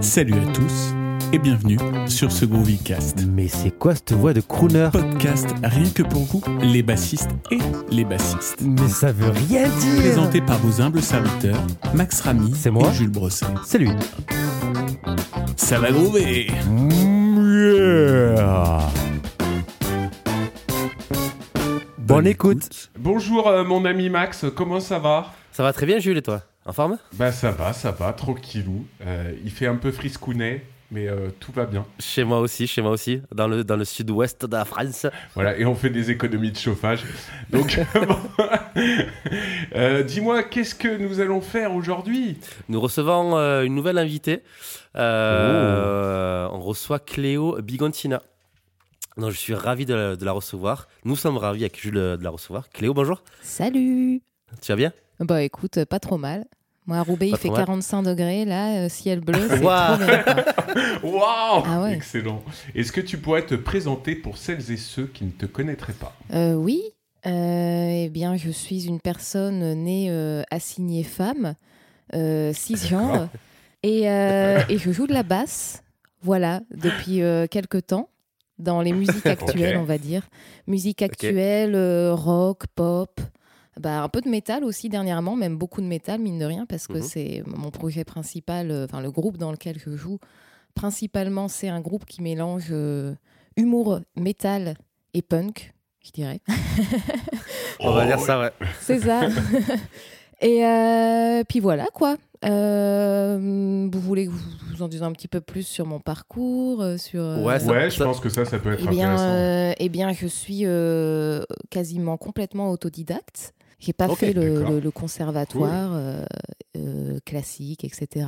Salut 0.00 0.34
à 0.34 0.52
tous 0.52 0.94
et 1.32 1.38
bienvenue 1.38 1.78
sur 2.06 2.30
ce 2.30 2.44
Groovycast. 2.44 3.26
Mais 3.26 3.48
c'est 3.48 3.70
quoi 3.70 3.94
cette 3.94 4.12
voix 4.12 4.32
de 4.32 4.40
crooner? 4.40 4.88
Podcast 4.92 5.48
rien 5.62 5.88
que 5.90 6.02
pour 6.02 6.22
vous, 6.22 6.42
les 6.60 6.82
bassistes 6.82 7.30
et 7.50 7.58
les 7.90 8.04
bassistes. 8.04 8.56
Mais 8.60 8.88
ça 8.88 9.12
veut 9.12 9.30
rien 9.30 9.68
dire 9.68 9.96
Présenté 10.00 10.40
par 10.40 10.58
vos 10.58 10.80
humbles 10.80 11.02
serviteurs, 11.02 11.60
Max 11.94 12.20
Ramy 12.20 12.52
C'est 12.54 12.70
moi 12.70 12.88
et 12.90 12.94
Jules 12.94 13.10
Brosset. 13.10 13.46
C'est 13.64 13.78
lui. 13.78 13.90
Ça 15.56 15.78
va 15.78 15.90
groover 15.90 16.48
Yeah. 17.68 18.80
Bonne 21.98 22.26
écoute. 22.26 22.90
Bonjour 22.98 23.48
euh, 23.48 23.64
mon 23.64 23.84
ami 23.84 24.08
Max, 24.10 24.44
comment 24.54 24.80
ça 24.80 24.98
va? 24.98 25.32
Ça 25.52 25.62
va 25.62 25.72
très 25.72 25.86
bien 25.86 25.98
Jules 25.98 26.18
et 26.18 26.22
toi? 26.22 26.42
En 26.66 26.72
forme? 26.72 26.98
Bah 27.14 27.30
ça 27.32 27.52
va, 27.52 27.72
ça 27.72 27.92
va, 27.92 28.12
tranquillou. 28.12 28.86
Euh, 29.06 29.32
il 29.44 29.50
fait 29.52 29.68
un 29.68 29.76
peu 29.76 29.92
friscounet, 29.92 30.64
mais 30.90 31.06
euh, 31.08 31.28
tout 31.38 31.52
va 31.52 31.64
bien. 31.64 31.86
Chez 32.00 32.24
moi 32.24 32.40
aussi, 32.40 32.66
chez 32.66 32.82
moi 32.82 32.90
aussi, 32.90 33.22
dans 33.32 33.46
le, 33.46 33.62
dans 33.62 33.76
le 33.76 33.84
sud-ouest 33.84 34.44
de 34.44 34.56
la 34.56 34.64
France. 34.64 35.06
Voilà, 35.34 35.56
et 35.56 35.64
on 35.64 35.76
fait 35.76 35.90
des 35.90 36.10
économies 36.10 36.50
de 36.50 36.58
chauffage. 36.58 37.04
Donc. 37.50 37.78
Euh, 39.74 40.02
dis-moi, 40.02 40.42
qu'est-ce 40.42 40.74
que 40.74 40.96
nous 40.96 41.20
allons 41.20 41.40
faire 41.40 41.74
aujourd'hui? 41.74 42.38
Nous 42.68 42.80
recevons 42.80 43.36
euh, 43.36 43.62
une 43.62 43.74
nouvelle 43.74 43.98
invitée. 43.98 44.42
Euh, 44.96 46.48
On 46.50 46.60
reçoit 46.60 46.98
Cléo 46.98 47.60
Bigontina. 47.60 48.22
Donc 49.16 49.30
je 49.32 49.38
suis 49.38 49.54
ravi 49.54 49.84
de 49.84 49.94
la, 49.94 50.16
de 50.16 50.24
la 50.24 50.32
recevoir. 50.32 50.88
Nous 51.04 51.16
sommes 51.16 51.36
ravis 51.36 51.62
avec 51.62 51.80
Jules 51.80 51.94
de 51.94 52.18
la 52.22 52.30
recevoir. 52.30 52.68
Cléo, 52.70 52.94
bonjour. 52.94 53.22
Salut 53.42 54.22
Tu 54.62 54.72
vas 54.72 54.76
bien? 54.76 54.92
Bah 55.20 55.42
écoute, 55.42 55.84
pas 55.84 55.98
trop 56.00 56.18
mal. 56.18 56.44
Moi, 56.86 56.98
à 56.98 57.02
Roubaix, 57.02 57.30
Pas 57.30 57.36
il 57.36 57.40
fait 57.40 57.48
mal. 57.48 57.64
45 57.64 58.02
degrés, 58.04 58.44
là, 58.44 58.84
euh, 58.84 58.88
ciel 58.88 59.20
bleu, 59.20 59.40
c'est 59.48 59.60
Waouh. 59.60 59.96
trop 59.96 60.06
bien. 60.06 60.22
quoi. 60.22 60.44
Waouh 61.02 61.62
Ah 61.66 61.82
ouais. 61.82 61.94
Excellent. 61.94 62.42
Est-ce 62.76 62.92
que 62.92 63.00
tu 63.00 63.18
pourrais 63.18 63.44
te 63.44 63.54
présenter 63.56 64.14
pour 64.14 64.36
celles 64.38 64.70
et 64.70 64.76
ceux 64.76 65.06
qui 65.08 65.24
ne 65.24 65.30
te 65.32 65.46
connaîtraient 65.46 65.94
pas? 65.94 66.14
Euh, 66.32 66.54
oui, 66.54 66.80
euh, 67.26 67.88
eh 68.04 68.08
bien, 68.08 68.36
je 68.36 68.50
suis 68.50 68.86
une 68.86 69.00
personne 69.00 69.72
née 69.74 70.10
assignée 70.50 71.02
femme, 71.02 71.54
cisgenre, 72.52 73.28
et, 73.82 74.02
et 74.68 74.78
je 74.78 74.90
joue 74.92 75.06
de 75.08 75.12
la 75.14 75.22
basse, 75.24 75.82
voilà, 76.22 76.60
depuis 76.70 77.22
euh, 77.22 77.46
quelque 77.48 77.78
temps, 77.78 78.08
dans 78.58 78.80
les 78.80 78.92
musiques 78.92 79.26
actuelles, 79.26 79.76
on 79.76 79.82
va 79.84 79.98
dire. 79.98 80.22
Musique 80.68 81.02
actuelle, 81.02 81.76
rock, 82.12 82.64
pop, 82.76 83.20
bah, 83.80 84.02
un 84.02 84.08
peu 84.08 84.20
de 84.20 84.28
métal 84.28 84.64
aussi 84.64 84.88
dernièrement, 84.88 85.36
même 85.36 85.56
beaucoup 85.58 85.80
de 85.80 85.86
métal, 85.86 86.20
mine 86.20 86.38
de 86.38 86.44
rien, 86.44 86.66
parce 86.66 86.86
que 86.86 86.98
Mhm. 86.98 87.02
c'est 87.02 87.42
mon 87.46 87.70
projet 87.70 88.04
principal, 88.04 88.70
euh, 88.70 88.84
enfin 88.84 89.00
le 89.00 89.10
groupe 89.10 89.36
dans 89.36 89.50
lequel 89.52 89.78
je 89.78 89.96
joue. 89.96 90.18
Principalement, 90.74 91.48
c'est 91.48 91.68
un 91.68 91.80
groupe 91.80 92.04
qui 92.04 92.22
mélange 92.22 92.68
euh, 92.70 93.14
humour, 93.56 94.00
métal 94.16 94.76
et 95.14 95.22
punk, 95.22 95.72
je 96.04 96.10
dirais. 96.12 96.40
On 97.80 97.92
va 97.92 98.06
dire 98.06 98.20
ça, 98.20 98.40
ouais. 98.40 98.50
C'est 98.80 99.00
ça. 99.00 99.28
Et 100.42 100.66
euh, 100.66 101.44
puis 101.48 101.60
voilà 101.60 101.86
quoi. 101.94 102.16
Euh, 102.44 103.88
vous 103.90 104.00
voulez 104.00 104.26
que 104.26 104.32
je 104.32 104.74
vous 104.76 104.82
en 104.82 104.88
dise 104.88 105.02
un 105.02 105.12
petit 105.12 105.28
peu 105.28 105.40
plus 105.40 105.66
sur 105.66 105.86
mon 105.86 105.98
parcours, 105.98 106.84
sur. 106.98 107.22
euh, 107.22 107.42
Ouais, 107.42 107.58
ça- 107.58 107.70
Ouais, 107.72 107.90
je 107.90 108.02
pense 108.02 108.20
que 108.20 108.28
ça, 108.28 108.44
ça 108.44 108.58
peut 108.58 108.72
être 108.72 108.84
eh 108.84 108.88
bien, 108.88 109.14
intéressant. 109.14 109.32
euh, 109.32 109.72
eh 109.78 109.88
bien, 109.88 110.12
je 110.12 110.26
suis 110.26 110.66
euh, 110.66 111.42
quasiment 111.70 112.18
complètement 112.18 112.70
autodidacte. 112.70 113.54
J'ai 113.78 113.92
pas 113.92 114.08
fait 114.16 114.32
le, 114.32 114.54
d'accord. 114.60 114.70
le- 114.72 114.80
le 114.80 114.90
conservatoire 114.90 115.92
euh, 115.94 116.24
euh, 116.76 117.18
classique, 117.26 117.84
etc. 117.84 118.26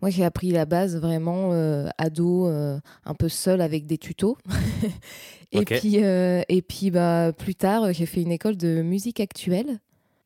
Moi, 0.00 0.10
j'ai 0.10 0.24
appris 0.24 0.50
la 0.52 0.66
base 0.66 0.96
vraiment 0.96 1.50
euh, 1.52 1.88
ado, 1.98 2.46
euh, 2.46 2.78
un 3.04 3.14
peu 3.14 3.28
seul 3.28 3.60
avec 3.60 3.86
des 3.86 3.98
tutos. 3.98 4.36
et 5.52 5.58
puis, 5.80 6.04
euh, 6.04 6.42
et 6.48 6.62
puis 6.62 6.90
bah, 6.92 7.32
plus 7.36 7.54
tard, 7.56 7.92
j'ai 7.92 8.06
fait 8.06 8.22
une 8.22 8.30
école 8.30 8.56
de 8.56 8.82
musique 8.82 9.18
actuelle 9.20 9.78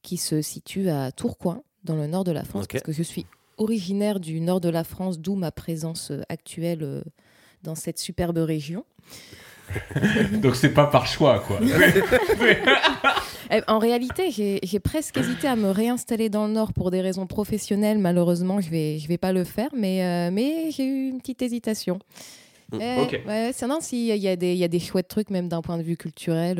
qui 0.02 0.16
se 0.18 0.42
situe 0.42 0.88
à 0.90 1.12
Tourcoing, 1.12 1.62
dans 1.84 1.96
le 1.96 2.06
nord 2.06 2.24
de 2.24 2.32
la 2.32 2.44
France, 2.44 2.66
parce 2.66 2.82
que 2.84 2.92
je 2.92 3.02
suis 3.02 3.24
originaire 3.56 4.20
du 4.20 4.40
nord 4.40 4.60
de 4.60 4.68
la 4.68 4.84
France, 4.84 5.18
d'où 5.18 5.34
ma 5.34 5.50
présence 5.52 6.12
actuelle 6.28 6.82
euh, 6.82 7.02
dans 7.62 7.74
cette 7.74 7.98
superbe 7.98 8.38
région. 8.38 8.84
Donc 10.42 10.56
c'est 10.56 10.74
pas 10.74 10.86
par 10.86 11.06
choix, 11.06 11.38
quoi. 11.40 11.58
Eh, 13.50 13.60
En 13.68 13.78
réalité, 13.78 14.30
j'ai 14.30 14.80
presque 14.80 15.16
hésité 15.18 15.48
à 15.48 15.56
me 15.56 15.70
réinstaller 15.70 16.28
dans 16.28 16.46
le 16.46 16.52
Nord 16.52 16.72
pour 16.72 16.90
des 16.90 17.00
raisons 17.00 17.26
professionnelles. 17.26 17.98
Malheureusement, 17.98 18.60
je 18.60 18.70
vais, 18.70 18.98
je 18.98 19.08
vais 19.08 19.18
pas 19.18 19.32
le 19.32 19.44
faire, 19.44 19.70
mais, 19.76 20.04
euh, 20.04 20.30
mais 20.32 20.70
j'ai 20.70 20.84
eu 20.84 21.08
une 21.08 21.18
petite 21.18 21.42
hésitation. 21.42 21.98
Mm, 22.72 22.78
Eh, 22.80 23.00
ok. 23.02 23.20
ouais, 23.26 23.50
c'est 23.52 23.66
non, 23.66 23.78
si, 23.80 24.08
il 24.08 24.16
y, 24.16 24.28
a 24.28 24.36
des- 24.36 24.52
il 24.52 24.58
y 24.58 24.64
a 24.64 24.68
des 24.68 24.80
chouettes 24.80 25.08
trucs, 25.08 25.30
même 25.30 25.48
d'un 25.48 25.60
point 25.62 25.76
de 25.78 25.82
vue 25.82 25.96
culturel. 25.96 26.56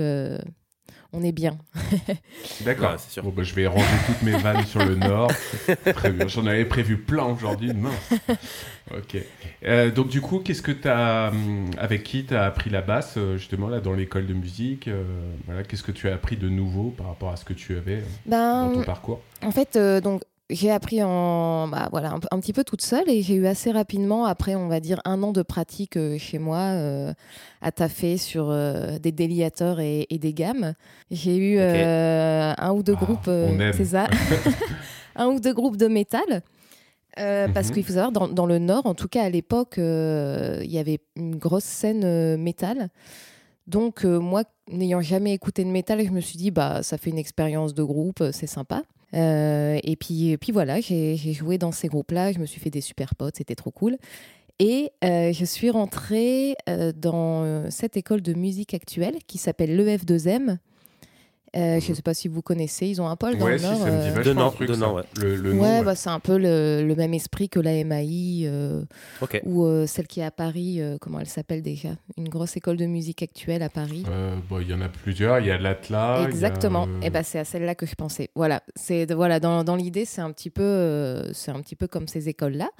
On 1.12 1.22
est 1.22 1.32
bien. 1.32 1.58
D'accord. 2.62 2.92
Ouais, 2.92 2.96
c'est 2.98 3.10
sûr. 3.12 3.22
Bon, 3.22 3.30
bah, 3.30 3.42
je 3.42 3.54
vais 3.54 3.66
ranger 3.66 3.84
toutes 4.06 4.22
mes 4.22 4.32
vannes 4.32 4.64
sur 4.64 4.84
le 4.84 4.94
nord. 4.96 5.30
J'en 6.28 6.46
avais 6.46 6.64
prévu 6.64 6.96
plein 6.96 7.24
aujourd'hui. 7.24 7.72
Mince. 7.74 8.20
Ok. 8.96 9.16
Euh, 9.64 9.90
donc, 9.90 10.08
du 10.08 10.20
coup, 10.20 10.38
qu'est-ce 10.38 10.62
que 10.62 10.72
tu 10.72 10.88
as. 10.88 11.30
Avec 11.78 12.02
qui 12.02 12.24
tu 12.24 12.34
as 12.34 12.44
appris 12.44 12.70
la 12.70 12.80
basse, 12.82 13.14
euh, 13.16 13.36
justement, 13.36 13.68
là, 13.68 13.80
dans 13.80 13.92
l'école 13.92 14.26
de 14.26 14.34
musique 14.34 14.88
euh, 14.88 15.02
voilà, 15.46 15.62
Qu'est-ce 15.62 15.82
que 15.82 15.92
tu 15.92 16.08
as 16.08 16.14
appris 16.14 16.36
de 16.36 16.48
nouveau 16.48 16.90
par 16.96 17.06
rapport 17.08 17.30
à 17.30 17.36
ce 17.36 17.44
que 17.44 17.52
tu 17.52 17.76
avais 17.76 17.96
euh, 17.96 18.02
dans 18.26 18.68
Ben, 18.68 18.74
ton 18.74 18.82
parcours? 18.84 19.20
En 19.42 19.50
fait, 19.50 19.76
euh, 19.76 20.00
donc 20.00 20.22
j'ai 20.50 20.70
appris 20.70 21.02
en 21.02 21.68
bah, 21.68 21.88
voilà 21.92 22.12
un, 22.12 22.20
un 22.30 22.40
petit 22.40 22.52
peu 22.52 22.62
toute 22.64 22.82
seule 22.82 23.08
et 23.08 23.22
j'ai 23.22 23.34
eu 23.34 23.46
assez 23.46 23.70
rapidement 23.70 24.26
après 24.26 24.54
on 24.54 24.68
va 24.68 24.80
dire 24.80 25.00
un 25.04 25.22
an 25.22 25.32
de 25.32 25.42
pratique 25.42 25.96
euh, 25.96 26.18
chez 26.18 26.38
moi 26.38 26.58
euh, 26.58 27.14
à 27.62 27.72
taffer 27.72 28.18
sur 28.18 28.50
euh, 28.50 28.98
des 28.98 29.12
déliateurs 29.12 29.80
et, 29.80 30.06
et 30.10 30.18
des 30.18 30.34
gammes. 30.34 30.74
J'ai 31.10 31.36
eu 31.36 31.58
euh, 31.58 32.52
un 32.58 32.72
ou 32.72 32.82
deux 32.82 32.96
Ah, 33.00 33.04
groupes, 33.04 33.30
c'est 33.72 33.84
ça, 33.86 34.08
un 35.16 35.26
ou 35.28 35.40
deux 35.40 35.54
groupes 35.54 35.76
de 35.76 35.88
métal. 35.88 36.42
Euh, 37.18 37.46
Parce 37.52 37.68
Mhm. 37.68 37.74
qu'il 37.74 37.84
faut 37.84 37.92
savoir, 37.92 38.10
dans, 38.12 38.26
dans 38.28 38.46
le 38.46 38.58
Nord, 38.58 38.86
en 38.86 38.94
tout 38.94 39.06
cas 39.08 39.22
à 39.24 39.28
l'époque, 39.28 39.76
euh, 39.78 40.60
il 40.64 40.70
y 40.72 40.78
avait 40.78 40.98
une 41.16 41.36
grosse 41.36 41.64
scène 41.64 42.04
euh, 42.04 42.38
métal. 42.38 42.88
Donc 43.66 44.04
moi, 44.04 44.44
n'ayant 44.70 45.00
jamais 45.02 45.32
écouté 45.34 45.62
de 45.64 45.68
métal, 45.70 46.04
je 46.04 46.10
me 46.10 46.20
suis 46.20 46.36
dit, 46.38 46.50
bah, 46.50 46.82
ça 46.82 46.98
fait 46.98 47.10
une 47.10 47.18
expérience 47.18 47.74
de 47.74 47.82
groupe, 47.82 48.22
c'est 48.32 48.46
sympa. 48.46 48.82
Euh, 49.14 49.78
et, 49.82 49.96
puis, 49.96 50.36
puis 50.38 50.52
voilà, 50.52 50.80
j'ai 50.80 51.16
joué 51.32 51.58
dans 51.58 51.72
ces 51.72 51.88
groupes-là, 51.88 52.32
je 52.32 52.38
me 52.38 52.46
suis 52.46 52.60
fait 52.60 52.70
des 52.70 52.80
super 52.80 53.14
potes, 53.14 53.36
c'était 53.36 53.54
trop 53.54 53.70
cool. 53.70 53.96
Et 54.58 54.92
euh, 55.04 55.32
je 55.32 55.44
suis 55.44 55.70
rentrée 55.70 56.54
euh, 56.68 56.92
dans 56.94 57.70
cette 57.70 57.96
école 57.96 58.22
de 58.22 58.34
musique 58.34 58.74
actuelle 58.74 59.16
qui 59.26 59.38
s'appelle 59.38 59.76
l'EF2M. 59.76 60.58
Euh, 61.54 61.80
Je 61.80 61.90
ne 61.90 61.94
sais 61.96 62.02
pas 62.02 62.14
si 62.14 62.28
vous 62.28 62.40
connaissez, 62.40 62.86
ils 62.86 63.00
ont 63.02 63.06
un 63.08 63.16
pôle 63.16 63.36
dans 63.36 63.44
Ouais, 63.44 63.52
le 63.52 63.58
si, 63.58 63.64
Nord. 63.64 63.78
ça 63.78 63.84
me 63.90 63.90
dit 64.02 64.08
euh, 64.08 64.12
vachement 64.12 64.22
De 64.24 64.32
Nord, 64.32 64.46
un 64.46 64.50
truc, 64.52 64.68
de 64.68 64.72
ça. 64.74 64.80
Nord, 64.80 64.94
ouais. 64.94 65.02
Le, 65.20 65.36
le 65.36 65.52
nom, 65.52 65.62
ouais, 65.62 65.68
ouais. 65.78 65.84
bah, 65.84 65.94
c'est 65.94 66.08
un 66.08 66.18
peu 66.20 66.38
le, 66.38 66.82
le 66.82 66.94
même 66.94 67.12
esprit 67.12 67.48
que 67.50 67.60
la 67.60 67.84
MAI 67.84 68.42
euh, 68.44 68.82
ou 69.44 69.64
euh, 69.66 69.86
celle 69.86 70.06
qui 70.06 70.20
est 70.20 70.24
à 70.24 70.30
Paris, 70.30 70.80
euh, 70.80 70.96
comment 71.00 71.20
elle 71.20 71.26
s'appelle 71.28 71.60
déjà? 71.62 71.90
Une 72.16 72.28
grosse 72.30 72.56
école 72.56 72.76
de 72.78 72.86
musique 72.86 73.22
actuelle 73.22 73.62
à 73.62 73.68
Paris. 73.68 74.04
Euh, 74.08 74.34
bon, 74.48 74.60
il 74.60 74.68
y 74.70 74.74
en 74.74 74.80
a 74.80 74.88
plusieurs. 74.88 75.40
Il 75.40 75.46
y 75.46 75.50
a 75.50 75.58
l'Atlas. 75.58 76.20
a, 76.24 76.28
Exactement. 76.28 76.88
Et 77.02 77.10
ben 77.10 77.22
c'est 77.22 77.38
à 77.38 77.44
celle-là 77.44 77.74
que 77.74 77.84
je 77.84 77.94
pensais. 77.96 78.30
Voilà, 78.34 78.62
c'est 78.74 79.12
voilà 79.12 79.38
dans, 79.38 79.62
dans 79.64 79.76
l'idée 79.76 80.04
c'est 80.06 80.22
un 80.22 80.32
petit 80.32 80.48
peu 80.50 80.62
euh, 80.62 81.32
c'est 81.34 81.50
un 81.50 81.60
petit 81.60 81.76
peu 81.76 81.86
comme 81.86 82.08
ces 82.08 82.28
écoles-là. 82.30 82.70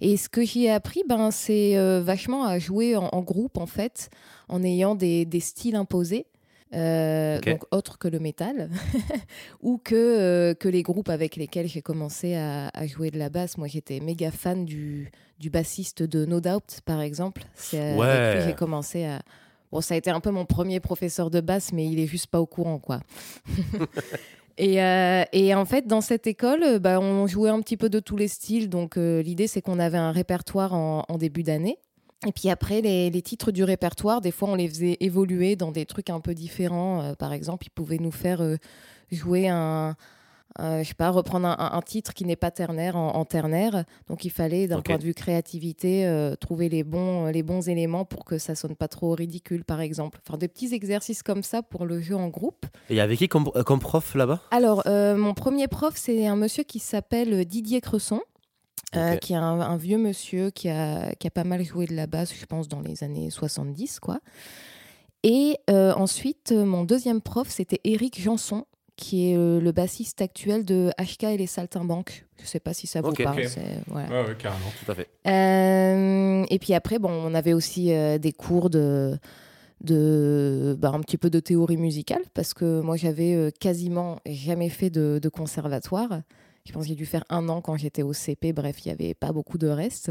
Et 0.00 0.16
ce 0.16 0.28
que 0.30 0.42
j'y 0.44 0.64
ai 0.64 0.70
appris, 0.70 1.02
ben 1.08 1.30
c'est 1.30 1.76
euh, 1.76 2.00
vachement 2.02 2.44
à 2.46 2.58
jouer 2.58 2.96
en, 2.96 3.08
en 3.12 3.20
groupe 3.20 3.58
en 3.58 3.66
fait, 3.66 4.08
en 4.48 4.62
ayant 4.62 4.94
des, 4.94 5.24
des 5.26 5.40
styles 5.40 5.76
imposés. 5.76 6.26
Euh, 6.74 7.38
donc 7.40 7.64
autres 7.70 7.98
que 7.98 8.08
le 8.08 8.18
métal, 8.18 8.70
ou 9.62 9.78
que, 9.78 9.94
euh, 9.94 10.54
que 10.54 10.68
les 10.68 10.82
groupes 10.82 11.08
avec 11.08 11.36
lesquels 11.36 11.68
j'ai 11.68 11.82
commencé 11.82 12.34
à, 12.34 12.68
à 12.74 12.86
jouer 12.86 13.10
de 13.10 13.18
la 13.18 13.28
basse. 13.28 13.58
Moi, 13.58 13.68
j'étais 13.68 14.00
méga 14.00 14.30
fan 14.30 14.64
du, 14.64 15.10
du 15.38 15.50
bassiste 15.50 16.02
de 16.02 16.24
No 16.24 16.40
Doubt, 16.40 16.80
par 16.84 17.00
exemple. 17.00 17.42
C'est 17.54 17.96
Ouais. 17.96 18.06
avec 18.06 18.34
lui 18.36 18.42
que 18.44 18.48
j'ai 18.50 18.56
commencé 18.56 19.04
à, 19.04 19.20
Bon, 19.70 19.80
ça 19.80 19.94
a 19.94 19.96
été 19.96 20.10
un 20.10 20.20
peu 20.20 20.30
mon 20.30 20.44
premier 20.44 20.80
professeur 20.80 21.30
de 21.30 21.40
basse, 21.40 21.72
mais 21.72 21.86
il 21.86 21.98
est 21.98 22.06
juste 22.06 22.26
pas 22.26 22.40
au 22.42 22.46
courant, 22.46 22.78
quoi. 22.78 23.00
et, 24.58 24.82
euh, 24.82 25.24
et 25.32 25.54
en 25.54 25.64
fait, 25.64 25.86
dans 25.86 26.00
cette 26.02 26.26
école, 26.26 26.78
bah, 26.78 27.00
on 27.00 27.26
jouait 27.26 27.48
un 27.50 27.60
petit 27.60 27.78
peu 27.78 27.88
de 27.88 27.98
tous 27.98 28.16
les 28.16 28.28
styles. 28.28 28.68
Donc, 28.68 28.96
euh, 28.98 29.22
l'idée, 29.22 29.46
c'est 29.46 29.62
qu'on 29.62 29.78
avait 29.78 29.96
un 29.98 30.12
répertoire 30.12 30.74
en, 30.74 31.04
en 31.08 31.16
début 31.18 31.42
d'année. 31.42 31.78
Et 32.26 32.32
puis 32.32 32.50
après, 32.50 32.80
les, 32.80 33.10
les 33.10 33.22
titres 33.22 33.50
du 33.50 33.64
répertoire, 33.64 34.20
des 34.20 34.30
fois, 34.30 34.48
on 34.50 34.54
les 34.54 34.68
faisait 34.68 34.96
évoluer 35.00 35.56
dans 35.56 35.72
des 35.72 35.86
trucs 35.86 36.08
un 36.10 36.20
peu 36.20 36.34
différents. 36.34 37.02
Euh, 37.02 37.14
par 37.14 37.32
exemple, 37.32 37.66
ils 37.66 37.70
pouvaient 37.70 37.98
nous 37.98 38.12
faire 38.12 38.40
euh, 38.42 38.56
jouer 39.10 39.48
un, 39.48 39.96
euh, 40.60 40.82
je 40.84 40.88
sais 40.88 40.94
pas, 40.94 41.10
reprendre 41.10 41.48
un, 41.48 41.56
un- 41.72 41.82
titre 41.82 42.14
qui 42.14 42.24
n'est 42.24 42.36
pas 42.36 42.52
ternaire 42.52 42.94
en, 42.96 43.16
en 43.16 43.24
ternaire. 43.24 43.84
Donc 44.08 44.24
il 44.24 44.30
fallait, 44.30 44.68
d'un 44.68 44.80
point 44.82 44.98
de 44.98 45.02
vue 45.02 45.14
créativité, 45.14 46.06
euh, 46.06 46.36
trouver 46.36 46.68
les 46.68 46.84
bons, 46.84 47.26
les 47.26 47.42
bons 47.42 47.68
éléments 47.68 48.04
pour 48.04 48.24
que 48.24 48.38
ça 48.38 48.54
sonne 48.54 48.76
pas 48.76 48.86
trop 48.88 49.10
ridicule, 49.14 49.64
par 49.64 49.80
exemple. 49.80 50.20
Enfin, 50.24 50.38
des 50.38 50.46
petits 50.48 50.72
exercices 50.74 51.24
comme 51.24 51.42
ça 51.42 51.62
pour 51.62 51.86
le 51.86 52.00
jeu 52.00 52.14
en 52.14 52.28
groupe. 52.28 52.66
Et 52.88 53.00
avait 53.00 53.16
qui 53.16 53.26
comme, 53.28 53.50
comme 53.66 53.80
prof 53.80 54.14
là-bas? 54.14 54.42
Alors, 54.52 54.84
mon 54.86 55.34
premier 55.34 55.66
prof, 55.66 55.94
c'est 55.96 56.26
un 56.28 56.36
monsieur 56.36 56.62
qui 56.62 56.78
s'appelle 56.78 57.44
Didier 57.46 57.80
Cresson. 57.80 58.20
Euh, 58.96 59.16
qui 59.16 59.32
est 59.32 59.36
un, 59.36 59.60
un 59.60 59.76
vieux 59.76 59.98
monsieur 59.98 60.50
qui 60.50 60.68
a, 60.68 61.14
qui 61.14 61.26
a 61.26 61.30
pas 61.30 61.44
mal 61.44 61.64
joué 61.64 61.86
de 61.86 61.94
la 61.94 62.06
basse, 62.06 62.32
je 62.38 62.44
pense, 62.46 62.68
dans 62.68 62.80
les 62.80 63.02
années 63.04 63.30
70, 63.30 64.00
quoi. 64.00 64.20
Et 65.24 65.56
euh, 65.70 65.92
ensuite, 65.94 66.50
euh, 66.52 66.64
mon 66.64 66.84
deuxième 66.84 67.20
prof, 67.20 67.48
c'était 67.48 67.80
Éric 67.84 68.20
Janson, 68.20 68.64
qui 68.96 69.30
est 69.30 69.36
euh, 69.36 69.60
le 69.60 69.72
bassiste 69.72 70.20
actuel 70.20 70.64
de 70.64 70.90
HK 71.00 71.24
et 71.24 71.36
les 71.36 71.46
Saltimbanques. 71.46 72.26
Je 72.42 72.46
sais 72.46 72.60
pas 72.60 72.74
si 72.74 72.86
ça 72.86 73.00
vous 73.00 73.12
parle. 73.12 73.38
Ok. 73.40 73.46
c'est- 73.48 73.78
voilà. 73.86 74.08
Ouais, 74.22 74.28
ouais, 74.28 74.36
carrément. 74.36 74.66
Tout 74.84 74.90
à 74.90 74.94
fait. 74.96 75.08
Euh, 75.28 76.44
et 76.50 76.58
puis 76.58 76.74
après, 76.74 76.98
bon, 76.98 77.10
on 77.10 77.34
avait 77.34 77.52
aussi 77.52 77.92
euh, 77.92 78.18
des 78.18 78.32
cours 78.32 78.68
de, 78.68 79.16
de 79.80 80.76
bah, 80.78 80.90
un 80.92 81.00
petit 81.00 81.18
peu 81.18 81.30
de 81.30 81.40
théorie 81.40 81.76
musicale 81.76 82.22
parce 82.34 82.52
que 82.54 82.80
moi, 82.80 82.96
j'avais 82.96 83.34
euh, 83.34 83.50
quasiment 83.50 84.18
jamais 84.26 84.68
fait 84.68 84.90
de, 84.90 85.18
de 85.22 85.28
conservatoire. 85.28 86.20
Je 86.64 86.72
pense 86.72 86.84
que 86.84 86.88
j'ai 86.90 86.94
dû 86.94 87.06
faire 87.06 87.24
un 87.28 87.48
an 87.48 87.60
quand 87.60 87.76
j'étais 87.76 88.02
au 88.02 88.12
CP. 88.12 88.52
Bref, 88.52 88.84
il 88.84 88.88
n'y 88.88 88.92
avait 88.92 89.14
pas 89.14 89.32
beaucoup 89.32 89.58
de 89.58 89.66
reste. 89.68 90.10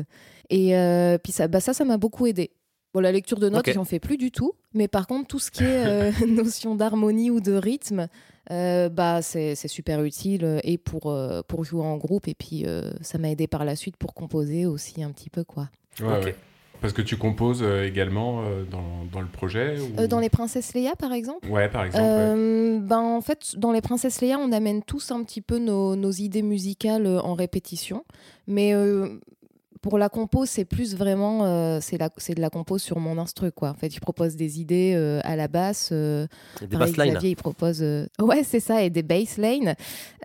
Et 0.49 0.75
euh, 0.77 1.17
puis 1.17 1.31
ça, 1.31 1.47
bah, 1.47 1.59
ça, 1.61 1.73
ça 1.73 1.85
m'a 1.85 1.97
beaucoup 1.97 2.27
aidé. 2.27 2.51
Bon, 2.93 2.99
la 2.99 3.13
lecture 3.13 3.39
de 3.39 3.47
notes, 3.47 3.65
Ok. 3.67 3.73
j'en 3.73 3.85
fais 3.85 3.99
plus 3.99 4.17
du 4.17 4.31
tout. 4.31 4.51
Mais 4.73 4.89
par 4.89 5.07
contre, 5.07 5.27
tout 5.27 5.39
ce 5.39 5.49
qui 5.49 5.63
est 5.63 5.85
euh, 5.85 6.11
notion 6.27 6.75
d'harmonie 6.75 7.29
ou 7.31 7.39
de 7.39 7.53
rythme, 7.53 8.07
euh, 8.51 8.89
bah, 8.89 9.21
c'est 9.21 9.55
c'est 9.55 9.69
super 9.69 10.03
utile 10.03 10.59
et 10.65 10.77
pour, 10.77 11.09
euh, 11.09 11.41
pour 11.47 11.63
jouer 11.63 11.83
en 11.85 11.95
groupe. 11.95 12.27
Et 12.27 12.35
puis, 12.35 12.65
euh, 12.65 12.91
ça 13.01 13.17
m'a 13.17 13.29
aidé 13.31 13.47
par 13.47 13.63
la 13.63 13.77
suite 13.77 13.95
pour 13.95 14.13
composer 14.13 14.65
aussi 14.65 15.01
un 15.03 15.11
petit 15.11 15.29
peu. 15.29 15.45
quoi. 15.45 15.69
Ouais, 16.01 16.17
Ok. 16.17 16.25
ouais. 16.25 16.35
Parce 16.81 16.93
que 16.93 17.01
tu 17.03 17.15
composes 17.15 17.61
euh, 17.61 17.85
également 17.85 18.41
euh, 18.41 18.63
dans, 18.63 19.05
dans 19.11 19.21
le 19.21 19.27
projet 19.27 19.77
ou... 19.79 20.01
Euh, 20.01 20.07
dans 20.07 20.19
Les 20.19 20.29
Princesses 20.29 20.73
Leia, 20.73 20.95
par 20.95 21.13
exemple? 21.13 21.47
Ouais, 21.47 21.69
par 21.69 21.85
exemple. 21.85 22.03
ouais. 22.03 22.79
Ben, 22.79 22.99
En 22.99 23.21
fait, 23.21 23.55
dans 23.57 23.71
Les 23.71 23.81
Princesses 23.81 24.19
Leia, 24.21 24.39
on 24.39 24.51
amène 24.51 24.81
tous 24.81 25.11
un 25.11 25.23
petit 25.23 25.41
peu 25.41 25.59
nos, 25.59 25.95
nos 25.95 26.11
idées 26.11 26.41
musicales 26.41 27.07
en 27.07 27.35
répétition. 27.35 28.03
Mais 28.47 28.73
pour 29.81 29.97
la 29.97 30.09
compo, 30.09 30.45
c'est 30.45 30.65
plus 30.65 30.95
vraiment 30.95 31.45
euh, 31.45 31.79
c'est 31.81 31.97
de 32.35 32.41
la 32.41 32.49
compo 32.49 32.77
sur 32.77 32.99
mon 32.99 33.17
instru. 33.17 33.51
Quoi. 33.51 33.69
En 33.69 33.73
fait, 33.73 33.93
je 33.93 33.99
propose 33.99 34.35
des 34.35 34.59
idées 34.61 34.93
euh, 34.95 35.19
à 35.23 35.35
la 35.35 35.47
basse. 35.47 35.89
euh, 35.91 36.27
Et 36.61 36.67
Des 36.67 36.77
basslines. 36.77 37.11
Xavier, 37.13 37.29
il 37.31 37.35
propose. 37.35 37.81
euh, 37.81 38.05
Ouais, 38.19 38.43
c'est 38.43 38.59
ça, 38.59 38.83
et 38.83 38.89
des 38.89 39.01
basslines. 39.03 39.75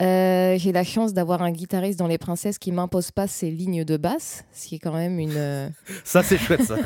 Euh, 0.01 0.57
J'ai 0.59 0.73
la 0.73 0.85
chance 0.85 1.15
d'avoir 1.15 1.43
un 1.43 1.51
guitariste 1.53 1.99
dans 1.99 2.07
Les 2.07 2.19
Princesses 2.19 2.59
qui 2.59 2.71
m'impose 2.73 3.11
pas 3.11 3.27
ses 3.27 3.51
lignes 3.51 3.85
de 3.85 3.97
basse, 3.97 4.45
ce 4.55 4.69
qui 4.69 4.75
est 4.77 4.79
quand 4.79 4.93
même 4.93 5.19
une. 5.19 5.71
Ça, 6.05 6.23
c'est 6.23 6.39
chouette, 6.39 6.63
ça. 6.63 6.77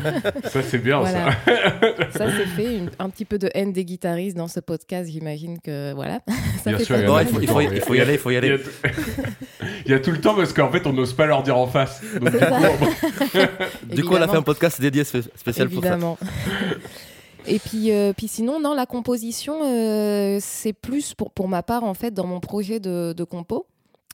Ça, 0.49 0.63
c'est 0.63 0.79
bien, 0.79 1.01
voilà. 1.01 1.33
ça. 1.45 2.19
ça, 2.19 2.27
c'est 2.31 2.47
fait. 2.47 2.77
Une- 2.77 2.91
un 2.99 3.11
petit 3.11 3.25
peu 3.25 3.39
de 3.39 3.51
haine 3.55 3.73
des 3.73 3.85
guitaristes 3.85 4.37
dans 4.37 4.49
ce 4.49 4.61
podcast, 4.61 5.11
j'imagine 5.11 5.59
que. 5.61 5.93
Voilà. 5.95 6.21
ça 6.65 6.71
Bien 6.71 6.79
fait 6.79 6.85
sûr, 6.85 7.05
pas 7.05 7.23
il 7.23 7.29
il 7.29 7.33
faut, 7.35 7.41
il 7.41 7.49
faut- 7.49 7.61
il 7.61 7.81
faut 7.81 7.95
y 7.95 8.01
aller, 8.01 8.13
il 8.15 8.19
faut 8.19 8.31
y 8.31 8.35
Il 8.35 8.37
aller. 8.39 8.59
Tout... 9.91 9.93
il 9.93 9.93
y 9.93 9.95
a 9.95 10.01
tout 10.01 10.11
le 10.13 10.21
temps 10.21 10.35
parce 10.35 10.53
qu'en 10.53 10.71
fait, 10.71 10.87
on 10.87 10.93
n'ose 10.93 11.13
pas 11.13 11.27
leur 11.27 11.43
dire 11.43 11.57
en 11.57 11.67
face. 11.67 12.01
Donc, 12.21 12.31
du 12.33 12.39
coup, 12.39 12.45
on- 13.91 13.95
Du 13.95 14.05
coup, 14.05 14.13
on 14.13 14.17
a 14.17 14.19
fait 14.19 14.25
Évidemment. 14.25 14.35
un 14.35 14.43
podcast 14.43 14.81
dédié 14.81 15.05
spé- 15.05 15.23
spécial 15.37 15.69
pour 15.69 15.83
ça. 15.83 15.89
Évidemment. 15.91 16.19
Et 17.47 17.59
puis, 17.59 17.91
euh, 17.91 18.13
puis 18.17 18.29
sinon, 18.29 18.61
non, 18.61 18.75
la 18.75 18.87
composition, 18.87 19.61
euh, 19.65 20.39
c'est 20.41 20.73
plus 20.75 21.15
pour, 21.15 21.31
pour 21.33 21.49
ma 21.49 21.63
part, 21.63 21.85
en 21.85 21.95
fait, 21.95 22.13
dans 22.13 22.27
mon 22.27 22.39
projet 22.41 22.81
de, 22.81 23.15
de 23.17 23.25
compo, 23.25 23.67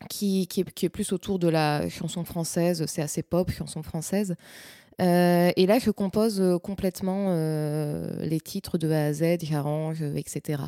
qui, 0.08 0.46
qui, 0.46 0.60
est, 0.60 0.70
qui 0.72 0.86
est 0.86 0.90
plus 0.90 1.12
autour 1.12 1.38
de 1.38 1.48
la 1.48 1.88
chanson 1.88 2.24
française, 2.24 2.84
c'est 2.86 3.02
assez 3.02 3.22
pop, 3.22 3.50
chanson 3.50 3.82
française. 3.82 4.36
Euh, 5.02 5.50
et 5.56 5.66
là, 5.66 5.78
je 5.78 5.90
compose 5.90 6.42
complètement 6.62 7.26
euh, 7.30 8.08
les 8.20 8.40
titres 8.40 8.78
de 8.78 8.90
A 8.90 9.06
à 9.06 9.12
Z, 9.12 9.38
j'arrange, 9.42 10.02
etc. 10.02 10.62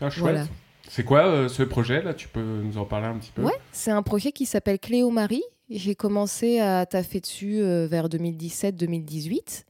Ah. 0.00 0.08
Voilà. 0.18 0.44
C'est 0.88 1.04
quoi 1.04 1.26
euh, 1.26 1.48
ce 1.48 1.62
projet 1.62 2.02
là? 2.02 2.14
Tu 2.14 2.28
peux 2.28 2.42
nous 2.42 2.78
en 2.78 2.84
parler 2.84 3.06
un 3.06 3.18
petit 3.18 3.32
peu? 3.32 3.42
Ouais, 3.42 3.52
c'est 3.72 3.90
un 3.90 4.02
projet 4.02 4.32
qui 4.32 4.46
s'appelle 4.46 4.78
Cléo 4.78 5.10
Marie. 5.10 5.42
J'ai 5.70 5.94
commencé 5.94 6.60
à 6.60 6.84
taffer 6.86 7.20
dessus 7.20 7.60
euh, 7.60 7.86
vers 7.86 8.08
2017-2018. 8.08 9.64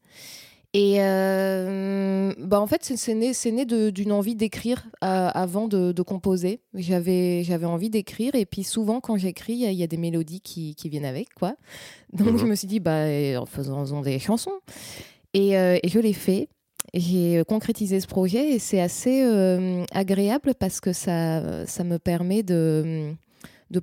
Et 0.77 0.97
euh, 0.99 2.33
bah 2.39 2.61
en 2.61 2.67
fait, 2.67 2.83
c'est- 2.83 3.15
né, 3.15 3.33
c'est 3.33 3.53
né 3.53 3.65
de- 3.65 3.91
d'une 3.91 4.11
envie 4.11 4.35
d'écrire 4.35 4.85
avant 5.01 5.69
de, 5.69 5.93
de 5.93 6.03
composer. 6.03 6.59
J'avais 6.75 7.45
j'avais 7.45 7.67
envie 7.67 7.91
d'écrire 7.91 8.35
et 8.35 8.45
puis 8.45 8.65
souvent 8.65 9.01
quand 9.01 9.17
j'écris, 9.17 9.53
il 9.55 9.73
y, 9.73 9.83
a- 9.85 9.87
des 9.87 9.97
mélodies 9.97 10.41
qui, 10.41 10.75
qui 10.75 10.89
viennent 10.89 11.05
avec, 11.05 11.33
quoi. 11.35 11.55
Donc 12.13 12.33
Mhm. 12.33 12.39
je 12.39 12.45
me 12.47 12.55
suis 12.57 12.67
dit, 12.67 12.81
bah, 12.81 13.05
en 13.41 13.47
faisant, 13.47 13.79
en 13.79 13.85
faisant 13.85 14.01
des 14.01 14.19
chansons. 14.19 14.59
Et, 15.33 15.57
euh, 15.57 15.79
et 15.83 15.89
je 15.89 16.01
l'ai 16.01 16.13
fait. 16.13 16.49
J'ai 16.97 17.43
concrétisé 17.49 17.99
ce 17.99 18.07
projet 18.07 18.53
et 18.53 18.59
c'est 18.61 18.81
assez 18.81 19.25
euh, 19.25 19.85
agréable 19.91 20.55
parce 20.57 20.79
que 20.81 20.93
ça, 20.93 21.41
me 21.83 21.97
permet 21.97 22.45
de, 22.45 23.15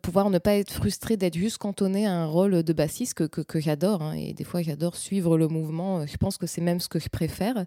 pouvoir 0.02 0.30
ne 0.30 0.38
pas 0.38 0.56
être 0.56 0.72
frustré 0.72 1.18
d'être 1.18 1.36
juste 1.38 1.58
cantonné 1.58 2.08
à 2.08 2.14
un 2.14 2.26
rôle 2.26 2.64
de 2.64 2.74
bassiste 2.74 3.16
que, 3.16 3.26
que, 3.26 3.42
que 3.42 3.60
j'adore. 3.60 4.02
hein. 4.02 4.14
Et 4.14 4.32
des 4.32 4.46
fois, 4.46 4.62
j'adore 4.62 4.96
suivre 4.96 5.38
le 5.38 5.50
mouvement. 5.50 6.08
Je 6.08 6.16
pense 6.16 6.38
que 6.38 6.48
c'est 6.48 6.62
même 6.62 6.80
ce 6.80 6.88
que 6.88 7.00
je 7.00 7.10
préfère. 7.10 7.66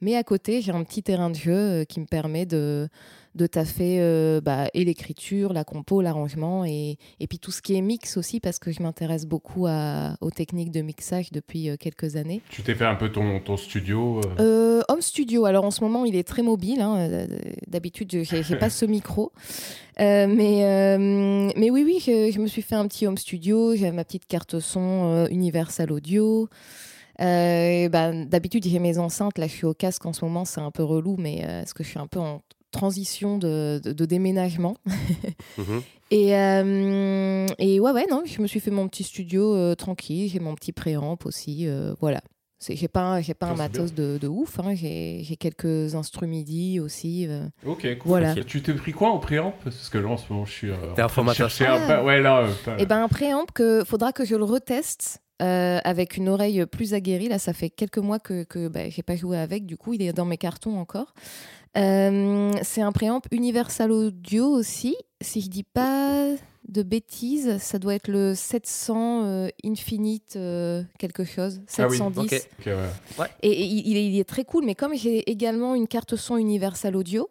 Mais 0.00 0.14
à 0.16 0.22
côté, 0.24 0.60
j'ai 0.60 0.72
un 0.72 0.84
petit 0.84 1.02
terrain 1.02 1.30
de 1.30 1.36
jeu 1.36 1.52
euh, 1.54 1.84
qui 1.84 2.00
me 2.00 2.06
permet 2.06 2.44
de, 2.46 2.88
de 3.34 3.46
taffer 3.46 3.96
euh, 4.00 4.40
bah, 4.42 4.68
et 4.74 4.84
l'écriture, 4.84 5.52
la 5.52 5.64
compo, 5.64 6.02
l'arrangement 6.02 6.64
et, 6.66 6.98
et 7.20 7.26
puis 7.26 7.38
tout 7.38 7.50
ce 7.50 7.62
qui 7.62 7.76
est 7.76 7.80
mix 7.80 8.16
aussi 8.18 8.38
parce 8.40 8.58
que 8.58 8.72
je 8.72 8.82
m'intéresse 8.82 9.24
beaucoup 9.26 9.66
à- 9.66 10.16
aux 10.20 10.30
techniques 10.30 10.70
de 10.70 10.82
mixage 10.82 11.32
depuis 11.32 11.70
euh, 11.70 11.76
quelques 11.78 12.16
années. 12.16 12.42
Tu 12.50 12.62
t'es 12.62 12.74
fait 12.74 12.84
un 12.84 12.94
peu 12.94 13.10
ton, 13.10 13.40
ton 13.40 13.56
studio. 13.56 14.20
euh, 14.38 14.82
home 14.88 15.00
studio, 15.00 15.44
alors 15.46 15.64
en 15.64 15.70
ce 15.70 15.82
moment 15.82 16.04
il 16.04 16.14
est 16.16 16.26
très 16.28 16.42
mobile. 16.42 16.80
hein. 16.82 17.26
D'habitude 17.66 18.10
je 18.24 18.42
j'ai 18.42 18.56
pas 18.56 18.70
ce 18.70 18.84
micro. 18.84 19.32
Mais, 19.98 20.96
mais 21.56 21.70
oui, 21.70 21.82
oui, 21.86 21.98
je, 22.04 22.30
je 22.30 22.38
me 22.38 22.46
suis 22.46 22.62
fait 22.62 22.74
un 22.74 22.86
petit 22.86 23.06
home 23.06 23.16
studio. 23.16 23.74
J'ai 23.74 23.90
ma 23.92 24.04
petite 24.04 24.26
carte 24.26 24.60
son 24.60 25.26
Universal 25.30 25.90
Audio. 25.92 26.48
Euh, 27.20 27.88
ben, 27.88 28.26
D'habitude 28.26 28.64
j'ai 28.66 28.78
mes 28.78 28.98
enceintes. 28.98 29.38
Là 29.38 29.46
je 29.46 29.52
suis 29.52 29.66
au 29.66 29.74
casque 29.74 30.04
en 30.06 30.12
ce 30.12 30.24
moment, 30.24 30.44
c'est 30.44 30.60
un 30.60 30.70
peu 30.70 30.82
relou, 30.82 31.16
mais 31.18 31.42
euh, 31.44 31.60
parce 31.60 31.72
que 31.74 31.82
je 31.84 31.88
suis 31.88 31.98
un 31.98 32.06
peu 32.06 32.20
en 32.20 32.42
transition 32.72 33.38
de, 33.38 33.80
de- 33.82 33.92
de 33.92 34.04
déménagement. 34.04 34.76
Mhm. 35.58 35.82
Et, 36.12 36.36
euh, 36.36 37.46
et 37.58 37.80
ouais, 37.80 37.90
ouais, 37.90 38.06
non, 38.08 38.22
je 38.24 38.40
me 38.40 38.46
suis 38.46 38.60
fait 38.60 38.70
mon 38.70 38.86
petit 38.86 39.02
studio 39.02 39.56
euh, 39.56 39.74
tranquille. 39.74 40.30
J'ai 40.30 40.38
mon 40.38 40.54
petit 40.54 40.70
préamp 40.70 41.18
aussi. 41.24 41.66
euh, 41.66 41.94
voilà. 42.00 42.20
C'est- 42.60 42.76
J'ai 42.76 42.86
pas, 42.86 43.20
j'ai 43.22 43.34
pas 43.34 43.46
Ça, 43.48 43.52
un 43.52 43.56
matos 43.56 43.92
de, 43.92 44.16
de 44.16 44.28
ouf. 44.28 44.60
hein. 44.60 44.74
J'ai 44.76 45.36
quelques 45.40 45.96
instruments 45.96 46.30
MIDI 46.30 46.78
aussi. 46.78 47.26
euh. 47.26 47.48
Ok, 47.66 47.80
cool. 47.98 47.98
Voilà. 48.04 48.36
Tu 48.36 48.62
t'es 48.62 48.72
pris 48.74 48.92
quoi 48.92 49.10
en 49.10 49.18
préamp? 49.18 49.52
Parce 49.64 49.88
que 49.88 49.98
là, 49.98 50.08
en 50.08 50.16
ce 50.16 50.32
moment, 50.32 50.44
je 50.44 50.52
suis. 50.52 50.70
euh, 50.70 50.76
T'es 50.76 51.02
en 51.02 51.08
train 51.08 51.24
de 51.24 51.30
informateur. 51.30 51.50
chercher 51.50 51.66
un 51.66 51.80
Ah. 51.88 51.96
peu- 51.98 52.06
Ouais, 52.06 52.20
là. 52.20 52.46
euh. 52.68 52.76
Et 52.78 52.86
ben 52.86 53.02
un 53.02 53.08
préamp 53.08 53.44
que 53.52 53.82
faudra 53.84 54.12
que 54.12 54.24
je 54.24 54.36
le 54.36 54.44
reteste 54.44 55.22
euh, 55.42 55.78
avec 55.84 56.16
une 56.16 56.28
oreille 56.28 56.64
plus 56.66 56.94
aguerrie. 56.94 57.28
Là, 57.28 57.38
ça 57.38 57.52
fait 57.52 57.70
quelques 57.70 57.98
mois 57.98 58.18
que, 58.18 58.44
que 58.44 58.68
bah, 58.68 58.88
j'ai 58.88 59.02
pas 59.02 59.16
joué 59.16 59.38
avec. 59.38 59.66
Du 59.66 59.76
coup, 59.76 59.92
il 59.94 60.02
est 60.02 60.12
dans 60.12 60.24
mes 60.24 60.38
cartons 60.38 60.78
encore. 60.78 61.14
Euh, 61.76 62.52
c'est 62.62 62.80
un 62.80 62.92
préamp 62.92 63.20
Universal 63.30 63.92
Audio 63.92 64.46
aussi. 64.46 64.96
Si 65.20 65.40
je 65.40 65.48
dis 65.48 65.62
pas 65.64 66.34
de 66.68 66.82
bêtises, 66.82 67.58
ça 67.58 67.78
doit 67.78 67.94
être 67.94 68.08
le 68.08 68.34
700 68.34 69.24
euh, 69.24 69.48
Infinite 69.64 70.34
euh, 70.36 70.82
quelque 70.98 71.24
chose. 71.24 71.60
Ah 71.78 71.86
oui, 71.88 71.98
710. 71.98 72.24
ok. 72.24 72.48
Ok, 72.58 72.66
ouais. 73.18 73.26
Et, 73.42 73.50
et 73.50 73.64
il, 73.64 73.96
est, 73.96 74.06
il 74.06 74.18
est 74.18 74.28
très 74.28 74.44
cool, 74.44 74.64
mais 74.64 74.74
comme 74.74 74.94
j'ai 74.94 75.30
également 75.30 75.74
une 75.74 75.86
carte 75.86 76.16
son 76.16 76.36
Universal 76.36 76.96
Audio, 76.96 77.30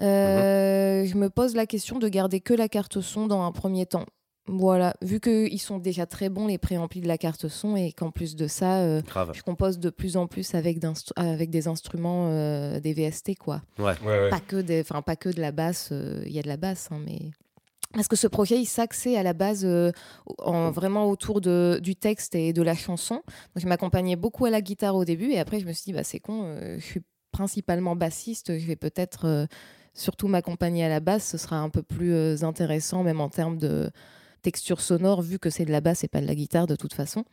euh, 0.00 1.04
je 1.04 1.16
me 1.16 1.30
pose 1.30 1.54
la 1.54 1.66
question 1.66 1.98
de 1.98 2.08
garder 2.08 2.40
que 2.40 2.54
la 2.54 2.68
carte 2.68 3.00
son 3.00 3.26
dans 3.26 3.42
un 3.42 3.52
premier 3.52 3.86
temps. 3.86 4.06
Voilà, 4.46 4.94
vu 5.00 5.20
qu'ils 5.20 5.60
sont 5.60 5.78
déjà 5.78 6.04
très 6.04 6.28
bons, 6.28 6.46
les 6.46 6.58
préamplis 6.58 7.00
de 7.00 7.08
la 7.08 7.16
carte 7.16 7.48
son, 7.48 7.76
et 7.76 7.92
qu'en 7.92 8.10
plus 8.10 8.36
de 8.36 8.46
ça, 8.46 8.80
euh, 8.80 9.00
je 9.32 9.42
compose 9.42 9.78
de 9.78 9.88
plus 9.88 10.18
en 10.18 10.26
plus 10.26 10.54
avec, 10.54 10.78
des 10.78 11.66
instruments, 11.66 12.28
euh, 12.28 12.78
des 12.78 12.92
VST, 12.92 13.36
quoi. 13.38 13.62
Ouais. 13.78 13.94
Ouais, 14.04 14.20
ouais. 14.20 14.30
Pas, 14.30 14.40
que 14.40 14.56
des, 14.56 14.82
enfin, 14.82 15.00
pas 15.00 15.16
que 15.16 15.30
de 15.30 15.40
la 15.40 15.50
basse, 15.50 15.88
euh, 15.92 16.22
il 16.26 16.32
y 16.32 16.38
a 16.38 16.42
de 16.42 16.48
la 16.48 16.58
basse, 16.58 16.88
hein, 16.90 17.00
mais... 17.04 17.30
Parce 17.94 18.08
que 18.08 18.16
ce 18.16 18.26
projet, 18.26 18.58
il 18.58 18.66
s'axait 18.66 19.16
à 19.16 19.22
la 19.22 19.34
base 19.34 19.64
euh, 19.64 19.92
en, 20.38 20.72
vraiment 20.72 21.08
autour 21.08 21.40
de, 21.40 21.78
du 21.80 21.94
texte 21.94 22.34
et 22.34 22.52
de 22.52 22.60
la 22.60 22.74
chanson. 22.74 23.14
Donc, 23.14 23.58
je 23.58 23.66
m'accompagnais 23.68 24.16
beaucoup 24.16 24.46
à 24.46 24.50
la 24.50 24.60
guitare 24.60 24.96
au 24.96 25.04
début, 25.04 25.30
et 25.30 25.38
après, 25.38 25.60
je 25.60 25.66
me 25.66 25.72
suis 25.72 25.84
dit, 25.84 25.92
bah, 25.92 26.04
c'est 26.04 26.20
con, 26.20 26.42
euh, 26.44 26.76
je 26.78 26.84
suis 26.84 27.00
principalement 27.32 27.96
bassiste, 27.96 28.58
je 28.58 28.66
vais 28.66 28.76
peut-être 28.76 29.26
euh, 29.26 29.46
surtout 29.94 30.28
m'accompagner 30.28 30.84
à 30.84 30.88
la 30.88 31.00
basse, 31.00 31.28
ce 31.28 31.38
sera 31.38 31.56
un 31.56 31.70
peu 31.70 31.82
plus 31.82 32.12
euh, 32.12 32.36
intéressant, 32.42 33.02
même 33.02 33.20
en 33.20 33.28
termes 33.28 33.58
de 33.58 33.90
texture 34.44 34.80
sonore, 34.80 35.20
vu 35.22 35.38
que 35.38 35.50
c'est 35.50 35.64
de 35.64 35.72
la 35.72 35.80
basse 35.80 36.04
et 36.04 36.08
pas 36.08 36.20
de 36.20 36.26
la 36.26 36.34
guitare 36.36 36.66
de 36.68 36.76
toute 36.76 36.94
façon. 36.94 37.24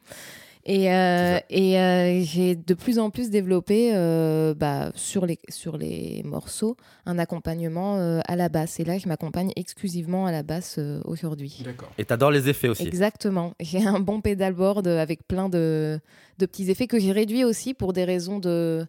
Et, 0.64 0.94
euh, 0.94 1.40
et 1.50 1.80
euh, 1.80 2.22
j'ai 2.24 2.56
de 2.56 2.76
plus 2.76 3.00
en 3.00 3.10
plus 3.10 3.32
développé 3.32 3.94
euh, 3.96 4.54
bah, 4.54 4.92
sur, 4.94 5.26
les, 5.26 5.40
sur 5.50 5.76
les 5.76 6.22
morceaux 6.24 6.76
un 7.08 7.18
accompagnement 7.18 7.98
euh, 7.98 8.20
à 8.28 8.36
la 8.36 8.48
basse. 8.48 8.80
Et 8.80 8.86
là, 8.86 9.00
je 9.00 9.08
m'accompagne 9.08 9.52
exclusivement 9.56 10.28
à 10.28 10.32
la 10.32 10.44
basse 10.44 10.76
euh, 10.78 11.02
aujourd'hui. 11.06 11.64
D'accord. 11.66 11.90
Et 11.98 12.06
t'adores 12.06 12.30
les 12.30 12.48
effets 12.48 12.70
aussi. 12.70 12.86
Exactement. 12.88 13.54
J'ai 13.60 13.84
un 13.84 14.00
bon 14.00 14.22
pédalboard 14.22 14.86
avec 14.88 15.28
plein 15.28 15.50
de, 15.50 16.00
de 16.38 16.46
petits 16.46 16.70
effets 16.70 16.86
que 16.86 17.00
j'ai 17.00 17.12
réduits 17.12 17.44
aussi 17.44 17.74
pour 17.74 17.92
des 17.92 18.06
raisons 18.06 18.38
de, 18.38 18.86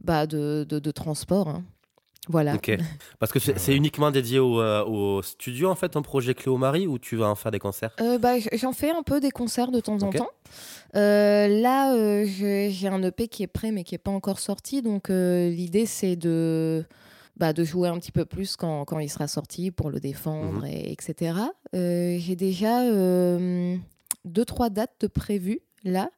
bah, 0.00 0.28
de, 0.28 0.64
de, 0.68 0.78
de 0.78 0.90
transport. 0.92 1.48
hein. 1.48 1.64
Voilà. 2.28 2.54
Ok. 2.54 2.76
Parce 3.18 3.30
que 3.32 3.38
c'est 3.38 3.58
c'est 3.58 3.74
uniquement 3.74 4.10
dédié 4.10 4.38
au, 4.38 4.60
euh, 4.60 4.84
au 4.84 5.22
studio, 5.22 5.68
en 5.70 5.74
fait, 5.76 5.90
ton 5.90 6.02
projet 6.02 6.34
Cléo 6.34 6.56
Marie, 6.56 6.86
ou 6.86 6.98
tu 6.98 7.16
vas 7.16 7.28
en 7.28 7.34
faire 7.36 7.52
des 7.52 7.58
concerts? 7.60 7.90
Euh, 8.00 8.18
bah, 8.18 8.34
J'en 8.52 8.72
fais 8.72 8.90
un 8.90 9.02
peu 9.02 9.20
des 9.20 9.30
concerts 9.30 9.70
de 9.70 9.80
temps 9.80 10.02
en 10.02 10.10
temps. 10.10 10.30
Euh, 10.94 11.46
là, 11.48 11.94
euh, 11.94 12.24
j'ai 12.26 12.70
j'ai 12.70 12.88
un 12.88 13.02
EP 13.02 13.28
qui 13.28 13.42
est 13.42 13.46
prêt 13.48 13.70
mais 13.70 13.84
qui 13.84 13.94
n'est 13.94 13.98
pas 13.98 14.10
encore 14.10 14.38
sorti. 14.40 14.82
Donc 14.82 15.10
euh, 15.10 15.50
l'idée, 15.50 15.86
c'est 15.86 16.16
de, 16.16 16.84
bah, 17.36 17.52
de 17.52 17.64
jouer 17.64 17.88
un 17.88 17.98
petit 17.98 18.12
peu 18.12 18.24
plus 18.24 18.56
quand, 18.56 18.84
quand 18.84 18.98
il 18.98 19.08
sera 19.10 19.28
sorti 19.28 19.70
pour 19.70 19.90
le 19.90 20.00
défendre, 20.00 20.60
Mhm. 20.62 20.66
et, 20.66 20.92
etc. 20.92 21.38
Euh, 21.74 22.16
j'ai 22.18 22.34
déjà 22.36 22.82
euh, 22.82 23.76
deux, 24.24 24.44
trois 24.44 24.70
dates 24.70 24.94
de 25.00 25.06
prévues 25.06 25.60
là, 25.84 26.10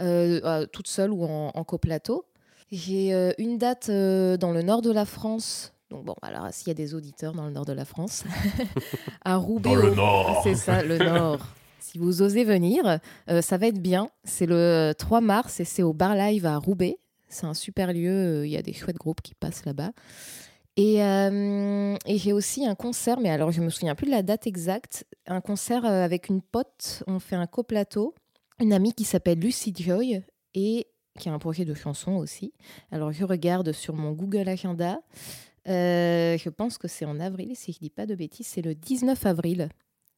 euh, 0.00 0.40
euh, 0.44 0.66
toute 0.66 0.88
seule 0.88 1.12
ou 1.12 1.24
en, 1.24 1.52
en 1.54 1.64
coplateau. 1.64 2.24
J'ai 2.72 3.12
euh, 3.14 3.32
une 3.38 3.58
date 3.58 3.88
euh, 3.90 4.36
dans 4.36 4.50
le 4.50 4.62
nord 4.62 4.82
de 4.82 4.90
la 4.90 5.04
France. 5.04 5.72
Donc 5.90 6.04
bon, 6.06 6.14
alors 6.22 6.48
s'il 6.52 6.68
y 6.68 6.70
a 6.70 6.74
des 6.74 6.94
auditeurs 6.94 7.34
dans 7.34 7.44
le 7.44 7.52
nord 7.52 7.66
de 7.66 7.72
la 7.74 7.84
France, 7.84 8.24
à 9.24 9.36
Roubaix. 9.36 9.70
Dans 9.70 9.76
le 9.76 9.90
au- 9.92 9.94
Nord. 9.94 10.40
C'est 10.42 10.54
ça, 10.54 10.82
le 10.82 10.98
nord. 10.98 11.46
Si 11.78 11.98
vous 11.98 12.22
osez 12.22 12.44
venir, 12.44 13.00
euh, 13.28 13.42
ça 13.42 13.58
va 13.58 13.66
être 13.66 13.80
bien. 13.82 14.08
C'est 14.24 14.46
le 14.46 14.94
3 14.96 15.20
mars 15.20 15.60
et 15.60 15.64
c'est 15.64 15.82
au 15.82 15.92
Bar 15.92 16.14
Live 16.14 16.46
à 16.46 16.56
Roubaix. 16.56 16.96
C'est 17.28 17.44
un 17.44 17.52
super 17.52 17.92
lieu. 17.92 18.46
Il 18.46 18.50
y 18.50 18.56
a 18.56 18.62
des 18.62 18.72
chouettes 18.72 18.96
groupes 18.96 19.20
qui 19.20 19.34
passent 19.34 19.66
là-bas. 19.66 19.90
Et, 20.78 21.02
euh, 21.04 21.94
et 22.06 22.16
j'ai 22.16 22.32
aussi 22.32 22.64
un 22.66 22.74
concert, 22.76 23.20
mais 23.20 23.28
alors 23.28 23.50
je 23.50 23.60
me 23.60 23.68
souviens 23.68 23.94
plus 23.94 24.06
de 24.06 24.10
la 24.12 24.22
date 24.22 24.46
exacte. 24.46 25.04
Un 25.26 25.42
concert 25.42 25.84
avec 25.84 26.28
une 26.30 26.40
pote. 26.40 27.02
On 27.06 27.18
fait 27.18 27.36
un 27.36 27.46
coplateau. 27.48 28.14
Une 28.58 28.72
amie 28.72 28.94
qui 28.94 29.04
s'appelle 29.04 29.40
Lucy 29.40 29.74
Joy 29.76 30.22
et 30.54 30.86
qui 31.18 31.28
a 31.28 31.32
un 31.32 31.38
projet 31.38 31.64
de 31.64 31.74
chanson 31.74 32.12
aussi. 32.12 32.52
Alors 32.90 33.12
je 33.12 33.24
regarde 33.24 33.72
sur 33.72 33.94
mon 33.94 34.12
Google 34.12 34.48
Agenda. 34.48 35.00
Euh, 35.68 36.36
je 36.38 36.48
pense 36.48 36.78
que 36.78 36.88
c'est 36.88 37.04
en 37.04 37.20
avril, 37.20 37.52
si 37.54 37.72
je 37.72 37.78
dis 37.78 37.90
pas 37.90 38.06
de 38.06 38.14
bêtises. 38.14 38.46
C'est 38.46 38.62
le 38.62 38.74
19 38.74 39.24
avril. 39.26 39.68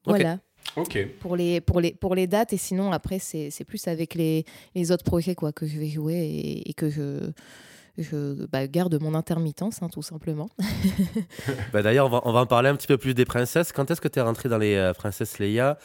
Voilà 0.06 0.38
Ok. 0.76 0.98
pour 1.20 1.36
les, 1.36 1.60
pour 1.60 1.80
les, 1.80 1.92
pour 1.92 2.14
les 2.14 2.26
dates. 2.26 2.52
Et 2.52 2.56
sinon, 2.58 2.92
après, 2.92 3.18
c'est 3.18 3.50
c'est 3.50 3.64
plus 3.64 3.86
avec 3.88 4.14
les, 4.14 4.44
les 4.74 4.90
autres 4.92 5.04
projets 5.04 5.34
quoi, 5.34 5.52
que 5.52 5.66
je 5.66 5.78
vais 5.78 5.88
jouer 5.88 6.14
et, 6.14 6.70
et 6.70 6.74
que 6.74 6.88
je, 6.90 7.30
je 7.98 8.46
bah, 8.46 8.66
garde 8.66 9.00
mon 9.00 9.14
intermittence, 9.14 9.82
hein, 9.82 9.88
tout 9.88 10.02
simplement. 10.02 10.48
Bah, 11.72 11.82
D'ailleurs, 11.82 12.06
on 12.06 12.10
va, 12.10 12.20
on 12.24 12.32
va 12.32 12.40
en 12.40 12.46
parler 12.46 12.68
un 12.68 12.76
petit 12.76 12.86
peu 12.86 12.96
plus 12.98 13.14
des 13.14 13.24
princesses. 13.24 13.72
Quand 13.72 13.90
est-ce 13.90 14.00
que 14.00 14.08
tu 14.08 14.18
es 14.18 14.22
rentrée 14.22 14.48
dans 14.48 14.58
les 14.58 14.74
euh, 14.76 14.92
princesses 14.92 15.38
Leia? 15.38 15.78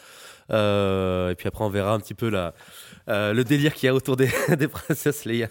Euh, 0.50 1.30
Et 1.30 1.34
puis 1.34 1.48
après, 1.48 1.64
on 1.64 1.70
verra 1.70 1.92
un 1.94 2.00
petit 2.00 2.14
peu 2.14 2.28
la, 2.28 2.54
euh, 3.08 3.32
le 3.32 3.44
délire 3.44 3.74
qu'il 3.74 3.86
y 3.86 3.90
a 3.90 3.94
autour 3.94 4.16
des, 4.16 4.30
des 4.58 4.68
princesses 4.68 5.24
Leia. 5.24 5.48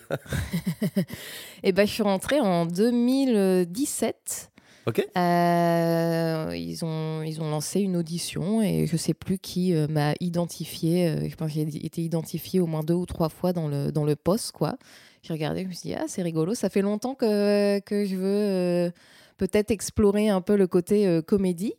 Et 1.63 1.71
ben, 1.71 1.85
je 1.87 1.91
suis 1.91 2.03
rentrée 2.03 2.39
en 2.39 2.65
2017. 2.65 4.51
Ok. 4.89 5.05
Euh, 5.17 6.53
ils, 6.55 6.83
ont, 6.83 7.21
ils 7.21 7.41
ont 7.41 7.49
lancé 7.49 7.81
une 7.81 7.95
audition 7.95 8.61
et 8.61 8.87
je 8.87 8.97
sais 8.97 9.13
plus 9.13 9.37
qui 9.37 9.75
euh, 9.75 9.87
m'a 9.87 10.13
identifié. 10.19 11.07
euh, 11.07 11.29
je 11.29 11.35
pense 11.35 11.49
que 11.49 11.59
j'ai 11.59 11.85
été 11.85 12.01
identifiée 12.01 12.59
au 12.59 12.65
moins 12.65 12.81
deux 12.81 12.95
ou 12.95 13.05
trois 13.05 13.29
fois 13.29 13.53
dans 13.53 13.67
le, 13.67 13.91
dans 13.91 14.03
le 14.03 14.15
poste, 14.15 14.51
quoi. 14.51 14.77
J'ai 15.21 15.33
regardé, 15.33 15.63
je 15.63 15.67
me 15.67 15.73
suis 15.73 15.89
dit, 15.89 15.95
ah, 15.95 16.05
c'est 16.07 16.23
rigolo. 16.23 16.55
Ça 16.55 16.69
fait 16.69 16.81
longtemps 16.81 17.13
que, 17.13 17.79
que 17.79 18.05
je 18.05 18.15
veux 18.15 18.91
peut-être 19.37 19.69
explorer 19.69 20.29
un 20.29 20.41
peu 20.41 20.55
le 20.55 20.65
côté 20.65 21.19
comédie. 21.27 21.73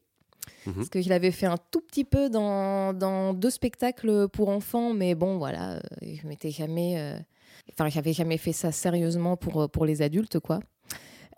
Mhm. 0.66 0.74
Parce 0.74 0.88
que 0.90 1.00
je 1.00 1.08
l'avais 1.08 1.30
fait 1.30 1.46
un 1.46 1.56
tout 1.70 1.80
petit 1.80 2.04
peu 2.04 2.28
dans, 2.28 2.92
dans 2.92 3.32
deux 3.34 3.50
spectacles 3.50 4.28
pour 4.28 4.48
enfants, 4.50 4.92
mais 4.92 5.14
bon, 5.14 5.38
voilà, 5.38 5.72
euh, 5.74 5.80
je 6.02 6.26
m'étais 6.28 6.50
jamais. 6.50 6.94
euh, 6.98 7.18
Enfin, 7.72 7.88
j'avais 7.88 8.12
jamais 8.12 8.36
fait 8.36 8.52
ça 8.52 8.72
sérieusement 8.72 9.36
pour, 9.36 9.62
euh, 9.62 9.68
pour 9.68 9.84
les 9.86 10.02
adultes, 10.02 10.38
quoi. 10.40 10.60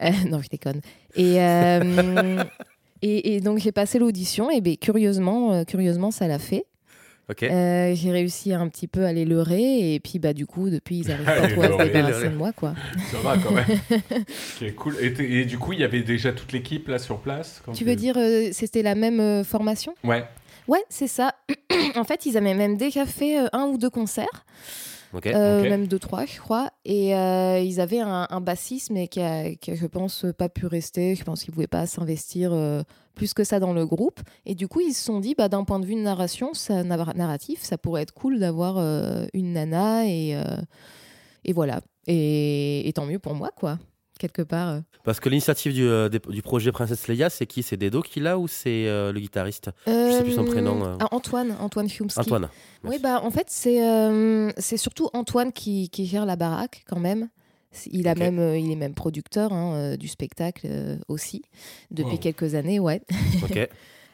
Euh, 0.02 0.10
non, 0.28 0.40
je 0.40 0.48
déconne. 0.48 0.80
Et, 1.14 1.36
et, 3.02 3.34
et 3.36 3.40
donc, 3.40 3.58
j'ai 3.58 3.72
passé 3.72 3.98
l'audition, 3.98 4.50
et 4.50 4.60
ben, 4.60 4.76
curieusement, 4.76 5.64
curieusement, 5.64 6.10
ça 6.10 6.26
l'a 6.28 6.38
fait. 6.38 6.64
Ok. 7.30 7.44
Euh, 7.44 7.94
j'ai 7.94 8.10
réussi 8.10 8.52
un 8.52 8.68
petit 8.68 8.88
peu 8.88 9.04
à 9.04 9.12
les 9.12 9.24
leurrer, 9.24 9.94
et 9.94 10.00
puis, 10.00 10.18
bah, 10.18 10.32
du 10.32 10.46
coup, 10.46 10.70
depuis, 10.70 10.98
ils 10.98 11.10
arrivent 11.10 11.24
pas 11.26 11.46
Les 11.46 11.52
trop 11.52 11.62
à 11.62 11.78
se 11.78 11.82
débarrasser 11.84 12.28
de 12.28 12.36
moi, 12.36 12.52
quoi. 12.52 12.74
Ça 13.10 13.18
va 13.18 13.36
quand 13.38 13.52
même. 13.52 14.74
cool. 14.76 14.96
Et, 15.00 15.44
du 15.44 15.58
coup, 15.58 15.72
il 15.72 15.80
y 15.80 15.84
avait 15.84 16.02
déjà 16.02 16.32
toute 16.32 16.52
l'équipe 16.52 16.88
là 16.88 16.98
sur 16.98 17.18
place 17.18 17.62
quand 17.64 17.72
Tu 17.72 17.84
veux 17.84 17.96
dire, 17.96 18.16
euh, 18.18 18.48
c'était 18.52 18.82
la 18.82 18.94
même 18.94 19.20
euh, 19.20 19.44
formation? 19.44 19.94
Ouais. 20.04 20.24
Ouais, 20.68 20.84
c'est 20.88 21.08
ça. 21.08 21.34
en 21.96 22.04
fait, 22.04 22.26
ils 22.26 22.36
avaient 22.36 22.54
même 22.54 22.76
déjà 22.76 23.06
fait 23.06 23.36
un 23.52 23.64
ou 23.64 23.78
deux 23.78 23.90
concerts. 23.90 24.44
Euh, 25.34 25.62
même 25.68 25.86
deux, 25.86 25.98
trois, 25.98 26.24
je 26.26 26.38
crois. 26.40 26.70
Et 26.84 27.14
euh, 27.14 27.58
ils 27.60 27.80
avaient 27.80 28.00
un, 28.00 28.26
un 28.28 28.40
bassiste, 28.40 28.90
mais 28.90 29.08
qui 29.08 29.20
a, 29.20 29.54
qui 29.54 29.70
a, 29.72 29.74
je 29.74 29.86
pense, 29.86 30.24
pas 30.36 30.48
pu 30.48 30.66
rester. 30.66 31.14
Je 31.14 31.24
pense 31.24 31.42
qu'ils 31.42 31.50
ne 31.50 31.54
pouvaient 31.54 31.66
pas 31.66 31.86
s'investir 31.86 32.52
euh, 32.52 32.82
plus 33.14 33.34
que 33.34 33.44
ça 33.44 33.60
dans 33.60 33.72
le 33.72 33.84
groupe. 33.86 34.20
Et 34.46 34.54
du 34.54 34.68
coup, 34.68 34.80
ils 34.80 34.94
se 34.94 35.04
sont 35.04 35.20
dit, 35.20 35.34
bah, 35.36 35.48
d'un 35.48 35.64
point 35.64 35.80
de 35.80 35.86
vue 35.86 35.94
de 35.96 36.00
narration, 36.00 36.54
ça, 36.54 36.82
nar- 36.82 37.14
narratif, 37.16 37.62
ça 37.62 37.76
pourrait 37.78 38.02
être 38.02 38.14
cool 38.14 38.38
d'avoir 38.38 38.78
euh, 38.78 39.26
une 39.34 39.52
nana. 39.52 40.06
Et, 40.06 40.34
euh, 40.34 40.42
et 41.44 41.52
voilà. 41.52 41.80
Et, 42.06 42.88
et 42.88 42.92
tant 42.92 43.06
mieux 43.06 43.18
pour 43.18 43.34
moi, 43.34 43.50
quoi. 43.54 43.78
Quelque 44.22 44.42
part. 44.42 44.68
euh. 44.68 44.80
Parce 45.02 45.18
que 45.18 45.28
l'initiative 45.28 45.72
du, 45.74 45.82
euh, 45.84 46.08
du 46.08 46.42
projet 46.42 46.70
Princesse 46.70 47.08
Leia, 47.08 47.28
c'est 47.28 47.44
qui? 47.44 47.64
C'est 47.64 47.76
Dedo 47.76 48.02
qui 48.02 48.20
l'a 48.20 48.38
ou 48.38 48.46
c'est 48.46 48.86
euh, 48.86 49.10
le 49.10 49.18
guitariste? 49.18 49.70
Sais 49.84 50.22
plus 50.22 50.32
son 50.34 50.44
Euh, 50.44 50.46
prénom, 50.46 50.84
euh. 50.84 50.96
ah, 51.00 51.08
Antoine, 51.10 51.56
Antoine 51.58 51.88
Chomsky. 51.88 52.20
Antoine. 52.20 52.48
Oui, 52.84 53.00
bah, 53.02 53.20
en 53.24 53.32
fait, 53.32 53.46
c'est 53.48 53.84
euh, 53.84 54.52
c'est 54.58 54.76
surtout 54.76 55.10
Antoine 55.12 55.50
qui, 55.52 55.88
qui 55.90 56.06
gère 56.06 56.24
la 56.24 56.36
baraque 56.36 56.84
quand 56.86 57.00
même. 57.00 57.30
Il, 57.90 58.06
a 58.06 58.14
même, 58.14 58.38
euh, 58.38 58.56
il 58.56 58.70
est 58.70 58.76
même 58.76 58.94
producteur 58.94 59.52
hein, 59.52 59.74
euh, 59.74 59.96
du 59.96 60.06
spectacle 60.06 60.68
euh, 60.70 60.98
aussi, 61.08 61.42
depuis 61.90 62.12
Wow. 62.12 62.18
quelques 62.18 62.54
années, 62.54 62.78
ouais. 62.78 63.02
Ok. 63.42 63.68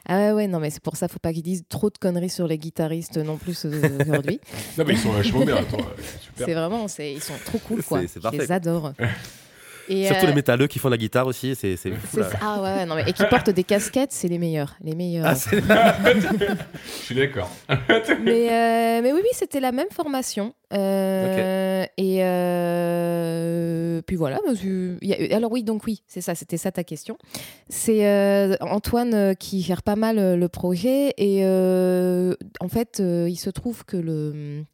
Ah 0.07 0.17
ouais, 0.17 0.33
ouais, 0.33 0.47
non, 0.47 0.59
mais 0.59 0.71
c'est 0.71 0.83
pour 0.83 0.97
ça, 0.97 1.07
faut 1.07 1.19
pas 1.19 1.35
qu'ils 1.35 1.43
disent 1.43 1.65
trop 1.69 1.91
de 1.91 1.99
conneries 1.99 2.31
sur 2.31 2.47
les 2.47 2.57
guitaristes 2.57 3.19
non 3.19 3.37
plus 3.37 3.67
euh, 3.67 3.99
aujourd'hui. 4.01 4.41
Non, 4.79 4.85
mais 4.87 4.95
ils 4.95 4.99
sont 4.99 5.11
vachement 5.13 5.45
bien. 5.45 5.57
Attends, 5.57 5.77
euh, 5.81 6.03
c'est 6.35 6.55
vraiment, 6.55 6.87
ils 6.99 7.23
sont 7.23 7.35
trop 7.45 7.59
cool, 7.59 7.83
quoi. 7.83 8.01
C'est- 8.01 8.07
c'est 8.09 8.21
Je 8.21 8.23
parfait, 8.23 8.39
les 8.39 8.47
quoi. 8.47 8.57
adore. 8.57 8.93
Et, 9.89 10.07
Surtout 10.07 10.27
euh, 10.27 10.29
les 10.29 10.35
métalleux 10.35 10.67
qui 10.67 10.79
font 10.79 10.89
la 10.89 10.97
guitare 10.99 11.27
aussi, 11.27 11.55
c'est. 11.55 11.77
Ah 12.41 12.61
ouais, 12.63 12.87
non, 12.87 12.95
mais, 12.95 13.09
et 13.09 13.13
qui 13.13 13.25
portent 13.25 13.51
des 13.51 13.65
casquettes, 13.65 14.13
c'est 14.13 14.29
les 14.29 14.39
meilleurs. 14.39 14.77
Les 14.83 14.95
meilleurs. 14.95 15.27
Ah, 15.27 15.35
c'est- 15.35 15.61
Je 15.63 17.05
suis 17.05 17.15
d'accord. 17.15 17.51
mais, 17.69 18.49
euh, 18.51 19.03
mais 19.03 19.13
oui, 19.13 19.21
oui, 19.23 19.29
c'était 19.33 19.61
la 19.61 19.73
même 19.73 19.89
formation. 19.91 20.55
Euh, 20.75 21.85
Et 21.97 22.19
euh, 23.19 24.03
puis 24.07 24.17
voilà. 24.17 24.39
bah, 24.45 24.53
alors 25.31 25.53
oui, 25.53 25.63
donc 25.63 25.85
oui, 25.87 26.03
c'est 26.07 26.21
ça, 26.21 26.35
c'était 26.35 26.57
ça 26.59 26.71
ta 26.73 26.85
question. 26.85 27.17
C'est 27.69 28.07
euh, 28.07 28.57
Antoine 28.61 29.15
euh, 29.15 29.35
qui 29.35 29.63
gère 29.63 29.83
pas 29.83 29.97
mal 29.97 30.19
euh, 30.19 30.37
le 30.37 30.49
projet 30.49 31.15
et 31.17 31.41
euh, 31.45 32.35
en 32.61 32.69
fait, 32.69 33.01
euh, 33.01 33.27
il 33.29 33.37
se 33.37 33.51
trouve 33.51 33.85
que 33.85 33.97
le, 33.97 34.65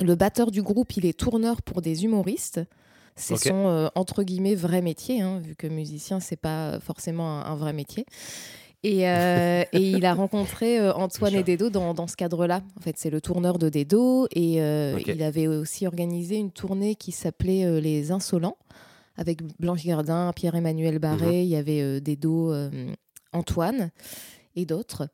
le 0.00 0.14
batteur 0.14 0.50
du 0.50 0.62
groupe, 0.62 0.96
il 0.96 1.06
est 1.06 1.18
tourneur 1.18 1.62
pour 1.62 1.82
des 1.82 2.04
humoristes. 2.04 2.60
C'est 3.16 3.36
son 3.36 3.66
euh, 3.68 3.88
entre 3.94 4.22
guillemets 4.22 4.54
vrai 4.54 4.82
métier, 4.82 5.20
hein, 5.20 5.40
vu 5.44 5.54
que 5.54 5.66
musicien 5.66 6.18
c'est 6.20 6.36
pas 6.36 6.78
forcément 6.80 7.40
un, 7.40 7.52
un 7.52 7.54
vrai 7.56 7.72
métier. 7.72 8.06
Et, 8.84 9.08
euh, 9.08 9.62
et 9.72 9.90
il 9.90 10.04
a 10.04 10.14
rencontré 10.14 10.80
euh, 10.80 10.92
Antoine 10.94 11.34
et 11.34 11.42
Dedo 11.44 11.70
dans, 11.70 11.94
dans 11.94 12.06
ce 12.08 12.16
cadre-là. 12.16 12.62
En 12.76 12.80
fait, 12.80 12.96
c'est 12.98 13.10
le 13.10 13.20
tourneur 13.20 13.58
de 13.58 13.68
Dedo 13.68 14.26
et 14.34 14.60
euh, 14.60 14.98
il 15.06 15.22
avait 15.22 15.46
aussi 15.46 15.86
organisé 15.86 16.36
une 16.36 16.50
tournée 16.50 16.94
qui 16.96 17.12
s'appelait 17.12 17.64
euh, 17.64 17.80
Les 17.80 18.10
Insolents 18.10 18.56
avec 19.16 19.40
Blanche 19.60 19.84
Gardin, 19.84 20.32
Pierre-Emmanuel 20.34 20.98
Barré, 20.98 21.26
Mhm. 21.26 21.32
il 21.44 21.48
y 21.48 21.56
avait 21.56 21.82
euh, 21.82 22.00
Dedo, 22.00 22.52
euh, 22.52 22.70
Antoine 23.32 23.90
et 24.56 24.64
d'autres. 24.64 25.06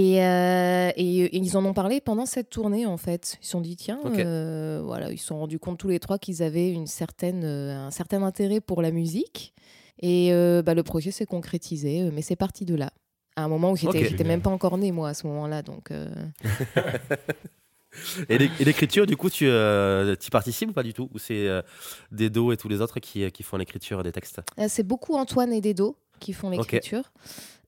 Et, 0.00 0.24
euh, 0.24 0.90
et- 0.96 1.24
et 1.24 1.36
ils 1.36 1.56
en 1.56 1.64
ont 1.64 1.74
parlé 1.74 2.00
pendant 2.00 2.24
cette 2.24 2.48
tournée 2.48 2.86
en 2.86 2.96
fait. 2.96 3.36
Ils 3.40 3.44
se 3.44 3.50
sont 3.50 3.60
dit 3.60 3.76
tiens, 3.76 4.00
euh, 4.06 4.80
voilà, 4.84 5.10
ils 5.12 5.18
se 5.18 5.26
sont 5.26 5.38
rendus 5.38 5.58
compte 5.58 5.78
tous 5.78 5.88
les 5.88 5.98
trois 6.00 6.18
qu'ils 6.18 6.42
avaient 6.42 6.70
une 6.70 6.86
certaine, 6.86 7.42
euh, 7.44 7.76
un 7.86 7.90
certain 7.90 8.22
intérêt 8.22 8.60
pour 8.60 8.80
la 8.82 8.90
musique. 8.92 9.52
Et 10.00 10.32
euh, 10.32 10.62
bah, 10.62 10.72
le 10.74 10.82
projet 10.82 11.10
s'est 11.10 11.26
concrétisé, 11.26 12.10
mais 12.12 12.22
c'est 12.22 12.36
parti 12.36 12.64
de 12.64 12.74
là. 12.74 12.92
À 13.36 13.44
un 13.44 13.48
moment 13.48 13.72
où 13.72 13.76
j'étais 13.76 13.88
Ok. 13.88 13.94
j'étais 14.04 14.10
Génial. 14.18 14.26
même 14.28 14.42
pas 14.42 14.50
encore 14.50 14.78
née 14.78 14.90
moi 14.92 15.10
à 15.10 15.14
ce 15.14 15.26
moment-là, 15.26 15.60
donc 15.62 15.90
euh, 15.90 16.08
Et 18.28 18.38
l'é- 18.38 18.50
et 18.60 18.64
l'écriture, 18.64 19.04
du 19.04 19.16
coup, 19.16 19.28
tu 19.28 19.46
euh, 19.48 20.14
y 20.24 20.30
participes 20.30 20.70
ou 20.70 20.72
pas 20.72 20.84
du 20.84 20.94
tout? 20.94 21.10
Ou 21.12 21.18
c'est 21.18 21.48
euh, 21.48 21.60
Dedo 22.12 22.52
et 22.52 22.56
tous 22.56 22.68
les 22.68 22.80
autres 22.80 23.00
qui, 23.00 23.28
qui 23.32 23.42
font 23.42 23.56
l'écriture 23.56 24.02
des 24.04 24.12
textes? 24.12 24.40
Euh, 24.58 24.66
C'est 24.68 24.84
beaucoup 24.84 25.16
Antoine 25.16 25.52
et 25.52 25.60
Dedo 25.60 25.96
qui 26.20 26.32
font 26.32 26.50
l'écriture. 26.50 27.12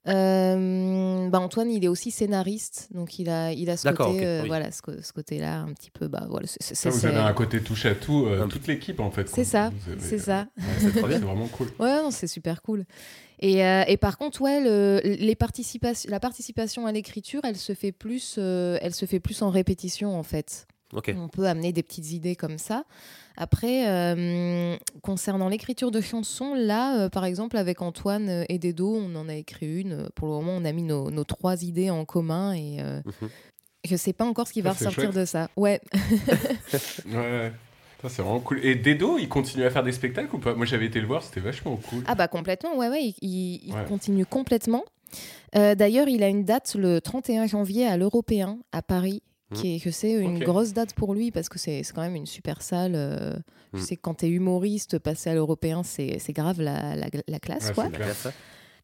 Euh, 0.07 1.29
bah 1.29 1.39
Antoine, 1.39 1.71
il 1.71 1.83
est 1.85 1.87
aussi 1.87 2.11
scénariste, 2.11 2.89
donc 2.93 3.19
il 3.19 3.29
a, 3.29 3.51
il 3.53 3.69
a 3.69 3.77
ce 3.77 3.87
côté, 3.87 4.03
ok, 4.03 4.23
euh, 4.23 4.41
oui. 4.41 4.47
voilà, 4.47 4.71
ce, 4.71 4.81
ce 5.01 5.13
côté-là, 5.13 5.59
un 5.61 5.71
petit 5.73 5.91
peu, 5.91 6.07
bah 6.07 6.25
voilà, 6.29 6.45
c'est- 6.47 6.61
c'est 6.61 6.75
Ça, 6.75 6.89
vous 6.89 6.99
c'est- 6.99 7.07
avez 7.07 7.17
un 7.19 7.33
côté 7.33 7.61
touche 7.61 7.85
à 7.85 7.95
tout, 7.95 8.25
euh, 8.27 8.45
toute 8.47 8.67
l'équipe 8.67 8.99
en 8.99 9.11
fait. 9.11 9.23
quoi. 9.25 9.33
c'est 9.35 9.43
ça, 9.45 9.65
avez, 9.67 9.75
c'est 9.99 10.15
euh, 10.15 10.19
ça. 10.19 10.47
ouais, 10.57 10.63
C'est 10.79 10.91
trop 10.97 11.07
bien. 11.07 11.19
C'est 11.19 11.25
vraiment 11.25 11.47
cool. 11.47 11.67
Ouais, 11.79 12.01
non, 12.01 12.11
c'est 12.11 12.27
super 12.27 12.61
cool. 12.61 12.85
Et, 13.39 13.65
euh, 13.65 13.83
et 13.87 13.97
par 13.97 14.17
contre, 14.17 14.41
ouais, 14.41 14.61
le- 14.61 15.01
les 15.03 15.35
participations, 15.35 16.09
la 16.11 16.19
participation 16.19 16.85
à 16.85 16.91
l'écriture, 16.91 17.41
elle 17.43 17.57
se 17.57 17.73
fait 17.73 17.91
plus, 17.91 18.35
euh, 18.37 18.77
elle 18.81 18.93
se 18.93 19.05
fait 19.05 19.19
plus 19.19 19.41
en 19.41 19.49
répétition 19.49 20.17
en 20.17 20.23
fait. 20.23 20.67
On 21.17 21.27
peut 21.27 21.45
amener 21.47 21.71
des 21.73 21.83
petites 21.83 22.11
idées 22.11 22.35
comme 22.35 22.57
ça. 22.57 22.83
Après, 23.35 23.87
euh, 23.87 24.75
concernant 25.01 25.49
l'écriture 25.49 25.89
de 25.91 26.01
chansons, 26.01 26.53
là, 26.53 26.99
euh, 26.99 27.09
par 27.09 27.25
exemple, 27.25 27.57
avec 27.57 27.81
Antoine 27.81 28.45
et 28.49 28.59
Dedo, 28.59 28.95
on 28.95 29.15
en 29.15 29.27
a 29.27 29.33
écrit 29.35 29.81
une. 29.81 30.07
Pour 30.15 30.27
le 30.27 30.33
moment, 30.35 30.51
on 30.55 30.65
a 30.65 30.71
mis 30.71 30.83
nos, 30.83 31.09
nos 31.09 31.23
trois 31.23 31.63
idées 31.63 31.89
en 31.89 32.05
commun 32.05 32.53
et 32.53 32.77
euh, 32.79 33.01
Mhm. 33.05 33.29
je 33.85 33.95
sais 33.95 34.13
pas 34.13 34.25
encore 34.25 34.47
ce 34.47 34.53
qui 34.53 34.61
va 34.61 34.69
Ah, 34.69 34.73
ressortir 34.73 35.05
chouette. 35.05 35.15
de 35.15 35.25
ça. 35.25 35.49
Ouais. 35.57 35.81
Ouais, 37.05 37.15
ouais. 37.15 37.51
Ça, 38.01 38.09
c'est 38.09 38.21
vraiment 38.21 38.41
cool. 38.41 38.59
Et 38.65 38.75
Dedo, 38.75 39.17
il 39.17 39.29
continue 39.29 39.63
à 39.63 39.69
faire 39.71 39.83
des 39.83 39.93
spectacles 39.93 40.35
ou 40.35 40.39
pas? 40.39 40.53
Moi, 40.55 40.65
j'avais 40.65 40.85
été 40.87 40.99
le 40.99 41.07
voir, 41.07 41.23
c'était 41.23 41.39
vachement 41.39 41.77
cool. 41.89 42.03
Ah 42.05 42.15
bah 42.15 42.27
complètement, 42.27 42.75
ouais, 42.77 42.89
ouais, 42.89 43.01
il, 43.01 43.15
il- 43.21 43.61
il 43.69 43.73
Ouais. 43.73 43.85
continue 43.85 44.25
complètement. 44.25 44.83
Euh, 45.55 45.73
D'ailleurs, 45.75 46.07
il 46.09 46.21
a 46.23 46.27
une 46.27 46.43
date 46.43 46.75
le 46.77 46.99
31 46.99 47.47
janvier 47.47 47.87
à 47.87 47.95
l'Européen, 47.95 48.59
à 48.73 48.81
Paris, 48.81 49.21
qui 49.53 49.75
est, 49.75 49.79
je 49.79 49.89
sais, 49.89 50.11
une 50.13 50.39
grosse 50.39 50.73
date 50.73 50.93
pour 50.93 51.13
lui, 51.13 51.31
parce 51.31 51.49
que 51.49 51.57
c'est 51.59 51.83
c'est 51.83 51.93
quand 51.93 52.01
même 52.01 52.15
une 52.15 52.25
super 52.25 52.61
salle. 52.61 52.93
euh, 52.95 53.33
Je 53.73 53.79
Mm. 53.79 53.81
sais 53.81 53.95
que 53.95 54.01
quand 54.01 54.13
t'es 54.15 54.29
humoriste, 54.29 54.99
passer 54.99 55.29
à 55.31 55.33
l'Européen, 55.33 55.81
c'est 55.83 56.19
c'est 56.19 56.33
grave 56.33 56.61
la, 56.61 56.95
la, 56.95 57.07
la 57.27 57.39
classe, 57.39 57.69
Ouais, 57.69 57.73
quoi. 57.73 57.85
c'est. 57.85 58.33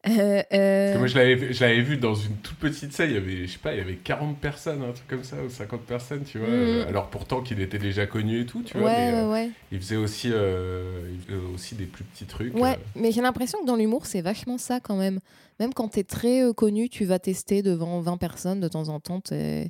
Euh, 0.08 0.42
euh, 0.54 0.94
que 0.94 0.98
moi, 0.98 1.08
je 1.08 1.16
l'avais 1.16 1.82
vu- 1.82 1.98
dans 1.98 2.16
une 2.16 2.38
toute 2.38 2.58
petite 2.58 2.94
salle, 2.94 3.10
il 3.10 3.16
y 3.16 3.18
avait, 3.18 3.46
je 3.48 3.52
sais 3.52 3.58
pas, 3.60 3.74
il 3.74 3.80
y 3.80 3.82
avait 3.82 3.96
40 3.98 4.38
personnes, 4.40 4.82
un 4.82 4.94
truc 4.94 5.08
comme 5.10 5.26
ça, 5.26 5.36
ou 5.46 5.50
50 5.50 5.82
personnes, 5.82 6.24
tu 6.24 6.38
vois. 6.40 6.48
Euh, 6.48 6.88
Alors 6.88 7.10
pourtant 7.10 7.42
qu'il 7.42 7.60
était 7.60 7.80
déjà 7.80 8.06
connu 8.08 8.40
et 8.42 8.46
tout, 8.46 8.64
tu 8.64 8.78
vois. 8.78 8.88
ouais, 8.88 9.12
mais, 9.12 9.24
ouais, 9.24 9.46
euh, 9.48 9.52
il 9.74 9.80
faisait 9.80 9.98
aussi, 9.98 10.30
euh, 10.32 11.02
il 11.14 11.20
faisait 11.22 11.54
aussi 11.54 11.76
des 11.76 11.86
plus 11.86 12.06
petits 12.06 12.24
trucs. 12.26 12.56
Ouais, 12.56 12.76
euh. 12.76 12.76
mais 12.96 13.12
j'ai 13.12 13.22
l'impression 13.22 13.60
que 13.62 13.66
dans 13.66 13.76
l'humour, 13.76 14.06
c'est 14.06 14.22
vachement 14.22 14.58
ça 14.58 14.80
quand 14.80 14.96
même. 14.96 15.20
Même 15.60 15.74
quand 15.74 15.90
t'es 15.90 16.06
très 16.06 16.44
euh, 16.44 16.54
connu, 16.54 16.88
tu 16.88 17.04
vas 17.04 17.20
tester 17.20 17.62
devant 17.62 18.00
20 18.00 18.16
personnes 18.18 18.62
de 18.62 18.70
temps 18.70 18.88
en 18.88 19.02
temps 19.02 19.20
tes, 19.20 19.70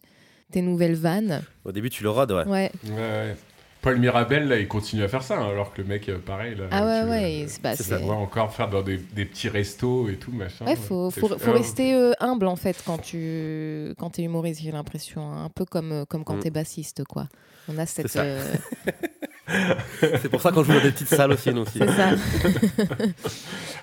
tes 0.51 0.61
nouvelles 0.61 0.95
vannes. 0.95 1.43
Au 1.65 1.71
début, 1.71 1.89
tu 1.89 2.03
le 2.03 2.09
rodes, 2.09 2.31
ouais. 2.31 2.45
Ouais. 2.47 3.35
Paul 3.81 3.97
Mirabel, 3.97 4.49
là, 4.49 4.57
il 4.59 4.67
continue 4.67 5.03
à 5.03 5.07
faire 5.07 5.23
ça, 5.23 5.37
hein, 5.37 5.47
alors 5.49 5.73
que 5.73 5.81
le 5.81 5.87
mec, 5.87 6.09
euh, 6.09 6.17
pareil, 6.19 6.53
là. 6.55 6.65
Ah 6.69 6.85
ouais, 6.85 7.01
tu, 7.03 7.09
ouais. 7.09 7.43
euh, 7.43 7.47
c'est- 7.47 7.61
bah, 7.61 7.75
ça. 7.77 7.97
Tu 7.97 8.03
vois 8.03 8.15
encore 8.15 8.53
faire 8.53 8.69
dans 8.69 8.81
des, 8.81 8.97
des 8.97 9.23
petits 9.23 9.47
restos 9.47 10.09
et 10.09 10.15
tout, 10.17 10.31
machin. 10.33 10.65
Ouais, 10.65 10.75
faut, 10.75 11.09
faut, 11.11 11.31
euh, 11.31 11.51
rester 11.53 11.93
euh, 11.93 12.11
humble 12.19 12.47
en 12.47 12.57
fait 12.57 12.75
quand 12.85 12.97
tu 12.97 13.93
quand 13.97 14.19
es 14.19 14.23
humoriste, 14.23 14.61
j'ai 14.61 14.71
l'impression. 14.73 15.21
hein. 15.31 15.45
Un 15.45 15.49
peu 15.49 15.63
comme, 15.63 16.05
comme 16.09 16.25
quand 16.25 16.35
Mm. 16.35 16.39
t'es 16.41 16.49
bassiste, 16.49 17.05
quoi. 17.05 17.29
On 17.69 17.77
a 17.77 17.85
cette. 17.85 18.17
C'est 19.99 20.29
pour 20.29 20.41
ça 20.41 20.51
qu'on 20.51 20.63
joue 20.63 20.73
dans 20.73 20.81
des 20.81 20.91
petites 20.91 21.07
salles 21.07 21.31
aussi, 21.31 21.51
nous 21.53 21.61
aussi. 21.61 21.79
c'est 21.79 21.87
ça. 21.87 22.11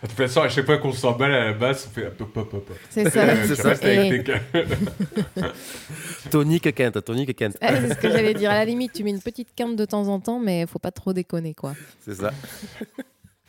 De 0.03 0.09
toute 0.09 0.17
façon, 0.17 0.43
à 0.43 0.49
chaque 0.49 0.67
fois 0.67 0.79
qu'on 0.79 0.93
s'emballe 0.93 1.33
à 1.33 1.45
la 1.47 1.53
basse, 1.55 1.89
on 1.91 1.95
fait 1.95 2.07
hop, 2.07 2.21
hop, 2.21 2.37
hop, 2.37 2.55
hop. 2.55 2.71
C'est 2.91 3.09
ça. 3.11 3.23
Euh, 3.25 3.45
C'est 3.47 3.57
ça. 3.57 3.75
Et- 3.89 4.23
Tonic 6.31 6.75
Kent, 6.75 7.05
Tonic 7.05 7.35
Kent. 7.37 7.57
Ah, 7.61 7.73
c'est 7.81 7.95
ce 7.95 7.99
que 7.99 8.11
j'allais 8.11 8.35
dire. 8.35 8.51
À 8.51 8.55
la 8.55 8.65
limite, 8.65 8.93
tu 8.93 9.05
mets 9.05 9.11
une 9.11 9.21
petite 9.23 9.49
quinte 9.57 9.77
de 9.77 9.85
temps 9.85 10.09
en 10.09 10.21
temps, 10.21 10.39
mais 10.39 10.67
faut 10.67 10.79
pas 10.79 10.91
trop 10.91 11.13
déconner, 11.13 11.55
quoi. 11.55 11.75
C'est 12.05 12.15
ça. 12.15 12.33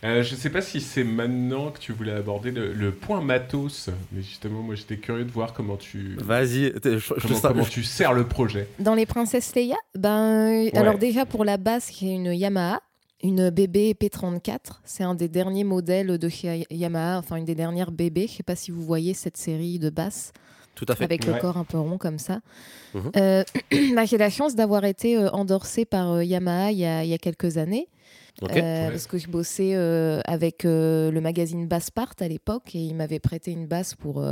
Euh, 0.04 0.22
je 0.22 0.36
sais 0.36 0.51
pas 0.51 0.62
si 0.62 0.80
c'est 0.80 1.04
maintenant 1.04 1.72
que 1.72 1.80
tu 1.80 1.92
voulais 1.92 2.12
aborder 2.12 2.51
le, 2.51 2.72
le 2.72 2.92
point 2.92 3.20
matos, 3.20 3.89
mais 4.12 4.22
justement, 4.22 4.62
moi 4.62 4.75
j'étais 4.75 4.98
curieux 4.98 5.25
de 5.25 5.32
voir 5.32 5.54
comment 5.54 5.75
tu, 5.75 6.16
Vas-y, 6.20 6.72
je, 6.84 6.98
je 7.00 7.42
comment, 7.42 7.63
tu 7.63 7.84
sers 7.84 8.13
le 8.13 8.27
projet. 8.27 8.68
Dans 8.77 8.94
les 8.94 9.08
princesses 9.08 9.56
Leia, 9.56 9.75
ben, 9.98 10.70
alors 10.75 11.00
déjà 11.00 11.25
pour 11.25 11.44
la 11.44 11.58
basse, 11.58 11.92
j'ai 12.00 12.12
une 12.13 12.32
Yamaha, 12.32 12.80
une 13.24 13.50
BB 13.50 13.94
P34. 14.00 14.60
C'est 14.84 15.04
un 15.04 15.16
des 15.16 15.27
derniers 15.27 15.63
modèles 15.63 16.20
de 16.20 16.30
chez 16.30 16.68
Yamaha, 16.70 17.18
enfin 17.18 17.38
une 17.38 17.46
des 17.46 17.56
dernières 17.56 17.89
BB. 17.92 18.27
Je 18.27 18.34
sais 18.34 18.44
pas 18.44 18.56
si 18.56 18.70
vous 18.70 18.84
voyez 18.84 19.16
cette 19.16 19.38
série 19.38 19.80
de 19.80 19.89
basses. 19.89 20.32
Tout 20.75 20.86
à 20.89 20.96
fait. 20.96 21.06
avec 21.06 21.25
Ouais. 21.25 21.34
le 21.34 21.39
corps 21.39 21.58
un 21.58 21.63
peu 21.63 21.80
rond 21.80 21.98
comme 21.98 22.20
ça. 22.20 22.42
Mhm. 22.94 23.12
Euh, 23.18 23.44
bah, 23.96 24.06
J'ai 24.06 24.20
la 24.20 24.30
chance 24.30 24.54
d'avoir 24.54 24.86
été 24.86 25.18
euh, 25.18 25.32
endorsée 25.32 25.86
par 25.86 26.22
Yamaha 26.22 26.72
il 26.72 26.77
y, 26.77 26.86
a, 26.86 27.04
il 27.04 27.10
y 27.10 27.16
a 27.16 27.18
quelques 27.18 27.58
années. 27.58 27.88
Euh. 28.44 28.89
Parce 28.89 29.08
que 29.08 29.17
je 29.17 29.27
bossais 29.27 29.72
euh, 29.75 30.22
avec 30.25 30.63
euh, 30.65 31.10
le 31.12 31.22
magazine 31.22 31.67
Basspart 31.67 32.13
à 32.20 32.27
l'époque 32.27 32.75
et 32.75 32.79
ils 32.79 32.94
m'avaient 32.96 33.20
prêté 33.20 33.51
une 33.51 33.65
basse 33.67 33.96
pour, 33.96 34.24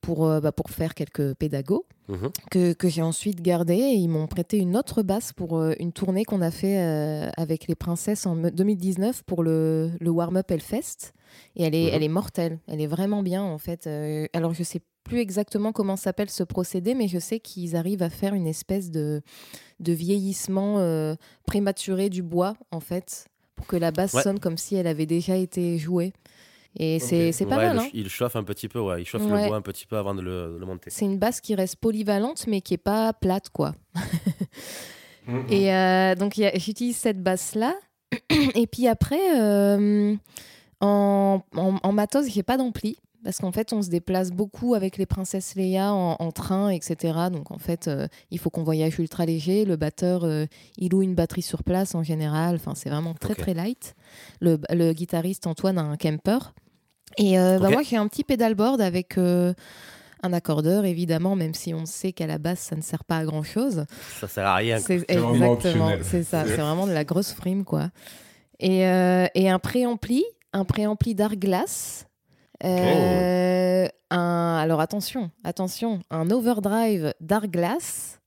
pour, 0.00 0.28
bah, 0.40 0.52
pour 0.52 0.70
faire 0.70 0.94
quelques 0.94 1.34
pédagogues 1.34 1.82
Mhm. 2.10 2.30
que, 2.50 2.72
que 2.72 2.88
j'ai 2.88 3.02
ensuite 3.02 3.42
gardé 3.42 3.74
et 3.74 3.92
ils 3.92 4.08
m'ont 4.08 4.26
prêté 4.26 4.56
une 4.56 4.78
autre 4.78 5.02
basse 5.02 5.34
pour 5.34 5.62
une 5.78 5.92
tournée 5.92 6.24
qu'on 6.24 6.40
a 6.40 6.50
fait 6.50 6.78
avec 7.36 7.66
les 7.68 7.74
princesses 7.74 8.24
en 8.24 8.34
me- 8.34 8.50
2019 8.50 9.24
pour 9.24 9.42
le, 9.42 9.90
le 10.00 10.08
Warm-Up 10.10 10.50
Hellfest. 10.50 11.12
Et 11.56 11.64
elle 11.64 11.74
est, 11.74 11.88
Mhm. 11.88 11.90
elle 11.94 12.02
est 12.02 12.08
mortelle, 12.08 12.58
elle 12.66 12.80
est 12.80 12.86
vraiment 12.86 13.22
bien 13.22 13.42
en 13.42 13.58
fait. 13.58 13.86
Alors 14.32 14.54
je 14.54 14.62
sais 14.62 14.80
plus 15.08 15.18
exactement 15.18 15.72
comment 15.72 15.96
s'appelle 15.96 16.30
ce 16.30 16.42
procédé, 16.44 16.94
mais 16.94 17.08
je 17.08 17.18
sais 17.18 17.40
qu'ils 17.40 17.74
arrivent 17.76 18.02
à 18.02 18.10
faire 18.10 18.34
une 18.34 18.46
espèce 18.46 18.90
de, 18.90 19.22
de 19.80 19.92
vieillissement 19.92 20.78
euh, 20.78 21.14
prématuré 21.46 22.08
du 22.10 22.22
bois 22.22 22.54
en 22.70 22.80
fait, 22.80 23.26
pour 23.56 23.66
que 23.66 23.76
la 23.76 23.90
basse 23.90 24.14
Ouais. 24.14 24.22
sonne 24.22 24.38
comme 24.38 24.56
si 24.58 24.76
elle 24.76 24.86
avait 24.86 25.06
déjà 25.06 25.36
été 25.36 25.78
jouée. 25.78 26.12
Et 26.78 26.98
c'est 27.00 27.28
Ok. 27.28 27.34
c'est 27.34 27.46
pas 27.46 27.56
Ouais, 27.56 27.66
mal. 27.68 27.76
le- 27.76 27.82
hein. 27.82 27.88
Il 27.94 28.08
chauffe 28.08 28.36
un 28.36 28.44
petit 28.44 28.68
peu, 28.68 28.78
ouais. 28.78 29.02
Il 29.02 29.04
chauffe 29.06 29.22
Ouais. 29.22 29.42
le 29.42 29.48
bois 29.48 29.56
un 29.56 29.62
petit 29.62 29.86
peu 29.86 29.96
avant 29.96 30.14
de 30.14 30.20
le, 30.20 30.52
de 30.54 30.58
le 30.58 30.66
monter. 30.66 30.90
C'est 30.90 31.06
une 31.06 31.18
basse 31.18 31.40
qui 31.40 31.54
reste 31.54 31.76
polyvalente, 31.76 32.46
mais 32.46 32.60
qui 32.60 32.74
est 32.74 32.76
pas 32.76 33.12
plate 33.14 33.48
quoi. 33.50 33.74
Et 35.50 35.72
euh, 35.74 36.14
donc, 36.14 36.40
j'utilise 36.54 36.96
cette 36.96 37.22
basse-là. 37.22 37.74
Et 38.54 38.66
puis 38.66 38.86
après, 38.88 39.38
euh, 39.40 40.14
en, 40.80 41.42
en, 41.56 41.74
en 41.82 41.92
matos, 41.92 42.28
j'ai 42.30 42.42
pas 42.42 42.56
d'ampli. 42.56 42.96
Parce 43.24 43.38
qu'en 43.38 43.52
fait, 43.52 43.72
on 43.72 43.82
se 43.82 43.88
déplace 43.90 44.30
beaucoup 44.30 44.74
avec 44.74 44.96
les 44.96 45.06
princesses 45.06 45.54
Leia 45.56 45.92
en, 45.92 46.16
en 46.18 46.32
train, 46.32 46.70
etc. 46.70 47.18
Donc 47.32 47.50
en 47.50 47.58
fait, 47.58 47.88
euh, 47.88 48.06
il 48.30 48.38
faut 48.38 48.48
qu'on 48.50 48.62
voyage 48.62 48.98
ultra 48.98 49.26
léger. 49.26 49.64
Le 49.64 49.76
batteur, 49.76 50.24
euh, 50.24 50.46
il 50.76 50.92
loue 50.92 51.02
une 51.02 51.14
batterie 51.14 51.42
sur 51.42 51.64
place 51.64 51.94
en 51.94 52.02
général. 52.02 52.56
Enfin, 52.56 52.74
c'est 52.74 52.90
vraiment 52.90 53.14
très 53.14 53.34
très 53.34 53.54
light. 53.54 53.94
Le, 54.40 54.58
le 54.70 54.92
guitariste 54.92 55.46
Antoine 55.46 55.78
a 55.78 55.82
un 55.82 55.96
camper. 55.96 56.38
Et 57.16 57.38
euh, 57.38 57.58
bah, 57.58 57.70
moi, 57.70 57.82
j'ai 57.82 57.96
un 57.96 58.06
petit 58.06 58.24
pedalboard 58.24 58.80
avec 58.80 59.18
euh, 59.18 59.54
un 60.22 60.32
accordeur, 60.32 60.84
évidemment, 60.84 61.36
même 61.36 61.54
si 61.54 61.72
on 61.74 61.86
sait 61.86 62.12
qu'à 62.12 62.26
la 62.26 62.38
base, 62.38 62.58
ça 62.58 62.76
ne 62.76 62.82
sert 62.82 63.04
pas 63.04 63.18
à 63.18 63.24
grand 63.24 63.42
chose. 63.42 63.84
Ça 64.20 64.28
sert 64.28 64.46
à 64.46 64.56
rien. 64.56 64.78
C'est 64.78 65.04
exactement, 65.08 65.90
c'est 66.02 66.22
ça, 66.24 66.44
c'est 66.46 66.56
vraiment 66.56 66.86
de 66.86 66.92
la 66.92 67.04
grosse 67.04 67.32
frime 67.32 67.64
quoi. 67.64 67.90
Et, 68.60 68.86
euh, 68.86 69.26
et 69.34 69.48
un 69.48 69.58
préampli, 69.58 70.24
un 70.52 70.64
préampli 70.64 71.14
d'Arglass. 71.14 72.06
Euh, 72.64 73.86
un, 74.10 74.58
alors 74.60 74.80
attention, 74.80 75.30
attention, 75.44 76.00
un 76.10 76.30
overdrive 76.30 77.14
d'Arglass. 77.20 78.20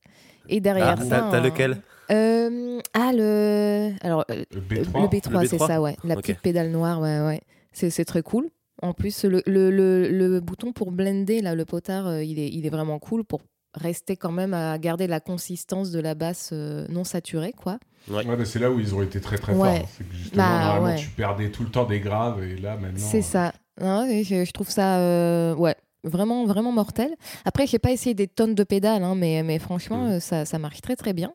Et 0.48 0.60
derrière 0.60 0.96
Ah, 1.00 1.04
ça, 1.04 1.28
t'as 1.30 1.40
lequel? 1.40 1.78
Euh, 2.10 2.80
Ah 2.94 3.12
le, 3.14 3.92
alors 4.02 4.24
euh, 4.30 4.44
Le 4.52 4.60
le 4.60 4.82
B3. 4.82 5.08
B3, 5.10 5.42
Le 5.42 5.46
c'est 5.48 5.56
B3? 5.56 5.66
ça, 5.66 5.80
ouais, 5.80 5.96
la 6.04 6.16
petite 6.16 6.40
pédale 6.40 6.70
noire, 6.70 7.00
ouais, 7.00 7.20
ouais. 7.20 7.40
C'est 7.72 7.90
c'est 7.90 8.04
très 8.04 8.22
cool. 8.22 8.48
En 8.82 8.92
plus, 8.94 9.24
le, 9.24 9.42
le, 9.46 9.70
le, 9.70 10.08
le 10.08 10.40
bouton 10.40 10.72
pour 10.72 10.90
blender, 10.90 11.40
là, 11.40 11.54
le 11.54 11.64
potard, 11.64 12.08
euh, 12.08 12.24
il, 12.24 12.38
est, 12.40 12.48
il 12.48 12.66
est 12.66 12.70
vraiment 12.70 12.98
cool 12.98 13.22
pour 13.24 13.42
rester 13.74 14.16
quand 14.16 14.32
même 14.32 14.52
à 14.54 14.76
garder 14.78 15.06
la 15.06 15.20
consistance 15.20 15.90
de 15.92 16.00
la 16.00 16.14
basse 16.14 16.50
euh, 16.52 16.84
non 16.88 17.04
saturée, 17.04 17.52
quoi. 17.52 17.78
Ouais, 18.10 18.24
c'est 18.44 18.58
là 18.58 18.70
où 18.70 18.80
ils 18.80 18.94
ont 18.94 19.02
été 19.02 19.20
très 19.20 19.38
très 19.38 19.54
Ouais. 19.54 19.78
forts. 19.80 19.88
C'est 19.96 20.08
que 20.08 20.14
justement, 20.14 20.42
Bah, 20.42 20.58
normalement, 20.64 20.86
ouais. 20.88 20.96
tu 20.96 21.08
perdais 21.10 21.50
tout 21.50 21.62
le 21.62 21.70
temps 21.70 21.84
des 21.84 22.00
graves 22.00 22.42
et 22.42 22.56
là 22.56 22.76
maintenant. 22.76 22.98
C'est 22.98 23.18
euh, 23.18 23.22
ça. 23.22 23.52
Et 23.80 24.24
je, 24.24 24.44
je 24.44 24.52
trouve 24.52 24.68
ça, 24.70 24.98
euh, 24.98 25.54
ouais, 25.54 25.74
vraiment, 26.04 26.44
vraiment 26.46 26.72
mortel. 26.72 27.10
Après, 27.44 27.66
j'ai 27.66 27.78
pas 27.78 27.90
essayé 27.92 28.14
des 28.14 28.28
tonnes 28.28 28.54
de 28.54 28.64
pédales, 28.64 29.02
hein, 29.02 29.14
mais, 29.14 29.42
mais 29.42 29.58
franchement, 29.58 30.04
Mhm. 30.06 30.12
euh, 30.12 30.20
ça, 30.20 30.44
ça 30.44 30.58
marche 30.58 30.80
très 30.80 30.96
très 30.96 31.12
bien. 31.12 31.32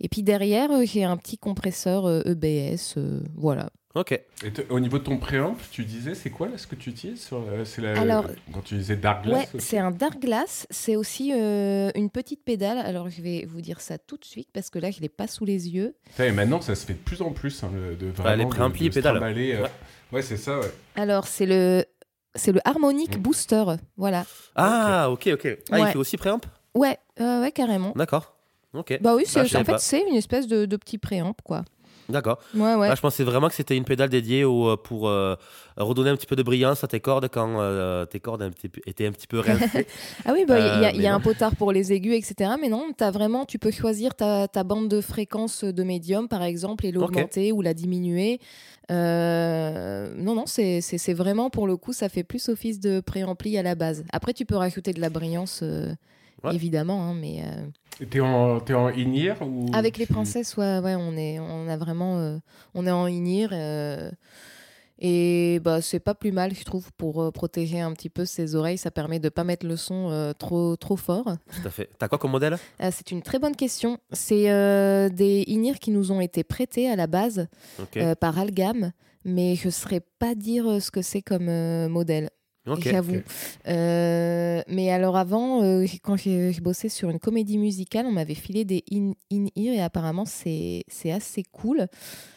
Et 0.00 0.08
puis 0.08 0.22
derrière, 0.22 0.70
euh, 0.70 0.84
j'ai 0.84 1.04
un 1.04 1.16
petit 1.16 1.38
compresseur 1.38 2.06
euh, 2.06 2.22
EBS, 2.26 2.94
euh, 2.96 3.20
voilà. 3.36 3.70
Ok. 3.96 4.12
Et 4.12 4.22
au 4.68 4.78
niveau 4.78 4.98
de 5.00 5.02
ton 5.02 5.16
préamp, 5.18 5.56
tu 5.72 5.84
disais, 5.84 6.14
c'est 6.14 6.30
quoi 6.30 6.46
là 6.48 6.56
ce 6.58 6.68
que 6.68 6.76
tu 6.76 6.90
utilises 6.90 7.22
sur 7.26 7.44
C'est 7.64 7.82
la- 7.82 8.00
Alors- 8.00 8.24
quand 8.52 8.60
tu 8.62 8.76
disais 8.76 8.94
Dark 8.94 9.24
Glass 9.24 9.52
Ouais, 9.52 9.60
c'est 9.60 9.78
un 9.78 9.90
Dark 9.90 10.20
Glass. 10.22 10.68
C'est 10.70 10.94
aussi 10.94 11.32
euh, 11.34 11.90
une 11.96 12.08
petite 12.08 12.44
pédale. 12.44 12.78
Alors, 12.78 13.10
je 13.10 13.20
vais 13.20 13.44
vous 13.48 13.60
dire 13.60 13.80
ça 13.80 13.98
tout 13.98 14.16
de 14.16 14.24
suite 14.24 14.48
parce 14.52 14.70
que 14.70 14.78
là, 14.78 14.92
je 14.92 15.00
l'ai 15.00 15.08
pas 15.08 15.26
sous 15.26 15.44
les 15.44 15.70
yeux. 15.70 15.96
Et 16.20 16.30
maintenant, 16.30 16.60
ça 16.60 16.76
se 16.76 16.86
fait 16.86 16.92
de 16.92 16.98
plus 17.00 17.20
en 17.20 17.32
plus 17.32 17.64
hein, 17.64 17.70
le- 17.74 17.96
de 17.96 18.12
vraiment 18.12 18.36
les 18.36 18.44
de- 18.44 18.48
préamplis 18.50 18.88
de 18.90 18.94
se 18.94 19.00
pédales. 19.00 19.20
euh, 19.24 19.66
Ouais. 20.12 20.22
C'est 20.22 20.36
ça. 20.36 20.58
Ouais. 20.60 20.70
Alors, 20.96 21.26
c'est 21.26 21.46
le, 21.46 21.84
c'est 22.34 22.52
le 22.52 22.60
Harmonic 22.64 23.16
Mhm. 23.16 23.22
Booster. 23.22 23.64
Voilà. 23.96 24.24
Ah, 24.56 25.10
ok, 25.10 25.30
ok. 25.34 25.58
Ah, 25.70 25.80
il 25.80 25.86
fait 25.86 25.98
aussi 25.98 26.16
préamp? 26.16 26.40
Ouais, 26.74 26.98
euh, 27.20 27.40
ouais, 27.42 27.52
carrément. 27.52 27.92
D'accord. 27.96 28.34
Ok. 28.72 28.98
Bah 29.00 29.14
oui, 29.16 29.24
c'est, 29.26 29.46
savais 29.48 29.56
en 29.70 29.72
fait, 29.72 29.78
c'est 29.80 30.00
une 30.08 30.14
espèce 30.14 30.46
de, 30.46 30.64
de 30.64 30.76
petit 30.76 30.98
préamp, 30.98 31.34
quoi. 31.44 31.64
D'accord. 32.10 32.38
Ouais, 32.54 32.74
ouais. 32.74 32.88
Ah, 32.90 32.94
je 32.94 33.00
pensais 33.00 33.24
vraiment 33.24 33.48
que 33.48 33.54
c'était 33.54 33.76
une 33.76 33.84
pédale 33.84 34.08
dédiée 34.08 34.44
au, 34.44 34.70
euh, 34.70 34.76
pour 34.76 35.08
euh, 35.08 35.34
redonner 35.76 36.10
un 36.10 36.16
petit 36.16 36.26
peu 36.26 36.36
de 36.36 36.42
brillance 36.42 36.82
à 36.84 36.88
tes 36.88 37.00
cordes 37.00 37.28
quand 37.32 37.60
euh, 37.60 38.04
tes 38.06 38.20
cordes 38.20 38.50
étaient 38.86 39.06
un 39.06 39.12
petit 39.12 39.26
peu 39.26 39.38
rincées. 39.60 39.86
Ah 40.24 40.32
oui, 40.32 40.44
bah, 40.46 40.58
il 40.58 40.80
y, 40.82 40.84
a- 40.86 40.90
Euh, 40.90 41.02
y 41.02 41.06
a 41.06 41.14
un 41.14 41.20
potard 41.20 41.56
pour 41.56 41.72
les 41.72 41.92
aigus, 41.92 42.14
etc. 42.14 42.52
Mais 42.60 42.68
non, 42.68 42.86
as 43.00 43.10
vraiment, 43.10 43.44
tu 43.44 43.58
peux 43.58 43.70
choisir 43.70 44.14
ta, 44.14 44.48
ta 44.48 44.64
bande 44.64 44.88
de 44.88 45.00
fréquence 45.00 45.64
de 45.64 45.82
médium, 45.82 46.28
par 46.28 46.42
exemple, 46.42 46.84
et 46.86 46.92
l'augmenter 46.92 47.52
ou 47.52 47.62
la 47.62 47.74
diminuer. 47.74 48.40
Non, 48.90 50.34
non, 50.34 50.44
c'est 50.46 51.14
vraiment, 51.14 51.50
pour 51.50 51.66
le 51.66 51.76
coup, 51.76 51.92
ça 51.92 52.08
fait 52.08 52.24
plus 52.24 52.48
office 52.48 52.80
de 52.80 53.00
préampli 53.00 53.56
à 53.58 53.62
la 53.62 53.74
base. 53.74 54.04
Après, 54.12 54.32
tu 54.32 54.44
peux 54.44 54.56
rajouter 54.56 54.92
de 54.92 55.00
la 55.00 55.10
brillance, 55.10 55.62
Ouais. 56.44 56.54
évidemment. 56.54 57.02
hein, 57.04 57.14
mais 57.14 57.42
euh, 57.44 58.06
T'es 58.06 58.20
en, 58.20 58.60
t'es 58.60 58.72
en 58.74 58.86
in-ear 58.86 59.36
ou 59.42 59.66
avec 59.74 59.98
les 59.98 60.06
princesses, 60.06 60.56
ouais, 60.56 60.78
ouais, 60.78 60.94
on 60.94 61.16
est, 61.16 61.38
on 61.38 61.68
a 61.68 61.76
vraiment, 61.76 62.18
euh, 62.18 62.38
on 62.74 62.86
est 62.86 62.90
en 62.90 63.04
in-ear. 63.04 63.50
euh, 63.52 64.10
et 65.02 65.60
bah, 65.64 65.80
c'est 65.80 65.98
pas 66.00 66.14
plus 66.14 66.30
mal, 66.32 66.54
je 66.54 66.62
trouve, 66.64 66.90
pour 66.98 67.22
euh, 67.22 67.30
protéger 67.30 67.80
un 67.80 67.92
petit 67.94 68.10
peu 68.10 68.26
ses 68.26 68.54
oreilles. 68.54 68.76
Ça 68.76 68.90
permet 68.90 69.18
de 69.18 69.30
pas 69.30 69.44
mettre 69.44 69.66
le 69.66 69.76
son 69.76 70.10
euh, 70.10 70.32
trop, 70.34 70.76
trop 70.76 70.96
fort. 70.96 71.24
Tout 71.24 71.66
à 71.68 71.70
fait. 71.70 71.88
T'as 71.98 72.08
quoi 72.08 72.18
comme 72.18 72.32
modèle? 72.32 72.58
Euh, 72.82 72.90
c'est 72.92 73.10
une 73.10 73.22
très 73.22 73.38
bonne 73.38 73.56
question. 73.56 73.98
C'est 74.12 74.50
euh, 74.50 75.08
des 75.08 75.44
in-ear 75.48 75.78
qui 75.78 75.90
nous 75.90 76.12
ont 76.12 76.20
été 76.20 76.44
prêtés 76.44 76.90
à 76.90 76.96
la 76.96 77.06
base 77.06 77.48
euh, 77.96 78.14
par 78.14 78.38
Algam, 78.38 78.92
mais 79.24 79.54
je 79.56 79.66
ne 79.68 79.70
saurais 79.70 80.00
pas 80.18 80.34
dire 80.34 80.82
ce 80.82 80.90
que 80.90 81.00
c'est 81.00 81.22
comme 81.22 81.48
euh, 81.48 81.88
modèle. 81.88 82.28
Ok. 82.66 82.82
J'avoue. 82.82 83.16
ok. 83.16 83.24
Euh, 83.68 84.62
mais 84.68 84.90
alors 84.90 85.16
avant, 85.16 85.62
euh, 85.62 85.84
quand 86.02 86.16
j'ai 86.16 86.52
bossé 86.60 86.88
sur 86.88 87.10
une 87.10 87.18
comédie 87.18 87.58
musicale, 87.58 88.06
on 88.06 88.12
m'avait 88.12 88.34
filé 88.34 88.64
des 88.64 88.84
in- 88.92 89.12
in-ear 89.32 89.74
et 89.74 89.80
apparemment 89.82 90.24
c'est 90.24 90.84
c'est 90.88 91.10
assez 91.12 91.42
cool. 91.52 91.86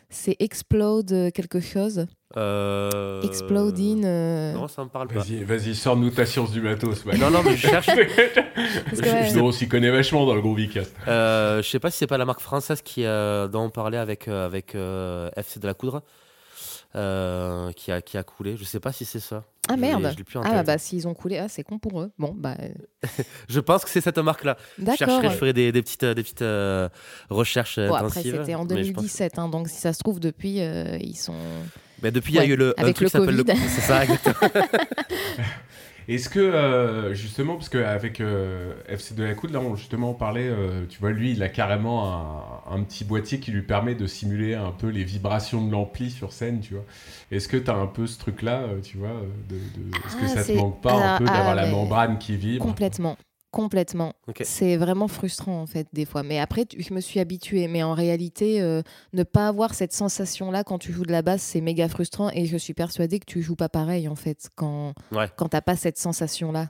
C'est 0.09 0.35
Explode 0.39 1.11
euh, 1.11 1.31
quelque 1.31 1.59
chose. 1.59 2.05
Euh... 2.37 3.21
Exploding. 3.23 4.03
euh, 4.05 4.53
Non, 4.53 4.67
ça 4.67 4.83
me 4.83 4.89
parle 4.89 5.07
pas. 5.07 5.15
Vas-y, 5.21 5.43
vas-y, 5.43 5.73
sors-nous 5.73 6.11
ta 6.11 6.27
science 6.27 6.51
du 6.51 6.61
matos. 6.61 7.03
Non, 7.05 7.31
non, 7.31 7.41
mais 7.43 7.55
je 7.57 7.67
cherche. 7.67 7.87
parce 8.85 9.01
que, 9.01 9.33
ouais, 9.35 9.41
on 9.41 9.51
s'y 9.51 9.67
connaît 9.67 9.89
vachement 9.89 10.25
dans 10.27 10.35
le 10.35 10.41
gros 10.41 10.53
Vicast. 10.53 10.95
Euh, 11.07 11.63
je 11.63 11.67
sais 11.69 11.79
pas 11.79 11.89
si 11.89 11.97
c'est 11.97 12.07
pas 12.07 12.19
la 12.19 12.25
marque 12.25 12.41
française 12.41 12.83
qui, 12.83 13.05
euh, 13.05 13.47
dont 13.47 13.63
on 13.63 13.69
parlait 13.71 13.97
avec, 13.97 14.27
euh, 14.27 14.45
avec 14.45 14.75
euh, 14.75 15.31
FC 15.35 15.59
de 15.59 15.65
la 15.65 15.73
Coudre. 15.73 16.03
euh, 16.95 17.71
qui, 17.71 17.91
a, 17.91 18.01
qui 18.03 18.17
a 18.17 18.23
coulé. 18.23 18.55
Je 18.55 18.63
sais 18.65 18.79
pas 18.79 18.91
si 18.91 19.05
c'est 19.05 19.19
ça. 19.19 19.43
Ah 19.69 19.77
merde. 19.77 20.13
Ah 20.43 20.63
bah 20.63 20.77
s'ils 20.77 21.07
ont 21.07 21.13
coulé, 21.13 21.37
ah, 21.37 21.47
c'est 21.47 21.63
con 21.63 21.79
pour 21.79 22.01
eux. 22.01 22.11
Bon 22.19 22.33
bah 22.37 22.55
euh, 22.61 23.07
Je 23.49 23.59
pense 23.61 23.85
que 23.85 23.89
c'est 23.89 24.01
cette 24.01 24.17
marque-là. 24.17 24.57
Je 24.77 24.85
chercherai, 24.95 25.29
je 25.29 25.35
ferai 25.37 25.53
des, 25.53 25.71
des 25.71 25.81
petites, 25.81 26.03
des 26.03 26.21
petites 26.21 26.41
euh, 26.41 26.89
recherches 27.29 27.77
euh, 27.77 27.87
Bon, 27.87 27.95
après 27.95 28.23
c'était 28.23 28.55
en 28.55 28.65
mais 28.65 28.83
je 28.83 28.91
pense- 28.91 29.03
2017, 29.03 29.39
hein, 29.39 29.47
donc 29.47 29.69
si 29.69 29.77
ça 29.77 29.93
se 29.93 29.99
trouve 29.99 30.19
depuis 30.19 30.57
ils 30.57 31.15
sont. 31.17 31.35
Mais 32.01 32.11
depuis, 32.11 32.33
il 32.33 32.35
y 32.35 32.39
a 32.39 32.45
eu 32.45 32.57
le, 32.57 32.73
un 32.77 32.83
avec 32.83 32.95
truc 32.95 33.05
le 33.05 33.09
qui 33.09 33.11
s'appelle 33.17 33.35
le. 33.37 33.43
Covid. 33.45 33.59
C'est 33.69 33.81
ça, 33.81 34.03
exactement. 34.03 34.35
Est-ce 36.07 36.29
que, 36.29 36.39
euh, 36.39 37.13
justement, 37.13 37.55
parce 37.55 37.69
qu'avec 37.69 38.19
euh, 38.21 38.73
FC 38.87 39.15
de 39.15 39.23
la 39.23 39.33
Coude, 39.35 39.51
là, 39.51 39.59
on 39.59 39.75
justement 39.75 40.13
parlait, 40.13 40.47
euh, 40.47 40.85
tu 40.87 40.99
vois, 40.99 41.11
lui, 41.11 41.31
il 41.31 41.41
a 41.43 41.49
carrément 41.49 42.63
un, 42.67 42.75
un 42.75 42.83
petit 42.83 43.03
boîtier 43.05 43.39
qui 43.39 43.51
lui 43.51 43.61
permet 43.63 43.95
de 43.95 44.05
simuler 44.07 44.53
un 44.55 44.71
peu 44.71 44.87
les 44.89 45.03
vibrations 45.03 45.65
de 45.65 45.71
l'ampli 45.71 46.11
sur 46.11 46.33
scène, 46.33 46.59
tu 46.61 46.73
vois. 46.75 46.85
Est-ce 47.31 47.47
que 47.47 47.57
tu 47.57 47.69
as 47.71 47.75
un 47.75 47.87
peu 47.87 48.07
ce 48.07 48.19
truc-là, 48.19 48.61
euh, 48.63 48.81
tu 48.81 48.97
vois, 48.97 49.09
euh, 49.09 49.27
de, 49.49 49.55
de- 49.57 50.05
est-ce 50.05 50.15
que 50.15 50.25
Ah, 50.25 50.27
ça 50.27 50.43
te 50.45 50.55
manque 50.55 50.81
pas 50.81 50.95
un 50.95 51.09
peu 51.09 51.29
d'avoir 51.29 51.53
ah, 51.53 51.55
la 51.55 51.65
membrane 51.65 52.17
qui 52.19 52.35
vibre? 52.37 52.65
Complètement. 52.65 53.17
Complètement. 53.53 54.13
C'est 54.41 54.77
vraiment 54.77 55.07
frustrant 55.07 55.61
en 55.61 55.67
fait 55.67 55.85
des 55.93 56.05
fois. 56.05 56.23
Mais 56.23 56.39
après, 56.39 56.65
je 56.75 56.91
me 56.91 56.99
suis 56.99 57.19
habituée. 57.19 57.67
Mais 57.67 57.83
en 57.83 57.93
réalité, 57.93 58.59
euh, 58.63 58.81
ne 59.13 59.21
pas 59.21 59.47
avoir 59.47 59.75
cette 59.75 59.93
sensation-là 59.93 60.63
quand 60.63 60.79
tu 60.79 60.91
joues 60.91 61.05
de 61.05 61.11
la 61.11 61.21
basse, 61.21 61.43
c'est 61.43 61.61
méga 61.61 61.87
frustrant. 61.87 62.31
Et 62.31 62.47
je 62.47 62.57
suis 62.57 62.73
persuadée 62.73 63.19
que 63.19 63.25
tu 63.25 63.43
joues 63.43 63.55
pas 63.55 63.69
pareil 63.69 64.07
en 64.07 64.15
fait 64.15 64.49
quand, 64.55 64.93
Ouais. 65.11 65.27
quand 65.37 65.49
t'as 65.49 65.61
pas 65.61 65.75
cette 65.75 65.99
sensation-là. 65.99 66.69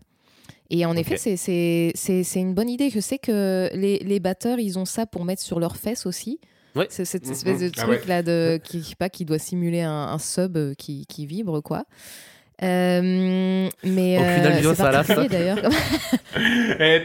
Et 0.69 0.85
en 0.85 0.95
effet, 0.97 1.15
c'est- 1.15 1.37
c'est 1.37 1.93
c'est- 1.95 2.23
c'est 2.25 2.41
une 2.41 2.53
bonne 2.53 2.69
idée. 2.69 2.89
Je 2.89 2.99
sais 2.99 3.17
que 3.17 3.69
les, 3.73 3.99
les 3.99 4.19
batteurs, 4.19 4.59
ils 4.59 4.77
ont 4.77 4.85
ça 4.85 5.05
pour 5.05 5.23
mettre 5.23 5.41
sur 5.41 5.61
leurs 5.61 5.77
fesses 5.77 6.05
aussi. 6.05 6.41
Ouais. 6.75 6.87
C'est 6.89 7.05
cette 7.05 7.27
Mhm. 7.27 7.31
espèce 7.31 7.59
de 7.61 7.71
Ah 7.77 7.87
ouais. 7.87 7.95
truc 7.97 8.09
là 8.09 8.23
de, 8.23 8.59
qui, 8.61 8.93
pas, 8.97 9.07
qui 9.07 9.23
doit 9.23 9.39
simuler 9.39 9.81
un, 9.83 9.91
un 9.91 10.17
sub 10.19 10.57
euh, 10.57 10.73
qui, 10.73 11.05
qui 11.05 11.25
vibre 11.27 11.61
quoi. 11.61 11.85
Euh, 12.63 13.01
mais 13.83 14.17
Aucune 14.17 14.27
euh, 14.45 14.47
allusion 14.47 14.73
c'est 14.75 14.81
à 14.81 14.85
ça, 14.85 14.91
là. 14.91 15.03
particulier, 15.03 15.27
d'ailleurs. 15.29 15.57
Eh, 16.79 17.03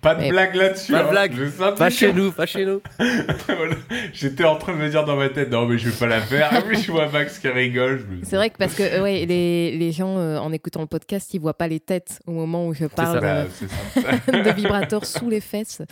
pas 0.00 0.14
de 0.14 0.20
Mais- 0.20 0.30
blague 0.30 0.54
là-dessus. 0.54 0.92
Pas 0.92 1.02
de 1.02 1.08
hein. 1.08 1.10
blague. 1.10 1.32
Je 1.36 1.50
sens 1.50 1.78
Pas 1.78 1.90
chez 1.90 2.12
nous, 2.12 2.32
pas 2.32 2.46
chez 2.46 2.64
nous. 2.64 2.80
Voilà. 3.46 3.74
J'étais 4.14 4.44
en 4.44 4.56
train 4.56 4.72
de 4.72 4.78
me 4.78 4.88
dire 4.88 5.04
dans 5.04 5.16
ma 5.16 5.28
tête, 5.28 5.50
non, 5.50 5.66
mais 5.66 5.76
je 5.78 5.88
vais 5.90 5.96
pas 5.96 6.06
la 6.06 6.20
faire. 6.22 6.48
Ah 6.52 6.60
oui, 6.66 6.80
je 6.80 6.90
vois 6.90 7.08
Max 7.10 7.38
qui 7.38 7.48
rigole. 7.48 7.98
je 8.08 8.16
me- 8.16 8.24
C'est 8.24 8.36
vrai 8.36 8.48
que 8.50 8.56
parce 8.56 8.74
que 8.74 8.82
euh, 8.82 9.02
ouais, 9.02 9.26
les, 9.26 9.76
les 9.76 9.92
gens, 9.92 10.16
euh, 10.18 10.38
en 10.38 10.52
écoutant 10.52 10.80
le 10.80 10.86
podcast, 10.86 11.34
ils 11.34 11.40
voient 11.40 11.58
pas 11.58 11.68
les 11.68 11.80
têtes 11.80 12.20
au 12.26 12.32
moment 12.32 12.66
où 12.66 12.72
je 12.74 12.86
parle 12.86 13.20
Bah, 13.20 13.26
euh, 13.26 13.46
c'est 13.52 14.00
ça. 14.00 14.38
de 14.38 14.50
vibrateurs 14.56 15.04
sous 15.04 15.28
les 15.28 15.40
fesses. 15.40 15.82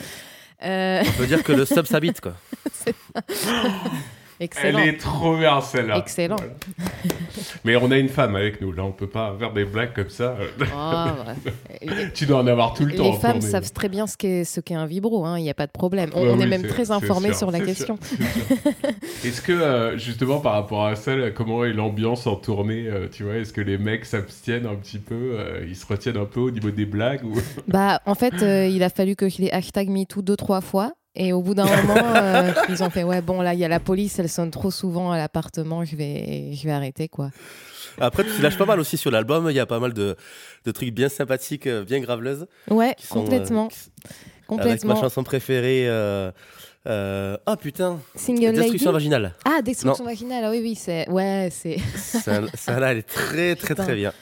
Euh, 0.65 1.03
On 1.07 1.13
peut 1.13 1.27
dire 1.27 1.43
que 1.43 1.53
le 1.53 1.65
sub 1.67 1.85
s'habite, 1.87 2.21
quoi. 2.21 2.35
Elle 4.41 4.45
excellent. 4.45 4.79
est 4.79 4.99
trop 4.99 5.37
bien 5.37 5.61
celle-là. 5.61 5.99
Excellent. 5.99 6.37
Voilà. 6.37 6.55
Mais 7.65 7.77
on 7.77 7.91
a 7.91 7.99
une 7.99 8.09
femme 8.09 8.37
avec 8.37 8.61
nous, 8.61 8.73
là 8.73 8.85
on 8.85 8.93
peut 8.93 9.09
pas 9.09 9.35
faire 9.39 9.53
des 9.53 9.65
blagues 9.65 9.95
comme 9.95 10.11
ça. 10.11 10.37
Ah, 10.75 11.15
ouais. 11.27 12.09
Tu 12.15 12.27
dois 12.27 12.39
en 12.39 12.47
avoir 12.47 12.75
tout 12.75 12.85
le 12.85 12.95
temps. 12.95 13.11
Les 13.11 13.19
femmes 13.19 13.41
savent 13.41 13.73
très 13.73 13.89
bien 13.89 14.07
ce 14.07 14.17
qu'est 14.17 14.75
un 14.75 14.87
vibro, 14.87 15.25
hein, 15.25 15.39
il 15.39 15.43
n'y 15.43 15.51
a 15.51 15.55
pas 15.55 15.67
de 15.67 15.73
problème. 15.73 16.11
On, 16.15 16.27
on 16.27 16.41
est 16.41 16.47
même 16.47 16.67
très 16.67 16.91
informés 16.91 17.35
sur 17.35 17.51
la 17.51 17.61
question. 17.61 17.99
Est-ce 19.25 19.43
que 19.43 19.53
euh, 19.53 19.99
justement 19.99 20.41
par 20.41 20.53
rapport 20.53 20.87
à 20.87 20.97
ça, 20.97 21.17
là, 21.17 21.31
comment 21.31 21.65
est 21.65 21.73
l'ambiance 21.73 22.27
en 22.27 22.37
tournée 22.37 22.87
euh, 22.87 23.09
Tu 23.11 23.25
vois, 23.25 23.35
est-ce 23.35 23.53
que 23.53 23.61
les 23.61 23.79
mecs 23.79 24.05
s'abstiennent 24.05 24.67
un 24.67 24.77
petit 24.77 24.99
peu 24.99 25.37
euh, 25.39 25.65
Ils 25.67 25.77
se 25.77 25.87
retiennent 25.87 26.17
un 26.17 26.25
peu 26.25 26.41
au 26.41 26.51
niveau 26.51 26.71
des 26.71 26.87
blagues 26.87 27.25
ou... 27.25 27.35
Bah, 27.67 28.01
en 28.07 28.15
fait, 28.15 28.35
il 28.71 28.83
a 28.83 28.91
fallu 28.91 29.17
que 29.17 29.29
je 29.29 29.39
les 29.39 29.51
hashtag 29.51 29.89
MeToo 29.89 30.23
deux, 30.23 30.37
trois 30.37 30.61
fois. 30.61 30.93
Et 31.21 31.33
au 31.33 31.43
bout 31.43 31.55
d'un 31.55 31.65
moment, 31.83 32.15
euh, 32.15 32.53
ils 32.69 32.83
ont 32.83 32.91
fait 32.91 33.03
Ouais, 33.03 33.21
bon, 33.21 33.43
là, 33.43 33.53
il 33.53 33.59
y 33.61 33.65
a 33.65 33.69
la 33.69 33.81
police, 33.81 34.19
elle 34.21 34.29
sonne 34.29 34.51
trop 34.53 34.71
souvent 34.71 35.11
à 35.11 35.19
l'appartement, 35.19 35.85
je 35.85 35.97
vais, 35.97 36.53
je 36.55 36.65
vais 36.65 36.71
arrêter, 36.73 37.09
quoi. 37.09 37.31
Après, 38.01 38.23
tu 38.25 38.41
lâches 38.41 38.57
pas 38.57 38.65
mal 38.67 38.79
aussi 38.79 38.97
sur 38.97 39.11
l'album. 39.11 39.49
Il 39.51 39.57
y 39.57 39.61
a 39.61 39.67
pas 39.67 39.81
mal 39.81 39.93
de, 39.93 40.15
de 40.65 40.71
trucs 40.71 40.95
bien 40.95 41.09
sympathiques, 41.09 41.67
euh, 41.67 41.85
bien 41.85 41.99
graveleuses. 41.99 42.47
Ouais, 42.71 42.95
Qui 42.97 43.07
sont, 43.09 43.19
euh, 43.19 43.23
complètement. 43.23 43.65
Avec 43.67 44.47
complètement. 44.47 44.95
ma 44.95 45.01
chanson 45.01 45.25
préférée. 45.25 45.89
euh, 45.89 46.31
euh, 46.87 47.37
Ah 47.45 47.57
putain, 47.57 47.99
Single 48.15 48.47
Lady. 48.47 48.59
Destruction 48.61 48.93
vaginale. 48.93 49.35
Ah, 49.45 49.63
destruction 49.63 50.05
vaginale, 50.05 50.45
ah 50.45 50.51
oui, 50.51 50.61
oui, 50.63 50.75
c'est. 50.77 51.09
Ouais, 51.11 51.49
c'est. 51.51 51.79
Ça, 51.97 52.43
ça, 52.55 52.79
là, 52.79 52.93
elle 52.93 52.99
est 52.99 53.03
très, 53.03 53.57
très, 53.57 53.75
Putain. 53.75 53.83
très 53.85 53.95
bien. 53.97 54.13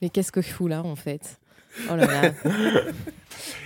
Mais 0.00 0.08
qu'est-ce 0.08 0.32
que 0.32 0.40
je 0.40 0.48
fous 0.48 0.66
là, 0.68 0.82
en 0.82 0.96
fait? 0.96 1.38
Oh 1.90 1.96
là 1.96 2.06
là. 2.06 2.32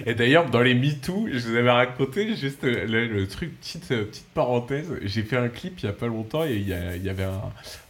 Et 0.06 0.14
d'ailleurs, 0.14 0.48
dans 0.50 0.62
les 0.62 0.74
MeToo, 0.74 1.28
je 1.32 1.48
vous 1.48 1.56
avais 1.56 1.70
raconté 1.70 2.34
juste 2.34 2.64
euh, 2.64 2.86
le, 2.86 3.26
truc, 3.26 3.58
petite, 3.60 3.90
euh, 3.92 4.04
petite 4.04 4.28
parenthèse. 4.34 4.90
J'ai 5.02 5.22
fait 5.22 5.36
un 5.36 5.48
clip 5.48 5.80
il 5.80 5.86
y 5.86 5.88
a 5.88 5.92
pas 5.92 6.06
longtemps 6.06 6.44
et 6.44 6.54
il 6.54 6.68
y, 6.68 6.72
avait 7.08 7.26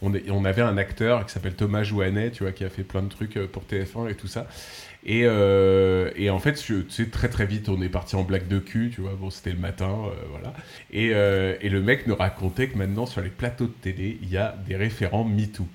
on, 0.01 0.11
on 0.29 0.45
avait 0.45 0.61
un 0.61 0.77
acteur 0.77 1.25
qui 1.25 1.33
s'appelle 1.33 1.55
Thomas 1.55 1.83
Jouanet, 1.83 2.31
tu 2.31 2.43
vois, 2.43 2.51
qui 2.51 2.63
a 2.63 2.69
fait 2.69 2.83
plein 2.83 3.01
de 3.01 3.09
trucs 3.09 3.37
euh, 3.37 3.47
pour 3.47 3.63
TF1 3.63 4.09
et 4.09 4.15
tout 4.15 4.27
ça. 4.27 4.47
Et, 5.03 5.21
et 5.21 6.29
en 6.29 6.37
fait, 6.37 6.53
tu 6.53 6.85
sais, 6.89 7.07
très 7.07 7.27
très 7.27 7.47
vite, 7.47 7.69
on 7.69 7.81
est 7.81 7.89
parti 7.89 8.15
en 8.15 8.21
blague 8.21 8.47
de 8.47 8.59
cul, 8.59 8.91
tu 8.93 9.01
vois. 9.01 9.15
Bon, 9.19 9.31
c'était 9.31 9.49
le 9.49 9.57
matin, 9.57 9.97
voilà. 10.29 10.53
Et, 10.93 11.07
et 11.07 11.69
le 11.69 11.81
mec 11.81 12.05
nous 12.05 12.15
racontait 12.15 12.67
que 12.67 12.77
maintenant, 12.77 13.07
sur 13.07 13.21
les 13.21 13.31
plateaux 13.31 13.65
de 13.65 13.71
télé, 13.71 14.19
il 14.21 14.29
y 14.29 14.37
a 14.37 14.55
des 14.67 14.75
référents 14.75 15.23
MeToo. 15.23 15.65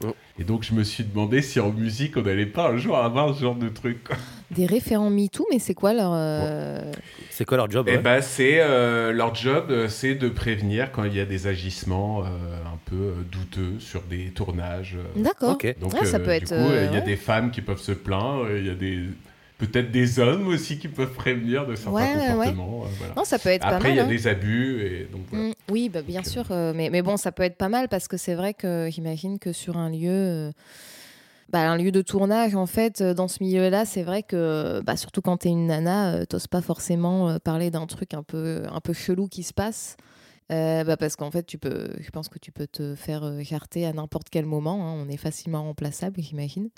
Voilà. 0.00 0.14
Oh. 0.14 0.16
Et 0.38 0.44
donc, 0.44 0.62
je 0.62 0.72
me 0.74 0.82
suis 0.84 1.04
demandé 1.04 1.42
si 1.42 1.60
en 1.60 1.70
musique, 1.72 2.16
on 2.16 2.22
n'allait 2.22 2.46
pas 2.46 2.70
un 2.70 2.76
jour 2.76 2.96
avoir 2.96 3.34
ce 3.34 3.40
genre 3.42 3.54
de 3.54 3.68
truc. 3.68 4.02
quoi. 4.04 4.16
Des 4.50 4.66
référents 4.66 5.10
MeToo, 5.10 5.46
mais 5.50 5.58
c'est 5.58 5.74
quoi 5.74 5.92
leur. 5.92 6.12
euh, 6.14 6.80
C'est 7.30 7.44
quoi 7.44 7.56
leur 7.56 7.70
job 7.70 7.86
Eh 7.90 7.98
ben, 7.98 8.20
c'est 8.22 8.60
euh, 8.60 9.12
leur 9.12 9.34
job, 9.34 9.66
euh, 9.70 9.88
c'est 9.88 10.14
de 10.14 10.28
prévenir 10.28 10.92
quand 10.92 11.04
il 11.04 11.14
y 11.14 11.20
a 11.20 11.24
des 11.26 11.46
agissements 11.46 12.22
euh, 12.22 12.26
un 12.66 12.78
peu 12.86 13.14
douteux 13.30 13.78
sur 13.78 14.02
des 14.02 14.26
tournages. 14.30 14.96
D'accord. 15.16 15.52
Ok. 15.52 15.74
Donc, 15.80 15.92
Ah, 16.00 16.04
ça 16.04 16.16
euh, 16.16 16.20
peut 16.20 16.30
du 16.30 16.36
être, 16.36 16.48
coup, 16.48 16.54
euh, 16.54 16.86
il 16.90 16.94
y 16.94 16.98
a 16.98 17.02
des 17.02 17.16
femmes 17.16 17.50
qui 17.50 17.60
peuvent 17.60 17.80
se 17.80 17.92
plaindre, 17.92 18.46
il 18.56 18.66
y 18.66 18.70
a 18.70 18.74
des 18.74 19.00
peut-être 19.66 19.90
des 19.90 20.18
hommes 20.18 20.48
aussi 20.48 20.78
qui 20.78 20.88
peuvent 20.88 21.12
prévenir 21.14 21.66
de 21.66 21.74
certains 21.74 21.90
Ouais, 21.92 22.02
ouais, 22.14 22.16
ouais. 22.16 22.28
comportements. 22.52 22.84
euh, 22.84 22.88
voilà. 22.98 23.14
Non, 23.16 23.24
ça 23.24 23.38
peut 23.38 23.48
être 23.48 23.62
pas 23.62 23.68
Après, 23.76 23.90
il 23.90 23.96
y 23.96 24.00
a 24.00 24.04
hein. 24.04 24.08
des 24.08 24.26
abus 24.26 24.82
et 24.82 25.04
donc 25.10 25.22
voilà. 25.30 25.46
Mm, 25.48 25.52
oui, 25.70 25.88
bah, 25.88 26.02
bien 26.02 26.20
Donc, 26.20 26.26
euh, 26.26 26.30
sûr. 26.30 26.44
euh, 26.50 26.72
mais, 26.74 26.90
mais 26.90 27.02
bon, 27.02 27.16
ça 27.16 27.32
peut 27.32 27.42
être 27.42 27.56
pas 27.56 27.68
mal 27.68 27.88
parce 27.88 28.08
que 28.08 28.16
c'est 28.16 28.34
vrai 28.34 28.54
que 28.54 28.88
j'imagine 28.90 29.38
que 29.38 29.52
sur 29.52 29.76
un 29.76 29.88
lieu. 29.90 30.08
euh, 30.10 30.52
bah, 31.50 31.70
un 31.70 31.76
lieu 31.76 31.92
de 31.92 32.00
tournage, 32.00 32.54
en 32.54 32.64
fait, 32.66 33.02
dans 33.02 33.28
ce 33.28 33.42
milieu-là, 33.42 33.84
c'est 33.84 34.02
vrai 34.04 34.22
que, 34.22 34.80
bah, 34.86 34.96
surtout 34.96 35.20
quand 35.20 35.36
t'es 35.38 35.50
une 35.50 35.66
nana, 35.66 36.14
euh, 36.14 36.24
t'oses 36.24 36.46
pas 36.46 36.62
forcément 36.62 37.38
parler 37.40 37.70
d'un 37.70 37.86
truc 37.86 38.14
un 38.14 38.22
peu, 38.22 38.62
un 38.72 38.80
peu 38.80 38.92
chelou 38.94 39.28
qui 39.28 39.42
se 39.42 39.52
passe. 39.52 39.96
Euh, 40.50 40.82
bah, 40.84 40.96
parce 40.96 41.14
qu'en 41.16 41.30
fait, 41.30 41.44
tu 41.44 41.58
peux, 41.58 41.88
je 42.00 42.10
pense 42.10 42.28
que 42.28 42.38
tu 42.38 42.52
peux 42.52 42.66
te 42.66 42.94
faire 42.94 43.42
jarter 43.42 43.86
à 43.86 43.92
n'importe 43.92 44.28
quel 44.30 44.44
moment. 44.46 44.86
hein. 44.88 44.94
On 45.06 45.08
est 45.10 45.16
facilement 45.18 45.62
remplaçable, 45.62 46.20
j'imagine. 46.20 46.68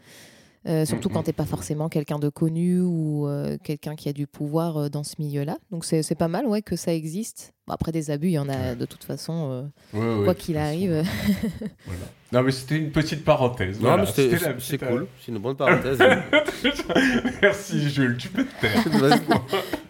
Euh, 0.66 0.86
surtout 0.86 1.10
quand 1.10 1.22
t'es 1.24 1.34
pas 1.34 1.44
forcément 1.44 1.90
quelqu'un 1.90 2.18
de 2.18 2.30
connu 2.30 2.80
ou 2.80 3.26
euh, 3.28 3.58
quelqu'un 3.62 3.96
qui 3.96 4.08
a 4.08 4.14
du 4.14 4.26
pouvoir 4.26 4.76
euh, 4.78 4.88
dans 4.88 5.04
ce 5.04 5.16
milieu-là. 5.18 5.58
Donc 5.70 5.84
c'est 5.84 6.02
c'est 6.02 6.14
pas 6.14 6.28
mal, 6.28 6.46
ouais, 6.46 6.62
que 6.62 6.74
ça 6.74 6.94
existe. 6.94 7.52
Bon, 7.66 7.74
après 7.74 7.92
des 7.92 8.10
abus, 8.10 8.28
il 8.28 8.32
y 8.32 8.38
en 8.38 8.48
a 8.48 8.74
de 8.74 8.86
toute 8.86 9.04
façon. 9.04 9.48
euh, 9.50 9.62
Ouais, 9.98 10.18
ouais, 10.20 10.24
quoi 10.24 10.34
qu'il 10.34 10.56
arrive. 10.56 10.90
voilà. 11.84 12.00
Non, 12.32 12.42
mais 12.42 12.50
c'était 12.50 12.76
une 12.78 12.90
petite 12.92 13.24
parenthèse. 13.24 13.76
Non, 13.76 13.88
voilà. 13.88 14.02
mais 14.04 14.08
c'est 14.10 14.28
petite, 14.54 14.86
cool. 14.86 15.06
C'est 15.24 15.32
une 15.32 15.38
bonne 15.38 15.54
parenthèse. 15.56 15.98
Merci, 17.42 17.88
Jules, 17.90 18.16
tu 18.18 18.28
peux 18.28 18.44
te 18.44 18.60
taire. 18.60 18.84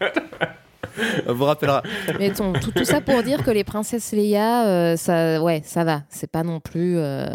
On 1.27 1.33
vous 1.35 1.45
rappellera. 1.45 1.83
Mais 2.19 2.33
ton- 2.33 2.53
tout, 2.53 2.71
tout 2.71 2.85
ça 2.85 3.01
pour 3.01 3.23
dire 3.23 3.43
que 3.45 3.51
les 3.51 3.65
princesses 3.65 4.13
Leia, 4.13 4.67
euh, 4.67 4.97
ça, 4.97 5.43
ouais, 5.43 5.63
ça 5.65 5.83
va. 5.85 6.03
C'est 6.09 6.31
pas 6.31 6.43
non 6.45 6.61
plus. 6.61 6.97
euh, 6.99 7.27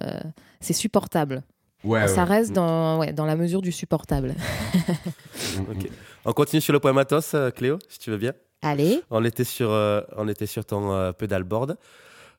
c'est 0.62 0.73
supportable. 0.73 1.41
Ouais, 1.83 2.07
ça 2.07 2.23
ouais. 2.23 2.29
reste 2.29 2.51
dans, 2.53 2.99
ouais, 2.99 3.13
dans 3.13 3.25
la 3.25 3.35
mesure 3.35 3.61
du 3.61 3.71
supportable. 3.71 4.35
Mm, 4.73 4.77
mm. 5.61 5.71
Ok. 5.71 5.89
On 6.25 6.33
continue 6.33 6.61
sur 6.61 6.73
le 6.73 6.79
point 6.79 6.91
matos, 6.93 7.33
euh, 7.33 7.49
Cléo, 7.49 7.79
si 7.87 7.97
tu 7.99 8.11
veux 8.11 8.17
bien. 8.17 8.33
Allez. 8.61 9.01
On 9.09 9.23
était 9.23 9.45
sur, 9.45 9.71
euh, 9.71 10.01
on 10.17 10.27
était 10.27 10.45
sur 10.45 10.65
ton 10.65 10.91
euh, 10.91 11.13
pedalboard. 11.13 11.77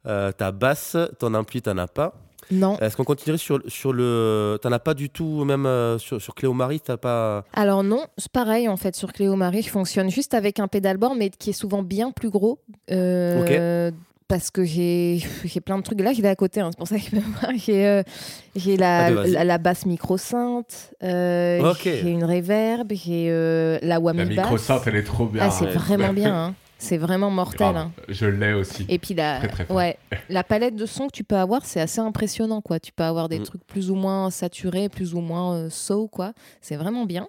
Euh, 0.07 0.33
ta 0.33 0.53
basse, 0.53 0.97
ton 1.19 1.33
ampli, 1.35 1.63
t'en 1.63 1.79
as 1.79 1.89
pas. 1.89 2.15
Non. 2.51 2.77
Est-ce 2.79 2.97
qu'on 2.97 3.05
continuerait 3.05 3.39
sur, 3.39 3.61
sur 3.69 3.93
le. 3.93 4.59
T'en 4.61 4.73
as 4.73 4.79
pas 4.81 4.93
du 4.95 5.09
tout, 5.09 5.45
même 5.45 5.67
euh, 5.67 5.99
sur, 5.99 6.21
sur 6.21 6.35
Cléo 6.35 6.53
Marie, 6.53 6.81
t'as 6.81 6.97
pas. 6.97 7.45
Alors 7.55 7.83
non, 7.83 8.05
c'est 8.19 8.33
pareil 8.33 8.69
en 8.69 8.77
fait 8.77 8.97
sur 8.97 9.13
Cléo 9.13 9.37
Marie, 9.37 9.63
je 9.63 9.71
fonctionne 9.71 10.11
juste 10.11 10.35
avec 10.35 10.59
un 10.59 10.67
pédalboard 10.67 11.17
mais 11.17 11.31
qui 11.31 11.51
est 11.51 11.55
souvent 11.55 11.83
bien 11.83 12.11
plus 12.11 12.31
gros. 12.31 12.59
euh, 12.91 13.91
Parce 14.31 14.51
que 14.51 14.65
j'ai 14.65 15.21
j'ai 15.45 15.61
plein 15.61 15.77
de 15.77 15.83
trucs. 15.83 16.01
Là, 16.01 16.15
je 16.15 16.23
l'ai 16.23 16.29
à 16.29 16.37
côté, 16.37 16.61
hein, 16.61 16.71
c'est 16.73 16.79
pour 16.79 16.89
ça 16.89 16.97
que 16.99 17.03
je 17.05 17.11
peux 17.11 17.19
voir. 17.19 17.53
J'ai 17.57 17.87
euh, 17.87 18.03
j'ai 18.57 18.77
la, 18.79 19.05
Ah, 19.07 19.11
bah, 19.13 19.27
la, 19.27 19.45
la 19.45 19.59
basse 19.59 19.85
micro-synth, 19.85 20.93
euh, 21.03 21.75
j'ai 21.85 22.11
une 22.11 22.25
reverb, 22.25 22.91
j'ai 22.95 23.27
euh, 23.29 23.79
la 23.83 23.89
La 23.89 24.01
whammy 24.01 24.25
bass. 24.25 24.47
Microsoft, 24.47 24.87
elle 24.87 24.97
est 24.97 25.03
trop 25.03 25.27
bien. 25.27 25.43
Ah, 25.45 25.51
c'est 25.51 25.67
Ouais. 25.67 25.73
vraiment 25.73 26.13
bien, 26.15 26.35
hein. 26.35 26.55
c'est 26.79 26.97
vraiment 26.97 27.31
mortel. 27.31 27.77
Hein. 27.77 27.93
Je 28.09 28.27
l'ai 28.27 28.53
aussi. 28.55 28.87
Et 28.89 28.99
puis 28.99 29.15
la, 29.15 29.39
Très, 29.41 29.49
très 29.49 29.65
fort. 29.67 29.77
ouais, 29.77 29.99
la 30.29 30.43
palette 30.45 30.77
de 30.77 30.87
sons 30.87 31.09
que 31.09 31.13
tu 31.13 31.25
peux 31.25 31.37
avoir, 31.37 31.65
c'est 31.67 31.81
assez 31.81 32.01
impressionnant. 32.01 32.61
quoi. 32.63 32.81
Tu 32.81 32.93
peux 32.93 33.05
avoir 33.05 33.29
des 33.29 33.39
Mm. 33.41 33.45
trucs 33.45 33.67
plus 33.67 33.91
ou 33.91 33.95
moins 33.95 34.31
saturés, 34.31 34.89
plus 34.89 35.15
ou 35.15 35.21
moins 35.21 35.55
euh, 35.55 35.71
soul, 35.71 36.09
quoi. 36.09 36.33
C'est 36.61 36.77
vraiment 36.77 37.05
bien. 37.05 37.29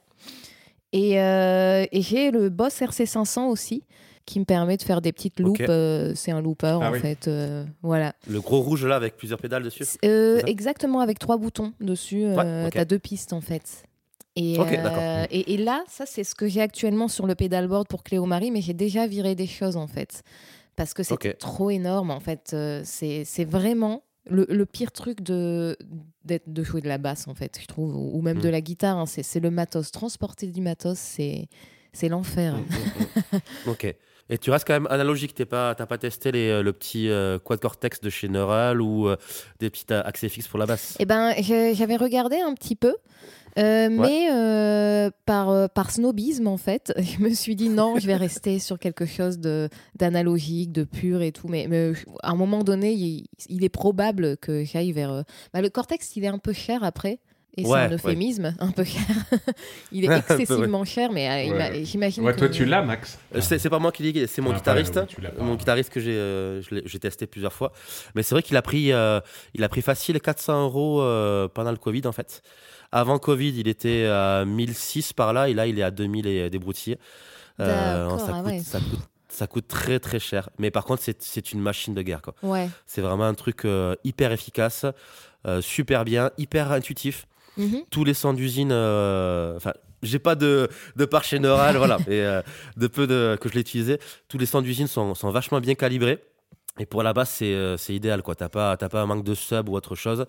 Et, 0.94 1.20
euh, 1.22 1.86
et 1.92 2.02
j'ai 2.02 2.32
le 2.32 2.50
Boss 2.50 2.80
RC500 2.82 3.48
aussi, 3.48 3.84
qui 4.32 4.40
me 4.40 4.46
permet 4.46 4.78
de 4.78 4.82
faire 4.84 5.02
des 5.02 5.12
petites. 5.12 5.40
Ok. 5.42 5.62
euh, 5.62 6.14
c'est 6.16 6.32
un 6.32 6.42
looper, 6.42 6.80
Ah 6.82 6.90
en 6.90 6.92
oui. 6.94 7.00
fait. 7.00 7.28
euh, 7.28 7.66
voilà. 7.82 8.14
Le 8.30 8.40
gros 8.40 8.62
rouge 8.62 8.86
là 8.86 8.96
avec 8.96 9.18
plusieurs 9.18 9.40
pédales 9.40 9.64
dessus 9.64 9.84
Euh, 10.06 10.40
C'est 10.40 10.50
exactement, 10.50 11.00
avec 11.02 11.20
trois 11.20 11.38
boutons 11.38 11.74
dessus. 11.80 12.26
Ouais, 12.28 12.66
ok. 12.68 12.72
T'as 12.74 12.86
deux 12.86 13.00
pistes, 13.00 13.34
en 13.34 13.42
fait. 13.42 13.84
Et, 14.38 14.58
euh, 14.60 15.26
là, 15.58 15.84
ça, 15.90 16.06
c'est 16.06 16.24
ce 16.24 16.34
que 16.36 16.48
j'ai 16.48 16.62
actuellement 16.62 17.10
sur 17.10 17.28
le 17.28 17.36
pedalboard 17.36 17.88
pour 17.90 18.04
Cléo 18.04 18.26
Marie, 18.26 18.52
mais 18.52 18.62
j'ai 18.62 18.74
déjà 18.74 19.06
viré 19.06 19.36
des 19.36 19.48
choses, 19.48 19.76
en 19.76 19.88
fait. 19.88 20.24
Parce 20.78 20.94
que 20.94 21.02
Ok. 21.14 21.36
trop 21.38 21.70
énorme, 21.70 22.12
en 22.12 22.22
fait. 22.22 22.52
Euh, 22.54 22.82
c'est 22.86 23.24
c'est 23.26 23.44
vraiment 23.44 24.04
le, 24.30 24.46
le 24.50 24.66
pire 24.66 24.94
truc 24.94 25.22
de, 25.22 25.76
de 26.26 26.64
jouer 26.64 26.80
de 26.80 26.88
la 26.88 26.98
basse, 26.98 27.28
en 27.28 27.36
fait, 27.36 27.58
je 27.62 27.66
trouve, 27.68 27.94
ou 27.96 28.22
même 28.22 28.40
de 28.40 28.48
la 28.48 28.62
guitare. 28.62 28.98
hein. 28.98 29.06
C'est 29.06 29.24
c'est 29.24 29.42
le 29.42 29.52
matos. 29.52 29.92
Transporter 29.92 30.48
du 30.48 30.62
matos, 30.62 30.98
c'est 30.98 31.50
c'est 31.92 32.08
l'enfer. 32.08 32.54
Mm, 32.56 32.60
mm, 32.62 33.38
mm. 33.38 33.40
ok. 33.72 33.96
Et 34.32 34.38
tu 34.38 34.50
restes 34.50 34.66
quand 34.66 34.74
même 34.74 34.88
analogique, 34.90 35.34
t'es 35.36 35.46
pas, 35.46 35.76
t'as 35.76 35.86
pas 35.86 35.98
testé 35.98 36.32
les, 36.32 36.48
euh, 36.48 36.64
le 36.64 36.72
petit 36.72 37.10
euh, 37.10 37.38
quad 37.38 37.60
cortex 37.60 38.00
de 38.00 38.10
chez 38.10 38.30
Neural 38.30 38.82
ou 38.82 39.10
euh, 39.10 39.18
des 39.60 39.70
petits 39.70 39.86
euh, 39.92 40.02
accès 40.06 40.30
fixes 40.30 40.48
pour 40.48 40.58
la 40.58 40.66
basse? 40.66 40.96
Eh 41.00 41.06
ben, 41.06 41.34
j'avais 41.74 41.98
regardé 41.98 42.38
un 42.40 42.54
petit 42.54 42.78
peu, 42.78 42.96
euh, 43.60 43.90
mais 43.90 45.12
par, 45.26 45.70
par 45.72 45.92
snobisme, 45.92 46.48
en 46.48 46.56
fait, 46.56 46.94
je 46.98 47.22
me 47.22 47.32
suis 47.32 47.58
dit 47.58 47.68
non, 47.68 48.00
je 48.00 48.08
vais 48.08 48.16
rester 48.16 48.60
sur 48.60 48.80
quelque 48.80 49.06
chose 49.06 49.38
d'analogique, 49.96 50.72
de, 50.72 50.86
pur 50.86 51.22
et 51.22 51.34
tout. 51.34 51.50
Mais, 51.50 51.68
mais 51.70 51.92
à 52.24 52.32
un 52.32 52.36
moment 52.36 52.64
donné, 52.64 52.94
il, 52.94 53.26
il 53.50 53.66
est 53.66 53.70
probable 53.70 54.38
que 54.38 54.64
j'aille 54.64 54.94
vers. 54.94 55.26
bah, 55.54 55.62
le 55.62 55.70
cortex, 55.70 56.16
il 56.16 56.24
est 56.24 56.30
un 56.30 56.40
peu 56.40 56.54
cher 56.54 56.86
après. 56.86 57.20
Et 57.58 57.64
c'est 57.66 57.70
un 57.70 57.90
ouais. 57.90 57.94
euphémisme, 57.96 58.56
un 58.60 58.72
peu 58.72 58.86
cher. 58.86 59.02
il 59.92 60.06
est 60.06 60.18
excessivement 60.18 60.86
cher, 60.86 61.12
mais 61.12 61.50
euh, 61.50 61.52
Ouais. 61.52 61.58
m'a- 61.58 61.84
j'imagine 61.84 62.24
toi, 62.34 62.48
tu 62.50 62.64
l'as, 62.66 62.82
Max 62.82 63.20
Euh, 63.36 63.42
C'est 63.42 63.70
pas 63.70 63.80
moi 63.80 63.92
qui 63.92 64.04
l'ai, 64.04 64.26
c'est 64.28 64.42
mon 64.42 64.52
Ah, 64.52 64.56
guitariste. 64.56 64.94
pas, 64.94 65.06
mon 65.44 65.56
guitariste 65.56 65.90
que 65.90 66.00
j'ai, 66.00 66.14
euh, 66.16 66.62
testé 67.02 67.28
plusieurs 67.28 67.52
fois. 67.52 67.74
Mais 68.16 68.24
c'est 68.24 68.36
vrai 68.36 68.42
qu'il 68.42 68.56
a 68.56 68.62
pris, 68.62 68.94
euh, 68.94 69.20
il 69.54 69.64
a 69.66 69.70
pris 69.70 69.82
facile 69.82 70.20
400 70.22 70.64
euros 70.64 71.02
euh, 71.02 71.50
pendant 71.50 71.72
le 71.72 71.78
Covid 71.78 72.04
en 72.06 72.14
fait. 72.14 72.42
Avant 72.94 73.20
Covid, 73.20 73.54
il 73.60 73.68
était 73.68 74.06
à 74.06 74.46
1006 74.46 75.12
par 75.14 75.34
là 75.34 75.50
et 75.50 75.54
là 75.54 75.68
il 75.68 75.78
est 75.78 75.84
à 75.84 75.92
2000 75.92 76.28
et 76.28 76.50
des 76.50 76.60
broutilles. 76.60 76.98
Ça, 77.60 78.08
ah 78.08 78.18
ça, 78.18 78.80
coûte, 78.80 79.00
ça 79.30 79.48
coûte 79.48 79.68
très 79.68 80.00
très 80.00 80.20
cher. 80.20 80.50
Mais 80.58 80.72
par 80.72 80.86
contre, 80.86 81.02
c'est- 81.04 81.22
c'est 81.22 81.52
une 81.52 81.60
machine 81.62 81.94
de 81.94 82.02
guerre. 82.02 82.22
C'est 82.88 83.02
vraiment 83.02 83.26
un 83.26 83.34
truc 83.34 83.66
euh, 83.66 83.96
hyper 84.06 84.32
efficace, 84.32 84.86
euh, 85.46 85.62
super 85.62 86.06
bien, 86.06 86.32
hyper 86.38 86.72
intuitif. 86.72 87.28
Mhm. 87.58 87.84
Tous 87.90 88.04
les 88.04 88.14
sons 88.14 88.34
d'usine, 88.34 88.72
euh, 88.72 89.56
enfin, 89.58 89.74
j'ai 90.04 90.20
pas 90.20 90.36
de, 90.36 90.70
de 90.96 91.06
part 91.06 91.24
chez 91.24 91.40
Neural, 91.40 91.78
voilà, 91.78 91.98
et 92.08 92.22
euh, 92.22 92.42
de 92.78 92.88
peu 92.88 93.08
de, 93.08 93.38
que 93.40 93.50
je 93.50 93.54
l'ai 93.56 93.62
utilisé. 93.62 94.00
Tous 94.28 94.38
les 94.38 94.46
sons 94.46 94.62
d'usine 94.62 94.88
sont, 94.88 95.16
sont 95.16 95.30
vachement 95.32 95.60
bien 95.60 95.76
calibrés. 95.76 96.20
Et 96.80 96.86
pour 96.86 97.04
la 97.04 97.12
basse, 97.12 97.32
c'est 97.32 97.54
euh, 97.54 97.76
c'est 97.76 97.94
idéal, 97.94 98.24
quoi. 98.24 98.34
T'as 98.34 98.48
pas, 98.48 98.78
t'as 98.78 98.88
pas 98.88 99.02
un 99.02 99.06
manque 99.06 99.26
de 99.26 99.34
sub 99.36 99.68
ou 99.68 99.76
autre 99.76 99.94
chose. 99.96 100.26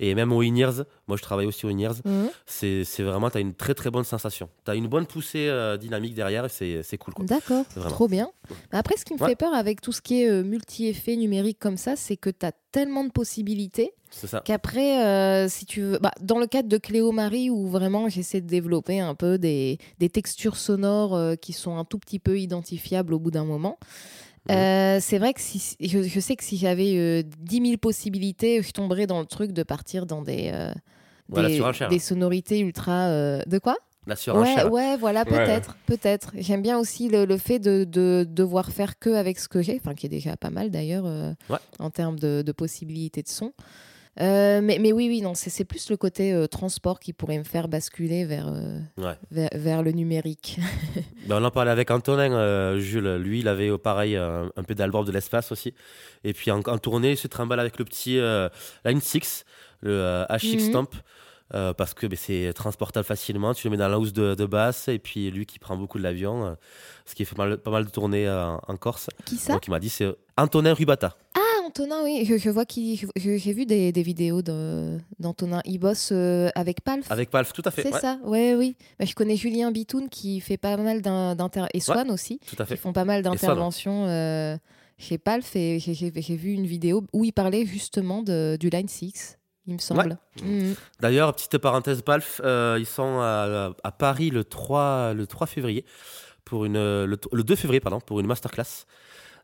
Et 0.00 0.16
même 0.16 0.32
au 0.32 0.40
in-ears, 0.42 0.82
moi 1.06 1.16
je 1.16 1.22
travaille 1.22 1.46
aussi 1.46 1.66
au 1.66 1.68
in-ears, 1.68 1.94
Mhm. 2.04 2.30
c'est 2.46 2.82
c'est 2.84 3.04
vraiment, 3.04 3.30
t'as 3.30 3.38
une 3.38 3.54
très 3.54 3.74
très 3.74 3.90
bonne 3.92 4.02
sensation. 4.02 4.48
T'as 4.64 4.74
une 4.74 4.88
bonne 4.88 5.06
poussée 5.06 5.46
euh, 5.48 5.76
dynamique 5.76 6.14
derrière 6.14 6.44
et 6.46 6.48
c'est 6.48 6.82
c'est 6.82 6.98
cool, 6.98 7.14
quoi. 7.14 7.24
D'accord, 7.24 7.64
Vraiment. 7.76 7.90
trop 7.94 8.08
bien. 8.08 8.28
Mais 8.72 8.78
Après, 8.78 8.96
ce 8.96 9.04
qui 9.04 9.14
me 9.14 9.20
Ouais. 9.20 9.28
fait 9.30 9.36
peur 9.36 9.54
avec 9.54 9.80
tout 9.80 9.92
ce 9.92 10.02
qui 10.02 10.22
est 10.24 10.28
euh, 10.28 10.42
multi-effets 10.42 11.14
numériques 11.14 11.60
comme 11.60 11.76
ça, 11.76 11.94
c'est 11.94 12.16
que 12.16 12.28
tu 12.30 12.44
as 12.44 12.52
tellement 12.72 13.04
de 13.04 13.12
possibilités 13.12 13.92
C'est 14.16 14.26
ça. 14.28 14.40
qu'après, 14.44 15.04
euh, 15.04 15.48
si 15.48 15.66
tu 15.66 15.80
veux, 15.82 15.98
bah, 15.98 16.12
dans 16.20 16.38
le 16.38 16.46
cadre 16.46 16.68
de 16.68 16.78
Cléo 16.78 17.10
Marie, 17.12 17.50
où 17.50 17.66
vraiment 17.68 18.08
j'essaie 18.08 18.40
de 18.40 18.46
développer 18.46 19.00
un 19.00 19.14
peu 19.14 19.38
des, 19.38 19.78
des 19.98 20.08
textures 20.08 20.56
sonores 20.56 21.14
euh, 21.14 21.34
qui 21.34 21.52
sont 21.52 21.76
un 21.76 21.84
tout 21.84 21.98
petit 21.98 22.18
peu 22.18 22.38
identifiables 22.38 23.12
au 23.14 23.18
bout 23.18 23.30
d'un 23.30 23.44
moment. 23.44 23.78
Mhm. 24.48 24.56
euh, 24.56 24.98
c'est 25.00 25.18
vrai 25.18 25.32
que 25.32 25.40
si, 25.40 25.76
je, 25.80 26.02
je 26.02 26.20
sais 26.20 26.36
que 26.36 26.44
si 26.44 26.56
j'avais 26.58 26.96
euh, 26.96 27.22
10 27.40 27.62
000 27.66 27.76
possibilités, 27.78 28.62
je 28.62 28.70
tomberais 28.72 29.06
dans 29.06 29.20
le 29.20 29.26
truc 29.26 29.52
de 29.52 29.62
partir 29.62 30.04
dans 30.06 30.22
des, 30.22 30.50
euh, 30.52 30.72
des, 31.30 31.54
surenchère. 31.56 31.88
des 31.88 31.98
sonorités 31.98 32.58
ultra. 32.60 33.08
euh, 33.08 33.40
de 33.46 33.58
quoi? 33.58 33.76
La 34.06 34.16
surenchère. 34.16 34.70
Ouais, 34.70 34.90
ouais, 34.90 34.96
voilà, 34.98 35.20
Ouais. 35.20 35.30
peut-être, 35.46 35.78
peut-être. 35.86 36.32
J'aime 36.36 36.60
bien 36.60 36.78
aussi 36.78 37.08
le, 37.08 37.24
le 37.24 37.38
fait 37.38 37.58
de, 37.58 37.84
de 37.84 38.26
devoir 38.28 38.70
faire 38.70 38.98
que 38.98 39.08
avec 39.08 39.38
ce 39.38 39.48
que 39.48 39.62
j'ai, 39.62 39.76
enfin 39.80 39.94
qui 39.94 40.04
est 40.04 40.10
déjà 40.10 40.36
pas 40.36 40.50
mal 40.50 40.70
d'ailleurs 40.70 41.06
euh, 41.06 41.32
Ouais. 41.48 41.56
en 41.78 41.88
termes 41.88 42.18
de, 42.18 42.42
de 42.42 42.52
possibilités 42.52 43.22
de 43.22 43.28
son. 43.28 43.52
Euh, 44.20 44.60
mais, 44.62 44.78
mais 44.80 44.92
oui, 44.92 45.08
oui, 45.08 45.20
non, 45.22 45.34
c'est 45.34 45.64
plus 45.64 45.90
le 45.90 45.96
côté 45.96 46.32
euh, 46.32 46.46
transport 46.46 47.00
qui 47.00 47.12
pourrait 47.12 47.38
me 47.38 47.44
faire 47.44 47.66
basculer 47.68 48.24
vers, 48.24 48.46
euh, 48.48 48.78
Ouais. 48.96 49.14
vers, 49.30 49.48
vers 49.54 49.82
le 49.82 49.90
numérique. 49.92 50.58
Ben, 51.26 51.40
on 51.40 51.44
en 51.44 51.50
parlait 51.50 51.70
avec 51.70 51.90
Antonin, 51.90 52.78
Jules. 52.78 53.16
Lui, 53.16 53.40
il 53.40 53.48
avait 53.48 53.76
pareil 53.78 54.14
un, 54.16 54.50
un 54.56 54.62
pédalboard 54.62 55.06
de 55.06 55.12
l'espace 55.12 55.50
aussi. 55.52 55.72
Et 56.22 56.32
puis 56.34 56.50
en, 56.50 56.60
en 56.60 56.78
tournée, 56.78 57.12
il 57.12 57.16
se 57.16 57.26
trimballe 57.28 57.60
avec 57.60 57.78
le 57.78 57.84
petit 57.84 58.20
Line 58.84 59.00
6, 59.00 59.44
le 59.80 60.24
HX 60.30 60.54
Mhm. 60.54 60.60
Stomp. 60.60 60.94
euh, 61.54 61.72
parce 61.74 61.92
que 61.94 62.06
ben, 62.06 62.16
c'est 62.20 62.52
transportable 62.54 63.04
facilement, 63.06 63.52
tu 63.54 63.66
le 63.66 63.70
mets 63.72 63.76
dans 63.76 63.88
la 63.88 63.98
housse 63.98 64.12
de, 64.14 64.34
de 64.34 64.46
basse 64.46 64.88
et 64.88 64.98
puis 64.98 65.30
lui 65.30 65.44
qui 65.46 65.58
prend 65.58 65.76
beaucoup 65.76 65.98
de 65.98 66.02
l'avion, 66.02 66.56
ce 67.04 67.14
qui 67.14 67.24
fait 67.24 67.36
mal- 67.36 67.58
pas 67.58 67.70
mal 67.70 67.84
de 67.84 67.90
tournées 67.90 68.28
en 68.30 68.76
Corse. 68.76 69.08
qui 69.26 69.36
ça? 69.36 69.52
Donc 69.52 69.66
il 69.66 69.70
m'a 69.70 69.78
dit 69.78 69.88
c'est 69.90 70.08
Antonin 70.38 70.72
Rubata. 70.74 71.16
Ah, 71.36 71.40
Antonin, 71.76 72.04
oui, 72.04 72.24
je, 72.24 72.36
je 72.38 72.50
vois 72.50 72.64
qu'il. 72.64 72.96
J'ai 73.16 73.52
vu 73.52 73.66
des, 73.66 73.90
des 73.90 74.02
vidéos 74.02 74.42
de- 74.42 74.98
d'Antonin. 75.18 75.60
Il 75.64 75.78
bosse 75.78 76.10
euh, 76.12 76.48
avec 76.54 76.82
Palf. 76.82 77.10
Avec 77.10 77.30
Palf, 77.30 77.52
tout 77.52 77.62
à 77.64 77.72
fait. 77.72 77.82
C'est 77.82 77.92
ouais, 77.92 78.00
ça, 78.00 78.18
ouais, 78.22 78.54
oui. 78.54 78.76
Bah, 78.98 79.04
je 79.06 79.14
connais 79.14 79.34
Julien 79.36 79.72
Bitoun 79.72 80.08
qui 80.08 80.40
fait 80.40 80.56
pas 80.56 80.76
mal 80.76 81.02
d'in- 81.02 81.34
d'inter... 81.34 81.64
Et 81.74 81.80
Swan 81.80 82.10
aussi. 82.12 82.38
Tout 82.46 82.54
à 82.60 82.64
qui 82.64 82.70
fait. 82.70 82.76
font 82.76 82.92
pas 82.92 83.04
mal 83.04 83.22
d'interventions 83.22 84.06
euh, 84.06 84.56
chez 84.98 85.18
Palf 85.18 85.56
et 85.56 85.80
j'ai- 85.80 85.94
j'ai 85.94 86.12
j'ai 86.14 86.36
vu 86.36 86.52
une 86.52 86.66
vidéo 86.66 87.04
où 87.12 87.24
il 87.24 87.32
parlait 87.32 87.66
justement 87.66 88.22
de, 88.22 88.56
du 88.60 88.70
Line 88.70 88.86
6, 88.88 89.38
il 89.66 89.74
me 89.74 89.78
semble. 89.80 90.16
Mhm. 90.44 90.76
D'ailleurs, 91.00 91.34
petite 91.34 91.58
parenthèse 91.58 92.02
Palf, 92.02 92.40
euh, 92.44 92.76
ils 92.78 92.86
sont 92.86 93.18
à, 93.18 93.72
à 93.82 93.90
Paris 93.90 94.30
le 94.30 94.44
3, 94.44 95.12
le 95.14 95.26
3 95.26 95.48
février, 95.48 95.84
pour 96.44 96.66
une, 96.66 96.74
le, 96.74 97.18
le 97.32 97.42
2 97.42 97.56
février, 97.56 97.80
pardon, 97.80 97.98
pour 98.00 98.20
une 98.20 98.26
masterclass. 98.28 98.86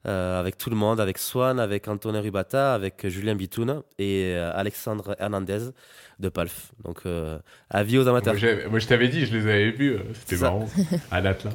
Euh, 0.07 0.41
avec 0.41 0.57
tout 0.59 0.71
le 0.71 0.77
monde, 0.77 1.01
avec 1.01 1.19
Swan, 1.19 1.61
avec 1.61 1.87
Antonin 1.89 2.21
Rubata, 2.21 2.75
avec 2.75 3.07
Julien 3.09 3.35
Bitoun 3.35 3.83
et 3.99 4.33
euh, 4.35 4.51
Alexandre 4.55 5.15
Hernandez 5.19 5.71
de 6.19 6.29
Palf. 6.29 6.73
Donc, 6.85 6.99
euh, 7.07 7.39
avis 7.71 7.99
aux 7.99 8.09
amateurs. 8.09 8.35
Moi, 8.71 8.79
je 8.79 8.87
t'avais 8.87 9.09
dit, 9.09 9.27
je 9.27 9.37
les 9.37 9.43
avais 9.45 9.71
vus. 9.71 9.95
euh, 9.95 9.99
C'était 10.15 10.43
marrant. 10.43 10.69
à 11.11 11.21
l'Atlas. 11.21 11.53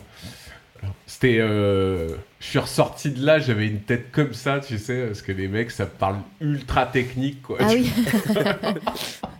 C'était. 1.08 1.38
euh, 1.40 2.10
Je 2.40 2.46
suis 2.46 2.60
ressorti 2.60 3.10
de 3.12 3.26
là, 3.26 3.40
j'avais 3.40 3.66
une 3.68 3.82
tête 3.82 4.12
comme 4.12 4.34
ça, 4.34 4.60
tu 4.60 4.78
sais, 4.78 5.08
parce 5.08 5.22
que 5.24 5.32
les 5.32 5.48
mecs, 5.48 5.72
ça 5.72 5.86
parle 5.88 6.18
ultra 6.42 6.86
technique, 6.86 7.42
quoi. 7.42 7.58
Ah 7.60 7.70
oui, 7.70 7.92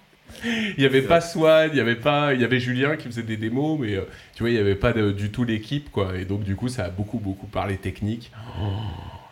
Il 0.46 0.76
n'y 0.80 0.86
avait 0.86 1.02
pas 1.02 1.22
Swan, 1.22 1.70
il 1.74 1.78
y 1.78 1.82
avait 1.82 1.96
pas, 1.96 2.34
il 2.34 2.42
y 2.42 2.44
avait 2.44 2.60
Julien 2.60 2.96
qui 2.98 3.08
faisait 3.08 3.24
des 3.24 3.38
démos, 3.38 3.80
mais 3.80 3.96
euh, 3.96 4.02
tu 4.36 4.44
vois, 4.44 4.50
il 4.50 4.54
n'y 4.54 4.60
avait 4.60 4.76
pas 4.76 4.94
de- 4.94 5.12
du 5.12 5.30
tout 5.32 5.44
l'équipe, 5.44 5.92
quoi. 5.92 6.18
Et 6.18 6.26
donc, 6.26 6.44
du 6.44 6.56
coup, 6.56 6.68
ça 6.70 6.86
a 6.86 6.90
beaucoup, 6.90 7.20
beaucoup 7.20 7.48
parlé 7.48 7.78
technique. 7.78 8.32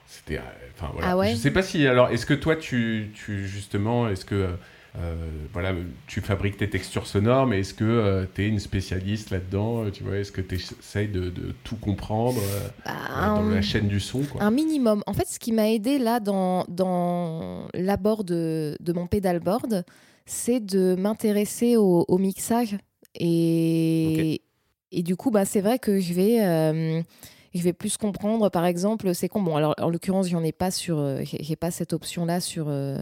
C'était, 0.08 0.38
euh, 0.38 0.42
enfin 0.78 0.92
voilà. 0.94 1.10
Ah 1.12 1.18
ouais 1.18 1.32
Je 1.32 1.36
sais 1.36 1.52
pas 1.52 1.62
si, 1.64 1.88
alors, 1.88 2.10
est-ce 2.10 2.26
que 2.26 2.34
toi, 2.34 2.56
tu, 2.56 3.12
tu 3.16 3.48
justement, 3.48 4.08
est-ce 4.10 4.26
que 4.26 4.36
euh, 4.36 4.48
euh, 5.00 5.16
voilà, 5.54 5.74
tu 6.06 6.22
fabriques 6.22 6.58
tes 6.58 6.70
textures 6.70 7.08
sonores, 7.08 7.48
mais 7.48 7.62
est-ce 7.62 7.74
que 7.74 8.28
tu 8.36 8.44
es 8.44 8.48
une 8.48 8.60
spécialiste 8.60 9.32
là-dedans 9.32 9.90
Tu 9.92 10.04
vois, 10.04 10.18
est-ce 10.18 10.32
que 10.32 10.42
tu 10.42 10.54
essayes 10.56 11.08
de, 11.08 11.30
de, 11.32 11.56
tout 11.64 11.78
comprendre 11.78 12.40
Bah, 12.86 12.92
dans 13.26 13.42
un- 13.42 13.56
la 13.56 13.62
chaîne 13.64 13.88
du 13.88 14.00
son 14.00 14.22
quoi? 14.22 14.44
Un 14.44 14.52
minimum. 14.52 15.02
En 15.08 15.14
fait, 15.14 15.28
ce 15.28 15.40
qui 15.40 15.52
m'a 15.52 15.70
aidé 15.72 15.98
là 15.98 16.20
dans, 16.20 16.66
dans 16.68 17.68
l'abord 17.74 18.24
de, 18.24 18.78
de 18.80 18.94
mon 18.94 19.08
pédalboard, 19.08 19.84
c'est 20.26 20.60
de 20.60 20.96
m'intéresser 20.96 21.78
au, 21.78 22.06
au 22.08 22.18
mixage. 22.18 22.78
Et, 23.16 24.42
et 24.92 25.04
du 25.04 25.16
coup, 25.16 25.32
bah, 25.32 25.46
c'est 25.46 25.62
vrai 25.62 25.80
que 25.80 26.00
je 26.00 26.14
vais, 26.14 26.44
euh, 26.46 27.02
je 27.54 27.62
vais 27.62 27.74
plus 27.74 27.98
comprendre, 27.98 28.50
par 28.50 28.66
exemple, 28.66 29.14
c'est 29.14 29.28
con. 29.30 29.42
Bon, 29.42 29.56
alors 29.56 29.76
en 29.80 29.90
l'occurrence, 29.90 30.28
j'en 30.30 30.44
ai 30.44 30.52
pas 30.52 30.72
sur, 30.72 30.98
euh, 31.00 31.22
j'ai 31.24 31.56
pas 31.56 31.72
cette 31.72 31.94
option-là 31.94 32.40
sur. 32.40 32.66
euh, 32.70 32.98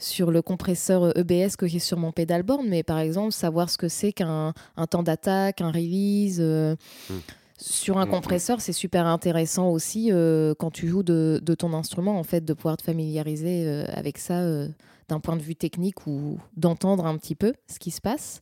sur 0.00 0.30
le 0.30 0.42
compresseur 0.42 1.12
EBS 1.18 1.56
que 1.56 1.66
j'ai 1.66 1.80
sur 1.80 1.98
mon 1.98 2.12
pédalboard, 2.12 2.62
mais 2.64 2.84
par 2.84 3.00
exemple, 3.00 3.32
savoir 3.32 3.68
ce 3.68 3.76
que 3.76 3.88
c'est 3.88 4.12
qu'un 4.12 4.54
un 4.76 4.86
temps 4.86 5.02
d'attaque, 5.02 5.60
un 5.60 5.72
release, 5.72 6.38
euh, 6.40 6.76
Hmm. 7.10 7.18
sur 7.60 7.98
un 7.98 8.04
Mhm. 8.04 8.10
compresseur, 8.12 8.60
c'est 8.60 8.72
super 8.72 9.06
intéressant 9.06 9.70
aussi 9.70 10.12
euh, 10.12 10.54
quand 10.56 10.70
tu 10.70 10.86
joues 10.86 11.02
de, 11.02 11.40
de 11.42 11.54
ton 11.56 11.72
instrument, 11.72 12.16
en 12.16 12.22
fait, 12.22 12.44
de 12.44 12.52
pouvoir 12.52 12.76
te 12.76 12.84
familiariser 12.84 13.64
euh, 13.66 13.86
avec 13.92 14.18
ça 14.18 14.38
euh, 14.38 14.68
d'un 15.08 15.20
point 15.20 15.36
de 15.36 15.42
vue 15.42 15.56
technique 15.56 16.06
ou 16.06 16.38
d'entendre 16.56 17.06
un 17.06 17.16
petit 17.16 17.34
peu 17.34 17.52
ce 17.70 17.78
qui 17.78 17.90
se 17.90 18.00
passe. 18.00 18.40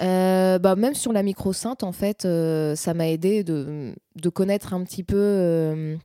Euh, 0.00 0.58
bah, 0.58 0.74
même 0.74 0.94
sur 0.94 1.12
la 1.12 1.22
micro-synth, 1.22 1.82
en 1.84 1.92
fait, 1.92 2.24
euh, 2.24 2.74
ça 2.74 2.94
m'a 2.94 3.08
aidé 3.08 3.44
de, 3.44 3.94
de 4.16 4.28
connaître 4.28 4.74
un 4.74 4.82
petit 4.82 5.04
peu 5.04 5.16
euh, 5.16 5.96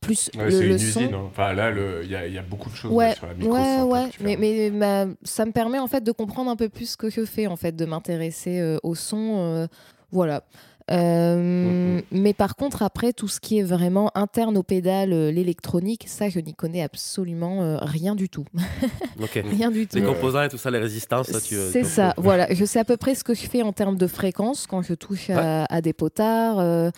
plus 0.00 0.30
Ouais, 0.36 0.50
le, 0.50 0.64
une 0.66 0.78
son. 0.78 1.00
usine. 1.02 1.14
hein. 1.14 1.22
Enfin, 1.28 1.52
là, 1.52 1.70
il 2.02 2.10
y, 2.10 2.16
a- 2.16 2.26
il 2.26 2.32
y 2.34 2.38
a 2.38 2.42
beaucoup 2.42 2.68
de 2.68 2.74
choses 2.74 2.92
Ouais, 2.92 3.14
sur 3.14 3.26
la 3.26 3.34
micro 3.34 3.52
Ouais, 3.54 3.82
ouais, 3.82 3.98
hein, 4.06 4.10
mais, 4.20 4.36
mais 4.36 4.70
ma- 4.70 5.06
ça 5.22 5.44
me 5.46 5.52
permet 5.52 5.78
en 5.78 5.86
fait 5.86 6.02
de 6.02 6.10
comprendre 6.12 6.50
un 6.50 6.56
peu 6.56 6.68
plus 6.68 6.90
ce 6.90 6.96
que 6.96 7.10
je 7.10 7.24
fais, 7.24 7.46
en 7.46 7.56
fait, 7.56 7.76
de 7.76 7.84
m'intéresser 7.84 8.58
euh, 8.58 8.78
au 8.82 8.94
son. 8.96 9.36
euh, 9.38 9.66
voilà. 10.10 10.42
Euh. 10.90 12.00
Mais 12.10 12.32
par 12.32 12.56
contre, 12.56 12.82
après, 12.82 13.12
tout 13.12 13.28
ce 13.28 13.40
qui 13.40 13.58
est 13.58 13.62
vraiment 13.62 14.10
interne 14.14 14.56
au 14.56 14.62
pédale, 14.62 15.12
euh, 15.12 15.30
l'électronique, 15.30 16.04
ça, 16.06 16.28
je 16.28 16.40
n'y 16.40 16.54
connais 16.54 16.82
absolument 16.82 17.62
euh, 17.62 17.78
rien 17.80 18.14
du 18.14 18.28
tout. 18.28 18.44
Rien 19.34 19.70
du 19.70 19.86
tout. 19.86 19.96
Les 19.96 20.02
composants 20.02 20.42
et 20.42 20.48
tout 20.48 20.58
ça, 20.58 20.70
les 20.70 20.78
résistances, 20.78 21.28
ça, 21.28 21.40
tu. 21.40 21.56
C'est 21.72 21.84
ça, 21.84 22.14
voilà. 22.16 22.46
Je 22.52 22.64
sais 22.64 22.78
à 22.78 22.84
peu 22.84 22.96
près 22.96 23.14
ce 23.14 23.24
que 23.24 23.34
je 23.34 23.42
fais 23.46 23.62
en 23.62 23.72
termes 23.72 23.96
de 23.96 24.06
fréquence 24.06 24.66
quand 24.66 24.82
je 24.82 24.94
touche 24.94 25.30
à, 25.30 25.64
à 25.64 25.80
des 25.80 25.92
potards. 25.92 26.58
euh, 26.58 26.90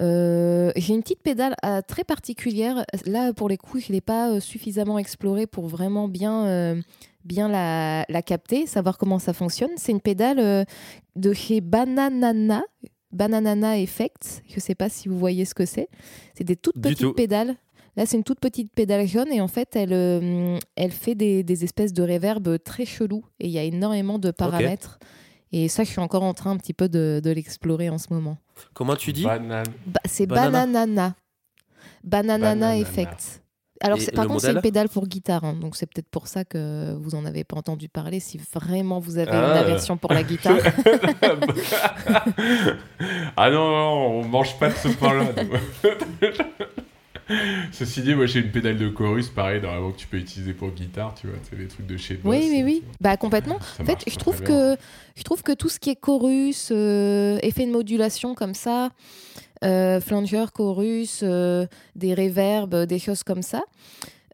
euh, 0.00 0.72
J'ai 0.76 0.94
une 0.94 1.02
petite 1.02 1.22
pédale 1.22 1.54
euh, 1.64 1.80
très 1.86 2.04
particulière. 2.04 2.84
Là, 3.06 3.32
pour 3.32 3.48
les 3.48 3.56
coups, 3.56 3.84
je 3.84 3.92
ne 3.92 3.94
l'ai 3.94 4.00
pas 4.00 4.30
euh, 4.30 4.40
suffisamment 4.40 4.98
explorée 4.98 5.46
pour 5.46 5.66
vraiment 5.68 6.08
bien, 6.08 6.74
bien 7.24 7.48
la, 7.48 8.04
la 8.08 8.22
capter, 8.22 8.66
savoir 8.66 8.98
comment 8.98 9.18
ça 9.18 9.32
fonctionne. 9.32 9.70
C'est 9.76 9.92
une 9.92 10.00
pédale 10.00 10.64
de 11.16 11.32
chez 11.32 11.60
Bananana. 11.60 12.62
Bananana 13.12 13.78
Effects, 13.78 14.42
je 14.48 14.54
ne 14.56 14.60
sais 14.60 14.74
pas 14.74 14.88
si 14.88 15.08
vous 15.08 15.18
voyez 15.18 15.44
ce 15.44 15.54
que 15.54 15.66
c'est. 15.66 15.88
C'est 16.34 16.44
des 16.44 16.56
toutes 16.56 16.76
Du 16.76 16.82
petites 16.82 16.98
tout. 17.00 17.12
pédales. 17.12 17.56
Là, 17.96 18.06
c'est 18.06 18.16
une 18.16 18.22
toute 18.24 18.38
petite 18.40 18.72
pédale 18.72 19.06
jaune 19.06 19.32
et 19.32 19.40
en 19.40 19.48
fait, 19.48 19.74
elle, 19.74 19.92
euh, 19.92 20.56
elle 20.76 20.92
fait 20.92 21.16
des, 21.16 21.42
des 21.42 21.64
espèces 21.64 21.92
de 21.92 22.02
réverb 22.02 22.58
très 22.62 22.84
chelous 22.84 23.24
et 23.40 23.46
il 23.46 23.50
y 23.52 23.58
a 23.58 23.64
énormément 23.64 24.18
de 24.20 24.30
paramètres. 24.30 24.98
Et 25.52 25.68
ça, 25.68 25.82
je 25.82 25.90
suis 25.90 25.98
encore 26.00 26.22
en 26.22 26.32
train 26.32 26.52
un 26.52 26.56
petit 26.56 26.72
peu 26.72 26.88
de, 26.88 27.20
de 27.22 27.30
l'explorer 27.30 27.90
en 27.90 27.98
ce 27.98 28.06
moment. 28.12 28.38
Comment 28.74 28.94
tu 28.94 29.12
dis? 29.12 29.24
Ba- 29.24 29.64
c'est 30.04 30.26
Banana. 30.26 30.50
Bananana. 30.66 31.16
Bananana 32.04 32.54
Bananana. 32.54 32.78
Effect. 32.78 33.42
Alors, 33.82 33.98
par 34.14 34.26
contre, 34.26 34.42
c'est 34.42 34.52
une 34.52 34.60
pédale 34.60 34.88
pour 34.88 35.06
guitare. 35.06 35.44
hein, 35.44 35.54
donc, 35.54 35.76
c'est 35.76 35.86
peut-être 35.86 36.08
pour 36.10 36.26
ça 36.28 36.44
que 36.44 36.94
vous 37.00 37.14
en 37.14 37.24
avez 37.24 37.44
pas 37.44 37.56
entendu 37.56 37.88
parler. 37.88 38.20
Si 38.20 38.38
vraiment 38.52 39.00
vous 39.00 39.18
avez 39.18 39.30
Ah. 39.32 39.52
une 39.52 39.58
aversion 39.58 39.96
pour 39.96 40.12
la 40.12 40.22
guitare. 40.22 40.58
ah 43.36 43.50
non, 43.50 43.70
non, 43.70 44.20
on 44.20 44.24
mange 44.28 44.58
pas 44.58 44.68
de 44.68 44.74
ce 44.74 44.88
pain-là. 44.88 45.26
Ceci 47.72 48.02
dit, 48.02 48.14
moi 48.16 48.26
j'ai 48.26 48.40
une 48.40 48.50
pédale 48.50 48.76
de 48.76 48.88
chorus, 48.88 49.28
pareil, 49.28 49.62
normalement 49.62 49.92
que 49.92 49.98
tu 49.98 50.08
peux 50.08 50.16
utiliser 50.16 50.52
pour 50.52 50.70
guitare, 50.72 51.14
tu 51.14 51.28
vois, 51.28 51.36
c'est 51.48 51.56
des 51.56 51.68
trucs 51.68 51.86
de 51.86 51.96
chez 51.96 52.14
Boss. 52.14 52.34
oui, 52.34 52.48
oui, 52.50 52.62
oui. 52.64 52.82
Bah, 53.00 53.16
complètement. 53.16 53.60
Ça 53.76 53.84
En 53.84 53.86
fait, 53.86 53.98
je 54.08 54.16
trouve 54.16 54.42
bien. 54.42 54.74
que 54.74 54.80
je 55.14 55.22
trouve 55.22 55.44
que 55.44 55.52
tout 55.52 55.68
ce 55.68 55.78
qui 55.78 55.90
est 55.90 55.96
chorus, 55.96 56.70
euh, 56.72 57.38
effet 57.42 57.66
de 57.66 57.70
modulation 57.70 58.34
comme 58.34 58.54
ça, 58.54 58.86
euh, 58.86 58.88
flanger, 59.62 60.44
chorus, 60.54 61.20
euh, 61.22 61.66
des 61.96 62.14
reverbs, 62.14 62.86
des 62.86 62.98
choses 62.98 63.22
comme 63.22 63.42
ça, 63.42 63.62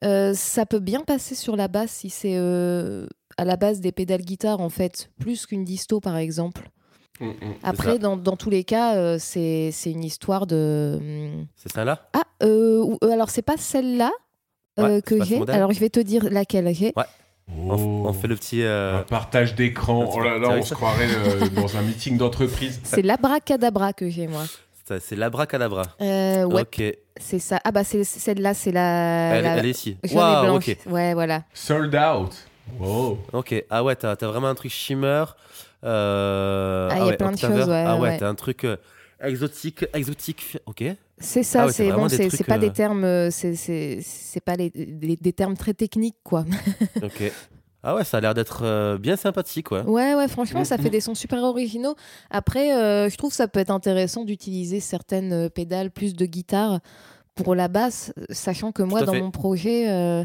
euh, 0.04 0.34
ça 0.34 0.66
peut 0.66 0.78
bien 0.78 1.00
passer 1.00 1.34
sur 1.34 1.56
la 1.56 1.68
basse 1.68 1.90
si 1.90 2.10
c'est 2.10 2.36
euh, 2.36 3.06
à 3.38 3.44
la 3.44 3.56
base 3.56 3.80
des 3.80 3.92
pédales 3.92 4.22
guitare 4.22 4.60
en 4.60 4.68
fait, 4.68 5.10
plus 5.18 5.46
qu'une 5.46 5.64
disto 5.64 6.00
par 6.00 6.16
exemple. 6.16 6.68
Mm, 7.20 7.26
mm. 7.28 7.34
Après, 7.62 7.98
dans, 7.98 8.16
dans 8.18 8.36
tous 8.36 8.50
les 8.50 8.62
cas, 8.62 8.94
euh, 8.96 9.16
c'est 9.18 9.70
c'est 9.72 9.90
une 9.90 10.04
histoire 10.04 10.46
de. 10.46 10.98
hum, 11.00 11.46
C'est 11.56 11.72
ça 11.72 11.82
là 11.84 12.08
Ah, 12.12 12.22
euh, 12.42 12.82
ou- 12.82 12.98
euh, 13.02 13.10
alors 13.10 13.30
c'est 13.30 13.40
pas 13.42 13.56
celle-là 13.56 14.12
euh, 14.78 14.96
Ouais, 14.96 15.02
que 15.02 15.24
j'ai. 15.24 15.40
Alors 15.48 15.72
je 15.72 15.80
vais 15.80 15.88
te 15.88 15.98
dire 16.00 16.26
laquelle 16.30 16.72
j'ai. 16.74 16.92
on, 16.96 17.04
Oh. 17.70 18.04
on 18.08 18.12
fait 18.12 18.28
le 18.28 18.34
petit. 18.36 18.62
euh, 18.62 18.98
Un 18.98 19.02
partage 19.04 19.54
d'écran. 19.54 20.10
Oh 20.12 20.20
là 20.20 20.36
là, 20.36 20.50
on 20.50 20.62
se 20.62 20.74
croirait 20.74 21.06
euh, 21.08 21.48
dans 21.54 21.76
un 21.78 21.82
meeting 21.82 22.18
d'entreprise. 22.18 22.80
C'est 22.84 23.02
l'abracadabra 23.02 23.92
que 23.94 24.10
j'ai 24.10 24.26
moi. 24.26 24.44
Ça, 24.86 25.00
C'est 25.00 25.16
l'abracadabra. 25.16 25.82
Euh, 26.00 26.44
ouais, 26.44 26.62
Ok. 26.62 26.80
Elle, 26.80 26.96
c'est 27.18 27.38
ça. 27.38 27.58
Ah 27.64 27.72
bah 27.72 27.82
c'est 27.84 28.04
celle-là, 28.04 28.52
c'est 28.54 28.72
la, 28.72 29.40
la 29.40 29.56
elle 29.56 29.66
est 29.66 29.70
ici. 29.70 29.96
blanche. 30.42 30.68
ok. 30.68 30.78
Ouais, 30.92 31.14
voilà. 31.14 31.42
Sold 31.54 31.94
out. 31.94 32.32
Wow. 32.78 33.18
Ok. 33.32 33.64
Ah 33.70 33.82
ouais, 33.84 33.96
t'as 33.96 34.12
as 34.12 34.26
vraiment 34.26 34.48
un 34.48 34.54
truc 34.54 34.70
shimmer. 34.72 35.24
euh, 35.84 36.88
Ah, 36.90 36.94
il 36.96 36.98
y 36.98 37.02
a 37.02 37.06
ouais, 37.06 37.16
plein 37.16 37.32
de 37.32 37.38
choses, 37.38 37.68
ouais, 37.68 37.84
Ah 37.86 37.94
ouais, 37.96 38.00
ouais. 38.10 38.18
t'as 38.18 38.28
un 38.28 38.34
truc 38.34 38.64
euh, 38.64 38.76
exotique. 39.22 39.84
Exotique. 39.94 40.58
Ok. 40.66 40.84
C'est 41.18 41.42
ça. 41.42 41.62
Ah 41.62 41.66
ouais, 41.66 41.72
c'est 41.72 41.90
bon. 41.92 42.08
C'est 42.08 42.44
pas 42.44 42.56
euh, 42.56 42.58
des 42.58 42.70
termes. 42.72 43.30
C'est 43.30 43.54
c'est 43.54 44.00
c'est 44.02 44.40
pas 44.44 44.54
les, 44.56 44.70
les- 44.74 45.16
des 45.16 45.32
termes 45.32 45.56
très 45.56 45.72
techniques 45.74 46.16
quoi. 46.22 46.44
Ok. 47.02 47.22
Ah 47.88 47.94
ouais, 47.94 48.02
ça 48.02 48.16
a 48.16 48.20
l'air 48.20 48.34
d'être 48.34 48.62
euh, 48.64 48.98
bien 48.98 49.14
sympathique, 49.16 49.70
ouais. 49.70 49.82
Ouais, 49.82 50.16
ouais, 50.16 50.26
franchement, 50.26 50.64
ça 50.64 50.76
Mhm. 50.76 50.82
fait 50.82 50.90
des 50.90 51.00
sons 51.00 51.14
super 51.14 51.40
originaux. 51.44 51.94
Après, 52.30 52.74
euh, 52.74 53.08
je 53.08 53.16
trouve 53.16 53.30
que 53.30 53.36
ça 53.36 53.46
peut 53.46 53.60
être 53.60 53.70
intéressant 53.70 54.24
d'utiliser 54.24 54.80
certaines 54.80 55.32
euh, 55.32 55.48
pédales 55.48 55.92
plus 55.92 56.14
de 56.16 56.26
guitare 56.26 56.80
pour 57.36 57.54
la 57.54 57.68
basse, 57.68 58.12
sachant 58.30 58.72
que 58.72 58.82
moi, 58.82 59.02
dans 59.02 59.12
fait. 59.12 59.20
mon 59.20 59.30
projet, 59.30 59.88
euh, 59.88 60.24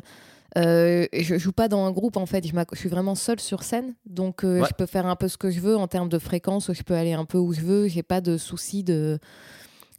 euh, 0.58 1.06
je 1.14 1.38
joue 1.38 1.52
pas 1.52 1.68
dans 1.68 1.86
un 1.86 1.92
groupe 1.92 2.18
en 2.18 2.26
fait. 2.26 2.44
Je, 2.48 2.54
suis 2.76 2.90
vraiment 2.90 3.14
seule 3.14 3.40
sur 3.40 3.62
scène, 3.62 3.94
donc 4.08 4.44
euh, 4.44 4.62
Ouais. 4.62 4.68
je 4.68 4.74
peux 4.74 4.88
faire 4.88 5.06
un 5.06 5.16
peu 5.16 5.28
ce 5.28 5.38
que 5.38 5.52
je 5.52 5.60
veux 5.60 5.78
en 5.78 5.88
termes 5.88 6.10
de 6.10 6.18
fréquence. 6.20 6.74
Je 6.74 6.82
peux 6.84 6.96
aller 6.96 7.14
un 7.14 7.26
peu 7.26 7.38
où 7.38 7.54
je 7.54 7.62
veux. 7.62 7.88
J'ai 7.88 8.02
pas 8.04 8.22
de 8.22 8.38
souci 8.38 8.84
de 8.84 9.20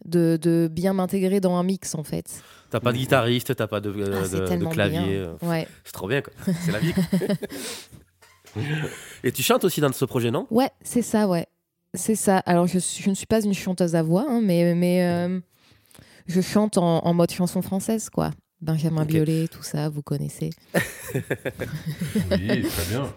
de, 0.05 0.39
de 0.41 0.69
bien 0.71 0.93
m'intégrer 0.93 1.41
dans 1.41 1.57
un 1.57 1.63
mix 1.63 1.95
en 1.95 2.03
fait. 2.05 2.43
T'as 2.71 2.81
pas 2.81 2.93
de 2.93 2.99
guitariste, 2.99 3.55
t'as 3.55 3.67
pas 3.67 3.81
de, 3.81 3.91
euh, 3.91 4.21
Ah, 4.23 4.25
c'est 4.25 4.37
de- 4.37 4.41
de 4.43 4.47
tellement 4.49 4.71
clavier. 4.71 4.99
bien. 4.99 5.09
euh, 5.09 5.37
Ouais, 5.43 5.69
C'est 5.85 5.93
trop 5.93 6.09
bien, 6.09 6.23
quoi. 6.23 6.33
C'est 6.61 6.73
la 6.73 6.79
vie. 6.79 6.95
Et 9.25 9.33
tu 9.33 9.43
chantes 9.43 9.65
aussi 9.65 9.81
dans 9.81 9.93
ce 9.93 10.05
projet, 10.05 10.31
non? 10.31 10.47
Ouais, 10.51 10.71
c'est 10.83 11.03
ça, 11.03 11.27
ouais, 11.29 11.47
c'est 11.95 12.15
ça. 12.17 12.39
Alors 12.39 12.67
je, 12.67 12.77
ne 13.09 13.15
suis 13.15 13.27
pas 13.27 13.41
une 13.43 13.55
chanteuse 13.55 13.95
à 13.95 14.03
voix, 14.03 14.27
hein, 14.29 14.41
mais 14.43 14.75
mais 14.75 15.03
euh, 15.05 15.41
je 16.27 16.41
chante 16.41 16.77
en, 16.79 16.99
en 17.05 17.15
mode 17.15 17.31
chanson 17.31 17.63
française 17.63 18.11
quoi. 18.11 18.31
Benjamin 18.61 19.03
Ok. 19.03 19.09
Biolay, 19.09 19.49
tout 19.49 19.63
ça, 19.63 19.89
vous 19.89 20.03
connaissez. 20.03 20.51
Oui, 22.31 22.63
très 22.63 22.85
bien. 22.91 23.13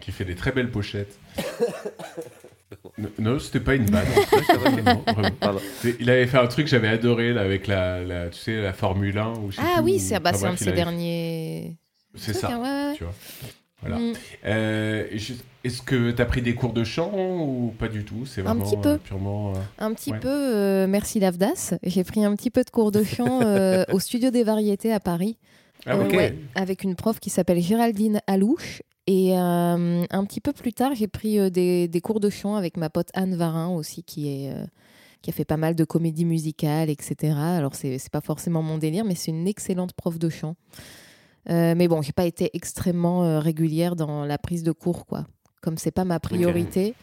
Qui 0.00 0.12
fait 0.12 0.24
des 0.24 0.34
très 0.34 0.52
belles 0.52 0.70
pochettes. 0.70 1.18
Non, 3.18 3.38
c'était 3.38 3.60
pas 3.60 3.74
une 3.74 3.86
vanne. 3.86 4.04
Il 6.00 6.10
avait 6.10 6.26
fait 6.26 6.38
un 6.38 6.46
truc 6.46 6.64
que 6.66 6.70
j'avais 6.70 6.88
adoré 6.88 7.32
là, 7.32 7.42
avec 7.42 7.66
la, 7.66 8.02
la- 8.02 8.28
tu 8.28 8.38
sais, 8.38 8.60
la 8.60 8.72
Formule 8.72 9.18
1. 9.18 9.28
Ou 9.34 9.50
Ah 9.58 9.80
oui, 9.82 9.98
c'est 9.98 10.18
bah, 10.20 10.30
enfin, 10.34 10.38
c'est 10.38 10.46
un 10.46 10.52
de 10.52 10.58
ses 10.58 10.72
derniers. 10.72 11.76
C'est 12.16 12.32
ça, 12.34 12.48
hein, 12.52 12.58
ouais, 12.60 12.90
ouais. 12.90 12.94
tu 12.96 13.04
vois. 13.04 13.12
Voilà. 13.80 13.98
Mm. 13.98 14.12
Euh, 14.46 15.06
Est-ce 15.64 15.82
que 15.82 16.10
tu 16.12 16.22
as 16.22 16.24
pris 16.26 16.40
des 16.42 16.54
cours 16.54 16.72
de 16.72 16.84
chant 16.84 17.10
ou 17.14 17.74
pas 17.78 17.88
du 17.88 18.04
tout? 18.04 18.24
C'est 18.24 18.40
Un 18.40 18.44
vraiment 18.44 18.64
petit 18.64 18.76
peu. 18.76 18.88
euh, 18.90 18.98
purement. 18.98 19.50
euh, 19.52 19.58
Un 19.78 19.92
petit 19.92 20.12
Ouais. 20.12 20.20
peu, 20.20 20.28
euh, 20.30 20.86
merci 20.86 21.20
Lavdas. 21.20 21.74
J'ai 21.82 22.04
pris 22.04 22.24
un 22.24 22.34
petit 22.36 22.50
peu 22.50 22.62
de 22.64 22.70
cours 22.70 22.92
de 22.92 23.02
chant 23.04 23.40
euh, 23.42 23.84
au 23.92 23.98
studio 24.00 24.30
des 24.30 24.44
variétés 24.44 24.92
à 24.92 25.00
Paris. 25.00 25.36
Ah, 25.86 25.96
Euh, 25.96 26.08
ouais, 26.10 26.34
avec 26.54 26.82
une 26.84 26.94
prof 26.96 27.20
qui 27.20 27.30
s'appelle 27.30 27.60
Géraldine 27.60 28.20
Alouche. 28.26 28.82
Et 29.06 29.32
euh, 29.38 30.04
un 30.08 30.24
petit 30.24 30.40
peu 30.40 30.52
plus 30.52 30.72
tard, 30.72 30.94
j'ai 30.94 31.08
pris 31.08 31.38
euh, 31.38 31.50
des, 31.50 31.88
des 31.88 32.00
cours 32.00 32.20
de 32.20 32.30
chant 32.30 32.56
avec 32.56 32.76
ma 32.78 32.88
pote 32.88 33.08
Anne 33.12 33.34
Varin 33.36 33.68
aussi, 33.68 34.02
qui, 34.02 34.28
est, 34.28 34.50
euh, 34.50 34.64
qui 35.20 35.28
a 35.28 35.32
fait 35.34 35.44
pas 35.44 35.58
mal 35.58 35.74
de 35.74 35.84
comédies 35.84 36.24
musicales, 36.24 36.88
etc. 36.88 37.34
Alors, 37.36 37.74
c'est 37.74 37.98
pas 38.10 38.22
forcément 38.22 38.62
mon 38.62 38.78
délire, 38.78 39.04
mais 39.04 39.14
c'est 39.14 39.30
une 39.30 39.46
excellente 39.46 39.92
prof 39.92 40.18
de 40.18 40.28
chant. 40.30 40.56
Mais 41.46 41.88
bon, 41.88 42.00
j'ai 42.00 42.12
pas 42.12 42.24
été 42.24 42.48
extrêmement 42.54 43.38
régulière 43.38 43.96
dans 43.96 44.24
la 44.24 44.38
prise 44.38 44.62
de 44.62 44.72
cours, 44.72 45.04
quoi. 45.04 45.26
Comme 45.60 45.76
c'est 45.76 45.90
pas 45.90 46.06
ma 46.06 46.18
priorité, 46.18 46.94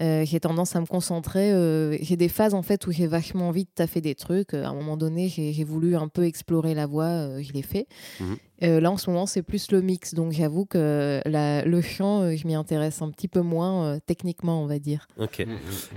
Euh, 0.00 0.24
j'ai 0.24 0.40
tendance 0.40 0.74
à 0.76 0.80
me 0.80 0.86
concentrer. 0.86 1.52
euh, 1.52 1.96
j'ai 2.00 2.16
des 2.16 2.28
phases 2.28 2.54
en 2.54 2.62
fait 2.62 2.86
où 2.86 2.90
j'ai 2.92 3.06
vachement 3.06 3.48
envie 3.48 3.64
de 3.64 3.70
taffer 3.74 4.00
des 4.00 4.14
trucs. 4.14 4.54
Euh, 4.54 4.64
À 4.64 4.68
un 4.68 4.74
moment 4.74 4.96
donné, 4.96 5.28
j'ai 5.28 5.64
voulu 5.64 5.94
un 5.96 6.08
peu 6.08 6.24
explorer 6.24 6.74
la 6.74 6.86
voix, 6.86 7.04
euh, 7.04 7.42
je 7.42 7.52
l'ai 7.52 7.62
fait. 7.62 7.86
Mhm. 8.20 8.36
Euh, 8.62 8.80
là, 8.80 8.90
en 8.90 8.96
ce 8.98 9.08
moment, 9.10 9.24
c'est 9.26 9.42
plus 9.42 9.70
le 9.72 9.80
mix. 9.82 10.12
Donc, 10.14 10.32
j'avoue 10.32 10.64
que 10.66 11.20
la- 11.24 11.64
le 11.64 11.80
chant, 11.80 12.22
euh, 12.22 12.36
je 12.36 12.46
m'y 12.46 12.54
intéresse 12.54 13.00
un 13.02 13.10
petit 13.10 13.28
peu 13.28 13.40
moins 13.40 13.84
euh, 13.86 13.98
techniquement, 14.04 14.62
on 14.62 14.66
va 14.66 14.78
dire. 14.78 15.06
Ok. 15.18 15.40
Mm, 15.46 15.52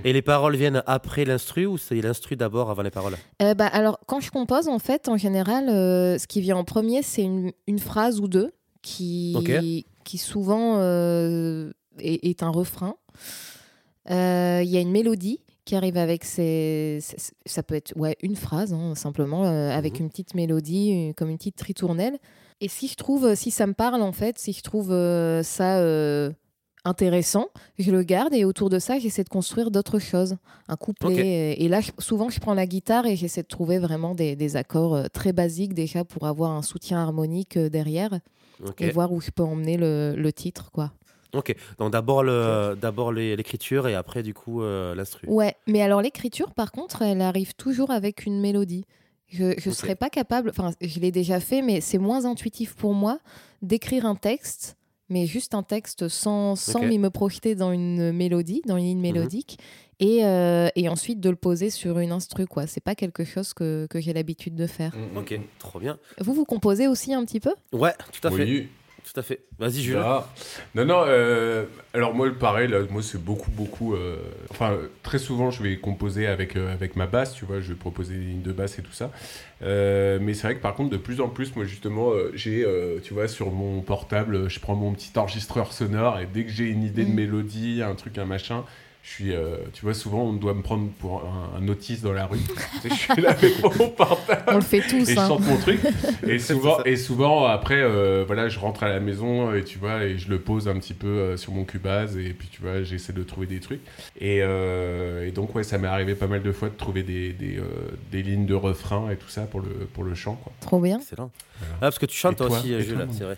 Et 0.06 0.12
les 0.14 0.22
paroles 0.22 0.56
viennent 0.56 0.82
après 0.86 1.24
l'instru 1.26 1.66
ou 1.66 1.76
c'est 1.78 2.00
l'instru 2.00 2.36
d'abord 2.36 2.70
avant 2.70 2.82
les 2.82 2.90
paroles? 2.90 3.16
Euh, 3.42 3.54
bah, 3.54 3.66
alors, 3.66 3.98
quand 4.06 4.20
je 4.20 4.30
compose, 4.30 4.68
en 4.68 4.78
fait, 4.78 5.08
en 5.08 5.16
général, 5.18 5.68
euh, 5.68 6.18
ce 6.18 6.26
qui 6.26 6.40
vient 6.40 6.56
en 6.56 6.64
premier, 6.64 7.02
c'est 7.02 7.22
une, 7.22 7.52
une 7.66 7.78
phrase 7.78 8.18
ou 8.20 8.28
deux 8.28 8.52
qui, 8.82 9.86
qui 10.04 10.18
souvent 10.18 10.76
euh, 10.78 11.70
est, 11.98 12.24
est 12.26 12.42
un 12.42 12.50
refrain. 12.50 12.96
Euh, 14.10 14.60
Il 14.62 14.70
y 14.70 14.76
a 14.76 14.80
une 14.80 14.90
mélodie 14.90 15.40
qui 15.64 15.74
arrive 15.76 15.96
avec 15.96 16.24
ses. 16.24 16.98
ses- 17.00 17.32
Ça 17.46 17.62
peut 17.62 17.74
être 17.74 17.92
ouais, 17.96 18.16
une 18.22 18.36
phrase, 18.36 18.72
hein, 18.72 18.94
simplement, 18.94 19.44
euh, 19.46 19.70
avec 19.70 19.94
Mhm. 19.94 20.00
une 20.04 20.10
petite 20.10 20.34
mélodie, 20.34 21.12
comme 21.16 21.30
une 21.30 21.38
petite 21.38 21.60
ritournelle. 21.60 22.18
Et 22.60 22.68
si 22.68 22.86
je 22.88 22.94
trouve, 22.96 23.34
si 23.34 23.50
ça 23.50 23.66
me 23.66 23.72
parle, 23.74 24.02
en 24.02 24.12
fait, 24.12 24.38
si 24.38 24.52
je 24.52 24.62
trouve 24.62 24.92
euh, 24.92 25.42
ça. 25.42 25.80
intéressant, 26.86 27.46
je 27.78 27.90
le 27.90 28.02
garde 28.02 28.34
et 28.34 28.44
autour 28.44 28.68
de 28.68 28.78
ça, 28.78 28.98
j'essaie 28.98 29.24
de 29.24 29.30
construire 29.30 29.70
d'autres 29.70 29.98
choses, 29.98 30.36
un 30.68 30.76
couplet. 30.76 31.16
Et, 31.56 31.64
et 31.64 31.68
là, 31.70 31.80
je- 31.80 31.92
souvent, 31.98 32.28
je 32.28 32.38
prends 32.40 32.52
la 32.52 32.66
guitare 32.66 33.06
et 33.06 33.16
j'essaie 33.16 33.40
de 33.42 33.48
trouver 33.48 33.78
vraiment 33.78 34.14
des, 34.14 34.36
des 34.36 34.56
accords 34.56 35.08
très 35.10 35.32
basiques 35.32 35.72
déjà 35.72 36.04
pour 36.04 36.26
avoir 36.26 36.50
un 36.50 36.60
soutien 36.60 36.98
harmonique 36.98 37.56
derrière 37.58 38.20
et 38.78 38.90
voir 38.90 39.12
où 39.12 39.20
je 39.22 39.30
peux 39.30 39.42
emmener 39.42 39.78
le, 39.78 40.14
le 40.14 40.32
titre, 40.34 40.70
quoi. 40.72 40.92
Ok. 41.34 41.54
Donc 41.78 41.92
d'abord 41.92 42.22
le, 42.22 42.76
d'abord 42.80 43.12
les- 43.12 43.36
l'écriture 43.36 43.88
et 43.88 43.94
après 43.94 44.22
du 44.22 44.34
coup 44.34 44.62
euh, 44.62 44.94
l'instru. 44.94 45.26
Ouais, 45.28 45.54
mais 45.66 45.82
alors 45.82 46.00
l'écriture, 46.02 46.52
par 46.52 46.70
contre, 46.72 47.02
elle 47.02 47.20
arrive 47.20 47.54
toujours 47.54 47.90
avec 47.90 48.24
une 48.26 48.40
mélodie. 48.40 48.84
Je 49.28 49.46
ne 49.68 49.74
serais 49.74 49.96
pas 49.96 50.10
capable, 50.10 50.50
enfin, 50.50 50.70
je 50.80 51.00
l'ai 51.00 51.10
déjà 51.10 51.40
fait, 51.40 51.60
mais 51.62 51.80
c'est 51.80 51.98
moins 51.98 52.24
intuitif 52.24 52.74
pour 52.74 52.94
moi 52.94 53.18
d'écrire 53.62 54.06
un 54.06 54.14
texte, 54.14 54.76
mais 55.08 55.26
juste 55.26 55.54
un 55.54 55.62
texte 55.64 56.08
sans, 56.08 56.54
sans 56.56 56.84
Ok. 56.84 56.92
me 56.98 57.08
projeter 57.08 57.54
dans 57.56 57.72
une 57.72 58.12
mélodie, 58.12 58.62
dans 58.66 58.76
une 58.76 58.84
ligne 58.84 58.98
Mhm. 58.98 59.02
mélodique, 59.02 59.58
et, 59.98 60.24
euh, 60.24 60.68
et 60.76 60.88
ensuite 60.88 61.20
de 61.20 61.30
le 61.30 61.36
poser 61.36 61.70
sur 61.70 61.98
une 61.98 62.12
instru, 62.12 62.46
quoi. 62.46 62.66
C'est 62.66 62.82
pas 62.82 62.94
quelque 62.94 63.24
chose 63.24 63.54
que, 63.54 63.86
que 63.90 64.00
j'ai 64.00 64.12
l'habitude 64.12 64.54
de 64.54 64.66
faire. 64.66 64.94
mm, 64.94 65.14
mm, 65.14 65.18
Ok. 65.18 65.40
Trop 65.58 65.80
bien. 65.80 65.98
Vous, 66.20 66.34
vous 66.34 66.44
composez 66.44 66.86
aussi 66.86 67.12
un 67.14 67.24
petit 67.24 67.40
peu? 67.40 67.54
Ouais, 67.72 67.94
tout 68.12 68.28
à 68.28 68.30
fait. 68.30 68.44
Oui. 68.44 68.68
Tout 69.04 69.20
à 69.20 69.22
fait. 69.22 69.40
Vas-y 69.58 69.82
Jules. 69.82 69.96
Là. 69.96 70.26
Non, 70.74 70.84
non, 70.86 71.04
euh, 71.06 71.66
alors 71.92 72.14
moi, 72.14 72.28
pareil, 72.32 72.68
là, 72.68 72.78
moi, 72.90 73.02
c'est 73.02 73.22
beaucoup, 73.22 73.50
beaucoup. 73.50 73.94
euh, 73.94 74.16
enfin, 74.50 74.78
très 75.02 75.18
souvent, 75.18 75.50
je 75.50 75.62
vais 75.62 75.76
composer 75.76 76.26
avec, 76.26 76.56
euh, 76.56 76.72
avec 76.72 76.96
ma 76.96 77.06
basse, 77.06 77.34
tu 77.34 77.44
vois, 77.44 77.60
je 77.60 77.68
vais 77.68 77.78
proposer 77.78 78.14
des 78.14 78.24
lignes 78.24 78.42
de 78.42 78.52
basse 78.52 78.78
et 78.78 78.82
tout 78.82 78.92
ça. 78.92 79.10
Euh, 79.62 80.18
mais 80.22 80.32
c'est 80.32 80.46
vrai 80.46 80.56
que 80.56 80.62
par 80.62 80.74
contre, 80.74 80.88
de 80.90 80.96
plus 80.96 81.20
en 81.20 81.28
plus, 81.28 81.54
moi, 81.54 81.66
justement, 81.66 82.12
euh, 82.12 82.30
j'ai, 82.34 82.64
euh, 82.64 82.98
tu 83.02 83.12
vois, 83.14 83.28
sur 83.28 83.50
mon 83.50 83.82
portable, 83.82 84.48
je 84.48 84.58
prends 84.58 84.74
mon 84.74 84.92
petit 84.94 85.12
enregistreur 85.18 85.72
sonore 85.74 86.18
et 86.18 86.26
dès 86.32 86.44
que 86.44 86.50
j'ai 86.50 86.64
une 86.64 86.82
idée 86.82 87.04
de 87.04 87.10
Mhm. 87.10 87.14
mélodie, 87.14 87.82
un 87.82 87.94
truc, 87.94 88.16
un 88.18 88.24
machin, 88.24 88.64
je 89.04 89.10
suis, 89.10 89.34
euh, 89.34 89.58
tu 89.74 89.84
vois, 89.84 89.92
souvent, 89.92 90.22
on 90.22 90.32
doit 90.32 90.54
me 90.54 90.62
prendre 90.62 90.88
pour 90.98 91.22
un, 91.26 91.60
un 91.60 91.68
autiste 91.68 92.02
dans 92.02 92.14
la 92.14 92.24
rue. 92.24 92.38
Je 92.84 92.94
suis 92.94 93.20
là 93.20 93.30
avec 93.32 93.62
mon 93.62 93.88
portable 93.90 94.42
On 94.48 94.54
le 94.54 94.60
fait 94.62 94.78
et 94.78 94.80
tous, 94.80 95.04
je 95.10 95.18
hein. 95.18 95.28
chante 95.28 95.46
mon 95.46 95.58
truc. 95.58 95.78
Et 96.26 96.38
souvent, 96.38 96.82
et 96.84 96.96
souvent 96.96 97.44
après, 97.44 97.80
euh, 97.82 98.24
voilà, 98.26 98.48
je 98.48 98.58
rentre 98.58 98.82
à 98.82 98.88
la 98.88 99.00
maison 99.00 99.54
et 99.54 99.62
tu 99.62 99.78
vois, 99.78 100.04
et 100.04 100.16
je 100.16 100.30
le 100.30 100.38
pose 100.38 100.68
un 100.68 100.78
petit 100.78 100.94
peu 100.94 101.06
euh, 101.06 101.36
sur 101.36 101.52
mon 101.52 101.64
Cubase 101.64 102.16
et 102.16 102.30
puis 102.30 102.48
tu 102.50 102.62
vois, 102.62 102.82
j'essaie 102.82 103.12
de 103.12 103.22
trouver 103.22 103.46
des 103.46 103.60
trucs. 103.60 103.82
Et, 104.18 104.40
euh, 104.42 105.26
et 105.26 105.32
donc 105.32 105.54
ouais, 105.54 105.64
ça 105.64 105.76
m'est 105.76 105.88
arrivé 105.88 106.14
pas 106.14 106.26
mal 106.26 106.42
de 106.42 106.52
fois 106.52 106.70
de 106.70 106.74
trouver 106.74 107.02
des, 107.02 107.34
des, 107.34 107.58
euh, 107.58 107.62
des 108.10 108.22
lignes 108.22 108.46
de 108.46 108.54
refrain 108.54 109.10
et 109.10 109.16
tout 109.16 109.28
ça 109.28 109.42
pour 109.42 109.60
le 109.60 109.68
pour 109.92 110.04
le 110.04 110.14
chant. 110.14 110.36
Quoi. 110.42 110.52
Trop 110.60 110.80
bien. 110.80 110.98
Excellent. 110.98 111.30
Voilà. 111.58 111.74
Ah, 111.76 111.80
parce 111.80 111.98
que 111.98 112.06
tu 112.06 112.16
chantes 112.16 112.40
Et 112.40 112.46
toi 112.46 112.58
aussi 112.58 112.72
Et 112.72 112.82
Jules, 112.82 113.06
c'est 113.12 113.24
vrai. 113.24 113.36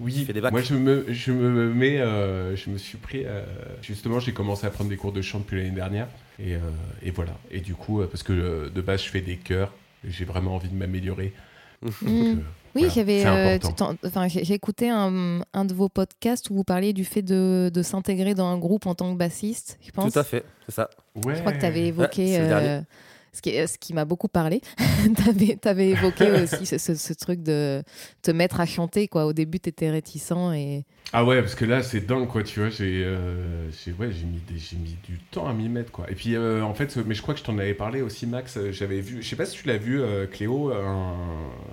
Oui, 0.00 0.24
fais 0.26 0.32
des 0.32 0.40
bacs. 0.40 0.52
moi 0.52 0.60
je 0.62 0.74
me, 0.74 1.06
je 1.08 1.32
me 1.32 1.72
mets, 1.72 1.98
euh, 2.00 2.54
je 2.56 2.70
me 2.70 2.78
suis 2.78 2.98
pris, 2.98 3.22
euh, 3.24 3.42
justement, 3.82 4.20
j'ai 4.20 4.32
commencé 4.32 4.66
à 4.66 4.70
prendre 4.70 4.90
des 4.90 4.96
cours 4.96 5.12
de 5.12 5.22
chant 5.22 5.38
depuis 5.38 5.56
l'année 5.58 5.70
dernière. 5.70 6.08
Et, 6.38 6.54
euh, 6.54 6.58
et 7.02 7.10
voilà. 7.10 7.32
Et 7.50 7.60
du 7.60 7.74
coup, 7.74 8.02
parce 8.10 8.22
que 8.22 8.32
euh, 8.32 8.68
de 8.70 8.80
base, 8.82 9.02
je 9.02 9.08
fais 9.08 9.20
des 9.22 9.36
chœurs 9.36 9.72
j'ai 10.08 10.24
vraiment 10.24 10.54
envie 10.54 10.68
de 10.68 10.74
m'améliorer. 10.74 11.32
Donc, 11.82 11.92
Mm. 12.02 12.06
euh, 12.08 12.34
Oui, 12.74 12.82
voilà, 12.82 12.88
j'avais. 12.94 13.26
euh, 13.26 13.58
enfin, 14.04 14.28
j'ai 14.28 14.52
écouté 14.52 14.88
un, 14.90 15.40
un 15.52 15.64
de 15.64 15.72
vos 15.74 15.88
podcasts 15.88 16.50
où 16.50 16.54
vous 16.54 16.62
parliez 16.64 16.92
du 16.92 17.04
fait 17.04 17.22
de, 17.22 17.70
de 17.72 17.82
s'intégrer 17.82 18.34
dans 18.34 18.46
un 18.46 18.58
groupe 18.58 18.86
en 18.86 18.94
tant 18.94 19.12
que 19.12 19.18
bassiste, 19.18 19.78
je 19.84 19.90
pense. 19.90 20.12
Tout 20.12 20.18
à 20.18 20.24
fait, 20.24 20.44
c'est 20.68 20.74
ça. 20.74 20.90
Ouais. 21.16 21.34
Je 21.34 21.40
crois 21.40 21.52
que 21.52 21.58
tu 21.58 21.66
avais 21.66 21.86
évoqué. 21.86 22.38
Ce 23.36 23.42
qui, 23.42 23.50
ce 23.68 23.78
qui 23.78 23.92
m'a 23.92 24.04
beaucoup 24.04 24.28
parlé. 24.28 24.60
tu 25.62 25.68
avais, 25.68 25.88
évoqué 25.90 26.30
aussi 26.42 26.66
ce, 26.66 26.78
ce- 26.78 26.94
ce 26.94 27.12
truc 27.12 27.42
de 27.42 27.82
te 28.22 28.30
mettre 28.30 28.60
à 28.60 28.66
chanter. 28.66 29.08
Quoi. 29.08 29.26
Au 29.26 29.32
début, 29.32 29.60
tu 29.60 29.68
étais 29.68 29.90
réticent. 29.90 30.32
Et... 30.54 30.84
Ah 31.12 31.24
ouais, 31.24 31.40
parce 31.40 31.54
que 31.54 31.64
là, 31.64 31.82
c'est 31.82 32.00
dingue, 32.06 32.26
quoi, 32.28 32.42
tu 32.42 32.60
vois, 32.60 32.68
j'ai 32.70 33.02
euh, 33.04 33.68
ouais, 33.98 34.10
j'ai 34.10 34.24
mis, 34.24 34.40
des- 34.48 34.58
j'ai 34.58 34.76
mis 34.76 34.96
du 35.06 35.18
temps 35.30 35.46
à 35.46 35.52
m'y 35.52 35.68
mettre, 35.68 35.92
quoi. 35.92 36.10
Et 36.10 36.14
puis, 36.14 36.34
euh, 36.34 36.62
en 36.62 36.74
fait, 36.74 36.96
euh, 36.96 37.04
mais 37.06 37.14
je 37.14 37.22
crois 37.22 37.34
que 37.34 37.40
je 37.40 37.44
t'en 37.44 37.58
avais 37.58 37.74
parlé 37.74 38.00
aussi, 38.02 38.26
Max, 38.26 38.58
j'avais 38.70 39.00
vu, 39.00 39.22
je 39.22 39.28
sais 39.28 39.36
pas 39.36 39.46
si 39.46 39.56
tu 39.58 39.66
l'as 39.68 39.76
vu, 39.78 40.00
euh, 40.00 40.26
Cléo, 40.26 40.72
un, 40.72 41.14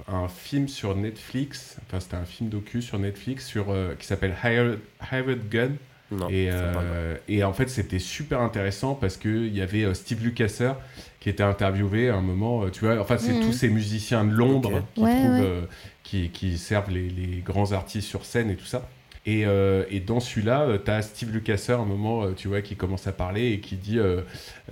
un 0.07 0.27
film 0.27 0.67
sur 0.67 0.95
Netflix, 0.95 1.77
enfin, 1.87 1.99
c'était 1.99 2.15
un 2.17 2.25
film 2.25 2.49
docu 2.49 2.81
sur 2.81 2.99
Netflix 2.99 3.47
sur, 3.47 3.73
qui 3.97 4.05
s'appelle 4.05 4.35
Hired, 4.43 4.79
Hired 5.11 5.49
Gun, 5.49 5.71
Non. 6.11 6.27
et, 6.29 6.49
euh, 6.51 7.15
et 7.27 7.43
en 7.43 7.53
fait, 7.53 7.69
c'était 7.69 7.97
super 7.99 8.39
intéressant 8.41 8.93
parce 8.93 9.17
qu'il 9.17 9.55
y 9.55 9.61
avait 9.61 9.83
euh, 9.83 9.93
Steve 9.95 10.23
Lukather 10.23 10.75
qui 11.19 11.29
était 11.29 11.41
interviewé 11.43 12.09
à 12.09 12.15
un 12.15 12.21
moment. 12.21 12.63
euh, 12.65 12.69
tu 12.69 12.85
vois, 12.85 12.99
enfin, 12.99 13.17
c'est 13.17 13.33
Mhm. 13.33 13.39
tous 13.39 13.51
ces 13.53 13.69
musiciens 13.69 14.23
de 14.25 14.31
l'ombre 14.31 14.73
Ok. 14.75 14.83
qui, 14.95 15.01
Ouais, 15.03 15.15
trouvent, 15.15 15.39
ouais. 15.39 15.45
euh, 15.45 15.61
qui, 16.03 16.29
qui 16.29 16.57
servent 16.59 16.91
les, 16.91 17.09
les 17.09 17.37
grands 17.43 17.71
artistes 17.71 18.07
sur 18.07 18.25
scène 18.25 18.49
et 18.51 18.55
tout 18.55 18.65
ça. 18.65 18.87
Et, 19.25 19.45
euh, 19.45 19.85
et 19.89 20.01
dans 20.01 20.19
celui-là, 20.19 20.67
tu 20.83 20.91
as 20.91 21.01
Steve 21.01 21.31
Lukather, 21.31 21.79
à 21.79 21.81
un 21.81 21.85
moment, 21.85 22.31
tu 22.33 22.47
vois, 22.49 22.61
qui 22.61 22.75
commence 22.75 23.07
à 23.07 23.13
parler 23.13 23.53
et 23.53 23.59
qui 23.61 23.77
dit 23.77 23.97
euh, 23.97 24.21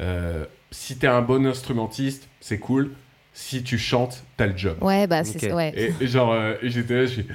euh, 0.02 0.46
Si 0.72 0.98
t'es 0.98 1.08
un 1.08 1.22
bon 1.22 1.46
instrumentiste, 1.48 2.28
c'est 2.42 2.60
cool. 2.60 2.92
Si 3.34 3.64
tu 3.64 3.78
chantes, 3.78 4.26
t'as 4.36 4.46
le 4.48 4.58
job. 4.58 4.76
Ouais, 4.82 5.08
bah, 5.08 5.24
c'est 5.24 5.54
ouais. 5.54 5.94
Et, 6.02 6.08
genre, 6.08 6.34
euh, 6.34 6.56
et 6.62 6.70
j'étais 6.70 6.96
là, 6.96 7.06
je 7.06 7.12
suis 7.14 7.26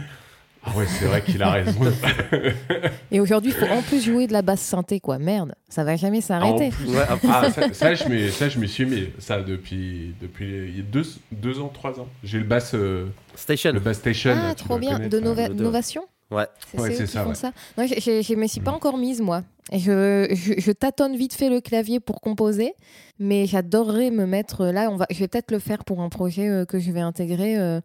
Ah 0.69 0.77
ouais, 0.77 0.87
c'est 0.87 1.05
vrai 1.07 1.23
qu'il 1.23 1.43
a 1.43 1.51
raison. 1.53 1.81
Et 3.11 3.21
aujourd'hui, 3.21 3.53
il 3.53 3.57
faut 3.67 3.73
en 3.73 3.83
plus 3.83 4.05
jouer 4.05 4.27
de 4.27 4.33
la 4.33 4.43
basse 4.43 4.61
synthé. 4.61 4.99
quoi. 5.01 5.19
Merde, 5.19 5.55
ça 5.69 5.85
va 5.85 5.97
jamais 5.97 6.21
s'arrêter. 6.21 6.71
Plus- 6.71 6.89
Ouais, 6.91 7.05
ah, 7.09 7.17
Ah, 7.29 7.51
ça, 7.51 7.73
ça, 7.73 7.95
je 7.95 8.05
m'y- 8.09 8.31
ça, 8.33 8.49
je 8.49 8.59
m'y 8.59 8.69
suis 8.69 8.85
mis. 8.85 9.09
Ça, 9.19 9.41
depuis, 9.43 10.14
depuis 10.21 10.47
il 10.69 10.77
y 10.77 10.81
a 10.81 10.83
deux, 10.83 11.05
deux 11.33 11.61
ans, 11.61 11.69
trois 11.73 11.99
ans. 12.01 12.09
J'ai 12.25 12.39
le 12.39 12.45
bass, 12.45 12.73
euh, 12.75 13.07
Station. 13.37 13.73
le 13.73 13.81
bass 13.81 13.99
station. 13.99 14.35
Ah, 14.37 14.55
trop 14.55 14.79
bien. 14.79 14.99
De 14.99 15.19
ça. 15.19 15.25
Nova-. 15.25 15.49
Novation? 15.51 16.03
Ouais. 16.31 16.47
C'est 16.72 16.81
Ouais, 16.81 16.89
c'est 16.89 16.95
eux 16.95 16.97
c'est 16.99 17.05
qui 17.05 17.11
ça, 17.12 17.22
font 17.22 17.29
ouais. 17.31 17.35
ça. 17.35 17.53
Non, 17.79 17.87
je, 17.87 17.95
je 18.22 18.35
me 18.35 18.47
suis 18.47 18.61
pas 18.61 18.72
Mm. 18.72 18.74
encore 18.74 18.99
mise, 18.99 19.20
moi. 19.20 19.43
Et 19.72 19.79
je, 19.79 20.29
je, 20.33 20.55
je 20.61 20.72
tâtonne 20.72 21.16
vite 21.16 21.35
fait 21.35 21.49
le 21.51 21.61
clavier 21.61 21.99
pour 22.01 22.20
composer, 22.20 22.72
mais 23.18 23.47
j'adorerais 23.47 24.11
me 24.11 24.24
mettre 24.27 24.66
là. 24.66 24.89
On 24.91 24.97
va, 24.97 25.07
je 25.11 25.18
vais 25.18 25.29
peut-être 25.29 25.51
le 25.51 25.59
faire 25.59 25.85
pour 25.85 26.01
un 26.03 26.09
projet 26.09 26.49
euh, 26.49 26.64
que 26.64 26.79
je 26.79 26.91
vais 26.93 27.01
intégrer. 27.01 27.59
euh, 27.59 27.81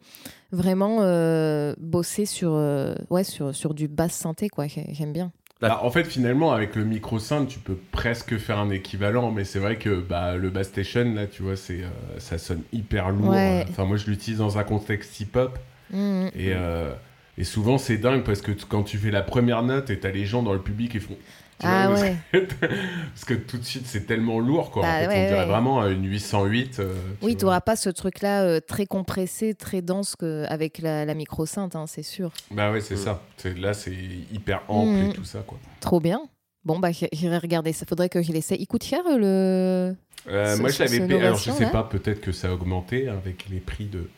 vraiment 0.52 0.98
euh, 1.02 1.74
bosser 1.80 2.26
sur, 2.26 2.52
euh, 2.54 2.94
ouais, 3.10 3.24
sur, 3.24 3.56
sur 3.56 3.74
du 3.74 3.88
basse 3.88 4.14
synthé, 4.14 4.50
quoi. 4.50 4.68
J'ai- 4.68 4.88
J'aime 4.94 5.14
bien. 5.14 5.32
Bah, 5.62 5.80
en 5.84 5.92
fait, 5.92 6.04
finalement, 6.04 6.52
avec 6.52 6.76
le 6.76 6.84
micro 6.84 7.20
synth, 7.20 7.48
tu 7.48 7.60
peux 7.60 7.78
presque 7.92 8.38
faire 8.38 8.58
un 8.60 8.70
équivalent, 8.72 9.32
mais 9.32 9.44
c'est 9.44 9.60
vrai 9.60 9.78
que 9.78 10.02
bah, 10.02 10.36
le 10.36 10.50
bass 10.50 10.68
station, 10.68 11.14
là, 11.14 11.28
tu 11.28 11.44
vois, 11.44 11.56
c'est, 11.56 11.84
euh, 11.84 11.90
ça 12.20 12.38
sonne 12.40 12.64
hyper 12.74 13.12
lourd. 13.12 13.30
Ouais. 13.30 13.66
Enfin, 13.70 13.86
moi, 13.86 13.96
je 13.98 14.08
l'utilise 14.08 14.40
dans 14.40 14.58
un 14.58 14.64
contexte 14.64 15.20
hip-hop, 15.20 15.58
Mm. 15.94 16.28
et, 16.36 16.54
euh, 16.54 16.92
et 17.38 17.44
souvent, 17.44 17.78
c'est 17.78 17.98
dingue 17.98 18.24
parce 18.24 18.42
que 18.42 18.52
quand 18.52 18.84
tu 18.84 18.98
fais 18.98 19.12
la 19.12 19.22
première 19.22 19.64
note 19.64 19.90
et 19.90 20.00
t'as 20.00 20.12
les 20.12 20.26
gens 20.26 20.44
dans 20.44 20.54
le 20.54 20.62
public 20.62 20.92
qui 20.92 21.00
font. 21.00 21.16
Ah 21.64 21.90
vois, 21.90 21.96
parce 21.98 22.02
ouais. 22.02 22.18
Parce 23.14 23.26
que 23.26 23.34
tout 23.36 23.58
de 23.60 23.64
suite, 23.64 23.86
c'est 23.86 24.08
tellement 24.08 24.40
lourd, 24.40 24.72
quoi. 24.72 24.82
Bah 24.82 24.90
en 24.90 25.00
fait, 25.02 25.08
ouais, 25.10 25.24
on 25.26 25.28
dirait 25.28 25.40
ouais. 25.42 25.46
vraiment 25.46 25.86
une 25.88 26.06
808. 26.08 26.80
euh, 26.80 26.96
Oui, 27.22 27.36
tu 27.38 27.46
n'auras 27.46 27.62
pas 27.62 27.76
ce 27.76 27.90
truc-là 27.92 28.42
euh, 28.42 28.60
très 28.60 28.88
compressé, 28.88 29.54
très 29.54 29.84
dense 29.84 30.16
que 30.16 30.44
avec 30.50 30.80
la, 30.80 31.06
la 31.06 31.14
micro 31.14 31.46
synth, 31.46 31.76
hein, 31.76 31.86
c'est 31.88 32.02
sûr. 32.02 32.32
Bah 32.50 32.72
ouais, 32.72 32.82
c'est 32.82 32.96
Mm. 32.96 32.98
ça. 32.98 33.22
Là, 33.58 33.74
c'est 33.76 33.94
hyper 34.34 34.64
ample 34.70 34.90
Mm. 34.90 35.10
et 35.12 35.14
tout 35.14 35.24
ça, 35.24 35.44
quoi. 35.46 35.60
Trop 35.82 36.00
bien. 36.00 36.22
Bon, 36.66 36.80
bah, 36.80 36.90
j'irai 36.92 37.38
regarder 37.38 37.74
ça. 37.74 37.86
Faudrait 37.88 38.10
que 38.10 38.24
je 38.24 38.32
l'essaie. 38.32 38.56
Il 38.60 38.66
coûte 38.66 38.84
cher 38.84 39.02
le. 39.08 39.96
Euh, 40.30 40.56
Ce- 40.56 40.60
moi, 40.62 40.70
je 40.72 40.80
l'avais 40.84 41.00
payé. 41.08 41.22
Alors, 41.22 41.38
je 41.38 41.52
sais 41.52 41.70
pas, 41.70 41.84
peut-être 41.84 42.22
que 42.22 42.32
ça 42.32 42.50
a 42.50 42.54
augmenté 42.54 43.08
avec 43.08 43.46
les 43.52 43.60
prix 43.60 43.86
de, 43.86 44.10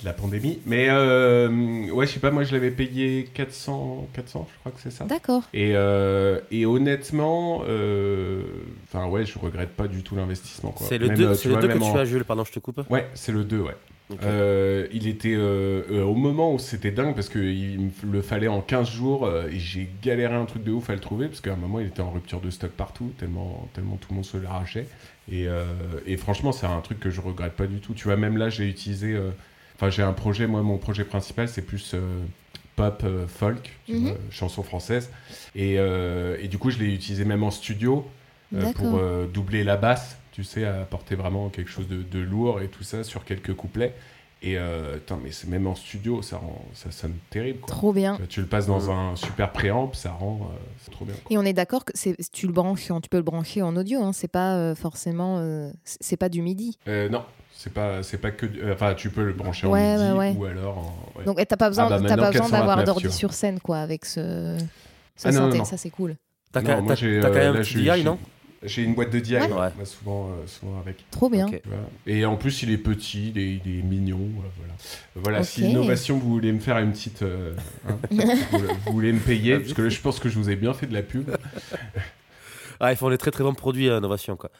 de 0.00 0.04
la 0.04 0.12
pandémie. 0.12 0.60
Mais 0.66 0.86
euh, 0.88 1.90
ouais, 1.90 2.06
je 2.06 2.12
sais 2.12 2.20
pas, 2.20 2.30
moi, 2.30 2.44
je 2.44 2.52
l'avais 2.52 2.70
payé 2.70 3.28
400, 3.34 4.08
400, 4.12 4.46
je 4.52 4.58
crois 4.60 4.72
que 4.72 4.80
c'est 4.80 4.92
ça. 4.92 5.04
D'accord. 5.06 5.42
Et, 5.52 5.72
euh, 5.74 6.38
et 6.50 6.66
honnêtement, 6.66 7.62
euh, 7.68 8.42
enfin, 8.84 9.06
ouais, 9.08 9.26
je 9.26 9.38
regrette 9.38 9.70
pas 9.70 9.88
du 9.88 10.02
tout 10.02 10.14
l'investissement. 10.16 10.70
quoi. 10.70 10.86
C'est 10.86 10.98
le 10.98 11.08
Même, 11.08 11.16
2 11.16 11.24
euh, 11.26 11.34
c'est 11.34 11.48
le 11.48 11.54
vois, 11.54 11.62
deux 11.62 11.68
que 11.68 11.78
tu 11.78 11.98
as, 11.98 12.04
Jules. 12.04 12.24
Pardon, 12.24 12.44
je 12.44 12.52
te 12.52 12.58
coupe. 12.60 12.80
Ouais, 12.90 13.06
c'est 13.14 13.32
le 13.32 13.44
2, 13.44 13.58
ouais. 13.60 13.74
Euh, 14.22 14.86
il 14.90 15.06
était 15.06 15.34
euh, 15.34 15.82
euh, 15.90 16.02
au 16.02 16.14
moment 16.14 16.54
où 16.54 16.58
c'était 16.58 16.90
dingue 16.90 17.14
parce 17.14 17.28
qu'il 17.28 17.78
me 18.06 18.10
le 18.12 18.22
fallait 18.22 18.48
en 18.48 18.62
15 18.62 18.88
jours 18.88 19.26
euh, 19.26 19.48
et 19.48 19.58
j'ai 19.58 19.86
galéré 20.02 20.34
un 20.34 20.46
truc 20.46 20.64
de 20.64 20.72
ouf 20.72 20.88
à 20.88 20.94
le 20.94 20.98
trouver 21.00 21.26
parce 21.26 21.42
qu'à 21.42 21.52
un 21.52 21.56
moment 21.56 21.78
il 21.78 21.88
était 21.88 22.00
en 22.00 22.10
rupture 22.10 22.40
de 22.40 22.48
stock 22.48 22.70
partout 22.70 23.12
tellement, 23.18 23.68
tellement 23.74 23.96
tout 23.96 24.06
le 24.08 24.14
monde 24.14 24.24
se 24.24 24.38
l'arrachait. 24.38 24.86
Et, 25.30 25.46
euh, 25.46 25.62
et 26.06 26.16
franchement, 26.16 26.52
c'est 26.52 26.64
un 26.64 26.80
truc 26.80 27.00
que 27.00 27.10
je 27.10 27.20
regrette 27.20 27.52
pas 27.52 27.66
du 27.66 27.80
tout. 27.80 27.92
Tu 27.92 28.04
vois, 28.04 28.16
même 28.16 28.38
là, 28.38 28.48
j'ai 28.48 28.66
utilisé. 28.66 29.14
Enfin, 29.78 29.90
j'ai 29.90 30.02
un 30.02 30.12
projet, 30.12 30.46
moi, 30.48 30.62
mon 30.62 30.76
projet 30.76 31.04
principal, 31.04 31.48
c'est 31.48 31.62
plus 31.62 31.92
euh, 31.94 32.00
pop, 32.76 33.02
euh, 33.04 33.26
folk, 33.28 33.78
Mhm. 33.88 34.08
vois, 34.08 34.16
chanson 34.30 34.62
française. 34.64 35.10
Et, 35.54 35.76
euh, 35.78 36.36
et 36.40 36.48
du 36.48 36.58
coup, 36.58 36.70
je 36.70 36.78
l'ai 36.78 36.92
utilisé 36.92 37.24
même 37.24 37.44
en 37.44 37.50
studio 37.52 38.04
euh, 38.54 38.72
pour 38.72 38.96
euh, 38.98 39.26
doubler 39.32 39.62
la 39.62 39.76
basse, 39.76 40.16
tu 40.32 40.42
sais, 40.42 40.64
apporter 40.64 41.14
vraiment 41.14 41.48
quelque 41.48 41.70
chose 41.70 41.86
de, 41.86 42.02
de 42.02 42.18
lourd 42.18 42.60
et 42.60 42.68
tout 42.68 42.82
ça 42.82 43.04
sur 43.04 43.24
quelques 43.24 43.54
couplets. 43.54 43.94
Et 44.40 44.56
euh, 44.56 44.94
putain, 44.98 45.18
mais 45.22 45.32
c'est 45.32 45.48
même 45.48 45.66
en 45.66 45.74
studio, 45.74 46.22
ça, 46.22 46.36
rend, 46.38 46.64
ça 46.72 46.92
sonne 46.92 47.14
terrible. 47.28 47.58
Quoi. 47.58 47.74
Trop 47.74 47.92
bien. 47.92 48.18
Tu 48.28 48.40
le 48.40 48.46
passes 48.46 48.66
dans 48.68 48.88
un 48.90 49.16
super 49.16 49.50
préamp, 49.52 49.92
ça 49.94 50.12
rend. 50.12 50.40
euh, 50.52 50.56
c'est 50.80 50.92
trop 50.92 51.04
bien. 51.04 51.14
quoi. 51.24 51.32
Et 51.34 51.38
on 51.38 51.42
est 51.44 51.52
d'accord 51.52 51.84
que 51.84 51.90
c'est, 51.96 52.16
tu 52.32 52.46
le 52.46 52.52
branches, 52.52 52.86
tu 53.02 53.08
peux 53.10 53.16
le 53.16 53.22
brancher 53.24 53.62
en 53.62 53.74
audio. 53.76 54.00
Hein, 54.00 54.12
c'est 54.12 54.28
pas 54.28 54.54
euh, 54.56 54.74
forcément, 54.76 55.38
euh, 55.38 55.70
c'est 55.84 55.98
c'est 56.00 56.16
pas 56.16 56.28
du 56.28 56.40
midi. 56.42 56.78
Euh, 56.86 57.08
non, 57.08 57.24
c'est 57.60 57.72
pas, 57.72 58.04
c'est 58.04 58.18
pas 58.18 58.30
que. 58.30 58.46
euh, 58.46 58.72
Enfin, 58.72 58.94
tu 58.94 59.10
peux 59.10 59.24
le 59.24 59.32
brancher 59.32 59.66
en 59.66 59.70
Ouais, 59.70 59.96
MIDI 59.96 60.10
ouais, 60.12 60.16
ouais. 60.16 60.34
ou 60.38 60.44
alors 60.44 60.78
en. 60.78 61.22
Donc 61.26 61.44
t'as 61.44 61.56
pas 61.56 61.68
besoin, 61.68 61.86
Ah 61.86 61.88
bah, 61.88 61.96
pas 61.96 62.02
besoin 62.02 62.16
429, 62.30 62.50
d'avoir 62.52 62.84
d'ordi 62.84 63.10
sur 63.10 63.32
scène 63.32 63.58
quoi 63.58 63.78
avec 63.78 64.04
ce. 64.04 64.56
Ça, 65.16 65.30
Ah, 65.30 65.32
non, 65.32 65.50
synthé- 65.50 65.58
non. 65.58 65.64
ça 65.64 65.76
c'est 65.76 65.90
cool. 65.90 66.14
T'as 66.52 66.62
quand 66.62 66.68
euh, 66.68 66.80
même 66.80 67.54
là, 67.54 67.58
un 67.58 67.96
DI, 67.96 68.04
non? 68.04 68.16
J'ai 68.62 68.82
une 68.82 68.94
boîte 68.94 69.10
de 69.10 69.18
DI, 69.20 69.34
Ouais. 69.36 69.42
ouais, 69.52 69.52
Ouais. 69.78 69.84
souvent, 69.84 70.28
euh, 70.30 70.46
souvent 70.46 70.78
avec. 70.80 71.04
Trop 71.10 71.28
bien. 71.28 71.46
Et 72.06 72.24
en 72.24 72.36
plus, 72.36 72.62
il 72.62 72.70
est 72.70 72.78
petit, 72.78 73.30
il 73.30 73.38
est, 73.38 73.60
il 73.64 73.78
est 73.78 73.82
mignon. 73.82 74.18
euh, 74.18 74.48
voilà. 74.56 74.72
Voilà, 75.16 75.42
si 75.42 75.62
Ok. 75.64 75.70
innovation, 75.70 76.16
vous 76.18 76.28
voulez 76.28 76.52
me 76.52 76.60
faire 76.60 76.78
une 76.78 76.92
petite. 76.92 77.22
euh, 77.22 77.54
hein, 77.88 77.96
vous, 78.10 78.58
vous 78.86 78.92
voulez 78.92 79.12
me 79.12 79.20
payer, 79.20 79.54
Ah, 79.54 79.60
parce 79.60 79.72
que 79.74 79.82
là, 79.82 79.88
je 79.88 80.00
pense 80.00 80.18
que 80.20 80.28
je 80.28 80.38
vous 80.38 80.48
ai 80.50 80.56
bien 80.56 80.74
fait 80.74 80.86
de 80.86 80.94
la 80.94 81.02
pub. 81.02 81.30
Ah, 82.80 82.92
ils 82.92 82.96
font 82.96 83.10
des 83.10 83.18
très 83.18 83.32
très 83.32 83.42
bons 83.42 83.54
produits 83.54 83.90
à 83.90 83.98
Innovation, 83.98 84.36
quoi. 84.36 84.50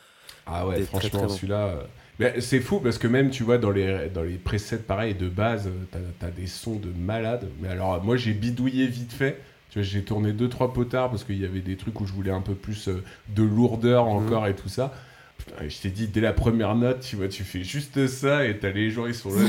Ah 0.44 0.66
ouais, 0.66 0.78
Des 0.78 0.82
franchement, 0.84 1.28
celui-là. 1.28 1.74
Mais 2.18 2.40
c'est 2.40 2.60
fou 2.60 2.80
parce 2.80 2.98
que 2.98 3.06
même, 3.06 3.30
tu 3.30 3.42
vois, 3.44 3.58
dans 3.58 3.70
les, 3.70 4.08
dans 4.12 4.22
les 4.22 4.36
presets 4.36 4.78
pareils 4.78 5.14
de 5.14 5.28
base, 5.28 5.70
t'as 5.92 6.26
as 6.26 6.30
des 6.30 6.46
sons 6.46 6.76
de 6.76 6.90
malade. 6.98 7.48
Mais 7.60 7.68
alors, 7.68 8.02
moi, 8.02 8.16
j'ai 8.16 8.32
bidouillé 8.32 8.86
vite 8.86 9.12
fait. 9.12 9.40
Tu 9.70 9.78
vois, 9.78 9.82
j'ai 9.86 10.02
tourné 10.02 10.32
deux 10.32 10.48
trois 10.48 10.72
potards 10.72 11.10
parce 11.10 11.24
qu'il 11.24 11.38
y 11.38 11.44
avait 11.44 11.60
des 11.60 11.76
trucs 11.76 12.00
où 12.00 12.06
je 12.06 12.12
voulais 12.12 12.30
un 12.30 12.40
peu 12.40 12.54
plus 12.54 12.88
euh, 12.88 13.04
de 13.28 13.42
lourdeur 13.42 14.06
Mhm. 14.06 14.10
encore 14.10 14.46
et 14.46 14.54
tout 14.54 14.68
ça. 14.68 14.94
Putain, 15.38 15.64
et 15.64 15.70
je 15.70 15.80
t'ai 15.80 15.88
dit, 15.90 16.08
dès 16.08 16.20
la 16.20 16.32
première 16.32 16.74
note, 16.74 17.00
tu 17.00 17.14
vois, 17.16 17.28
tu 17.28 17.44
fais 17.44 17.62
juste 17.62 18.06
ça 18.08 18.44
et 18.44 18.58
t'as 18.58 18.70
les 18.70 18.90
gens, 18.90 19.06
ils 19.06 19.14
sont 19.14 19.30
là. 19.30 19.44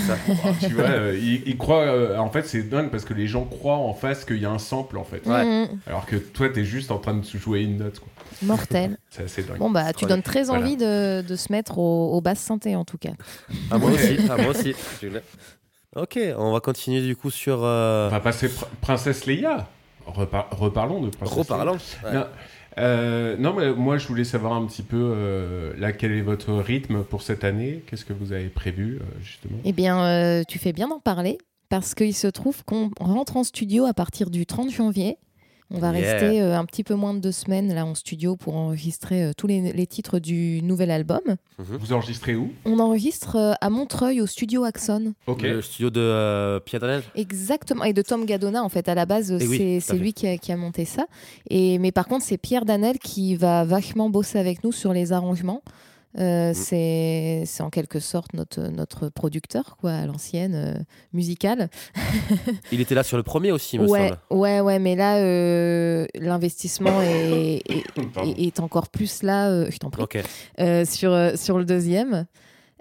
tu 0.59 0.73
vois, 0.73 0.83
euh, 0.85 1.19
ils, 1.19 1.41
ils 1.47 1.57
croient. 1.57 1.81
euh, 1.87 2.17
en 2.17 2.29
fait, 2.29 2.43
c'est 2.47 2.63
dingue 2.63 2.91
parce 2.91 3.05
que 3.05 3.13
les 3.15 3.25
gens 3.27 3.43
croient 3.43 3.77
en 3.77 3.93
face 3.93 4.23
qu'il 4.23 4.37
y 4.37 4.45
a 4.45 4.51
un 4.51 4.59
sample, 4.59 4.97
en 4.99 5.03
fait. 5.03 5.25
Ouais. 5.25 5.43
Mhm. 5.43 5.79
Alors 5.87 6.05
que 6.05 6.15
toi, 6.15 6.47
t'es 6.49 6.63
juste 6.63 6.91
en 6.91 6.99
train 6.99 7.15
de 7.15 7.23
jouer 7.25 7.61
une 7.63 7.77
note, 7.77 7.99
quoi. 7.99 8.07
Mortel. 8.43 8.97
C'est 9.09 9.23
assez 9.23 9.43
dingue. 9.43 9.57
Bon 9.57 9.69
bah 9.71 9.91
tu 9.91 10.05
donnes 10.05 10.21
très 10.21 10.43
Voilà. 10.45 10.63
envie 10.63 10.77
de, 10.77 11.21
de 11.21 11.35
se 11.35 11.51
mettre 11.51 11.77
au, 11.79 12.13
au 12.13 12.21
basses 12.21 12.49
en 12.51 12.59
tout 12.85 12.97
cas. 12.97 13.11
Ah, 13.71 13.77
moi 13.79 13.91
aussi. 13.91 14.17
Ah, 14.29 14.37
moi 14.37 14.51
aussi. 14.51 14.73
Ok, 15.95 16.19
on 16.37 16.53
va 16.53 16.59
continuer 16.59 17.01
du 17.01 17.15
coup 17.15 17.31
sur. 17.31 17.61
euh, 17.63 18.07
On 18.07 18.11
va 18.11 18.19
passer 18.19 18.47
Pr- 18.47 18.67
Princesse 18.79 19.25
Leia. 19.25 19.67
Repar- 20.07 20.47
reparlons 20.51 21.01
de 21.01 21.09
Princesse 21.09 21.37
Reparlons. 21.37 21.77
Leia. 22.03 22.09
Ouais. 22.11 22.17
Non, 22.19 22.25
euh, 22.77 23.35
non, 23.37 23.53
mais 23.53 23.73
moi, 23.73 23.97
je 23.97 24.07
voulais 24.07 24.23
savoir 24.23 24.53
un 24.53 24.65
petit 24.65 24.83
peu, 24.83 24.97
euh, 25.15 25.73
là, 25.77 25.91
quel 25.91 26.11
est 26.11 26.21
votre 26.21 26.53
rythme 26.53 27.03
pour 27.03 27.21
cette 27.21 27.43
année? 27.43 27.83
Qu'est-ce 27.87 28.05
que 28.05 28.13
vous 28.13 28.31
avez 28.31 28.49
prévu, 28.49 28.99
euh, 29.01 29.03
justement? 29.21 29.57
Eh 29.65 29.73
bien 29.73 30.43
tu 30.47 30.59
fais 30.59 30.73
bien 30.73 30.87
d'en 30.87 30.99
parler 30.99 31.37
parce 31.69 31.93
qu'il 31.93 32.15
se 32.15 32.27
trouve 32.27 32.63
qu'on 32.65 32.89
rentre 32.99 33.37
en 33.37 33.43
studio 33.43 33.85
à 33.85 33.93
partir 33.93 34.29
du 34.29 34.45
30 34.45 34.71
janvier. 34.71 35.17
On 35.71 35.77
va 35.79 35.91
Yeah. 35.91 36.13
rester 36.13 36.41
euh, 36.41 36.57
un 36.57 36.65
petit 36.65 36.83
peu 36.83 36.95
moins 36.95 37.13
de 37.13 37.19
deux 37.19 37.31
semaines 37.31 37.73
là 37.73 37.85
en 37.85 37.93
studio 37.93 38.35
pour 38.35 38.55
enregistrer 38.55 39.23
euh, 39.23 39.31
tous 39.37 39.45
les, 39.47 39.71
les 39.71 39.85
titres 39.87 40.17
du 40.17 40.61
nouvel 40.63 40.89
album. 40.89 41.21
Vous 41.59 41.93
enregistrez 41.93 42.35
où? 42.35 42.51
On 42.65 42.79
enregistre 42.79 43.35
euh, 43.35 43.53
à 43.61 43.69
Montreuil 43.69 44.19
au 44.21 44.25
studio 44.25 44.63
Axon. 44.63 45.13
Ok. 45.27 45.43
Le 45.43 45.61
studio 45.61 45.89
de 45.91 45.99
euh, 45.99 46.59
Pierre 46.59 46.79
Danel. 46.81 47.03
Exactement, 47.15 47.83
et 47.83 47.93
de 47.93 48.01
Tom 48.01 48.25
Gadona 48.25 48.63
en 48.63 48.69
fait 48.69 48.89
à 48.89 48.95
la 48.95 49.05
base 49.05 49.31
Eh 49.39 49.47
oui, 49.47 49.79
c'est 49.81 49.97
lui 49.97 50.13
qui 50.13 50.27
a, 50.27 50.37
qui 50.37 50.51
a 50.51 50.57
monté 50.57 50.85
ça. 50.85 51.05
Et 51.49 51.77
mais 51.77 51.91
par 51.91 52.07
contre 52.07 52.25
c'est 52.25 52.37
Pierre 52.37 52.65
Danel 52.65 52.97
qui 52.97 53.35
va 53.35 53.63
vachement 53.63 54.09
bosser 54.09 54.39
avec 54.39 54.63
nous 54.63 54.71
sur 54.71 54.91
les 54.93 55.11
arrangements. 55.13 55.61
Mm. 56.15 56.19
Euh, 56.21 56.53
c'est 56.55 57.43
c'est 57.45 57.61
en 57.61 57.69
quelque 57.69 57.99
sorte 57.99 58.33
notre 58.33 58.61
notre 58.69 59.09
producteur 59.09 59.77
quoi 59.79 59.91
à 59.91 60.05
l'ancienne 60.07 60.55
euh, 60.55 60.73
musical. 61.13 61.69
Il 62.71 62.81
était 62.81 62.95
là 62.95 63.03
sur 63.03 63.15
le 63.17 63.23
premier 63.23 63.51
aussi, 63.51 63.77
me 63.77 63.87
Ouais 63.87 64.09
semble. 64.09 64.19
ouais 64.41 64.59
ouais 64.59 64.79
mais 64.79 64.95
là 64.95 65.17
euh, 65.17 66.07
l'investissement 66.15 67.01
est, 67.03 67.61
est, 67.69 67.83
Pardon. 68.13 68.33
est- 68.35 68.41
est 68.47 68.59
encore 68.59 68.89
plus 68.89 69.21
là. 69.21 69.49
euh, 69.49 69.67
je 69.69 69.77
t'en 69.77 69.89
prie. 69.91 70.03
Sur, 70.85 71.15
sur 71.37 71.57
le 71.59 71.65
deuxième. 71.65 72.25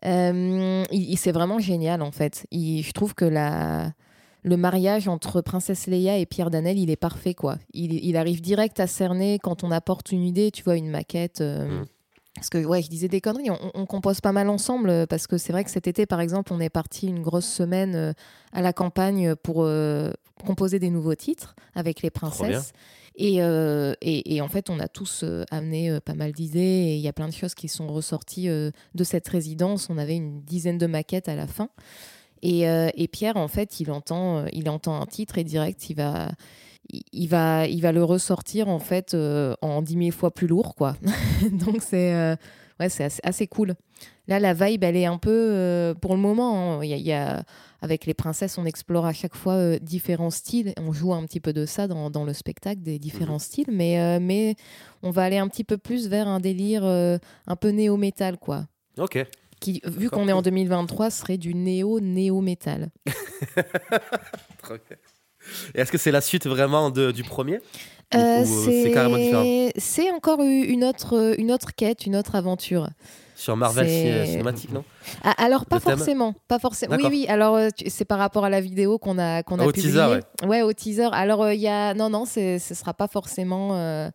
Il, 0.04 0.84
il- 0.90 1.16
c'est 1.18 1.32
vraiment 1.32 1.58
génial 1.58 2.02
en 2.02 2.12
fait. 2.12 2.46
Il- 2.50 2.82
je 2.82 2.92
trouve 2.92 3.14
que 3.14 3.24
la, 3.24 3.92
le 4.42 4.56
mariage 4.56 5.08
entre 5.08 5.40
Princesse 5.42 5.86
Leia 5.86 6.16
et 6.18 6.26
Pierre 6.26 6.50
Danel, 6.50 6.78
il 6.78 6.90
est 6.90 6.96
parfait 6.96 7.34
quoi. 7.34 7.58
Il, 7.74 7.92
il 8.04 8.16
arrive 8.16 8.40
direct 8.40 8.80
à 8.80 8.86
cerner 8.86 9.38
quand 9.38 9.64
on 9.64 9.70
apporte 9.70 10.12
une 10.12 10.24
idée, 10.24 10.50
tu 10.50 10.62
vois, 10.62 10.76
une 10.76 10.88
maquette. 10.90 11.40
euh, 11.40 11.82
Mm. 11.82 11.84
Parce 12.34 12.50
que 12.50 12.64
ouais, 12.64 12.82
je 12.82 12.88
disais 12.88 13.08
des 13.08 13.20
conneries. 13.20 13.50
On, 13.50 13.70
on 13.74 13.86
compose 13.86 14.20
pas 14.20 14.32
mal 14.32 14.48
ensemble 14.48 14.90
euh, 14.90 15.06
parce 15.06 15.26
que 15.26 15.38
c'est 15.38 15.52
vrai 15.52 15.64
que 15.64 15.70
cet 15.70 15.88
été, 15.88 16.06
par 16.06 16.20
exemple, 16.20 16.52
on 16.52 16.60
est 16.60 16.70
parti 16.70 17.08
une 17.08 17.20
grosse 17.20 17.48
semaine 17.48 17.96
euh, 17.96 18.12
à 18.52 18.62
la 18.62 18.72
campagne 18.72 19.34
pour 19.34 19.62
euh, 19.64 20.12
composer 20.44 20.78
des 20.78 20.90
nouveaux 20.90 21.16
titres 21.16 21.56
avec 21.74 22.00
les 22.02 22.10
princesses. 22.10 22.72
Et, 23.16 23.42
euh, 23.42 23.94
et, 24.00 24.36
et 24.36 24.40
en 24.40 24.46
fait, 24.46 24.70
on 24.70 24.78
a 24.78 24.86
tous 24.86 25.22
euh, 25.24 25.42
amené 25.50 25.98
pas 26.00 26.14
mal 26.14 26.30
d'idées 26.30 26.60
et 26.60 26.94
il 26.94 27.00
y 27.00 27.08
a 27.08 27.12
plein 27.12 27.26
de 27.26 27.32
choses 27.32 27.56
qui 27.56 27.66
sont 27.66 27.88
ressorties 27.88 28.46
de 28.46 29.04
cette 29.04 29.26
résidence. 29.26 29.88
On 29.90 29.98
avait 29.98 30.14
une 30.14 30.40
dizaine 30.42 30.78
de 30.78 30.86
maquettes 30.86 31.28
à 31.28 31.34
la 31.34 31.48
fin. 31.48 31.70
Et, 32.42 32.60
et 32.62 33.08
Pierre, 33.08 33.36
en 33.36 33.48
fait, 33.48 33.80
il 33.80 33.90
entend, 33.90 34.46
il 34.52 34.70
entend 34.70 35.02
un 35.02 35.06
titre 35.06 35.38
et 35.38 35.42
direct, 35.42 35.90
il 35.90 35.96
va, 35.96 36.28
il, 37.12 37.26
va, 37.28 37.66
il 37.66 37.80
va 37.82 37.92
le 37.92 38.02
ressortir 38.04 38.68
en 38.68 38.78
fait 38.78 39.14
euh, 39.14 39.54
en 39.62 39.82
dix 39.82 39.96
mille 39.96 40.12
fois 40.12 40.30
plus 40.32 40.46
lourd, 40.46 40.74
quoi. 40.74 40.96
Donc 41.52 41.82
c'est, 41.82 42.14
euh, 42.14 42.36
ouais, 42.80 42.88
c'est 42.88 43.04
assez, 43.04 43.20
assez 43.22 43.46
cool. 43.46 43.74
Là, 44.26 44.38
la 44.40 44.52
vibe, 44.54 44.84
elle 44.84 44.96
est 44.96 45.06
un 45.06 45.16
peu, 45.18 45.30
euh, 45.32 45.94
pour 45.94 46.14
le 46.14 46.20
moment, 46.20 46.78
hein, 46.80 46.84
y 46.84 46.92
a- 46.92 46.96
il 46.96 47.06
y 47.06 47.12
a 47.12 47.42
avec 47.80 48.04
les 48.06 48.12
princesses, 48.14 48.58
on 48.58 48.64
explore 48.66 49.06
à 49.06 49.12
chaque 49.12 49.34
fois 49.36 49.78
différents 49.78 50.30
styles. 50.30 50.74
On 50.78 50.92
joue 50.92 51.14
un 51.14 51.24
petit 51.24 51.40
peu 51.40 51.52
de 51.52 51.64
ça 51.64 51.86
dans, 51.88 52.10
dans 52.10 52.24
le 52.24 52.32
spectacle, 52.34 52.82
des 52.82 52.98
différents 52.98 53.34
Mhm. 53.34 53.38
styles, 53.38 53.70
mais, 53.70 54.18
mais 54.20 54.56
on 55.02 55.10
va 55.10 55.22
aller 55.24 55.38
un 55.38 55.48
petit 55.48 55.64
peu 55.64 55.78
plus 55.78 56.08
vers 56.08 56.26
un 56.28 56.40
délire 56.40 56.84
un 56.84 57.56
peu 57.56 57.68
néo-métal, 57.70 58.36
quoi. 58.38 58.66
Ok. 58.98 59.24
Qui, 59.60 59.80
vu 59.86 60.10
qu'on 60.10 60.28
est 60.28 60.32
en 60.32 60.36
cool. 60.36 60.44
2023, 60.44 61.10
serait 61.10 61.38
du 61.38 61.54
néo-néo-métal. 61.54 62.90
Et 65.74 65.80
est-ce 65.80 65.92
que 65.92 65.98
c'est 65.98 66.10
la 66.10 66.20
suite 66.20 66.46
vraiment 66.46 66.90
de- 66.90 67.10
du 67.12 67.22
premier 67.24 67.60
Euh, 68.14 68.44
c'est 68.44 68.90
carrément 68.92 69.16
différent 69.18 69.44
C'est 69.76 70.10
encore 70.12 70.40
une 70.42 70.82
autre, 70.84 71.34
une 71.38 71.52
autre 71.52 71.74
quête, 71.76 72.06
une 72.06 72.16
autre 72.16 72.34
aventure. 72.36 72.88
Sur 73.36 73.56
Marvel 73.56 73.88
Cinématique, 74.26 74.72
non? 74.72 74.82
Ah, 75.22 75.32
alors 75.38 75.64
pas 75.66 75.78
forcément, 75.78 76.34
pas 76.48 76.58
forcément. 76.58 76.96
Oui 76.96 77.04
oui. 77.08 77.26
Alors 77.28 77.54
euh, 77.54 77.68
c'est 77.86 78.04
par 78.04 78.18
rapport 78.18 78.44
à 78.44 78.50
la 78.50 78.60
vidéo 78.60 78.98
qu'on 78.98 79.16
a 79.18 79.42
qu'on 79.44 79.60
a 79.60 79.64
Au 79.64 79.70
publiée. 79.70 79.92
teaser, 79.92 80.20
ouais. 80.48 80.62
au 80.62 80.72
teaser. 80.72 81.08
Alors 81.12 81.42
euh, 81.44 81.54
il 81.54 81.60
y 81.60 81.68
a 81.68 81.94
non 81.94 82.10
non, 82.10 82.24
ce 82.24 82.58
sera 82.58 82.94
pas 82.94 83.06
forcément. 83.06 83.70
euh, 83.76 84.10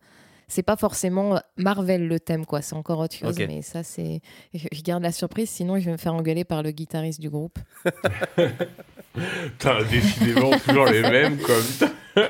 C'est 0.48 0.62
pas 0.62 0.76
forcément 0.76 1.40
Marvel 1.56 2.06
le 2.06 2.20
thème, 2.20 2.46
quoi. 2.46 2.62
C'est 2.62 2.74
encore 2.74 2.98
autre 2.98 3.14
chose, 3.14 3.36
mais 3.38 3.62
ça, 3.62 3.82
c'est. 3.82 4.20
Je, 4.52 4.82
garde 4.82 5.02
la 5.02 5.12
surprise, 5.12 5.50
sinon 5.50 5.78
je 5.78 5.86
vais 5.86 5.92
me 5.92 5.96
faire 5.96 6.14
engueuler 6.14 6.44
par 6.44 6.62
le 6.62 6.70
guitariste 6.70 7.20
du 7.20 7.30
groupe. 7.30 7.58
Putain, 9.14 9.82
décidément, 9.90 10.50
toujours 10.58 10.86
les 10.86 11.02
mêmes, 11.02 11.38
quoi. 11.38 11.54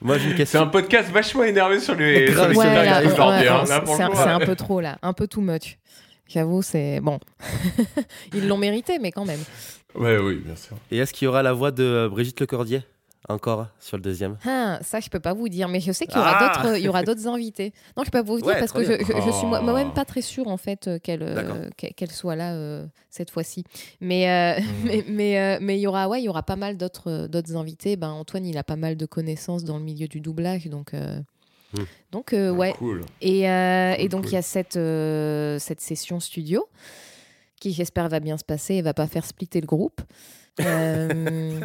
Moi, 0.00 0.18
j'ai 0.18 0.30
une 0.30 0.46
C'est 0.46 0.58
un 0.58 0.66
podcast 0.66 1.10
vachement 1.10 1.44
énervé 1.44 1.80
sur 1.80 1.94
les, 1.94 2.26
sur 2.26 2.34
Grave, 2.34 2.48
les 2.50 2.54
c'est 2.54 2.60
Ouais, 2.60 2.66
ouais, 2.66 2.88
hein. 2.88 3.84
ouais, 3.86 4.02
un, 4.02 4.34
un 4.34 4.40
peu 4.40 4.54
trop 4.56 4.80
là, 4.80 4.98
un 5.02 5.14
peu 5.14 5.26
too 5.26 5.40
much. 5.40 5.78
J'avoue, 6.28 6.62
c'est 6.62 7.00
bon. 7.00 7.18
Ils 8.34 8.46
l'ont 8.48 8.56
mérité, 8.56 8.98
mais 8.98 9.12
quand 9.12 9.24
même. 9.24 9.40
Ouais, 9.94 10.18
oui, 10.18 10.36
bien 10.44 10.56
sûr. 10.56 10.76
Et 10.90 10.98
est-ce 10.98 11.12
qu'il 11.12 11.26
y 11.26 11.28
aura 11.28 11.42
la 11.42 11.52
voix 11.52 11.70
de 11.70 12.08
Brigitte 12.10 12.40
Lecordier? 12.40 12.82
Encore 13.28 13.66
sur 13.80 13.96
le 13.96 14.02
deuxième 14.02 14.36
Ah, 14.46 14.78
ça, 14.82 15.00
je 15.00 15.08
peux 15.08 15.20
pas 15.20 15.32
vous 15.32 15.48
dire, 15.48 15.68
mais 15.68 15.80
je 15.80 15.92
sais 15.92 16.06
qu'il 16.06 16.16
y 16.16 16.20
aura 16.20 16.36
Ah 16.38 16.62
d'autres, 16.62 16.76
il 16.78 16.84
y 16.84 16.88
aura 16.88 17.02
d'autres 17.02 17.26
invités. 17.26 17.72
Non, 17.96 18.02
je 18.04 18.10
peux 18.10 18.18
pas 18.18 18.22
vous 18.22 18.36
dire 18.38 18.46
Ouais, 18.46 18.58
parce 18.58 18.72
que 18.72 18.82
je, 18.84 18.88
bien. 18.92 18.98
je, 19.20 19.26
je 19.26 19.30
suis 19.32 19.46
moi- 19.46 19.60
Oh. 19.62 19.64
moi-même 19.64 19.92
pas 19.94 20.04
très 20.04 20.20
sûre 20.22 20.48
en 20.48 20.56
fait 20.56 20.88
euh, 20.88 20.98
qu'elle 20.98 21.22
euh, 21.22 21.70
qu'elle 21.76 22.10
soit 22.10 22.36
là 22.36 22.52
euh, 22.52 22.84
cette 23.10 23.30
fois-ci. 23.30 23.64
Mais 24.00 24.28
euh, 24.28 24.60
mais 24.84 25.04
mais 25.08 25.38
euh, 25.38 25.58
mais 25.62 25.78
il 25.78 25.80
y 25.80 25.86
aura 25.86 26.08
ouais, 26.08 26.20
il 26.20 26.24
y 26.24 26.28
aura 26.28 26.42
pas 26.42 26.56
mal 26.56 26.76
d'autres 26.76 27.26
d'autres 27.28 27.56
invités. 27.56 27.96
Ben 27.96 28.10
Antoine, 28.10 28.44
il 28.44 28.58
a 28.58 28.64
pas 28.64 28.76
mal 28.76 28.96
de 28.96 29.06
connaissances 29.06 29.64
dans 29.64 29.78
le 29.78 29.84
milieu 29.84 30.06
du 30.08 30.20
doublage, 30.20 30.66
donc 30.66 30.92
euh, 30.94 31.18
Hmm. 31.76 31.82
donc 32.12 32.32
euh, 32.34 32.52
ouais. 32.52 32.72
Cool. 32.78 33.00
Et, 33.20 33.50
euh, 33.50 33.94
et 33.98 34.08
donc, 34.08 34.20
cool. 34.22 34.30
il 34.30 34.34
y 34.34 34.36
a 34.38 34.42
cette, 34.42 34.76
euh, 34.76 35.58
cette 35.58 35.80
session 35.80 36.20
studio 36.20 36.68
qui 37.60 37.72
j'espère 37.72 38.08
va 38.08 38.20
bien 38.20 38.38
se 38.38 38.44
passer 38.44 38.74
et 38.74 38.82
va 38.82 38.94
pas 38.94 39.08
faire 39.08 39.24
splitter 39.24 39.60
le 39.60 39.66
groupe. 39.66 40.00
Euh, 40.60 41.60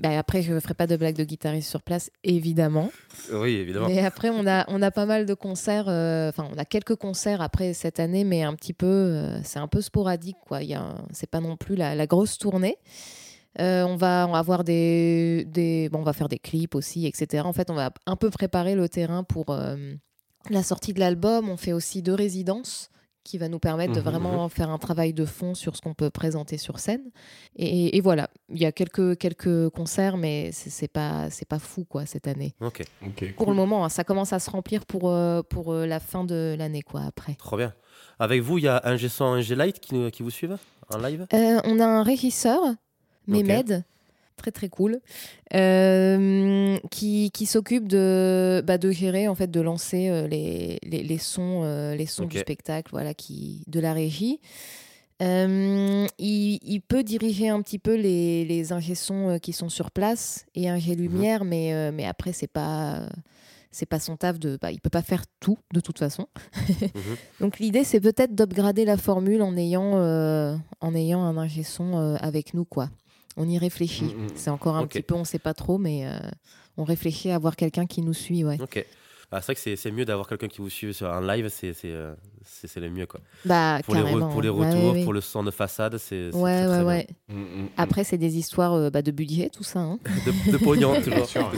bah, 0.00 0.18
après, 0.18 0.42
je 0.42 0.52
ne 0.52 0.60
ferai 0.60 0.74
pas 0.74 0.86
de 0.86 0.96
blague 0.96 1.14
de 1.16 1.24
guitariste 1.24 1.70
sur 1.70 1.82
place, 1.82 2.10
évidemment. 2.24 2.90
Oui, 3.32 3.54
évidemment. 3.54 3.86
Mais 3.88 4.00
après, 4.00 4.28
on 4.30 4.46
a, 4.46 4.64
on 4.68 4.82
a 4.82 4.90
pas 4.90 5.06
mal 5.06 5.24
de 5.24 5.34
concerts. 5.34 5.86
euh, 5.88 6.28
Enfin, 6.30 6.48
on 6.52 6.58
a 6.58 6.64
quelques 6.64 6.96
concerts 6.96 7.40
après 7.40 7.74
cette 7.74 8.00
année, 8.00 8.24
mais 8.24 8.42
un 8.42 8.54
petit 8.54 8.72
peu, 8.72 8.86
euh, 8.86 9.40
c'est 9.44 9.60
un 9.60 9.68
peu 9.68 9.80
sporadique, 9.80 10.36
quoi. 10.46 10.60
C'est 11.12 11.30
pas 11.30 11.40
non 11.40 11.56
plus 11.56 11.76
la, 11.76 11.94
la 11.94 12.06
grosse 12.06 12.38
tournée. 12.38 12.76
Euh, 13.60 13.84
on 13.84 13.94
va, 13.94 14.26
on 14.28 14.32
va 14.32 14.38
avoir 14.38 14.64
des, 14.64 15.44
des, 15.48 15.88
bon, 15.88 16.00
on 16.00 16.02
va 16.02 16.12
faire 16.12 16.28
des 16.28 16.40
clips 16.40 16.74
aussi, 16.74 17.06
etc. 17.06 17.44
En 17.46 17.52
fait, 17.52 17.70
on 17.70 17.74
va 17.74 17.92
un 18.06 18.16
peu 18.16 18.30
préparer 18.30 18.74
le 18.74 18.88
terrain 18.88 19.22
pour 19.22 19.50
euh, 19.50 19.76
la 20.50 20.64
sortie 20.64 20.92
de 20.92 20.98
l'album. 20.98 21.48
On 21.48 21.56
fait 21.56 21.72
aussi 21.72 22.02
deux 22.02 22.14
résidences 22.14 22.90
qui 23.24 23.38
va 23.38 23.48
nous 23.48 23.58
permettre 23.58 23.92
de 23.94 24.00
Mhm, 24.00 24.04
vraiment 24.04 24.48
faire 24.48 24.68
un 24.70 24.78
travail 24.78 25.12
de 25.14 25.24
fond 25.24 25.54
sur 25.54 25.74
ce 25.76 25.80
qu'on 25.80 25.94
peut 25.94 26.10
présenter 26.10 26.58
sur 26.58 26.78
scène. 26.78 27.02
Et, 27.56 27.96
et 27.96 28.00
voilà, 28.00 28.28
il 28.50 28.58
y 28.60 28.66
a 28.66 28.72
quelques, 28.72 29.16
quelques 29.18 29.70
concerts, 29.70 30.16
mais 30.18 30.50
c'est 30.52 30.88
pas, 30.88 31.30
c'est 31.30 31.48
pas 31.48 31.58
fou 31.58 31.84
quoi 31.84 32.04
cette 32.06 32.28
année. 32.28 32.54
Ok, 32.60 32.84
Pour 33.36 33.46
cool. 33.46 33.54
le 33.54 33.54
moment, 33.54 33.84
hein, 33.84 33.88
ça 33.88 34.04
commence 34.04 34.32
à 34.32 34.38
se 34.38 34.50
remplir 34.50 34.84
pour, 34.86 35.10
euh, 35.10 35.42
pour 35.42 35.72
euh, 35.72 35.86
la 35.86 36.00
fin 36.00 36.24
de 36.24 36.54
l'année, 36.58 36.82
quoi, 36.82 37.00
après. 37.02 37.34
trop 37.34 37.56
bien. 37.56 37.72
Avec 38.18 38.42
vous, 38.42 38.58
il 38.58 38.64
y 38.64 38.68
a 38.68 38.80
un 38.84 38.94
G100, 38.96 39.24
un 39.24 39.40
G-Light 39.40 39.80
qui, 39.80 39.94
nous- 39.94 40.10
qui 40.10 40.22
vous 40.22 40.30
suivent 40.30 40.58
en 40.90 40.98
live? 40.98 41.26
Euh, 41.32 41.60
on 41.64 41.80
a 41.80 41.86
un 41.86 42.02
régisseur, 42.02 42.60
Mehmed, 43.26 43.84
très 44.36 44.50
très 44.50 44.68
cool, 44.68 45.00
euh, 45.54 46.76
qui, 46.90 47.30
qui 47.32 47.46
s'occupe 47.46 47.88
de, 47.88 48.62
bah, 48.66 48.78
de 48.78 48.90
gérer, 48.90 49.28
en 49.28 49.34
fait, 49.34 49.50
de 49.50 49.60
lancer 49.60 50.08
euh, 50.08 50.26
les, 50.26 50.78
les, 50.82 51.02
les 51.02 51.18
sons, 51.18 51.62
euh, 51.64 51.94
les 51.94 52.06
sons 52.06 52.26
du 52.26 52.38
spectacle, 52.38 52.90
voilà, 52.92 53.14
qui, 53.14 53.64
de 53.66 53.80
la 53.80 53.92
régie. 53.92 54.40
Il, 55.20 56.08
il 56.18 56.80
peut 56.86 57.02
diriger 57.02 57.48
un 57.48 57.62
petit 57.62 57.78
peu 57.78 57.94
les, 57.94 58.44
les 58.44 58.72
ingé 58.72 58.94
sons 58.94 59.30
euh, 59.30 59.38
qui 59.38 59.52
sont 59.54 59.70
sur 59.70 59.90
place 59.90 60.44
et 60.54 60.68
ingé 60.68 60.94
lumière, 60.94 61.44
mais, 61.44 61.90
mais 61.92 62.04
après, 62.04 62.32
c'est 62.32 62.46
pas. 62.50 63.08
C'est 63.76 63.86
pas 63.86 63.98
son 63.98 64.16
taf 64.16 64.38
de. 64.38 64.56
Bah, 64.62 64.70
il 64.70 64.80
peut 64.80 64.88
pas 64.88 65.02
faire 65.02 65.24
tout, 65.40 65.58
de 65.72 65.80
toute 65.80 65.98
façon. 65.98 66.28
Mhm. 66.70 66.90
Donc 67.40 67.58
l'idée, 67.58 67.82
c'est 67.82 67.98
peut-être 67.98 68.32
d'upgrader 68.32 68.84
la 68.84 68.96
formule 68.96 69.42
en 69.42 69.56
ayant, 69.56 69.96
euh, 69.96 70.54
en 70.80 70.94
ayant 70.94 71.24
un 71.24 71.36
ingé 71.36 71.64
son 71.64 71.96
euh, 71.96 72.14
avec 72.20 72.54
nous, 72.54 72.64
quoi. 72.64 72.88
On 73.36 73.48
y 73.48 73.58
réfléchit. 73.58 74.04
Mm, 74.04 74.24
mm. 74.24 74.28
C'est 74.36 74.50
encore 74.50 74.76
un 74.76 74.86
petit 74.86 75.02
peu, 75.02 75.14
on 75.14 75.24
sait 75.24 75.38
pas 75.38 75.54
trop, 75.54 75.78
mais 75.78 76.06
euh, 76.06 76.18
on 76.76 76.84
réfléchit 76.84 77.30
à 77.30 77.36
avoir 77.36 77.56
quelqu'un 77.56 77.86
qui 77.86 78.02
nous 78.02 78.14
suit, 78.14 78.44
ouais. 78.44 78.58
Ok. 78.60 78.84
Ah, 79.32 79.40
c'est 79.40 79.46
vrai 79.46 79.54
que 79.56 79.76
c'est- 79.76 79.90
mieux 79.90 80.04
d'avoir 80.04 80.28
quelqu'un 80.28 80.46
qui 80.46 80.58
vous 80.58 80.70
suit 80.70 80.94
sur 80.94 81.12
un 81.12 81.20
live, 81.26 81.48
c'est 81.48 81.72
euh, 81.86 82.14
le 82.76 82.88
mieux. 82.88 83.06
Quoi. 83.06 83.18
Bah, 83.44 83.80
Pour, 83.84 83.96
les, 83.96 84.02
pour 84.02 84.42
les 84.42 84.48
Ouais, 84.48 84.66
retours, 84.68 84.92
ouais, 84.92 85.02
pour 85.02 85.12
le 85.12 85.20
son 85.20 85.42
de 85.42 85.50
façade, 85.50 85.98
c'est 85.98 86.32
Ouais, 86.32 86.64
très, 86.64 86.82
ouais, 86.84 87.04
très. 87.26 87.34
Mm, 87.34 87.40
mm, 87.40 87.62
mm. 87.64 87.68
Après, 87.76 88.04
c'est 88.04 88.18
des 88.18 88.36
histoires 88.38 88.74
euh, 88.74 88.90
bah, 88.90 89.02
de 89.02 89.10
budget, 89.10 89.50
tout 89.50 89.64
ça. 89.64 89.80
hein. 89.80 89.98
De, 90.24 90.52
de 90.52 90.56
pognon, 90.58 90.94
toujours. 91.02 91.26
sûr. 91.26 91.50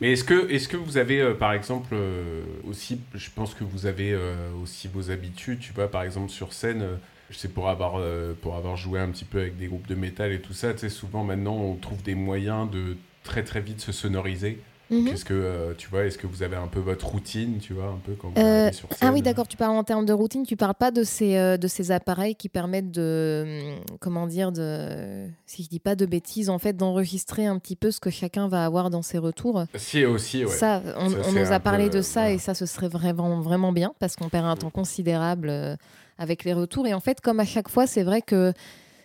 Mais 0.00 0.12
est-ce 0.12 0.22
que, 0.22 0.48
est 0.48 0.64
que 0.68 0.76
vous 0.76 0.96
avez, 0.96 1.20
euh, 1.20 1.34
par 1.34 1.52
exemple, 1.54 1.88
euh, 1.92 2.44
aussi, 2.68 3.00
je 3.14 3.30
pense 3.34 3.54
que 3.54 3.64
vous 3.64 3.86
avez 3.86 4.12
euh, 4.12 4.52
aussi 4.62 4.86
vos 4.86 5.10
habitudes, 5.10 5.58
tu 5.58 5.72
vois, 5.72 5.90
par 5.90 6.04
exemple 6.04 6.30
sur 6.30 6.52
scène, 6.52 6.86
je 7.30 7.36
sais 7.38 7.48
pour 7.48 7.68
avoir, 7.68 7.94
euh, 7.98 8.34
pour 8.40 8.56
avoir 8.56 8.76
joué 8.76 9.00
un 9.00 9.08
petit 9.08 9.24
peu 9.24 9.40
avec 9.40 9.56
des 9.58 9.66
groupes 9.66 9.86
de 9.88 9.94
métal 9.94 10.32
et 10.32 10.40
tout 10.40 10.52
ça, 10.52 10.72
tu 10.72 10.80
sais, 10.80 10.88
souvent 10.88 11.24
maintenant 11.24 11.56
on 11.56 11.74
trouve 11.76 12.02
des 12.02 12.14
moyens 12.14 12.70
de 12.70 12.96
très 13.24 13.42
très 13.44 13.60
vite 13.60 13.80
se 13.80 13.92
sonoriser. 13.92 14.60
Mhm. 14.90 15.06
Qu'est-ce 15.08 15.24
que, 15.24 15.32
euh, 15.32 15.72
tu 15.78 15.88
vois, 15.88 16.04
est-ce 16.04 16.18
que 16.18 16.26
vous 16.26 16.42
avez 16.42 16.56
un 16.56 16.66
peu 16.66 16.78
votre 16.80 17.06
routine, 17.06 17.58
tu 17.60 17.72
vois, 17.72 17.86
un 17.86 18.00
peu 18.04 18.12
quand 18.12 18.28
vous 18.28 18.34
Euh, 18.38 18.70
sur 18.72 18.88
scène 18.92 19.08
Ah 19.08 19.12
oui, 19.12 19.22
d'accord, 19.22 19.48
tu 19.48 19.56
parles 19.56 19.74
en 19.74 19.84
termes 19.84 20.04
de 20.04 20.12
routine, 20.12 20.44
tu 20.44 20.54
parles 20.54 20.74
pas 20.74 20.90
de 20.90 21.02
ces, 21.02 21.36
euh, 21.36 21.56
de 21.56 21.66
ces 21.66 21.92
appareils 21.92 22.34
qui 22.34 22.50
permettent 22.50 22.90
de, 22.90 23.70
hum, 23.78 23.96
comment 24.00 24.26
dire, 24.26 24.52
de, 24.52 25.28
si 25.46 25.62
je 25.62 25.70
dis 25.70 25.80
pas 25.80 25.94
de 25.96 26.04
bêtises, 26.04 26.50
en 26.50 26.58
fait, 26.58 26.74
d'enregistrer 26.76 27.46
un 27.46 27.58
petit 27.58 27.76
peu 27.76 27.90
ce 27.90 28.00
que 28.00 28.10
chacun 28.10 28.48
va 28.48 28.66
avoir 28.66 28.90
dans 28.90 29.00
ses 29.00 29.16
retours. 29.16 29.64
Si, 29.76 30.04
aussi, 30.04 30.44
ouais. 30.44 30.50
Ça, 30.52 30.82
on, 30.98 31.08
Ça, 31.08 31.16
on 31.20 31.22
c'est 31.32 31.40
nous 31.40 31.52
a 31.52 31.60
parlé 31.60 31.84
peu, 31.88 31.96
de 31.96 32.02
ça 32.02 32.30
et 32.30 32.36
ça, 32.36 32.52
ce 32.52 32.66
serait 32.66 32.88
vraiment, 32.88 33.40
vraiment 33.40 33.72
bien 33.72 33.94
parce 33.98 34.14
qu'on 34.16 34.28
perd 34.28 34.44
un 34.44 34.56
temps 34.56 34.68
considérable 34.68 35.78
avec 36.18 36.44
les 36.44 36.52
retours. 36.52 36.86
Et 36.86 36.94
en 36.94 37.00
fait, 37.00 37.20
comme 37.20 37.40
à 37.40 37.44
chaque 37.44 37.68
fois, 37.68 37.86
c'est 37.86 38.02
vrai 38.02 38.22
que 38.22 38.52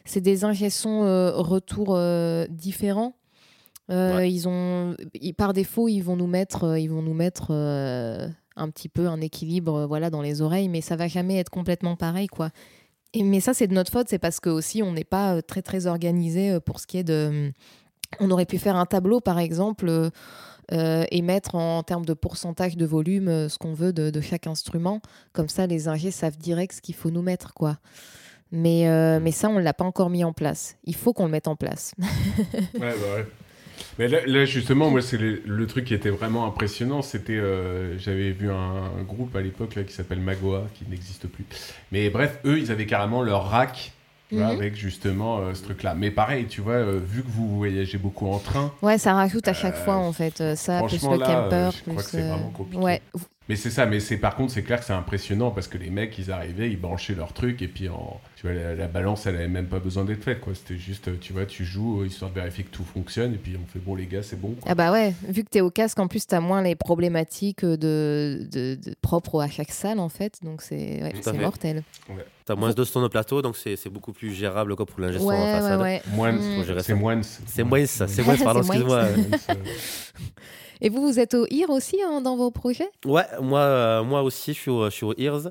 c'est 0.05 0.21
des 0.21 0.43
ingé-sons 0.45 1.03
euh, 1.03 1.31
retours 1.35 1.95
euh, 1.95 2.45
différents. 2.49 3.13
Euh, 3.89 4.17
Ouais. 4.17 4.31
Ils 4.31 4.47
ont, 4.47 4.95
ils- 5.13 5.33
par 5.33 5.53
défaut, 5.53 5.87
ils 5.87 6.01
vont 6.01 6.15
nous 6.17 6.27
mettre, 6.27 6.77
ils 6.77 6.87
vont 6.89 7.01
nous 7.01 7.13
mettre 7.13 7.51
un 7.51 8.69
petit 8.69 8.89
peu 8.89 9.07
un 9.07 9.21
équilibre, 9.21 9.85
voilà, 9.85 10.09
dans 10.09 10.21
les 10.21 10.41
oreilles, 10.41 10.67
mais 10.67 10.81
ça 10.81 10.95
va 10.95 11.07
jamais 11.07 11.37
être 11.37 11.49
complètement 11.49 11.95
pareil, 11.95 12.27
quoi. 12.27 12.49
Et, 13.13 13.23
mais 13.23 13.39
ça, 13.39 13.53
c'est 13.53 13.67
de 13.67 13.73
notre 13.73 13.91
faute, 13.91 14.07
c'est 14.09 14.19
parce 14.19 14.39
que 14.39 14.49
aussi, 14.49 14.83
on 14.83 14.91
n'est 14.91 15.03
pas 15.05 15.41
très 15.41 15.61
très 15.61 15.87
organisé 15.87 16.59
pour 16.59 16.79
ce 16.79 16.87
qui 16.87 16.97
est 16.97 17.03
de. 17.05 17.51
On 18.19 18.29
aurait 18.31 18.45
pu 18.45 18.57
faire 18.57 18.75
un 18.75 18.85
tableau, 18.85 19.19
par 19.21 19.39
exemple. 19.39 20.09
Euh, 20.73 21.05
et 21.11 21.21
mettre 21.21 21.55
en, 21.55 21.83
termes 21.83 22.05
de 22.05 22.13
pourcentage 22.13 22.75
de 22.75 22.85
volume 22.85 23.27
euh, 23.29 23.49
ce 23.49 23.57
qu'on 23.57 23.73
veut 23.73 23.93
de, 23.93 24.09
de 24.09 24.21
chaque 24.21 24.47
instrument. 24.47 25.01
Comme 25.33 25.49
ça, 25.49 25.67
les 25.67 25.87
ingés 25.87 26.11
savent 26.11 26.37
direct 26.37 26.73
ce 26.73 26.81
qu'il 26.81 26.95
faut 26.95 27.11
nous 27.11 27.21
mettre, 27.21 27.53
quoi. 27.53 27.77
Mais, 28.51 28.87
euh, 28.87 29.19
mais 29.21 29.31
ça, 29.31 29.49
on 29.49 29.55
ne 29.55 29.61
l'a 29.61 29.73
pas 29.73 29.83
encore 29.83 30.09
mis 30.09 30.23
en 30.23 30.33
place. 30.33 30.77
Il 30.85 30.95
faut 30.95 31.13
qu'on 31.13 31.25
le 31.25 31.31
mette 31.31 31.47
en 31.47 31.55
place. 31.55 31.93
Ouais, 32.79 32.93
bah 32.93 33.15
ouais. 33.15 33.27
Mais 33.99 34.07
là, 34.07 34.19
là, 34.25 34.45
justement, 34.45 34.89
moi, 34.89 35.01
c'est 35.01 35.17
le, 35.17 35.41
le 35.45 35.67
truc 35.67 35.85
qui 35.85 35.93
était 35.93 36.09
vraiment 36.09 36.45
impressionnant. 36.45 37.01
C'était, 37.01 37.37
euh, 37.37 37.97
j'avais 37.97 38.31
vu 38.31 38.49
un, 38.49 38.55
un 38.55 39.03
groupe 39.03 39.35
à 39.35 39.41
l'époque 39.41 39.75
là 39.75 39.83
qui 39.83 39.93
s'appelle 39.93 40.19
Magoa, 40.19 40.65
qui 40.73 40.85
n'existe 40.89 41.27
plus. 41.27 41.45
Mais 41.91 42.09
bref, 42.09 42.39
eux, 42.45 42.59
ils 42.59 42.71
avaient 42.71 42.85
carrément 42.85 43.21
leur 43.21 43.49
rack. 43.49 43.93
Tu 44.29 44.35
vois, 44.35 44.45
Mhm. 44.47 44.51
avec 44.51 44.75
justement 44.75 45.39
euh, 45.39 45.53
ce 45.53 45.63
truc-là. 45.63 45.93
Mais 45.95 46.11
pareil, 46.11 46.47
tu 46.47 46.61
vois, 46.61 46.73
euh, 46.73 46.99
vu 47.03 47.23
que 47.23 47.29
vous 47.29 47.57
voyagez 47.57 47.97
beaucoup 47.97 48.27
en 48.27 48.39
train, 48.39 48.71
Ouais, 48.81 48.97
ça 48.97 49.13
rajoute 49.13 49.47
à 49.47 49.53
chaque 49.53 49.75
Euh, 49.75 49.83
fois, 49.85 49.95
en 49.97 50.11
fait. 50.11 50.41
euh, 50.41 50.55
ça, 50.55 50.83
plus 50.83 51.01
le 51.03 51.17
camper, 51.17 51.27
euh, 51.55 51.71
je 51.71 51.89
crois 51.91 52.03
que 52.03 52.09
c'est 52.09 52.21
vraiment 52.27 52.49
compliqué. 52.51 52.83
Ouais. 52.83 53.01
Mais 53.49 53.55
c'est 53.55 53.69
ça, 53.69 53.85
mais 53.85 53.99
c'est 53.99 54.17
par 54.17 54.35
contre, 54.35 54.51
c'est 54.53 54.63
clair 54.63 54.79
que 54.79 54.85
c'est 54.85 54.93
impressionnant 54.93 55.51
parce 55.51 55.67
que 55.67 55.77
les 55.77 55.89
mecs, 55.89 56.17
ils 56.17 56.31
arrivaient, 56.31 56.69
ils 56.69 56.79
branchaient 56.79 57.15
leur 57.15 57.33
truc 57.33 57.61
et 57.61 57.67
puis 57.67 57.87
en, 57.89 58.19
tu 58.35 58.45
vois, 58.45 58.53
la, 58.55 58.75
la 58.75 58.87
balance, 58.87 59.25
elle 59.25 59.35
avait 59.35 59.47
même 59.47 59.67
pas 59.67 59.79
besoin 59.79 60.03
d'être 60.05 60.23
faite, 60.23 60.41
quoi. 60.41 60.53
C'était 60.55 60.77
juste, 60.77 61.19
tu 61.19 61.33
vois, 61.33 61.45
tu 61.45 61.63
joues 61.65 62.01
euh, 62.01 62.07
histoire 62.07 62.31
de 62.31 62.35
vérifier 62.35 62.63
que 62.65 62.71
tout 62.71 62.83
fonctionne 62.83 63.33
et 63.33 63.37
puis 63.37 63.55
on 63.61 63.65
fait 63.71 63.79
bon, 63.79 63.95
les 63.95 64.05
gars, 64.05 64.23
c'est 64.23 64.39
bon. 64.39 64.49
quoi. 64.59 64.71
Ah 64.71 64.75
bah 64.75 64.91
ouais, 64.91 65.13
vu 65.27 65.43
que 65.43 65.49
tu 65.51 65.57
es 65.59 65.61
au 65.61 65.69
casque, 65.71 65.99
en 65.99 66.07
plus, 66.07 66.27
tu 66.27 66.35
as 66.35 66.41
moins 66.41 66.61
les 66.61 66.75
problématiques 66.75 67.63
de, 67.65 68.47
de, 68.51 68.75
de- 68.75 68.95
propres 69.01 69.41
à 69.41 69.47
chaque 69.49 69.71
salle, 69.71 69.99
en 69.99 70.09
fait. 70.09 70.39
Donc, 70.43 70.61
c'est 70.61 71.01
ouais, 71.03 71.37
mortel. 71.39 71.83
T'as 72.45 72.55
moins 72.55 72.71
de 72.71 72.83
son 72.85 73.01
au 73.03 73.09
plateau, 73.09 73.41
donc 73.41 73.57
c'est 73.57 73.89
beaucoup 73.89 74.13
plus 74.13 74.33
gérable 74.33 74.75
quoi, 74.77 74.85
pour 74.85 75.01
l'ingé 75.01 75.19
son 75.19 75.25
en 75.25 75.29
Ouais, 75.29 75.61
ouais, 75.61 75.75
ouais. 75.83 76.01
Moins, 76.13 76.31
Mm. 76.31 76.63
C'est 76.81 76.93
moins. 76.93 77.21
C'est 77.23 77.63
moins 77.63 77.85
ça, 77.85 78.07
c'est 78.07 78.23
moins, 78.23 78.37
pardon, 78.43 78.61
C'est 78.71 78.83
moins. 78.83 79.07
excuse-moi. 79.07 79.55
Et 80.81 80.89
vous, 80.89 81.01
vous 81.01 81.19
êtes 81.19 81.33
au 81.33 81.45
IR 81.49 81.69
aussi 81.69 81.97
hein, 82.05 82.21
dans 82.21 82.35
vos 82.37 82.51
projets? 82.51 82.89
Ouais, 83.05 83.23
moi, 83.41 83.59
euh, 83.61 84.03
moi 84.03 84.21
aussi, 84.23 84.53
je 84.53 84.59
suis 84.59 84.71
au, 84.71 84.85
je 84.85 84.89
suis 84.95 85.05
au 85.05 85.13
Ears. 85.17 85.49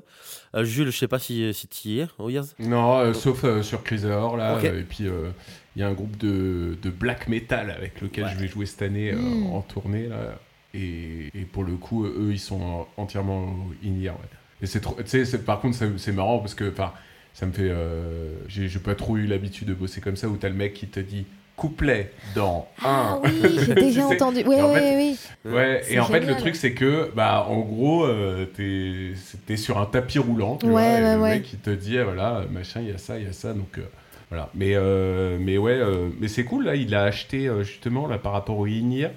Euh, 0.55 0.63
Jules, 0.63 0.89
je 0.91 0.97
sais 0.97 1.07
pas 1.07 1.19
si, 1.19 1.53
si 1.53 1.67
tu 1.67 1.87
y 1.89 1.99
es 1.99 2.07
au 2.17 2.29
Ears. 2.29 2.45
Non, 2.59 2.99
euh, 2.99 3.13
sauf 3.13 3.43
euh, 3.43 3.61
sur 3.61 3.83
Chrysor, 3.83 4.37
là. 4.37 4.57
Ok. 4.57 4.65
euh, 4.65 4.79
et 4.79 4.83
puis, 4.83 5.07
euh, 5.07 5.29
il 5.75 5.81
y 5.81 5.83
a 5.83 5.87
un 5.87 5.93
groupe 5.93 6.17
de, 6.17 6.77
de 6.81 6.89
black 6.89 7.27
metal 7.27 7.69
avec 7.71 8.01
lequel 8.01 8.23
Ouais. 8.25 8.31
je 8.33 8.39
vais 8.39 8.47
jouer 8.47 8.65
cette 8.65 8.81
année 8.81 9.11
euh, 9.11 9.17
Mm. 9.17 9.53
en 9.53 9.61
tournée, 9.61 10.07
là. 10.07 10.39
Et, 10.73 11.27
et 11.33 11.45
pour 11.45 11.63
le 11.63 11.73
coup, 11.75 12.05
eux, 12.05 12.29
ils 12.31 12.39
sont 12.39 12.85
entièrement 12.97 13.55
in-ear, 13.83 14.15
ouais. 14.15 14.29
Et 14.61 14.65
c'est 14.65 14.79
trop. 14.81 14.95
Tu 15.03 15.25
sais, 15.25 15.37
par 15.39 15.59
contre, 15.59 15.77
c'est- 15.97 16.11
marrant 16.11 16.39
parce 16.39 16.55
que, 16.55 16.69
enfin, 16.71 16.91
ça 17.33 17.45
me 17.45 17.51
fait. 17.51 17.69
euh, 17.69 18.31
j'ai 18.47 18.67
pas 18.79 18.95
trop 18.95 19.17
eu 19.17 19.27
l'habitude 19.27 19.67
de 19.67 19.73
bosser 19.75 20.01
comme 20.01 20.15
ça 20.15 20.27
où 20.27 20.35
t'as 20.37 20.49
le 20.49 20.55
mec 20.55 20.73
qui 20.73 20.87
te 20.87 20.99
dit 20.99 21.25
couplet 21.57 22.13
dans 22.35 22.69
un. 22.85 22.87
Ah 22.87 23.19
oui, 23.25 23.59
j'ai 23.65 23.75
déjà 23.75 24.01
Tu 24.03 24.07
sais. 24.07 24.23
entendu. 24.23 24.43
Oui, 24.47 24.55
Et 24.55 24.61
en 24.61 24.71
oui, 24.73 24.79
fait, 24.79 24.95
oui. 24.95 25.19
Ouais, 25.45 25.83
et 25.89 25.99
en 25.99 26.05
fait, 26.05 26.21
le 26.21 26.37
truc, 26.37 26.55
c'est 26.55 26.73
que, 26.73 27.11
bah, 27.15 27.45
en 27.49 27.59
gros, 27.59 28.05
euh, 28.05 28.45
t'es 28.45 29.13
t'es 29.45 29.57
sur 29.57 29.77
un 29.79 29.85
tapis 29.85 30.19
roulant, 30.19 30.57
tu 30.57 30.67
Ouais, 30.67 30.71
vois, 30.71 30.99
et 30.99 31.01
le 31.01 31.17
ouais. 31.17 31.29
mec, 31.39 31.51
il 31.53 31.59
te 31.59 31.69
dit, 31.71 31.97
ah, 31.97 32.05
voilà, 32.05 32.45
machin, 32.51 32.81
il 32.81 32.89
y 32.89 32.93
a 32.93 32.97
ça, 32.97 33.17
il 33.19 33.25
y 33.25 33.29
a 33.29 33.33
ça, 33.33 33.53
donc, 33.53 33.77
euh, 33.79 33.81
voilà. 34.29 34.49
Mais, 34.55 34.75
euh, 34.75 35.37
mais 35.41 35.57
ouais, 35.57 35.73
euh, 35.73 36.09
mais 36.19 36.27
c'est 36.29 36.45
cool, 36.45 36.65
là, 36.65 36.75
il 36.75 36.95
a 36.95 37.03
acheté, 37.03 37.47
euh, 37.49 37.63
justement, 37.63 38.07
là, 38.07 38.17
par 38.19 38.33
rapport 38.33 38.57
au 38.59 38.67
Inir, 38.67 39.11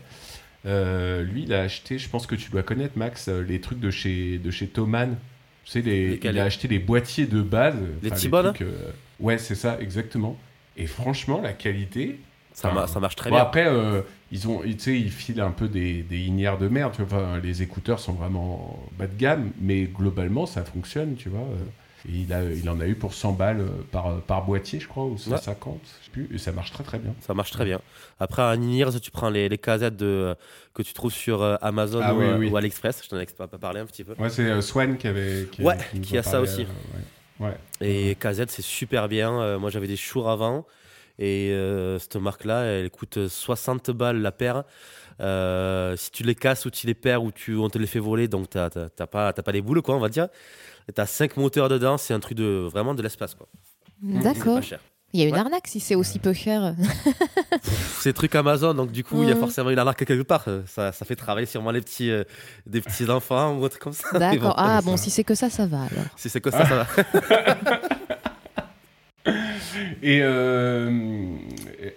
euh, 0.67 1.23
lui, 1.23 1.45
il 1.45 1.55
a 1.55 1.63
acheté, 1.63 1.99
je 1.99 2.09
pense 2.09 2.27
que 2.27 2.35
tu 2.35 2.51
dois 2.51 2.63
connaître, 2.63 2.97
Max, 2.97 3.29
euh, 3.29 3.43
les 3.43 3.61
trucs 3.61 3.81
de 3.81 3.91
chez, 3.91 4.39
de 4.39 4.51
chez 4.51 4.67
Thomann. 4.67 5.17
Tu 5.65 5.73
sais, 5.73 5.81
les, 5.83 6.19
il 6.23 6.39
a 6.39 6.45
acheté 6.45 6.69
les 6.69 6.79
boîtiers 6.79 7.27
de 7.27 7.43
base. 7.43 7.77
Les 8.03 8.11
trucs, 8.11 8.63
euh, 8.63 8.93
Ouais, 9.21 9.39
c'est 9.39 9.55
ça, 9.55 9.79
exactement. 9.81 10.37
Et 10.77 10.87
franchement, 10.87 11.41
la 11.43 11.53
qualité, 11.53 12.19
Ça, 12.61 13.01
marche 13.01 13.17
très 13.17 13.31
Bon, 13.31 13.37
bien. 13.37 13.43
après, 13.45 13.67
euh, 13.67 14.03
ils 14.33 14.49
ont, 14.49 14.63
ils 14.65 15.11
filent 15.11 15.41
un 15.41 15.51
peu 15.51 15.69
des, 15.69 16.03
des 16.03 16.19
inières 16.19 16.59
de 16.59 16.69
merde. 16.69 16.93
Tu 16.95 17.03
vois, 17.03 17.19
Enfin, 17.23 17.39
les 17.43 17.63
écouteurs 17.63 17.99
sont 18.01 18.13
vraiment 18.13 18.79
bas 18.99 19.07
de 19.07 19.17
gamme, 19.17 19.51
mais 19.61 19.83
globalement, 19.85 20.47
ça 20.47 20.65
fonctionne, 20.65 21.15
tu 21.17 21.29
vois. 21.29 21.41
euh. 21.41 21.65
Et 22.09 22.13
il, 22.21 22.33
a, 22.33 22.43
il 22.45 22.69
en 22.71 22.81
a 22.81 22.87
eu 22.87 22.95
pour 22.95 23.13
100 23.13 23.33
balles 23.33 23.61
euh, 23.61 23.69
par, 23.93 24.23
par 24.23 24.43
boîtier, 24.47 24.81
je 24.81 24.89
crois, 24.89 25.05
ou 25.05 25.19
150, 25.19 25.81
je 25.85 26.05
sais 26.07 26.11
plus. 26.11 26.31
Et 26.35 26.39
ça 26.39 26.51
marche 26.51 26.73
très 26.73 26.83
très 26.83 26.99
bien. 26.99 27.13
Ça 27.21 27.35
marche 27.35 27.51
très 27.51 27.67
bien. 27.67 27.79
Après, 28.19 28.41
à 28.41 28.57
Ninirs, 28.57 28.99
tu 29.03 29.11
prends 29.11 29.29
les, 29.29 29.51
les 29.51 29.59
casettes 29.59 29.97
de, 29.97 30.35
que 30.73 30.83
tu 30.83 30.95
trouves 30.95 31.13
sur 31.13 31.43
Amazon 31.63 32.01
Ah 32.03 32.15
ou, 32.15 32.21
oui, 32.21 32.27
oui. 32.39 32.49
ou 32.49 32.57
AliExpress. 32.57 33.03
Je 33.05 33.09
t'en 33.11 33.19
ai 33.19 33.27
pas 33.27 33.47
parlé 33.49 33.81
un 33.81 33.85
petit 33.87 34.05
peu. 34.05 34.15
Ouais, 34.19 34.31
c'est 34.31 34.63
Swan 34.63 34.97
qui 34.97 35.09
avait. 35.09 35.47
Ouais, 35.59 35.77
qui 36.03 36.17
a 36.17 36.23
ça 36.23 36.41
aussi. 36.41 36.63
euh, 36.63 37.45
ouais. 37.45 37.49
Ouais. 37.49 37.57
Et 37.87 38.15
KZ, 38.17 38.45
c'est 38.49 38.63
super 38.63 39.07
bien. 39.09 39.59
Moi, 39.59 39.69
j'avais 39.71 39.87
des 39.87 39.97
chours 39.97 40.31
avant. 40.31 40.67
Et 41.23 41.51
euh, 41.53 41.99
cette 41.99 42.17
marque-là, 42.17 42.63
elle 42.65 42.91
coûte 42.91 43.29
60 43.29 43.91
balles 43.91 44.21
la 44.23 44.33
paire. 44.33 44.65
Euh, 45.21 45.95
si 45.97 46.11
tu 46.11 46.23
les 46.23 46.35
casses 46.35 46.65
ou 46.65 46.71
tu 46.71 46.87
les 46.87 46.95
perds 46.95 47.23
ou 47.23 47.31
tu, 47.31 47.55
on 47.57 47.69
te 47.69 47.77
les 47.77 47.87
fait 47.87 47.99
voler, 47.99 48.27
donc 48.27 48.49
tu 48.49 48.57
n'as 48.59 48.71
pas, 49.07 49.33
t'as 49.35 49.43
pas 49.43 49.53
les 49.53 49.61
boules, 49.61 49.83
quoi, 49.83 49.95
on 49.95 50.01
va 50.01 50.09
dire. 50.09 50.29
Tu 50.95 50.99
as 51.01 51.05
5 51.07 51.37
moteurs 51.37 51.69
dedans, 51.69 51.99
c'est 51.99 52.15
un 52.15 52.21
truc 52.21 52.39
de 52.39 52.67
vraiment 52.73 52.95
de 52.95 53.03
l'espace. 53.03 53.35
quoi. 53.35 53.47
D'accord. 54.03 54.61
Il 55.13 55.21
y 55.21 55.25
a 55.25 55.27
une 55.27 55.35
Ouais. 55.35 55.41
arnaque 55.41 55.67
si 55.67 55.79
c'est 55.81 55.97
aussi 55.97 56.21
peu 56.21 56.33
cher. 56.33 56.75
C'est 57.99 58.13
truc 58.13 58.35
Amazon, 58.37 58.73
donc 58.75 58.93
du 58.93 59.03
coup, 59.05 59.23
il 59.25 59.29
y 59.29 59.33
a 59.33 59.37
forcément 59.37 59.69
une 59.71 59.79
arnaque 59.79 60.05
quelque 60.05 60.23
part. 60.23 60.45
Ça, 60.67 60.93
ça 60.93 61.05
fait 61.05 61.17
travailler 61.17 61.47
sûrement 61.47 61.73
les 61.73 61.81
petits, 61.81 62.11
euh, 62.11 62.23
des 62.67 62.81
petits 62.81 63.11
enfants 63.11 63.57
ou 63.59 63.63
autre 63.65 63.79
comme 63.79 63.93
ça. 63.93 64.07
D'accord. 64.19 64.41
bon, 64.51 64.55
Ah 64.57 64.81
bon, 64.83 64.97
si 64.97 65.11
c'est 65.11 65.25
que 65.25 65.35
ça, 65.35 65.51
ça 65.51 65.67
va 65.67 65.81
alors. 65.83 66.05
si 66.17 66.29
c'est 66.31 66.41
que 66.41 66.51
ça, 66.51 66.65
ça 66.65 66.77
va. 66.77 66.87
Et, 70.03 70.21
euh, 70.23 71.37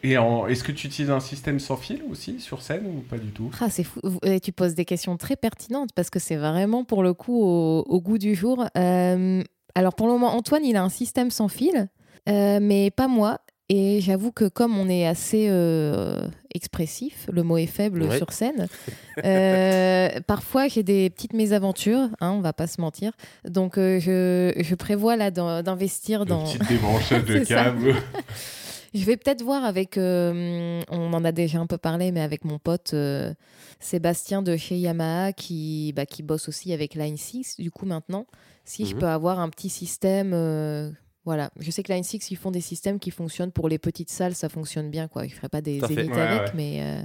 est-ce 0.03 0.63
que 0.63 0.71
tu 0.71 0.87
utilises 0.87 1.11
un 1.11 1.19
système 1.19 1.59
sans 1.59 1.77
fil 1.77 2.03
aussi 2.09 2.39
sur 2.39 2.61
scène 2.61 2.85
ou 2.85 3.01
pas 3.01 3.17
du 3.17 3.29
tout? 3.29 3.51
Ah, 3.59 3.69
c'est 3.69 3.83
fou. 3.83 3.99
Tu 4.41 4.51
poses 4.51 4.75
des 4.75 4.85
questions 4.85 5.17
très 5.17 5.35
pertinentes 5.35 5.89
parce 5.95 6.09
que 6.09 6.19
c'est 6.19 6.35
vraiment 6.35 6.83
pour 6.83 7.03
le 7.03 7.13
coup 7.13 7.41
au, 7.43 7.85
au 7.87 8.01
goût 8.01 8.17
du 8.17 8.35
jour. 8.35 8.65
Euh, 8.77 9.41
alors 9.75 9.95
pour 9.95 10.07
le 10.07 10.13
moment, 10.13 10.35
Antoine, 10.35 10.65
il 10.65 10.75
a 10.75 10.83
un 10.83 10.89
système 10.89 11.31
sans 11.31 11.47
fil, 11.47 11.89
euh, 12.29 12.59
mais 12.61 12.91
pas 12.91 13.07
moi. 13.07 13.39
Et 13.75 14.01
j'avoue 14.01 14.31
que 14.31 14.45
comme 14.49 14.77
on 14.77 14.87
est 14.87 15.07
assez 15.07 15.47
euh, 15.49 16.27
expressif, 16.53 17.27
le 17.31 17.41
mot 17.41 17.57
est 17.57 17.65
faible 17.65 18.03
Ouais. 18.03 18.17
sur 18.17 18.31
scène, 18.31 18.67
euh, 19.25 20.09
parfois 20.27 20.67
j'ai 20.67 20.83
des 20.83 21.09
petites 21.09 21.33
mésaventures, 21.33 22.09
hein, 22.21 22.31
on 22.37 22.41
va 22.41 22.53
pas 22.53 22.67
se 22.67 22.79
mentir. 22.79 23.13
Donc 23.49 23.79
euh, 23.79 23.99
je, 23.99 24.53
je 24.61 24.75
prévois 24.75 25.15
là 25.15 25.31
d'in- 25.31 25.63
d'investir 25.63 26.25
dans... 26.27 26.45
Une 26.45 26.59
petite 26.59 26.69
débranchage 26.69 27.25
de 27.33 27.39
câble. 27.39 27.95
Je 28.95 29.05
vais 29.05 29.17
peut-être 29.17 29.41
voir 29.41 29.65
avec, 29.65 29.97
euh, 29.97 30.79
on 30.91 31.13
en 31.13 31.23
a 31.25 31.31
déjà 31.31 31.57
un 31.57 31.65
peu 31.65 31.79
parlé, 31.79 32.11
mais 32.11 32.21
avec 32.21 32.45
mon 32.45 32.59
pote 32.59 32.93
Sébastien 33.79 34.43
de 34.43 34.55
chez 34.55 34.77
Yamaha 34.77 35.33
qui, 35.33 35.93
bah, 35.95 36.05
qui 36.05 36.21
bosse 36.21 36.47
aussi 36.47 36.73
avec 36.73 36.93
Line 36.93 37.17
6, 37.17 37.55
du 37.57 37.71
coup 37.71 37.87
maintenant, 37.87 38.27
si 38.65 38.85
je 38.85 38.93
Mhm. 38.93 38.99
peux 38.99 39.07
avoir 39.07 39.39
un 39.39 39.49
petit 39.49 39.69
système. 39.69 40.35
Voilà, 41.25 41.51
je 41.59 41.71
sais 41.71 41.83
que 41.83 41.91
Line 41.93 42.03
6, 42.03 42.31
ils 42.31 42.35
font 42.37 42.51
des 42.51 42.61
systèmes 42.61 42.99
qui 42.99 43.11
fonctionnent 43.11 43.51
pour 43.51 43.69
les 43.69 43.77
petites 43.77 44.09
salles, 44.09 44.35
ça 44.35 44.49
fonctionne 44.49 44.89
bien, 44.89 45.07
quoi. 45.07 45.25
Je 45.27 45.33
ferai 45.33 45.49
pas 45.49 45.61
des 45.61 45.79
zéniths 45.79 46.11
Ouais, 46.11 46.19
avec, 46.21 46.41
ouais. 46.47 46.51
mais, 46.55 46.79
euh, 46.81 47.01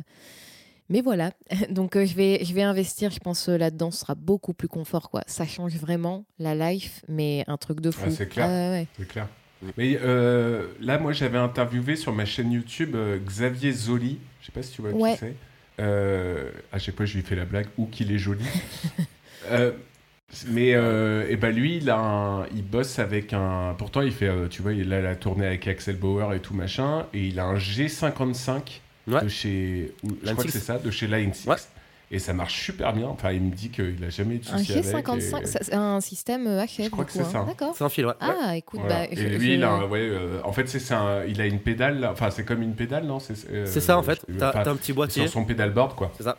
mais 0.89 1.01
voilà. 1.03 1.31
Donc 1.71 1.95
euh, 1.97 2.05
je, 2.05 2.15
vais, 2.15 2.45
je 2.45 2.53
vais 2.53 2.63
investir, 2.63 3.11
je 3.11 3.21
pense, 3.21 3.49
euh, 3.49 3.57
là-dedans, 3.57 3.91
ce 3.91 4.01
sera 4.01 4.15
beaucoup 4.17 4.55
plus 4.55 4.69
confort, 4.69 5.11
quoi. 5.11 5.23
Ça 5.27 5.47
change 5.47 5.77
vraiment 5.77 6.25
la 6.39 6.55
life, 6.55 7.03
mais 7.09 7.45
un 7.47 7.57
truc 7.57 7.81
de 7.81 7.91
fou. 7.91 8.05
Ah, 8.07 8.11
c'est 8.11 8.29
clair. 8.29 8.47
Ah, 8.49 8.71
ouais. 8.73 8.87
C'est 8.99 9.07
clair. 9.09 9.29
Mais 9.77 9.99
euh, 10.01 10.69
là, 10.81 10.99
moi, 10.99 11.13
j'avais 11.13 11.39
interviewé 11.39 11.97
sur 11.97 12.13
ma 12.13 12.25
chaîne 12.25 12.53
YouTube 12.53 12.97
Xavier 13.25 13.73
Zoli. 13.73 14.19
Je 14.41 14.47
sais 14.47 14.53
pas 14.53 14.63
si 14.63 14.73
tu 14.73 14.83
vois 14.83 14.91
Ouais. 14.93 15.15
qui 15.15 15.19
c'est. 15.21 15.35
À 16.73 16.79
chaque 16.79 16.97
fois, 16.97 17.07
je 17.07 17.17
lui 17.17 17.23
fais 17.23 17.35
la 17.37 17.45
blague 17.45 17.67
ou 17.77 17.87
qu'il 17.87 18.11
est 18.13 18.19
joli. 18.19 18.45
Euh, 20.31 20.35
mais 20.51 20.75
euh, 20.75 21.27
et 21.29 21.37
ben 21.37 21.55
lui, 21.55 21.77
il, 21.79 21.91
a 21.91 21.99
un- 21.99 22.47
il 22.55 22.63
bosse 22.63 22.99
avec 22.99 23.33
un. 23.33 23.75
Pourtant, 23.79 24.03
il 24.03 24.13
fait, 24.13 24.29
euh, 24.29 24.47
tu 24.49 24.63
vois, 24.63 24.73
il 24.73 24.93
a 24.93 25.01
la 25.01 25.17
tournée 25.17 25.47
avec 25.47 25.67
Axel 25.67 25.97
Bauer 25.97 26.35
et 26.35 26.41
tout 26.41 26.55
machin, 26.55 27.07
et 27.15 27.27
il 27.27 27.39
a 27.41 27.45
un 27.45 27.57
G55 27.57 28.81
Ouais. 29.09 29.23
de 29.23 29.29
chez. 29.29 29.95
ou- 30.05 30.11
je 30.23 30.31
crois 30.33 30.45
que 30.45 30.51
6. 30.51 30.59
c'est 30.59 30.65
ça, 30.65 30.79
de 30.79 30.91
chez 30.91 31.07
Line 31.07 31.33
6. 31.33 31.49
Ouais. 31.49 31.57
Et 32.11 32.19
ça 32.19 32.33
marche 32.33 32.63
super 32.63 32.93
bien. 32.95 33.07
Enfin, 33.09 33.33
il 33.33 33.43
me 33.43 33.51
dit 33.51 33.69
qu'il 33.71 34.03
a 34.03 34.09
jamais 34.11 34.37
eu 34.37 34.39
de 34.39 34.49
Un 34.51 34.59
soucis 34.59 34.73
avec. 34.73 34.85
G55, 35.07 35.17
et- 35.43 35.47
ça- 35.47 35.59
c'est 35.63 35.75
un 35.75 36.01
système 36.01 36.47
euh, 36.47 36.65
HF. 36.65 36.85
Je 36.85 36.89
crois 36.91 37.05
que 37.05 37.13
c'est 37.13 37.25
ça. 37.25 37.39
hein. 37.41 37.45
D'accord. 37.47 37.75
C'est 37.77 37.85
un 37.85 37.89
fil, 37.91 38.07
ouais. 38.07 38.13
Ah, 38.21 38.57
écoute, 38.57 38.81
Voilà. 38.81 39.07
bah, 39.07 39.09
et 39.11 39.17
lui, 39.17 39.47
je- 39.49 39.53
il 39.55 39.65
a, 39.65 39.71
un- 39.73 39.87
ouais, 39.89 40.01
euh, 40.01 40.41
en 40.45 40.53
fait, 40.53 40.67
c'est 40.69 40.93
un, 40.95 41.25
il 41.25 41.41
a 41.41 41.47
une 41.47 41.59
pédale, 41.61 42.07
enfin, 42.11 42.31
c'est 42.31 42.45
comme 42.45 42.63
une 42.63 42.75
pédale, 42.75 43.05
non? 43.05 43.19
C'est 43.19 43.35
euh, 43.51 43.67
C'est 43.67 43.81
ça 43.81 43.99
en 43.99 44.03
fait. 44.03 44.21
t'as 44.39 44.71
un 44.71 44.77
petit 44.77 44.93
boîtier. 44.93 45.23
sur 45.25 45.33
son 45.33 45.45
pédalboard, 45.45 45.95
quoi. 45.95 46.13
C'est 46.17 46.25
ça. 46.25 46.39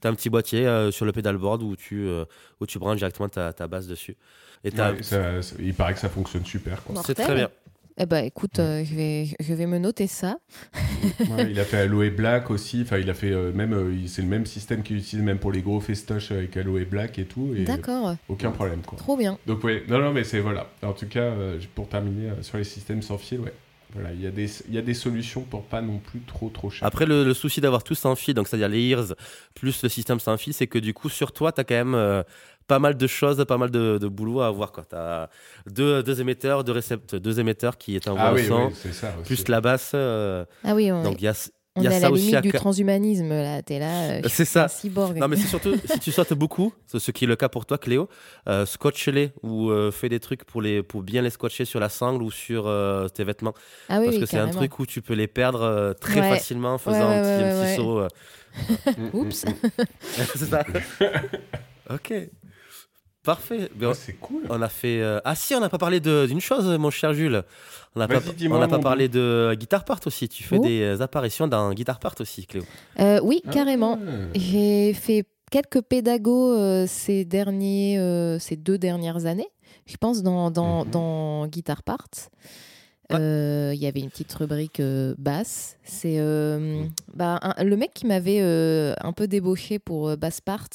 T'as 0.00 0.10
un 0.10 0.14
petit 0.14 0.30
boîtier 0.30 0.66
euh, 0.66 0.90
sur 0.90 1.04
le 1.06 1.12
pédalboard 1.12 1.62
où 1.62 1.76
tu, 1.76 2.06
euh, 2.06 2.24
où 2.60 2.66
tu 2.66 2.78
branches 2.78 2.98
directement 2.98 3.28
ta, 3.28 3.52
ta 3.52 3.66
base 3.66 3.86
dessus. 3.88 4.16
Et 4.64 4.70
t'as- 4.70 4.92
Ouais, 4.92 5.02
ça- 5.02 5.42
ça- 5.42 5.56
il 5.58 5.74
paraît 5.74 5.94
que 5.94 6.00
ça 6.00 6.08
fonctionne 6.08 6.44
super, 6.44 6.82
c'est 7.04 7.14
très 7.14 7.34
bien. 7.34 7.50
Eh 7.98 8.04
ben, 8.04 8.22
écoute, 8.26 8.58
euh, 8.58 8.84
je, 8.84 8.94
vais, 8.94 9.24
je 9.40 9.54
vais 9.54 9.64
me 9.64 9.78
noter 9.78 10.06
ça. 10.06 10.36
Ouais, 11.30 11.50
il 11.50 11.58
a 11.58 11.64
fait 11.64 11.78
Aloe 11.78 12.10
Black 12.10 12.50
aussi, 12.50 12.82
enfin, 12.82 12.98
il 12.98 13.08
a 13.08 13.14
fait 13.14 13.32
euh, 13.32 13.52
même, 13.54 13.72
euh, 13.72 14.06
c'est 14.06 14.20
le 14.20 14.28
même 14.28 14.44
système 14.44 14.82
qu'il 14.82 14.98
utilise 14.98 15.24
même 15.24 15.38
pour 15.38 15.50
les 15.50 15.62
gros 15.62 15.80
festoches 15.80 16.30
avec 16.30 16.54
Aloe 16.58 16.84
Black 16.84 17.18
et 17.18 17.24
tout, 17.24 17.54
et 17.56 17.64
D'accord, 17.64 18.14
aucun 18.28 18.50
problème, 18.50 18.82
quoi. 18.82 18.98
trop 18.98 19.16
bien. 19.16 19.38
Donc, 19.46 19.64
ouais, 19.64 19.82
non, 19.88 19.98
non, 19.98 20.12
mais 20.12 20.24
c'est 20.24 20.40
voilà. 20.40 20.68
En 20.82 20.92
tout 20.92 21.06
cas, 21.08 21.20
euh, 21.20 21.58
pour 21.74 21.88
terminer 21.88 22.28
euh, 22.30 22.42
sur 22.42 22.58
les 22.58 22.64
systèmes 22.64 23.00
sans 23.00 23.16
fil, 23.16 23.40
ouais. 23.40 23.54
Voilà, 23.94 24.12
il 24.12 24.20
y, 24.20 24.26
a 24.26 24.30
des, 24.30 24.50
il 24.68 24.74
y 24.74 24.78
a 24.78 24.82
des 24.82 24.94
solutions 24.94 25.42
pour 25.42 25.62
pas 25.64 25.80
non 25.80 25.98
plus 25.98 26.20
trop 26.20 26.48
trop 26.50 26.70
cher. 26.70 26.86
Après, 26.86 27.06
le, 27.06 27.24
le 27.24 27.34
souci 27.34 27.60
d'avoir 27.60 27.82
tout 27.84 27.94
sans 27.94 28.14
fil, 28.16 28.34
donc 28.34 28.48
c'est-à-dire 28.48 28.68
les 28.68 28.82
ears 28.82 29.14
plus 29.54 29.82
le 29.82 29.88
système 29.88 30.18
sans 30.20 30.36
fil, 30.36 30.52
c'est 30.52 30.66
que 30.66 30.78
du 30.78 30.92
coup, 30.92 31.08
sur 31.08 31.32
toi, 31.32 31.52
tu 31.52 31.60
as 31.60 31.64
quand 31.64 31.74
même 31.74 31.94
euh, 31.94 32.22
pas 32.66 32.78
mal 32.80 32.96
de 32.96 33.06
choses, 33.06 33.42
pas 33.46 33.58
mal 33.58 33.70
de, 33.70 33.96
de 33.98 34.08
boulot 34.08 34.40
à 34.40 34.48
avoir. 34.48 34.72
Tu 34.72 34.80
as 34.96 35.30
deux, 35.70 36.02
deux 36.02 36.20
émetteurs, 36.20 36.64
deux, 36.64 36.72
récept, 36.72 37.14
deux 37.14 37.38
émetteurs 37.40 37.78
qui 37.78 37.94
est 37.96 38.08
envoient 38.08 38.22
ah 38.24 38.34
oui, 38.34 38.46
son, 38.46 38.66
oui, 38.66 38.72
c'est 38.74 38.92
ça 38.92 39.14
aussi. 39.20 39.34
plus 39.34 39.48
la 39.48 39.60
basse. 39.60 39.92
euh, 39.94 40.44
Ah 40.64 40.74
oui, 40.74 40.90
on, 40.90 41.02
donc 41.04 41.22
il 41.22 41.24
y 41.24 41.28
a, 41.28 41.34
on 41.76 41.82
y 41.82 41.86
a 41.86 41.90
est 41.90 41.94
à 41.96 42.00
ça 42.00 42.08
la 42.10 42.16
limite 42.16 42.34
à 42.34 42.40
du 42.40 42.52
transhumanisme, 42.52 43.28
là. 43.28 43.62
T'es 43.62 43.78
là, 43.78 44.10
euh, 44.10 44.20
C'est 44.28 44.44
ça. 44.44 44.68
cyborg. 44.68 45.16
Non, 45.18 45.28
mais 45.28 45.36
c'est 45.36 45.46
surtout 45.48 45.74
si 45.84 45.98
tu 46.00 46.12
sautes 46.12 46.32
beaucoup, 46.32 46.72
ce 46.86 47.10
qui 47.10 47.24
est 47.24 47.28
le 47.28 47.36
cas 47.36 47.48
pour 47.48 47.66
toi, 47.66 47.78
Cléo, 47.78 48.08
euh, 48.48 48.66
scotche-les 48.66 49.32
ou 49.42 49.70
euh, 49.70 49.90
fais 49.90 50.08
des 50.08 50.20
trucs 50.20 50.44
pour, 50.44 50.62
les, 50.62 50.82
pour 50.82 51.02
bien 51.02 51.22
les 51.22 51.30
scotcher 51.30 51.64
sur 51.64 51.78
la 51.80 51.88
sangle 51.88 52.22
ou 52.22 52.30
sur 52.30 52.66
euh, 52.66 53.08
tes 53.08 53.24
vêtements. 53.24 53.54
ah 53.88 53.98
oui, 54.00 54.06
parce 54.06 54.16
oui, 54.16 54.20
que 54.20 54.26
c'est 54.26 54.38
un 54.38 54.48
truc 54.48 54.78
où 54.78 54.86
tu 54.86 55.02
peux 55.02 55.14
les 55.14 55.26
perdre 55.28 55.94
très 56.00 56.20
Ouais. 56.20 56.30
facilement 56.30 56.74
en 56.74 56.78
faisant 56.78 57.08
Ouais, 57.08 57.16
un 57.16 57.22
petit, 57.22 57.44
un 57.44 57.64
petit 57.64 57.76
saut. 57.76 58.02
Oups. 59.12 59.44
c'est 60.00 60.46
ça. 60.46 60.64
ok. 61.90 62.12
Parfait. 63.26 63.68
Ben, 63.74 63.88
Ouais, 63.88 63.94
c'est 63.94 64.14
cool. 64.14 64.44
on 64.48 64.62
a 64.62 64.68
fait. 64.70 65.00
euh, 65.02 65.20
Ah 65.24 65.34
si, 65.34 65.54
on 65.54 65.60
n'a 65.60 65.68
pas 65.68 65.76
parlé 65.78 66.00
d'une 66.00 66.40
chose, 66.40 66.64
mon 66.78 66.90
cher 66.90 67.12
Jules. 67.12 67.42
On 67.94 67.98
n'a 68.00 68.08
pas, 68.08 68.20
on 68.50 68.58
n'a 68.58 68.68
pas 68.68 68.78
parlé 68.78 69.08
de 69.08 69.54
Guitar 69.58 69.84
Part 69.84 70.00
aussi. 70.06 70.28
Tu 70.28 70.42
fais 70.44 70.58
Oh. 70.58 70.62
des 70.64 71.02
apparitions 71.02 71.48
dans 71.48 71.72
Guitar 71.74 71.98
Part 71.98 72.14
aussi, 72.20 72.46
Cléo. 72.46 72.62
Euh, 73.00 73.20
oui, 73.22 73.42
Ah. 73.46 73.50
carrément. 73.50 73.98
J'ai 74.34 74.92
fait 74.94 75.24
quelques 75.50 75.80
pédagos 75.82 76.52
euh, 76.56 76.86
ces, 76.88 77.24
derniers, 77.24 77.98
euh, 77.98 78.38
ces 78.38 78.56
deux 78.56 78.78
dernières 78.78 79.26
années, 79.26 79.48
je 79.86 79.96
pense, 79.96 80.22
dans, 80.22 80.50
dans, 80.50 80.84
Mhm. 80.84 80.90
dans 80.90 81.46
Guitar 81.48 81.82
Part. 81.82 82.06
Ouais. 83.10 83.16
Euh, 83.20 83.72
Il 83.74 83.80
y 83.80 83.86
avait 83.86 84.00
une 84.00 84.10
petite 84.10 84.32
rubrique 84.34 84.80
euh, 84.80 85.14
basse. 85.18 85.76
C'est 85.84 86.18
euh, 86.18 86.58
Mhm. 86.58 86.90
bah, 87.14 87.38
un- 87.42 87.62
le 87.64 87.76
mec 87.76 87.92
qui 87.94 88.06
m'avait 88.06 88.40
euh, 88.40 88.94
un 89.00 89.12
peu 89.12 89.26
débauché 89.28 89.78
pour 89.78 90.08
euh, 90.08 90.16
Bass 90.16 90.40
Part, 90.40 90.68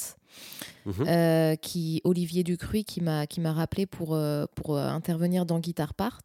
Mhm. 0.86 1.04
euh, 1.06 1.54
qui 1.56 2.00
Olivier 2.04 2.42
Ducruy 2.44 2.84
qui 2.84 3.00
m'a 3.00 3.26
qui 3.26 3.40
m'a 3.40 3.52
rappelé 3.52 3.86
pour 3.86 4.14
euh, 4.14 4.46
pour 4.54 4.76
euh, 4.76 4.88
intervenir 4.88 5.46
dans 5.46 5.58
Guitar 5.60 5.94
Part. 5.94 6.20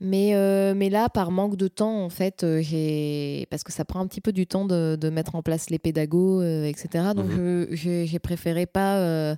Mais 0.00 0.34
euh, 0.34 0.74
mais 0.74 0.90
là 0.90 1.08
par 1.08 1.30
manque 1.30 1.56
de 1.56 1.68
temps 1.68 2.02
en 2.04 2.08
fait 2.08 2.44
j'ai 2.60 3.46
parce 3.50 3.62
que 3.62 3.72
ça 3.72 3.84
prend 3.84 4.00
un 4.00 4.06
petit 4.06 4.20
peu 4.20 4.32
du 4.32 4.46
temps 4.46 4.64
de, 4.64 4.96
de 5.00 5.10
mettre 5.10 5.34
en 5.34 5.42
place 5.42 5.70
les 5.70 5.78
pédagogues 5.78 6.42
etc. 6.66 7.10
Donc 7.14 7.26
Mhm. 7.30 7.66
j'ai 7.72 8.18
préféré 8.18 8.66
pas 8.66 9.36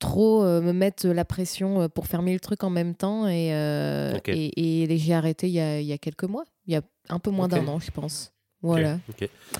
trop 0.00 0.42
euh, 0.44 0.60
me 0.60 0.72
mettre 0.72 1.06
la 1.08 1.24
pression 1.24 1.82
euh, 1.82 1.88
pour 1.88 2.06
faire 2.06 2.20
mille 2.20 2.40
trucs 2.40 2.62
en 2.64 2.70
même 2.70 2.94
temps 2.94 3.26
et 3.26 3.54
euh, 3.54 4.12
et, 4.26 4.82
et 4.92 4.98
j'ai 4.98 5.14
arrêté 5.14 5.46
il 5.48 5.54
y 5.54 5.60
a 5.60 5.80
il 5.80 5.86
y 5.86 5.92
a 5.92 5.98
quelques 5.98 6.24
mois. 6.24 6.44
Il 6.66 6.74
y 6.74 6.76
a 6.76 6.82
un 7.08 7.18
peu 7.18 7.30
moins 7.30 7.48
d'un 7.48 7.66
an 7.68 7.78
je 7.80 7.90
pense. 7.90 8.32
Voilà. 8.64 8.98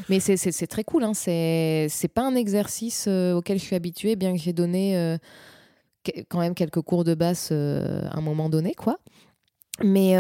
Mais 0.08 0.18
c'est- 0.18 0.66
très 0.66 0.82
cool, 0.82 1.04
hein. 1.04 1.12
c'est 1.14 1.88
pas 2.12 2.22
un 2.22 2.34
exercice 2.34 3.04
euh, 3.06 3.34
auquel 3.34 3.58
je 3.58 3.64
suis 3.64 3.76
habituée, 3.76 4.16
bien 4.16 4.32
que 4.32 4.40
j'ai 4.40 4.52
donné 4.54 4.96
euh, 4.96 5.18
quand 6.28 6.40
même 6.40 6.54
quelques 6.54 6.80
cours 6.80 7.04
de 7.04 7.14
basse 7.14 7.50
euh, 7.52 8.06
à 8.10 8.18
un 8.18 8.22
moment 8.22 8.48
donné, 8.48 8.74
quoi. 8.74 8.98
Mais, 9.82 10.14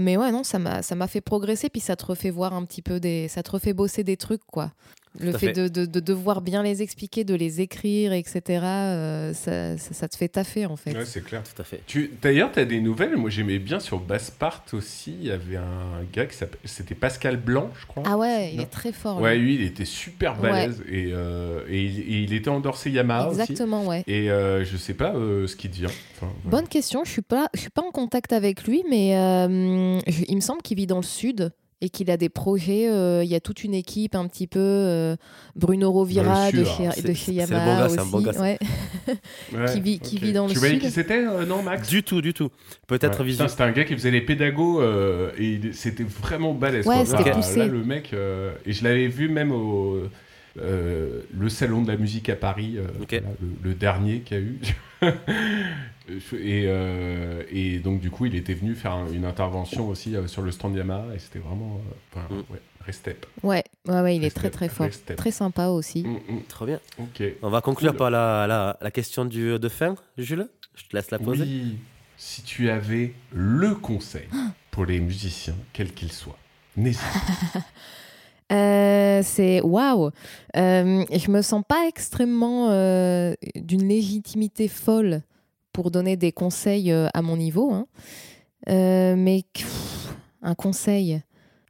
mais 0.00 0.16
ouais, 0.16 0.32
non, 0.32 0.42
ça 0.42 0.58
m'a 0.58 0.82
ça 0.82 0.94
m'a 0.94 1.06
fait 1.06 1.20
progresser, 1.20 1.68
puis 1.68 1.80
ça 1.80 1.96
te 1.96 2.06
refait 2.06 2.30
voir 2.30 2.54
un 2.54 2.64
petit 2.64 2.80
peu 2.82 2.98
des. 2.98 3.28
Ça 3.28 3.42
te 3.42 3.50
refait 3.50 3.74
bosser 3.74 4.04
des 4.04 4.16
trucs, 4.16 4.44
quoi. 4.46 4.72
Le 5.18 5.32
fait, 5.32 5.38
fait. 5.48 5.52
De, 5.54 5.66
de, 5.66 5.86
de 5.86 5.98
devoir 6.00 6.40
bien 6.40 6.62
les 6.62 6.82
expliquer, 6.82 7.24
de 7.24 7.34
les 7.34 7.60
écrire, 7.60 8.12
etc., 8.12 8.42
euh, 8.62 9.32
ça, 9.34 9.76
ça, 9.76 9.92
ça 9.92 10.08
te 10.08 10.16
fait 10.16 10.28
taffer, 10.28 10.66
en 10.66 10.76
fait. 10.76 10.92
Ouais, 10.96 11.04
c'est 11.04 11.24
clair. 11.24 11.42
Tout 11.42 11.60
à 11.60 11.64
fait. 11.64 11.80
Tu, 11.88 12.12
d'ailleurs, 12.22 12.52
tu 12.52 12.60
as 12.60 12.64
des 12.64 12.80
nouvelles? 12.80 13.16
Moi, 13.16 13.28
j'aimais 13.28 13.58
bien 13.58 13.80
sur 13.80 13.98
Basspart 13.98 14.64
aussi. 14.72 15.16
Il 15.20 15.26
y 15.26 15.32
avait 15.32 15.56
un 15.56 16.04
gars 16.12 16.26
qui 16.26 16.36
s'appelle. 16.36 16.60
C'était 16.64 16.94
Pascal 16.94 17.38
Blanc, 17.38 17.70
je 17.80 17.86
crois. 17.86 18.04
ah 18.06 18.16
ouais, 18.16 18.50
il 18.52 18.58
Non. 18.58 18.62
est 18.62 18.66
très 18.66 18.92
fort. 18.92 19.20
Ouais, 19.20 19.36
lui. 19.36 19.56
lui, 19.56 19.64
il 19.64 19.66
était 19.66 19.84
super 19.84 20.40
Ouais. 20.40 20.50
balèze. 20.50 20.80
Et, 20.88 21.10
euh, 21.12 21.64
et, 21.68 21.82
il, 21.82 21.98
et 22.00 22.22
il 22.22 22.32
était 22.32 22.48
endorsé 22.50 22.90
Yamaha 22.90 23.30
aussi. 23.30 23.40
Exactement, 23.40 23.84
ouais. 23.86 24.04
Et 24.06 24.30
euh, 24.30 24.64
je 24.64 24.76
sais 24.76 24.94
pas 24.94 25.12
euh, 25.16 25.48
ce 25.48 25.56
qu'il 25.56 25.70
devient. 25.72 25.86
Enfin, 26.16 26.32
voilà. 26.44 26.58
Bonne 26.58 26.68
question. 26.68 27.02
Je 27.04 27.10
suis 27.10 27.22
pas, 27.22 27.48
je 27.54 27.60
suis 27.60 27.70
pas 27.70 27.82
en 27.82 27.90
contact 27.90 28.32
avec 28.32 28.62
lui, 28.62 28.84
mais 28.88 29.16
euh, 29.16 29.98
je- 30.06 30.24
il 30.28 30.36
me 30.36 30.40
semble 30.40 30.62
qu'il 30.62 30.76
vit 30.76 30.86
dans 30.86 30.98
le 30.98 31.02
sud 31.02 31.50
et 31.82 31.88
qu'il 31.88 32.10
a 32.10 32.16
des 32.16 32.28
projets. 32.28 32.88
euh, 32.90 33.22
Il 33.24 33.30
y 33.30 33.34
a 33.34 33.40
toute 33.40 33.64
une 33.64 33.74
équipe, 33.74 34.14
un 34.14 34.26
petit 34.28 34.46
peu. 34.46 34.58
euh, 34.60 35.16
Bruno 35.56 35.90
Rovira 35.90 36.50
de 36.52 36.64
chez, 36.64 36.84
de 37.02 37.06
bon 37.08 37.32
Yamaha 37.32 37.86
aussi. 37.86 38.10
bon 38.10 38.20
gars, 38.20 38.40
ouais. 38.40 38.58
Ouais, 39.52 39.72
Qui 39.72 39.80
vit- 39.80 39.98
qui 39.98 40.16
ok. 40.16 40.22
vit 40.22 40.32
dans 40.32 40.46
le 40.46 40.52
Tu 40.52 40.58
voyais 40.58 40.74
sud. 40.74 40.82
qui 40.82 40.90
c'était, 40.90 41.24
euh, 41.26 41.44
non, 41.46 41.62
Max 41.62 41.88
Du 41.88 42.02
tout, 42.02 42.20
du 42.20 42.32
tout. 42.34 42.50
Peut-être 42.86 43.24
Ouais. 43.24 43.32
C'était 43.48 43.62
un 43.62 43.72
gars 43.72 43.84
qui 43.84 43.94
faisait 43.94 44.10
les 44.10 44.20
pédagogues 44.20 44.82
euh, 44.82 45.30
et 45.38 45.60
c'était 45.72 46.04
vraiment 46.04 46.54
balèze. 46.54 46.86
Ouais, 46.86 47.04
c'était 47.04 47.24
Là, 47.30 47.34
poussé. 47.36 47.58
Là, 47.60 47.66
le 47.66 47.82
mec, 47.84 48.10
euh, 48.12 48.52
et 48.66 48.72
je 48.72 48.84
l'avais 48.84 49.08
vu 49.08 49.28
même 49.28 49.50
au 49.52 49.98
euh, 50.60 51.20
le 51.36 51.48
salon 51.48 51.82
de 51.82 51.88
la 51.88 51.96
musique 51.96 52.28
à 52.28 52.36
Paris, 52.36 52.74
euh, 52.76 52.82
voilà, 53.08 53.22
le, 53.40 53.70
le 53.70 53.74
dernier 53.74 54.20
qu'il 54.20 54.36
y 54.36 54.40
a 54.40 54.42
eu. 54.42 54.58
et, 56.34 56.64
euh, 56.66 57.42
et 57.50 57.78
donc 57.78 58.00
du 58.00 58.10
coup, 58.10 58.26
il 58.26 58.34
était 58.34 58.54
venu 58.54 58.74
faire 58.74 58.92
un- 58.92 59.10
une 59.12 59.24
intervention 59.24 59.88
aussi 59.88 60.16
euh, 60.16 60.26
sur 60.26 60.42
le 60.42 60.50
stand 60.50 60.74
Yamaha 60.76 61.14
et 61.14 61.18
c'était 61.18 61.38
vraiment, 61.38 61.80
euh, 61.80 61.94
enfin, 62.18 62.34
Mm. 62.34 62.52
ouais, 62.52 62.60
Restep. 62.86 63.26
Ouais, 63.42 63.62
ouais, 63.88 64.00
ouais, 64.00 64.16
il 64.16 64.24
est 64.24 64.34
très 64.34 64.48
très 64.50 64.68
fort. 64.68 64.86
Restep. 64.86 65.16
Très 65.16 65.30
sympa 65.30 65.66
aussi. 65.68 66.02
Mm, 66.02 66.14
mm. 66.36 66.42
Trop 66.48 66.64
bien. 66.66 66.80
Ok. 66.98 67.22
On 67.42 67.50
va 67.50 67.60
conclure 67.60 67.90
Cool. 67.92 67.98
par 67.98 68.10
la, 68.10 68.46
la, 68.46 68.78
la 68.80 68.90
question 68.90 69.24
du, 69.26 69.58
de 69.58 69.68
fin, 69.68 69.94
Jules. 70.16 70.48
Je 70.74 70.84
te 70.84 70.96
laisse 70.96 71.10
la 71.10 71.18
poser. 71.18 71.42
Oui, 71.44 71.76
si 72.16 72.42
tu 72.42 72.70
avais 72.70 73.12
le 73.32 73.74
conseil 73.74 74.28
pour 74.70 74.86
les 74.86 74.98
musiciens, 75.00 75.56
quels 75.74 75.92
qu'ils 75.92 76.12
soient, 76.12 76.38
n'hésite 76.76 77.02
pas. 77.52 77.60
Euh, 78.52 79.20
c'est 79.22 79.60
waouh. 79.60 80.10
Je 80.56 81.30
me 81.30 81.40
sens 81.40 81.62
pas 81.68 81.86
extrêmement 81.86 82.70
euh, 82.70 83.32
d'une 83.54 83.86
légitimité 83.86 84.66
folle 84.66 85.22
pour 85.72 85.90
donner 85.90 86.16
des 86.16 86.32
conseils 86.32 86.92
euh, 86.92 87.08
à 87.14 87.22
mon 87.22 87.36
niveau, 87.36 87.72
hein. 87.72 87.86
Euh, 88.68 89.14
mais 89.16 89.44
pff, 89.54 90.08
un 90.42 90.54
conseil. 90.54 91.22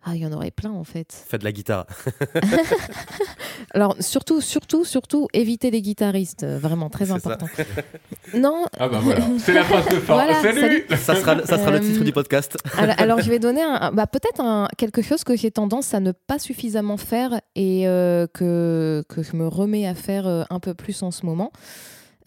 Ah, 0.02 0.16
il 0.16 0.22
y 0.22 0.26
en 0.26 0.32
aurait 0.32 0.50
plein 0.50 0.70
en 0.72 0.82
fait. 0.82 1.12
Faites 1.28 1.42
de 1.42 1.44
la 1.44 1.52
guitare. 1.52 1.86
Alors 3.74 3.94
surtout, 4.00 4.40
surtout, 4.40 4.84
surtout, 4.84 5.28
éviter 5.32 5.70
les 5.70 5.82
guitaristes, 5.82 6.42
euh, 6.42 6.58
vraiment 6.58 6.88
très 6.90 7.06
ça. 7.06 7.14
important. 7.14 7.46
Non, 8.34 8.64
Ah 8.78 8.88
bah 8.88 9.00
voilà, 9.02 9.22
c'est 9.38 9.52
la 9.52 9.64
phrase 9.64 9.86
de 9.88 9.96
fin. 9.96 10.14
Voilà, 10.14 10.40
salut, 10.40 10.84
Ça 10.90 11.14
sera, 11.16 11.44
ça 11.44 11.58
sera 11.58 11.70
le 11.72 11.80
titre 11.80 12.04
du 12.04 12.12
podcast. 12.12 12.56
alors, 12.78 12.94
alors, 12.98 13.20
je 13.20 13.28
vais 13.30 13.38
donner 13.40 13.62
un- 13.62 13.90
bah, 13.92 14.06
peut-être 14.06 14.40
un- 14.40 14.68
quelque 14.78 15.02
chose 15.02 15.24
que 15.24 15.36
j'ai 15.36 15.50
tendance 15.50 15.94
à 15.94 16.00
ne 16.00 16.12
pas 16.12 16.38
suffisamment 16.38 16.96
faire 16.96 17.40
et 17.56 17.88
euh, 17.88 18.26
que, 18.32 19.04
que 19.08 19.22
je 19.22 19.34
me 19.36 19.48
remets 19.48 19.86
à 19.86 19.94
faire 19.94 20.26
un 20.48 20.60
peu 20.60 20.74
plus 20.74 21.02
en 21.02 21.10
ce 21.10 21.26
moment. 21.26 21.50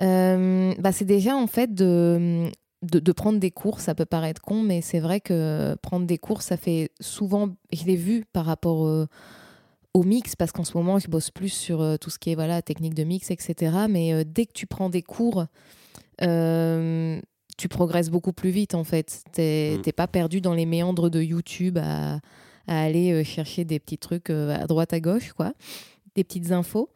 Euh, 0.01 0.73
bah, 0.79 0.91
c'est 0.91 1.05
déjà 1.05 1.35
en 1.35 1.47
fait 1.47 1.73
de, 1.73 2.49
de, 2.81 2.99
de 2.99 3.11
prendre 3.11 3.39
des 3.39 3.51
cours. 3.51 3.79
Ça 3.79 3.95
peut 3.95 4.05
paraître 4.05 4.41
con, 4.41 4.61
mais 4.61 4.81
c'est 4.81 4.99
vrai 4.99 5.19
que 5.19 5.75
prendre 5.81 6.05
des 6.05 6.17
cours, 6.17 6.41
ça 6.41 6.57
fait 6.57 6.91
souvent, 6.99 7.49
je 7.71 7.85
l'ai 7.85 7.95
vu 7.95 8.25
par 8.33 8.45
rapport 8.45 8.85
euh, 8.85 9.07
au 9.93 10.03
mix, 10.03 10.35
parce 10.35 10.51
qu'en 10.51 10.63
ce 10.63 10.75
moment, 10.77 10.99
je 10.99 11.07
bosse 11.07 11.29
plus 11.31 11.49
sur 11.49 11.81
euh, 11.81 11.97
tout 11.97 12.09
ce 12.09 12.19
qui 12.19 12.31
est 12.31 12.35
voilà, 12.35 12.61
technique 12.61 12.95
de 12.95 13.03
mix, 13.03 13.31
etc. 13.31 13.85
Mais 13.89 14.13
euh, 14.13 14.23
dès 14.25 14.45
que 14.45 14.53
tu 14.53 14.67
prends 14.67 14.89
des 14.89 15.03
cours, 15.03 15.45
tu 16.19 17.69
progresses 17.69 18.09
beaucoup 18.09 18.33
plus 18.33 18.49
vite 18.49 18.73
en 18.75 18.83
fait. 18.83 19.23
T'es 19.31 19.77
Mm. 19.77 19.81
t'es 19.81 19.91
pas 19.91 20.07
perdu 20.07 20.41
dans 20.41 20.53
les 20.53 20.65
méandres 20.65 21.09
de 21.09 21.21
YouTube 21.21 21.77
à, 21.77 22.19
à 22.67 22.81
aller 22.81 23.23
chercher 23.23 23.65
des 23.65 23.79
petits 23.79 23.97
trucs 23.97 24.29
à 24.29 24.65
droite 24.65 24.93
à 24.93 24.99
gauche, 24.99 25.33
quoi, 25.33 25.53
des 26.15 26.23
petites 26.23 26.51
infos. 26.51 26.89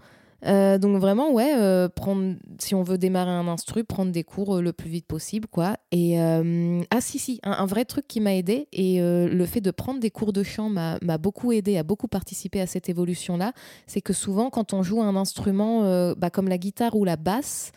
Euh, 0.45 0.77
donc 0.77 0.97
vraiment, 0.97 1.31
ouais, 1.31 1.53
euh, 1.55 1.89
prendre, 1.89 2.35
si 2.59 2.75
on 2.75 2.83
veut 2.83 2.97
démarrer 2.97 3.31
un 3.31 3.47
instru, 3.47 3.83
prendre 3.83 4.11
des 4.11 4.23
cours 4.23 4.57
euh, 4.57 4.61
le 4.61 4.71
plus 4.71 4.89
vite 4.89 5.07
possible, 5.07 5.47
quoi. 5.47 5.77
Et 5.91 6.17
ah 6.19 7.01
si 7.01 7.19
si, 7.19 7.39
un, 7.43 7.51
un 7.51 7.65
vrai 7.65 7.85
truc 7.85 8.07
qui 8.07 8.19
m'a 8.19 8.35
aidé 8.35 8.67
et 8.71 8.99
le 8.99 9.45
fait 9.45 9.61
de 9.61 9.71
prendre 9.71 9.99
des 9.99 10.11
cours 10.11 10.33
de 10.33 10.43
chant 10.43 10.69
m'a 10.69 11.17
beaucoup 11.17 11.51
aidé, 11.51 11.77
a 11.77 11.83
beaucoup 11.83 12.07
participé 12.07 12.61
à 12.61 12.67
cette 12.67 12.89
évolution-là. 12.89 13.53
C'est 13.87 14.01
que 14.01 14.13
souvent, 14.13 14.49
quand 14.49 14.73
on 14.73 14.83
joue 14.83 15.01
un 15.01 15.15
instrument 15.15 16.13
bah, 16.15 16.29
comme 16.29 16.47
la 16.47 16.57
guitare 16.57 16.95
ou 16.95 17.05
la 17.05 17.15
basse, 17.15 17.71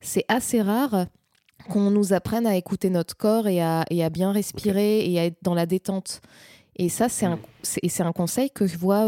c'est 0.00 0.24
assez 0.28 0.62
rare 0.62 1.06
qu'on 1.68 1.90
nous 1.90 2.12
apprenne 2.12 2.46
à 2.46 2.56
écouter 2.56 2.90
notre 2.90 3.16
corps 3.16 3.46
et 3.46 3.60
à, 3.60 3.84
et 3.90 4.02
à 4.02 4.10
bien 4.10 4.32
respirer 4.32 5.10
et 5.10 5.18
à 5.18 5.26
être 5.26 5.38
dans 5.42 5.54
la 5.54 5.66
détente. 5.66 6.20
Et 6.76 6.88
ça, 6.88 7.08
c'est 7.08 7.26
un, 7.26 7.38
c'est 7.62 8.00
un 8.00 8.12
conseil 8.12 8.50
que 8.50 8.66
je 8.66 8.78
vois 8.78 9.06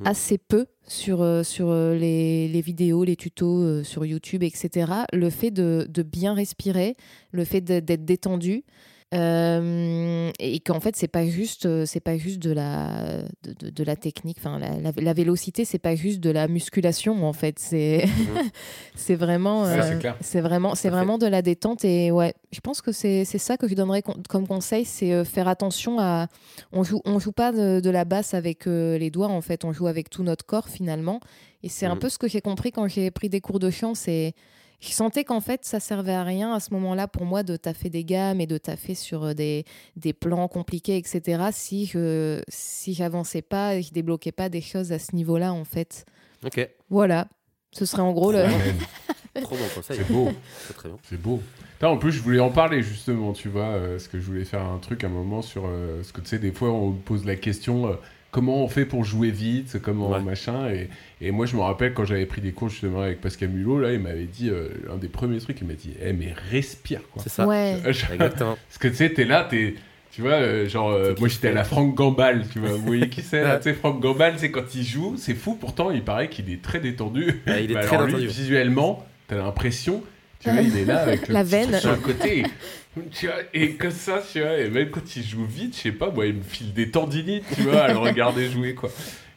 Mm. 0.00 0.06
assez 0.06 0.38
peu 0.38 0.66
sur, 0.86 1.22
euh, 1.22 1.42
euh, 1.60 1.94
les, 1.94 2.48
les 2.48 2.60
vidéos, 2.60 3.04
les 3.04 3.16
tutos 3.16 3.62
euh, 3.62 3.84
sur 3.84 4.04
YouTube, 4.04 4.42
etc. 4.42 4.92
Le 5.12 5.30
fait 5.30 5.50
de, 5.50 5.86
bien 6.02 6.34
respirer, 6.34 6.96
le 7.32 7.44
fait 7.44 7.60
d'être 7.60 8.04
détendu. 8.04 8.64
Euh, 9.12 10.30
et 10.38 10.60
qu'en 10.60 10.80
fait 10.80 10.96
c'est 10.96 11.08
pas 11.08 11.26
juste 11.26 11.66
euh, 11.66 11.86
c'est 11.86 12.00
pas 12.00 12.16
juste 12.16 12.40
de 12.40 12.50
la 12.52 13.22
de, 13.42 13.52
de- 13.58 13.70
de 13.70 13.84
la 13.84 13.96
technique. 13.96 14.38
Enfin 14.40 14.58
la, 14.58 14.76
la, 14.80 14.92
la 14.96 15.12
vélocité 15.12 15.64
c'est 15.64 15.78
pas 15.78 15.94
juste 15.94 16.20
de 16.20 16.30
la 16.30 16.48
musculation 16.48 17.26
en 17.26 17.32
fait. 17.32 17.58
C'est 17.58 18.04
c'est 18.94 19.14
vraiment 19.14 19.66
euh, 19.66 20.00
c'est 20.20 20.40
vraiment, 20.40 20.74
c'est 20.74 20.90
vraiment 20.90 21.18
de 21.18 21.26
la 21.26 21.42
détente. 21.42 21.84
Et 21.84 22.10
ouais, 22.10 22.34
je 22.52 22.60
pense 22.60 22.80
que 22.82 22.92
c'est 22.92 23.24
ça 23.24 23.56
que 23.56 23.68
je 23.68 23.74
donnerais 23.74 24.02
con- 24.02 24.16
comme 24.28 24.46
conseil, 24.46 24.84
c'est 24.84 25.24
faire 25.24 25.48
attention 25.48 25.98
à, 25.98 26.28
on 26.72 26.82
joue, 26.82 27.00
on 27.04 27.18
joue 27.18 27.32
pas 27.32 27.52
de, 27.52 27.80
de 27.80 27.90
la 27.90 28.04
basse 28.04 28.34
avec 28.34 28.66
euh, 28.66 28.98
les 28.98 29.10
doigts 29.10 29.28
en 29.28 29.40
fait, 29.40 29.64
on 29.64 29.72
joue 29.72 29.86
avec 29.86 30.10
tout 30.10 30.22
notre 30.22 30.44
corps 30.46 30.68
finalement. 30.68 31.20
Et 31.62 31.68
c'est 31.68 31.86
un 31.86 31.94
Mhm. 31.94 32.00
peu 32.00 32.08
ce 32.08 32.18
que 32.18 32.28
j'ai 32.28 32.40
compris 32.40 32.72
quand 32.72 32.88
j'ai 32.88 33.10
pris 33.10 33.28
des 33.28 33.40
cours 33.40 33.58
de 33.58 33.70
chant, 33.70 33.94
c'est 33.94 34.34
je 34.84 34.92
sentais 34.92 35.24
qu'en 35.24 35.40
fait 35.40 35.64
ça 35.64 35.80
servait 35.80 36.14
à 36.14 36.24
rien 36.24 36.52
à 36.54 36.60
ce 36.60 36.72
moment-là 36.74 37.08
pour 37.08 37.24
moi 37.24 37.42
de 37.42 37.56
taffer 37.56 37.90
des 37.90 38.04
gammes 38.04 38.40
et 38.40 38.46
de 38.46 38.58
taffer 38.58 38.94
sur 38.94 39.24
euh, 39.24 39.34
des, 39.34 39.64
des 39.96 40.12
plans 40.12 40.48
compliqués 40.48 40.96
etc. 40.96 41.48
Si 41.52 41.86
je 41.86 42.42
si 42.48 42.94
j'avançais 42.94 43.42
pas 43.42 43.76
et 43.76 43.82
je 43.82 43.92
débloquais 43.92 44.32
pas 44.32 44.48
des 44.48 44.60
choses 44.60 44.92
à 44.92 44.98
ce 44.98 45.14
niveau-là 45.14 45.52
en 45.52 45.64
fait. 45.64 46.04
Ok. 46.44 46.68
Voilà, 46.90 47.28
ce 47.72 47.86
serait 47.86 48.02
en 48.02 48.12
gros 48.12 48.32
le. 48.32 48.40
Amen. 48.44 48.76
Trop 49.42 49.56
bon 49.56 49.64
conseil. 49.74 49.98
C'est 49.98 50.12
beau. 50.12 50.30
C'est 50.66 50.74
très 50.74 50.88
bon. 50.88 50.98
C'est 51.02 51.20
beau. 51.20 51.42
En 51.82 51.98
plus, 51.98 52.12
je 52.12 52.22
voulais 52.22 52.40
en 52.40 52.50
parler 52.50 52.82
justement, 52.82 53.32
tu 53.32 53.48
vois, 53.48 53.64
euh, 53.64 53.90
parce 53.92 54.08
que 54.08 54.18
je 54.18 54.24
voulais 54.24 54.44
faire 54.44 54.62
un 54.62 54.78
truc 54.78 55.04
à 55.04 55.08
un 55.08 55.10
moment 55.10 55.42
sur 55.42 55.64
euh, 55.66 56.02
ce 56.02 56.12
que 56.12 56.20
tu 56.20 56.28
sais, 56.28 56.38
des 56.38 56.52
fois, 56.52 56.70
on 56.70 56.90
me 56.90 56.98
pose 56.98 57.26
la 57.26 57.36
question 57.36 57.88
euh, 57.88 57.94
comment 58.34 58.64
on 58.64 58.68
fait 58.68 58.84
pour 58.84 59.04
jouer 59.04 59.30
vite, 59.30 59.78
comment 59.80 60.10
Ouais. 60.10 60.20
machin. 60.20 60.68
Et, 60.68 60.88
et 61.20 61.30
moi, 61.30 61.46
je 61.46 61.54
me 61.54 61.60
rappelle 61.60 61.94
quand 61.94 62.04
j'avais 62.04 62.26
pris 62.26 62.40
des 62.40 62.50
cours 62.50 62.68
justement 62.68 63.02
avec 63.02 63.20
Pascal 63.20 63.50
Mulot, 63.50 63.78
là, 63.78 63.92
il 63.92 64.00
m'avait 64.00 64.24
dit 64.24 64.50
euh, 64.50 64.70
un 64.92 64.96
des 64.96 65.06
premiers 65.06 65.38
trucs, 65.38 65.60
il 65.60 65.68
m'a 65.68 65.74
dit, 65.74 65.92
eh, 66.04 66.12
mais 66.12 66.34
respire 66.50 67.00
quoi. 67.12 67.22
C'est 67.22 67.28
ça. 67.28 67.46
Ouais. 67.46 67.76
Exactement. 67.86 68.58
Parce 68.68 68.78
que 68.80 68.88
tu 68.88 68.96
sais, 68.96 69.10
t'es 69.10 69.24
là, 69.24 69.46
t'es. 69.48 69.76
Tu 70.10 70.20
vois, 70.22 70.32
euh, 70.32 70.68
genre, 70.68 70.90
euh, 70.90 71.14
moi 71.18 71.28
j'étais 71.28 71.48
à 71.48 71.52
la 71.52 71.62
Franck 71.64 71.94
Gambal, 71.94 72.44
tu 72.52 72.58
vois. 72.58 72.70
Vous 72.70 72.84
voyez 72.84 73.08
qui 73.08 73.22
c'est 73.22 73.42
là. 73.42 73.56
Tu 73.58 73.64
sais, 73.64 73.72
Franck 73.74 74.00
Gambal, 74.00 74.34
c'est 74.36 74.50
quand 74.50 74.74
il 74.74 74.82
joue, 74.84 75.14
c'est 75.16 75.34
fou, 75.34 75.54
pourtant 75.54 75.90
il 75.92 76.02
paraît 76.02 76.28
qu'il 76.28 76.50
est 76.52 76.60
très 76.62 76.80
détendu. 76.80 77.40
Ouais, 77.46 77.64
il 77.64 77.70
est 77.70 77.74
Mais 77.76 77.80
très 77.82 77.94
alors, 77.96 78.06
lui, 78.08 78.14
détendu. 78.14 78.28
visuellement, 78.32 79.04
t'as 79.28 79.36
l'impression, 79.36 80.02
tu 80.44 80.50
vois, 80.50 80.60
il 80.62 80.76
est 80.78 80.84
là 80.84 81.00
avec 81.00 81.26
le 81.28 81.34
La 81.34 81.42
veine. 81.42 81.78
sur 81.80 81.90
le 81.90 81.96
côté. 81.98 82.44
Tu 83.10 83.26
vois, 83.26 83.34
et 83.52 83.72
comme 83.74 83.90
ça, 83.90 84.22
tu 84.32 84.40
vois, 84.40 84.56
et 84.56 84.70
même 84.70 84.88
quand 84.88 85.16
il 85.16 85.24
joue 85.24 85.44
vite, 85.44 85.74
je 85.76 85.80
sais 85.82 85.90
pas, 85.90 86.10
moi, 86.12 86.26
il 86.26 86.34
me 86.34 86.42
file 86.42 86.72
des 86.72 86.92
tendinites, 86.92 87.42
tu 87.52 87.62
vois, 87.62 87.80
à 87.82 87.88
le 87.92 87.98
regarder 87.98 88.48
jouer, 88.48 88.76
quoi. 88.76 88.88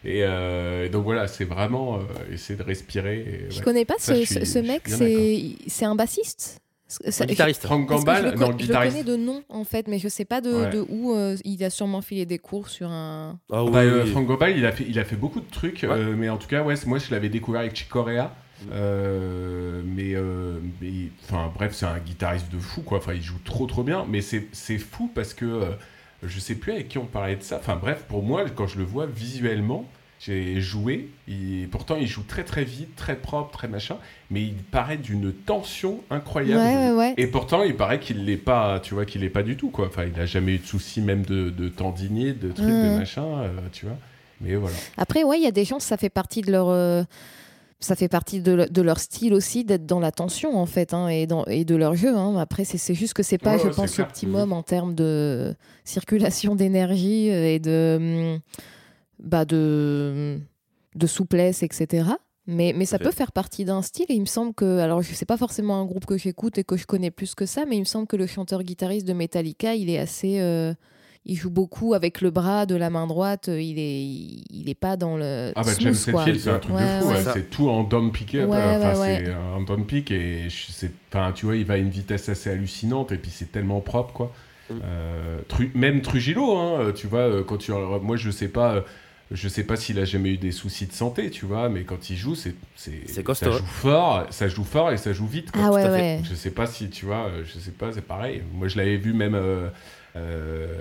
Et 0.06 0.20
euh, 0.24 0.88
donc 0.90 1.06
voilà, 1.06 1.28
c'est 1.28 1.44
vraiment 1.46 1.96
euh, 1.96 2.02
essayer 2.32 2.56
de 2.56 2.62
respirer. 2.62 3.18
et, 3.18 3.46
Je 3.50 3.58
ouais. 3.58 3.64
connais 3.64 3.84
pas 3.84 3.96
Ça, 3.98 4.14
ce, 4.14 4.20
je 4.22 4.26
suis- 4.26 4.46
je 4.46 4.60
mec, 4.60 4.84
c'est 4.86 5.56
c'est 5.66 5.86
un 5.86 5.96
bassiste? 5.96 6.60
Ça- 6.88 7.24
Un 7.24 7.26
guitariste. 7.28 7.64
Que 7.64 7.68
Gambal, 7.88 8.26
je, 8.28 8.30
le, 8.34 8.38
non, 8.38 8.46
je 8.46 8.52
le 8.52 8.58
guitariste. 8.60 8.98
connais 8.98 9.04
de 9.04 9.16
nom 9.18 9.42
en 9.50 9.64
fait, 9.64 9.88
mais 9.88 9.98
je 9.98 10.08
sais 10.08 10.24
pas 10.24 10.40
de, 10.40 10.54
Ouais. 10.54 10.70
de 10.70 10.86
où 10.88 11.16
euh, 11.16 11.36
il 11.44 11.64
a 11.64 11.72
sûrement 11.72 12.02
filé 12.04 12.28
des 12.28 12.38
cours 12.38 12.70
sur 12.70 12.90
un. 12.92 13.40
Ah 13.52 13.64
oui, 13.64 13.72
Bah, 13.72 13.80
euh. 13.80 14.06
Franck 14.06 14.28
Gambal, 14.28 14.56
il 14.56 14.68
a 14.68 14.72
fait, 14.72 14.86
il 14.88 15.00
a 15.00 15.04
fait 15.04 15.16
beaucoup 15.16 15.40
de 15.42 15.50
trucs, 15.50 15.82
Ouais. 15.82 15.90
euh, 15.90 16.14
mais 16.16 16.30
en 16.30 16.38
tout 16.38 16.48
cas, 16.48 16.62
ouais, 16.62 16.76
moi 16.86 17.00
je 17.00 17.10
l'avais 17.10 17.30
découvert 17.30 17.62
avec 17.62 17.76
Chick 17.76 17.90
Corea. 17.90 18.36
Euh, 18.72 19.82
mais, 19.86 20.14
euh, 20.16 20.60
mais- 20.82 21.10
enfin 21.24 21.52
bref, 21.54 21.74
c'est 21.74 21.86
un 21.86 22.00
guitariste 22.00 22.52
de 22.52 22.60
fou, 22.60 22.82
quoi. 22.82 22.98
Enfin, 22.98 23.14
il 23.14 23.22
joue 23.22 23.40
trop 23.44 23.66
trop 23.66 23.84
bien, 23.84 24.06
mais 24.10 24.22
c'est 24.22 24.78
fou 24.78 25.10
parce 25.14 25.34
que 25.34 25.46
euh, 25.46 25.66
je 26.24 26.40
sais 26.40 26.56
plus 26.56 26.72
avec 26.74 26.88
qui 26.90 26.98
on 26.98 27.06
parlait 27.06 27.36
de 27.36 27.44
ça. 27.44 27.58
Enfin 27.58 27.76
bref, 27.76 28.06
pour 28.08 28.24
moi, 28.24 28.46
quand 28.50 28.68
je 28.68 28.78
le 28.78 28.84
vois 28.84 29.06
visuellement, 29.06 29.86
j'ai 30.20 30.60
joué. 30.62 31.10
Il, 31.28 31.68
pourtant, 31.70 31.96
il 31.96 32.08
joue 32.08 32.24
très 32.24 32.44
très 32.44 32.64
vite, 32.64 32.96
très 32.96 33.16
propre, 33.16 33.52
très 33.52 33.68
machin, 33.68 33.98
mais 34.32 34.42
il 34.42 34.56
paraît 34.56 34.98
d'une 34.98 35.32
tension 35.32 36.02
incroyable. 36.10 36.64
ouais, 36.64 36.92
ouais. 36.92 37.14
Et 37.18 37.28
pourtant, 37.28 37.62
il 37.62 37.76
paraît 37.76 38.00
qu'il 38.00 38.26
l'est 38.26 38.36
pas, 38.38 38.80
tu 38.80 38.96
vois, 38.96 39.06
qu'il 39.06 39.24
est 39.24 39.30
pas 39.30 39.44
du 39.44 39.56
tout, 39.58 39.70
quoi. 39.70 39.86
Enfin, 39.88 40.06
il 40.12 40.20
a 40.20 40.26
jamais 40.26 40.56
eu 40.56 40.58
de 40.58 40.66
soucis, 40.66 41.02
même 41.02 41.22
de, 41.24 41.52
de 41.52 41.70
tendinier, 41.70 42.34
de 42.34 42.52
trucs, 42.52 42.66
de 42.68 42.98
machin, 42.98 43.26
euh, 43.26 43.50
tu 43.72 43.86
vois. 43.86 43.98
Mais 44.42 44.56
voilà. 44.56 44.76
Après, 44.98 45.24
ouais, 45.24 45.38
il 45.40 45.44
y 45.44 45.48
a 45.48 45.52
des 45.52 45.66
gens, 45.66 45.80
ça 45.80 45.98
fait 45.98 46.10
partie 46.10 46.42
de 46.42 46.52
leur. 46.52 46.70
euh, 46.70 47.04
Ça 47.80 47.96
fait 47.96 48.08
partie 48.08 48.42
de, 48.42 48.52
le- 48.54 48.66
de 48.68 48.82
leur 48.82 49.00
style 49.00 49.34
aussi 49.36 49.64
d'être 49.64 49.86
dans 49.86 50.00
la 50.00 50.12
tension 50.12 50.58
en 50.58 50.66
fait 50.66 50.96
hein, 50.96 51.10
et, 51.10 51.28
dans, 51.28 51.46
et 51.46 51.64
de 51.64 51.76
leur 51.76 51.96
jeu. 51.96 52.16
hein. 52.16 52.36
Après, 52.38 52.66
c'est 52.66 52.94
juste 52.96 53.14
que 53.14 53.22
c'est 53.22 53.38
pas, 53.38 53.58
je 53.58 53.68
pense, 53.76 53.92
optimum 54.04 54.52
en 54.52 54.64
termes 54.64 54.96
de 54.96 55.54
circulation 55.84 56.56
d'énergie 56.56 57.30
euh, 57.30 57.46
et 57.54 57.60
de, 57.60 58.34
hum, 58.34 58.40
bah 59.20 59.46
de, 59.46 60.40
de 60.96 61.08
souplesse, 61.08 61.62
etc. 61.64 62.10
Mais, 62.48 62.74
mais 62.76 62.86
ça 62.86 62.98
peut 62.98 63.12
faire 63.12 63.32
partie 63.32 63.66
d'un 63.66 63.82
style 63.82 64.06
et 64.10 64.14
il 64.14 64.22
me 64.22 64.26
semble 64.26 64.54
que, 64.54 64.80
alors 64.80 65.02
je 65.02 65.14
sais 65.14 65.26
pas 65.26 65.38
forcément 65.38 65.80
un 65.82 65.86
groupe 65.86 66.06
que 66.06 66.18
j'écoute 66.18 66.58
et 66.58 66.64
que 66.64 66.78
je 66.78 66.86
connais 66.88 67.12
plus 67.12 67.36
que 67.36 67.46
ça, 67.46 67.66
mais 67.68 67.76
il 67.76 67.82
me 67.82 67.86
semble 67.86 68.08
que 68.08 68.16
le 68.16 68.26
chanteur-guitariste 68.26 69.06
de 69.06 69.14
Metallica, 69.14 69.76
il 69.76 69.90
est 69.90 70.00
assez, 70.00 70.40
euh, 70.40 70.74
il 71.28 71.36
joue 71.36 71.50
beaucoup 71.52 71.94
avec 71.94 72.22
le 72.22 72.32
bras 72.32 72.66
de 72.66 72.76
la 72.76 72.90
main 72.90 73.06
droite. 73.06 73.48
Il 73.54 73.78
est, 73.78 74.02
il 74.50 74.70
est 74.70 74.74
pas 74.80 74.98
dans 74.98 75.18
le. 75.18 75.52
Ah 75.56 75.62
bah 75.64 75.74
smooth, 75.74 75.94
James. 76.06 76.16
Hetfield, 76.16 76.40
c'est 76.40 76.50
un 76.50 76.60
truc 76.60 76.76
Ouais, 76.76 76.82
de 76.98 77.02
fou. 77.04 77.10
ouais. 77.10 77.16
ouais, 77.16 77.24
C'est 77.34 77.50
tout 77.50 77.70
en 77.70 77.84
down 77.84 78.12
pick 78.12 78.34
up. 78.36 78.50
Ouais, 78.50 78.58
enfin, 78.58 79.00
ouais, 79.00 79.24
c'est 79.26 79.32
un 79.34 79.62
down 79.62 79.86
pick 79.86 80.10
et 80.12 80.48
enfin, 81.14 81.32
tu 81.34 81.46
vois, 81.46 81.56
il 81.56 81.66
va 81.66 81.76
à 81.76 81.78
une 81.78 81.90
vitesse 81.90 82.30
assez 82.30 82.50
hallucinante 82.50 83.12
et 83.12 83.18
puis 83.18 83.30
c'est 83.32 83.52
tellement 83.52 83.82
propre, 83.82 84.14
quoi. 84.14 84.32
Mm. 84.70 84.74
Euh, 84.84 85.38
Tru- 85.50 85.72
même 85.76 86.02
Trujillo, 86.02 86.58
hein, 86.58 86.92
tu 86.96 87.08
vois, 87.08 87.20
euh, 87.20 87.44
quand 87.44 87.58
tu, 87.58 87.72
moi 87.72 88.18
je 88.18 88.32
sais 88.32 88.50
pas. 88.50 88.74
euh, 88.76 88.82
Je 89.32 89.50
sais 89.50 89.64
pas 89.64 89.76
s'il 89.76 90.00
a 90.00 90.06
jamais 90.06 90.30
eu 90.30 90.38
des 90.38 90.52
soucis 90.54 90.88
de 90.88 90.94
santé, 90.94 91.30
tu 91.30 91.46
vois, 91.46 91.68
mais 91.68 91.84
quand 91.84 92.10
il 92.10 92.16
joue, 92.16 92.34
c'est 92.36 92.56
c'est 92.78 93.02
C'est 93.08 93.24
costaud, 93.24 93.52
ça 93.52 93.56
hein. 93.58 93.60
joue 93.60 93.66
fort, 93.66 94.26
ça 94.30 94.48
joue 94.48 94.64
fort 94.64 94.92
et 94.94 94.98
ça 94.98 95.12
joue 95.12 95.28
vite. 95.28 95.52
Quoi. 95.52 95.64
Ah 95.66 95.72
ouais, 95.72 95.84
ouais. 95.90 96.22
Je 96.24 96.34
sais 96.34 96.52
pas 96.52 96.66
si 96.66 96.90
tu 96.90 97.06
vois, 97.06 97.28
euh, 97.28 97.44
je 97.46 97.60
sais 97.60 97.72
pas, 97.72 97.92
c'est 97.92 98.06
pareil. 98.06 98.42
Moi, 98.54 98.70
je 98.70 98.78
l'avais 98.78 98.96
vu 98.96 99.12
même. 99.14 99.36
euh, 99.36 99.40
euh, 99.40 99.70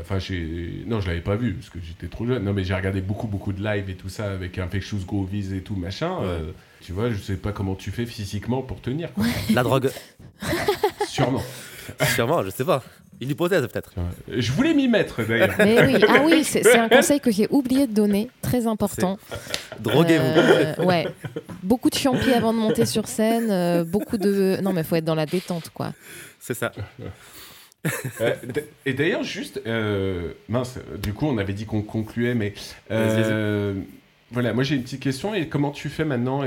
Enfin, 0.00 0.18
j'ai. 0.18 0.84
Non, 0.86 1.00
je 1.00 1.08
l'avais 1.08 1.20
pas 1.20 1.36
vu 1.36 1.54
parce 1.54 1.70
que 1.70 1.78
j'étais 1.80 2.06
trop 2.08 2.26
jeune. 2.26 2.44
Non, 2.44 2.52
mais 2.52 2.64
j'ai 2.64 2.74
regardé 2.74 3.00
beaucoup, 3.00 3.26
beaucoup 3.26 3.52
de 3.52 3.62
live 3.62 3.90
et 3.90 3.94
tout 3.94 4.08
ça 4.08 4.30
avec 4.32 4.58
Infectious 4.58 5.04
Groovies 5.06 5.54
et 5.56 5.60
tout 5.62 5.76
machin. 5.76 6.18
euh, 6.22 6.50
tu 6.82 6.92
vois, 6.92 7.10
je 7.10 7.16
sais 7.16 7.36
pas 7.36 7.52
comment 7.52 7.74
tu 7.74 7.90
fais 7.90 8.06
physiquement 8.06 8.62
pour 8.62 8.80
tenir. 8.80 9.12
Quoi. 9.12 9.24
La 9.52 9.62
drogue, 9.64 9.90
Sûrement. 11.08 11.42
sûrement, 12.14 12.42
je 12.44 12.50
sais 12.50 12.64
pas. 12.64 12.82
Une 13.20 13.30
hypothèse 13.30 13.66
peut-être. 13.66 13.94
Je 14.28 14.52
voulais 14.52 14.74
m'y 14.74 14.88
mettre 14.88 15.24
d'ailleurs. 15.26 15.54
Mais 15.58 15.84
oui, 15.86 16.04
ah 16.06 16.20
oui, 16.24 16.44
c'est 16.44 16.62
c'est 16.62 16.78
un 16.78 16.88
conseil 16.90 17.18
que 17.18 17.30
j'ai 17.30 17.48
oublié 17.50 17.86
de 17.86 17.92
donner, 17.94 18.28
très 18.42 18.66
important. 18.66 19.18
Droguez-vous. 19.80 20.24
Euh, 20.24 20.84
ouais, 20.84 21.06
beaucoup 21.62 21.88
de 21.88 21.94
champi 21.96 22.30
avant 22.32 22.52
de 22.52 22.58
monter 22.58 22.84
sur 22.84 23.08
scène, 23.08 23.50
euh, 23.50 23.84
beaucoup 23.84 24.18
de. 24.18 24.58
Non, 24.62 24.72
mais 24.74 24.84
faut 24.84 24.96
être 24.96 25.04
dans 25.04 25.14
la 25.14 25.24
détente, 25.26 25.70
quoi. 25.72 25.92
C'est 26.38 26.54
ça. 26.54 26.72
Euh, 28.20 28.34
et 28.86 28.94
d'ailleurs, 28.94 29.22
juste. 29.22 29.60
euh, 29.66 30.32
mince, 30.48 30.78
du 31.02 31.12
coup, 31.12 31.26
on 31.26 31.38
avait 31.38 31.52
dit 31.52 31.66
qu'on 31.66 31.82
concluait, 31.82 32.34
mais. 32.34 32.54
euh, 32.90 33.74
voilà, 34.32 34.52
moi 34.52 34.64
j'ai 34.64 34.74
une 34.76 34.82
petite 34.82 35.02
question. 35.02 35.34
Et 35.34 35.48
comment 35.48 35.70
tu 35.70 35.88
fais 35.88 36.04
maintenant 36.04 36.42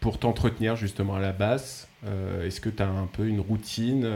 pour 0.00 0.18
t'entretenir 0.18 0.76
justement 0.76 1.16
à 1.16 1.20
la 1.20 1.32
basse 1.32 1.88
euh, 2.06 2.46
Est-ce 2.46 2.60
que 2.60 2.70
tu 2.70 2.82
as 2.82 2.88
un 2.88 3.06
peu 3.12 3.26
une 3.26 3.40
routine 3.40 4.08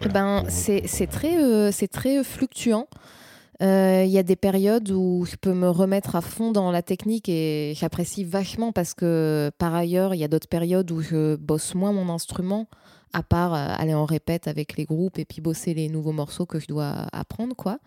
voilà, 0.00 0.12
ben, 0.12 0.40
pour- 0.42 0.50
c'est 0.50 0.80
pour- 0.82 0.90
c'est 0.90 1.06
très, 1.06 1.36
euh, 1.42 1.70
c'est 1.72 1.88
très 1.88 2.22
fluctuant. 2.22 2.88
Euh, 3.62 4.02
Il 4.04 4.10
y 4.10 4.18
a 4.18 4.22
des 4.22 4.36
périodes 4.36 4.90
où 4.90 5.24
je 5.30 5.36
peux 5.36 5.54
me 5.54 5.70
remettre 5.70 6.14
à 6.16 6.20
fond 6.20 6.52
dans 6.52 6.70
la 6.70 6.82
technique 6.82 7.30
et 7.30 7.72
j'apprécie 7.74 8.22
vachement 8.24 8.70
parce 8.72 8.92
que 8.92 9.50
par 9.56 9.74
ailleurs, 9.74 10.12
il 10.14 10.18
y 10.18 10.24
a 10.24 10.28
d'autres 10.28 10.48
périodes 10.48 10.90
où 10.90 11.00
je 11.00 11.36
bosse 11.36 11.74
moins 11.74 11.92
mon 11.92 12.12
instrument, 12.12 12.68
à 13.12 13.22
part 13.22 13.54
euh, 13.54 13.74
aller 13.78 13.94
en 13.94 14.04
répète 14.04 14.48
avec 14.48 14.76
les 14.76 14.84
groupes 14.84 15.18
et 15.18 15.24
puis 15.24 15.40
bosser 15.40 15.74
les 15.74 15.88
nouveaux 15.88 16.12
morceaux 16.12 16.46
que 16.46 16.58
je 16.58 16.66
dois 16.66 17.06
apprendre, 17.12 17.54
quoi. 17.56 17.78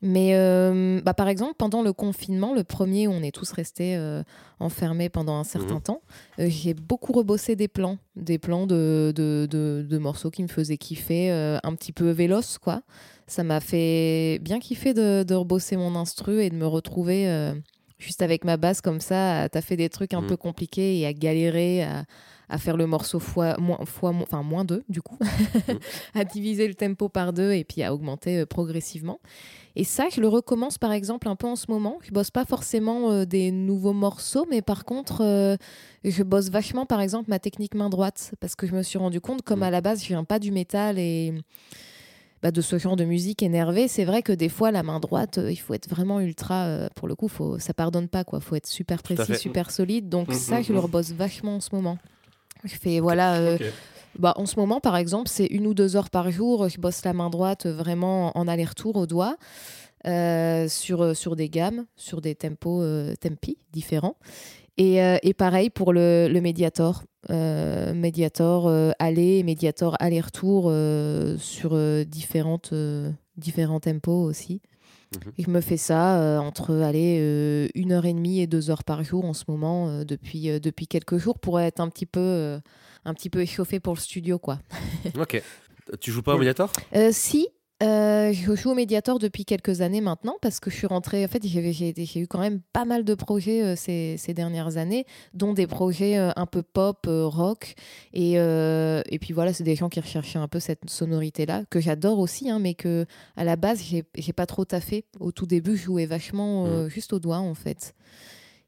Mais 0.00 0.34
euh, 0.36 1.00
bah, 1.04 1.12
par 1.12 1.26
exemple, 1.28 1.54
pendant 1.58 1.82
le 1.82 1.92
confinement, 1.92 2.54
le 2.54 2.62
premier 2.62 3.08
où 3.08 3.10
on 3.10 3.22
est 3.22 3.32
tous 3.34 3.50
restés 3.50 3.96
euh, 3.96 4.22
enfermés 4.60 5.08
pendant 5.08 5.34
un 5.36 5.42
certain 5.44 5.74
Mhm. 5.76 5.80
temps, 5.80 6.02
euh, 6.38 6.46
j'ai 6.48 6.72
beaucoup 6.72 7.12
rebossé 7.12 7.56
des 7.56 7.66
plans, 7.66 7.98
des 8.14 8.38
plans 8.38 8.68
de, 8.68 9.12
de, 9.16 9.48
de- 9.50 9.84
de 9.88 9.98
morceaux 9.98 10.30
qui 10.30 10.44
me 10.44 10.48
faisaient 10.48 10.76
kiffer, 10.78 11.30
un 11.64 11.74
petit 11.74 11.90
peu 11.92 12.10
véloce, 12.10 12.58
quoi. 12.58 12.82
Ça 13.26 13.42
m'a 13.42 13.58
fait 13.60 14.38
bien 14.40 14.60
kiffer 14.60 14.94
de, 14.94 15.24
de 15.24 15.34
rebosser 15.34 15.76
mon 15.76 15.96
instru 15.96 16.42
et 16.42 16.48
de 16.50 16.54
me 16.54 16.66
retrouver 16.66 17.52
juste 17.98 18.22
avec 18.22 18.44
ma 18.44 18.56
basse 18.56 18.80
comme 18.80 19.00
ça, 19.00 19.40
à 19.42 19.48
taffer 19.48 19.76
des 19.76 19.88
trucs 19.88 20.14
un 20.14 20.20
Mhm. 20.22 20.28
peu 20.28 20.36
compliqués 20.36 21.00
et 21.00 21.06
à 21.06 21.12
galérer, 21.12 21.82
à, 21.82 22.04
à 22.48 22.58
faire 22.58 22.76
le 22.76 22.86
morceau 22.86 23.18
fois, 23.18 23.56
moins, 23.58 23.84
fois, 23.84 24.12
mo- 24.12 24.22
enfin, 24.22 24.42
moins 24.42 24.64
deux, 24.64 24.82
du 24.88 25.02
coup, 25.02 25.18
à 26.14 26.24
diviser 26.24 26.66
le 26.68 26.74
tempo 26.74 27.08
par 27.08 27.32
deux 27.32 27.52
et 27.52 27.64
puis 27.64 27.82
à 27.82 27.92
augmenter 27.94 28.38
euh, 28.40 28.46
progressivement. 28.46 29.20
Et 29.76 29.84
ça, 29.84 30.06
je 30.12 30.20
le 30.20 30.28
recommence 30.28 30.76
par 30.78 30.92
exemple 30.92 31.28
un 31.28 31.36
peu 31.36 31.46
en 31.46 31.54
ce 31.56 31.66
moment. 31.70 31.98
Je 32.02 32.10
bosse 32.10 32.30
pas 32.30 32.44
forcément 32.44 33.10
euh, 33.12 33.24
des 33.24 33.50
nouveaux 33.52 33.92
morceaux, 33.92 34.46
mais 34.50 34.60
par 34.62 34.84
contre, 34.84 35.22
euh, 35.22 35.56
je 36.04 36.22
bosse 36.22 36.48
vachement 36.50 36.84
par 36.86 37.00
exemple 37.00 37.30
ma 37.30 37.38
technique 37.38 37.74
main 37.74 37.88
droite 37.88 38.32
parce 38.40 38.54
que 38.56 38.66
je 38.66 38.74
me 38.74 38.82
suis 38.82 38.98
rendu 38.98 39.20
compte, 39.20 39.42
comme 39.42 39.60
Mhm. 39.60 39.64
à 39.66 39.70
la 39.70 39.80
base, 39.80 40.02
je 40.02 40.08
viens 40.08 40.24
pas 40.24 40.38
du 40.38 40.50
métal 40.50 40.98
et 40.98 41.32
bah, 42.42 42.50
de 42.52 42.60
ce 42.60 42.78
genre 42.78 42.94
de 42.96 43.04
musique 43.04 43.42
énervée, 43.42 43.88
c'est 43.88 44.04
vrai 44.04 44.22
que 44.22 44.32
des 44.32 44.48
fois, 44.48 44.70
la 44.70 44.84
main 44.84 45.00
droite, 45.00 45.38
euh, 45.38 45.50
il 45.50 45.56
faut 45.56 45.74
être 45.74 45.88
vraiment 45.88 46.20
ultra. 46.20 46.66
euh, 46.66 46.88
pour 46.94 47.08
le 47.08 47.16
coup, 47.16 47.26
faut, 47.28 47.58
ça 47.58 47.74
pardonne 47.74 48.06
pas, 48.08 48.22
quoi. 48.24 48.40
faut 48.40 48.54
être 48.54 48.68
super 48.68 49.02
précis, 49.02 49.22
super 49.38 49.70
solide. 49.72 50.08
Donc, 50.08 50.28
Mhm, 50.28 50.34
ça, 50.34 50.62
je 50.62 50.72
le 50.72 50.78
rebosse 50.78 51.10
vachement 51.12 51.56
en 51.56 51.60
ce 51.60 51.70
moment. 51.74 51.98
Je 52.64 52.74
fais, 52.74 53.00
voilà. 53.00 53.34
euh, 53.36 53.58
bah, 54.18 54.32
en 54.36 54.46
ce 54.46 54.58
moment, 54.58 54.80
par 54.80 54.96
exemple, 54.96 55.28
c'est 55.28 55.46
une 55.46 55.66
ou 55.66 55.74
deux 55.74 55.96
heures 55.96 56.10
par 56.10 56.30
jour. 56.30 56.68
Je 56.68 56.80
bosse 56.80 57.04
la 57.04 57.12
main 57.12 57.30
droite 57.30 57.66
euh, 57.66 57.72
vraiment 57.72 58.36
en 58.36 58.48
aller-retour 58.48 58.96
au 58.96 59.06
doigt. 59.06 59.36
euh, 60.06 60.68
sur, 60.68 61.16
sur 61.16 61.34
des 61.36 61.48
gammes, 61.48 61.86
sur 61.96 62.20
des 62.20 62.34
tempos 62.34 62.82
euh, 62.82 63.14
tempi 63.20 63.58
différents. 63.72 64.16
Et, 64.76 65.02
euh, 65.02 65.16
et 65.24 65.34
pareil 65.34 65.70
pour 65.70 65.92
le, 65.92 66.28
le 66.30 66.40
Mediator. 66.40 67.02
Mediator 67.30 68.70
aller, 68.98 69.42
Mediator 69.42 69.96
aller-retour 70.00 70.72
sur 71.38 71.76
différentes, 72.06 72.72
différents 73.38 73.80
tempos 73.80 74.24
aussi. 74.24 74.60
Mhm. 75.14 75.32
Et 75.38 75.42
je 75.42 75.50
me 75.50 75.60
fais 75.60 75.76
ça 75.76 76.20
euh, 76.20 76.38
entre 76.38 76.74
aller 76.74 77.18
euh, 77.20 77.68
une 77.74 77.92
heure 77.92 78.04
et 78.04 78.12
demie 78.12 78.40
et 78.40 78.46
deux 78.46 78.70
heures 78.70 78.84
par 78.84 79.02
jour 79.04 79.24
en 79.24 79.32
ce 79.32 79.44
moment 79.48 79.88
euh, 79.88 80.04
depuis, 80.04 80.60
depuis 80.60 80.86
quelques 80.86 81.16
jours 81.16 81.38
pour 81.38 81.60
être 81.60 81.80
un 81.80 81.88
petit 81.88 82.06
peu, 82.06 82.58
un 83.04 83.14
petit 83.14 83.30
peu 83.30 83.40
échauffé 83.40 83.80
pour 83.80 83.94
le 83.94 84.00
studio 84.00 84.38
quoi. 84.38 84.58
Ok. 85.18 85.42
Tu 86.00 86.12
joues 86.12 86.22
pas 86.22 86.34
au 86.34 86.38
médiator 86.38 86.70
si, 87.12 87.48
euh, 87.82 88.32
je 88.32 88.56
joue 88.56 88.70
au 88.70 88.74
Mediator 88.74 89.18
depuis 89.18 89.44
quelques 89.44 89.80
années 89.80 90.00
maintenant 90.00 90.36
parce 90.42 90.58
que 90.58 90.70
je 90.70 90.76
suis 90.76 90.86
rentrée. 90.86 91.24
En 91.24 91.28
fait, 91.28 91.46
j'ai 91.46 92.20
eu 92.20 92.26
quand 92.26 92.40
même 92.40 92.60
pas 92.72 92.84
mal 92.84 93.04
de 93.04 93.14
projets 93.14 93.62
euh, 93.62 93.76
ces, 93.76 94.16
ces 94.18 94.34
dernières 94.34 94.76
années, 94.76 95.06
dont 95.34 95.52
des 95.52 95.66
projets 95.66 96.18
euh, 96.18 96.30
un 96.36 96.46
peu 96.46 96.62
pop, 96.62 97.06
rock. 97.08 97.74
Et, 98.12 98.32
et 98.34 99.18
puis 99.20 99.32
voilà, 99.32 99.52
c'est 99.52 99.64
des 99.64 99.76
gens 99.76 99.88
qui 99.88 100.00
recherchaient 100.00 100.38
un 100.38 100.48
peu 100.48 100.60
cette 100.60 100.88
sonorité-là, 100.88 101.64
que 101.70 101.80
j'adore 101.80 102.18
aussi, 102.18 102.50
hein, 102.50 102.58
mais 102.58 102.74
que 102.74 103.06
à 103.36 103.44
la 103.44 103.56
base, 103.56 103.82
j'ai 103.82 104.32
pas 104.32 104.46
trop 104.46 104.64
taffé. 104.64 105.04
Au 105.20 105.32
tout 105.32 105.46
début, 105.46 105.76
je 105.76 105.84
jouais 105.84 106.06
vachement 106.06 106.66
euh, 106.66 106.88
juste 106.88 107.12
au 107.12 107.18
doigt 107.18 107.38
en 107.38 107.54
fait. 107.54 107.94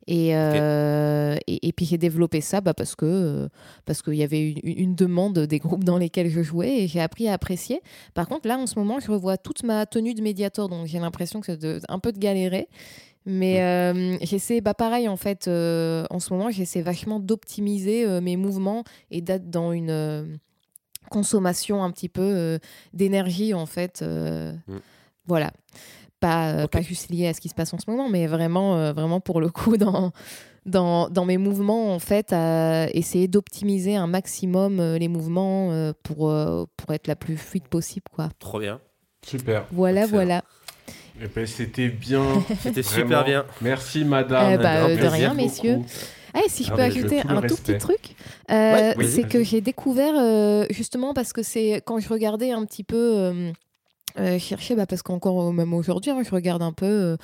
Et, 0.07 0.35
euh, 0.35 1.37
et, 1.47 1.69
et 1.69 1.73
puis 1.73 1.85
j'ai 1.85 1.99
développé 1.99 2.41
ça 2.41 2.61
bah, 2.61 2.73
parce 2.75 2.97
que 2.97 3.05
euh, 3.07 3.49
parce 3.85 4.01
qu'il 4.03 4.15
y 4.15 4.23
avait 4.23 4.51
une, 4.51 4.59
une 4.65 4.95
demande 4.95 5.39
des 5.39 5.59
groupes 5.59 5.85
dans 5.85 5.99
lesquels 5.99 6.29
je 6.31 6.43
jouais 6.43 6.83
et 6.83 6.89
j'ai 6.89 7.01
appris 7.01 7.29
à 7.29 7.35
apprécier. 7.35 7.81
Par 8.15 8.27
contre, 8.27 8.49
là, 8.49 8.59
en 8.59 8.67
ce 8.67 8.79
moment, 8.79 8.99
je 8.99 9.11
revois 9.11 9.37
toute 9.37 9.63
ma 9.63 9.85
tenue 9.87 10.15
de 10.15 10.23
médiator, 10.23 10.69
donc 10.69 10.87
j'ai 10.87 10.99
l'impression 10.99 11.41
que 11.41 11.47
c'est 11.47 11.59
de- 11.61 11.81
un 11.89 11.99
peu 11.99 12.13
de 12.13 12.19
galérer. 12.19 12.67
Mais 13.27 13.63
euh, 13.63 14.17
j'essaie, 14.23 14.63
bah 14.63 14.73
pareil 14.73 15.07
en 15.07 15.19
fait, 15.19 15.47
en 15.47 16.19
ce 16.19 16.33
moment, 16.33 16.51
j'essaie 16.51 16.81
vachement 16.81 17.21
d'optimiser 17.21 18.07
mes 18.23 18.37
mouvements 18.37 18.83
et 19.11 19.21
d'être 19.21 19.51
dans 19.51 19.73
une 19.73 20.41
consommation 21.11 21.85
un 21.85 21.91
petit 21.91 22.09
peu 22.09 22.59
d'énergie 22.95 23.53
en 23.53 23.67
fait. 23.67 24.03
Mm. 24.03 24.79
Voilà. 25.27 25.53
Pas, 26.21 26.53
euh, 26.53 26.67
pas 26.67 26.83
juste 26.83 27.09
lié 27.11 27.29
à 27.29 27.35
ce 27.35 27.41
qui 27.41 27.49
se 27.49 27.55
passe 27.55 27.73
en 27.73 27.79
ce 27.79 27.91
moment, 27.91 28.09
mais 28.11 28.27
vraiment, 28.27 28.77
euh, 28.77 28.93
vraiment 28.93 29.21
pour 29.21 29.41
le 29.41 29.49
coup, 29.49 29.77
dans, 29.79 30.13
dans, 30.67 31.09
dans 31.09 31.25
mes 31.25 31.39
mouvements, 31.39 31.95
en 31.95 31.99
fait, 31.99 32.33
à 32.33 32.89
essayer 32.93 33.27
d'optimiser 33.27 33.97
un 33.97 34.07
maximum 34.07 34.81
euh, 34.81 34.99
les 34.99 35.09
mouvements 35.09 35.73
euh, 35.73 35.93
pour, 36.03 36.29
euh, 36.31 36.65
pour 36.77 36.93
être 36.95 37.07
la 37.07 37.17
plus 37.17 37.37
fluide 37.39 37.69
possible. 37.69 38.05
Quoi. 38.13 38.29
Trop 38.39 38.59
bien. 38.61 38.81
Super. 39.27 39.65
Voilà, 39.73 40.03
Excellent. 40.03 40.17
voilà. 40.17 40.43
Eh 41.23 41.27
ben, 41.35 41.47
C'était 41.47 41.89
bien. 41.89 42.23
C'était 42.61 42.83
super 42.83 43.25
bien. 43.25 43.45
Merci, 43.63 44.05
madame. 44.05 44.61
Bah, 44.61 44.85
Un 44.85 44.91
euh, 44.91 44.97
de 44.97 45.07
rien, 45.07 45.31
beaucoup. 45.31 45.43
messieurs. 45.43 45.79
Ah, 46.35 46.41
et 46.47 46.49
si 46.49 46.65
je 46.65 46.69
Ah, 46.73 46.77
peux 46.77 46.83
mais 46.83 46.89
ajouter 46.89 47.21
un 47.21 47.35
tout 47.37 47.41
respect. 47.55 47.73
petit 47.75 47.79
truc, 47.79 48.15
euh, 48.51 48.73
Ouais, 48.75 48.95
oui, 48.99 49.09
c'est 49.09 49.25
que 49.29 49.43
j'ai 49.43 49.61
découvert 49.61 50.15
euh, 50.17 50.65
justement 50.71 51.13
parce 51.13 51.33
que 51.33 51.43
c'est 51.43 51.83
quand 51.85 51.99
je 51.99 52.09
regardais 52.09 52.53
un 52.53 52.65
petit 52.65 52.85
peu 52.85 52.97
euh, 54.19 54.39
chercher, 54.39 54.75
bah, 54.77 54.87
parce 54.87 55.03
qu'encore 55.03 55.43
euh, 55.49 55.53
même 55.53 55.73
aujourd'hui, 55.75 56.11
hein, 56.11 56.23
je 56.25 56.31
regarde 56.31 56.63
un 56.63 56.73
peu 56.73 56.87
euh, 56.87 57.17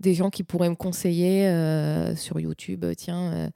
des 0.00 0.14
gens 0.14 0.30
qui 0.30 0.42
pourraient 0.42 0.68
me 0.70 0.74
conseiller 0.74 1.46
euh, 1.48 2.14
sur 2.16 2.38
YouTube, 2.40 2.84
tiens. 2.96 3.50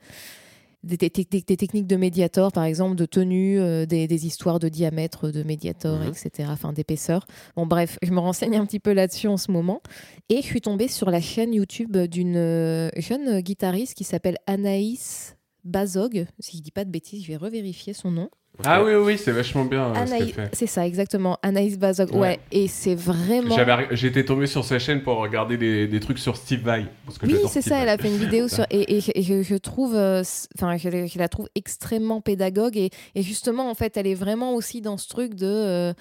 des, 0.83 0.97
des- 0.97 1.11
des- 1.11 1.43
des 1.43 1.57
techniques 1.59 1.87
de 1.87 1.97
médiator, 1.97 2.53
par 2.53 2.65
exemple, 2.65 2.97
de 2.97 3.05
tenue, 3.05 3.59
des, 3.87 4.27
histoires 4.27 4.59
de 4.59 4.71
diamètre 4.71 5.31
de 5.31 5.43
médiator, 5.43 5.99
Mhm. 5.99 6.09
etc., 6.09 6.49
enfin 6.51 6.73
d'épaisseur. 6.73 7.27
Bon, 7.55 7.67
bref, 7.67 7.99
je 8.03 8.11
me 8.13 8.19
renseigne 8.19 8.57
un 8.57 8.65
petit 8.65 8.81
peu 8.81 8.95
là-dessus 8.95 9.29
en 9.29 9.37
ce 9.37 9.51
moment. 9.53 9.83
Et 10.31 10.37
je 10.37 10.47
suis 10.47 10.63
tombée 10.63 10.89
sur 10.89 11.11
la 11.11 11.21
chaîne 11.21 11.53
YouTube 11.53 11.99
d'une 11.99 12.91
jeune 12.97 13.41
guitariste 13.43 13.93
qui 13.93 14.05
s'appelle 14.05 14.39
Anaïs 14.47 15.37
Bazog. 15.65 16.27
Si 16.39 16.57
je 16.57 16.63
dis 16.63 16.71
pas 16.71 16.87
de 16.87 16.91
bêtises, 16.91 17.25
je 17.25 17.29
vais 17.29 17.37
revérifier 17.37 17.93
son 17.93 18.11
nom. 18.11 18.31
Ah 18.65 18.83
oui, 18.83 18.95
oui, 18.95 19.19
c'est 19.19 19.33
vachement 19.33 19.65
bien 19.65 19.93
euh, 19.95 20.07
ce 20.07 20.13
qu'elle 20.19 20.33
fait. 20.33 20.51
c'est 20.53 20.67
ça, 20.67 20.87
exactement. 20.87 21.39
Anaïs 21.43 21.79
Bazog. 21.79 22.13
Ouais. 22.13 22.19
Ouais. 22.21 22.41
Et 22.53 22.69
c'est 22.69 22.95
vraiment. 22.95 23.55
J'avais- 23.57 23.89
J'étais 23.97 24.25
tombé 24.25 24.47
sur 24.47 24.65
sa 24.65 24.79
chaîne 24.79 25.03
pour 25.03 25.17
regarder 25.19 25.57
des, 25.57 25.87
des 25.87 26.01
trucs 26.01 26.19
sur 26.19 26.37
Steve 26.37 26.61
Vai. 26.63 26.87
parce 27.07 27.19
que 27.19 27.27
Oui, 27.27 27.37
c'est 27.49 27.63
ça. 27.63 27.77
Vai. 27.77 27.83
Elle 27.83 27.89
a 27.89 27.99
fait 27.99 28.09
une 28.09 28.17
vidéo 28.27 28.49
sur 28.49 28.65
et, 28.71 28.97
et 28.97 29.01
je, 29.01 29.11
et 29.15 29.23
je- 29.23 29.43
je 29.43 29.55
trouve, 29.57 29.95
euh, 29.95 30.23
enfin, 30.59 30.77
je, 30.77 30.89
la- 30.89 31.07
je 31.07 31.19
la 31.19 31.29
trouve 31.29 31.49
extrêmement 31.55 32.21
pédagogue 32.21 32.77
et, 32.77 32.91
et 33.15 33.23
justement, 33.23 33.71
en 33.71 33.75
fait, 33.75 33.97
elle 33.97 34.07
est 34.07 34.15
vraiment 34.15 34.55
aussi 34.55 34.81
dans 34.81 34.97
ce 34.97 35.09
truc 35.09 35.35
de. 35.35 35.47
euh, 35.47 35.93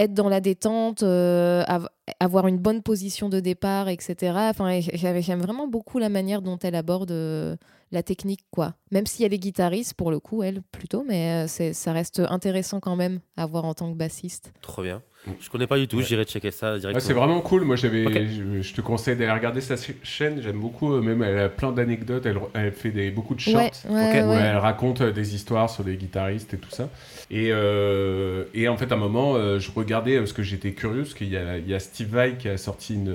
être 0.00 0.14
dans 0.14 0.28
la 0.28 0.40
détente, 0.40 1.02
euh, 1.02 1.62
av- 1.66 1.88
avoir 2.18 2.46
une 2.46 2.56
bonne 2.58 2.82
position 2.82 3.28
de 3.28 3.38
départ, 3.38 3.88
etc. 3.88 4.32
Enfin, 4.50 4.80
j'aime 4.80 5.40
vraiment 5.40 5.68
beaucoup 5.68 5.98
la 5.98 6.08
manière 6.08 6.42
dont 6.42 6.58
elle 6.58 6.74
aborde 6.74 7.10
euh, 7.10 7.56
la 7.92 8.02
technique, 8.02 8.40
quoi. 8.50 8.74
Même 8.90 9.06
si 9.06 9.24
elle 9.24 9.34
est 9.34 9.38
guitariste, 9.38 9.94
pour 9.94 10.10
le 10.10 10.18
coup, 10.18 10.42
elle, 10.42 10.62
plutôt, 10.72 11.04
mais 11.06 11.44
euh, 11.46 11.72
ça 11.72 11.92
reste 11.92 12.20
intéressant 12.28 12.80
quand 12.80 12.96
même 12.96 13.20
à 13.36 13.46
voir 13.46 13.64
en 13.64 13.74
tant 13.74 13.92
que 13.92 13.96
bassiste. 13.96 14.52
Trop 14.62 14.82
bien. 14.82 15.02
Je 15.40 15.50
connais 15.50 15.66
pas 15.66 15.76
du 15.78 15.86
tout, 15.86 15.98
Ouais. 15.98 16.02
j'irai 16.04 16.24
checker 16.24 16.50
ça 16.50 16.72
Ouais, 16.72 16.78
directement. 16.80 17.06
c'est 17.06 17.12
vraiment 17.12 17.40
cool. 17.42 17.64
Moi, 17.64 17.76
j'avais, 17.76 18.04
je, 18.26 18.62
je 18.62 18.74
te 18.74 18.80
conseille 18.80 19.16
d'aller 19.16 19.30
regarder 19.32 19.60
sa 19.60 19.76
ch- 19.76 19.96
chaîne. 20.02 20.40
J'aime 20.42 20.58
beaucoup. 20.58 20.94
euh, 20.94 21.02
Même, 21.02 21.22
elle 21.22 21.38
a 21.38 21.48
plein 21.50 21.72
d'anecdotes. 21.72 22.24
Elle, 22.24 22.38
elle 22.54 22.72
fait 22.72 22.90
des, 22.90 23.10
beaucoup 23.10 23.34
de 23.34 23.40
shorts. 23.40 23.54
Ouais, 23.54 23.70
ouais, 23.90 24.08
Ok. 24.08 24.14
ouais, 24.14 24.22
où 24.22 24.28
ouais. 24.30 24.36
elle 24.40 24.56
raconte 24.56 25.02
euh, 25.02 25.12
des 25.12 25.34
histoires 25.34 25.68
sur 25.68 25.84
des 25.84 25.96
guitaristes 25.96 26.54
et 26.54 26.56
tout 26.56 26.70
ça. 26.70 26.88
Et, 27.30 27.48
euh, 27.52 28.44
et 28.54 28.66
en 28.68 28.78
fait, 28.78 28.90
à 28.92 28.94
un 28.94 28.98
moment, 28.98 29.34
je 29.58 29.70
regardais 29.76 30.16
parce 30.18 30.32
que 30.32 30.42
j'étais 30.42 30.72
curieux, 30.72 31.02
parce 31.02 31.14
qu'il 31.14 31.28
y 31.28 31.36
a, 31.36 31.58
il 31.58 31.68
y 31.68 31.74
a 31.74 31.78
Steve 31.80 32.08
Vai 32.08 32.36
qui 32.38 32.48
a 32.48 32.56
sorti 32.56 32.94
une, 32.94 33.14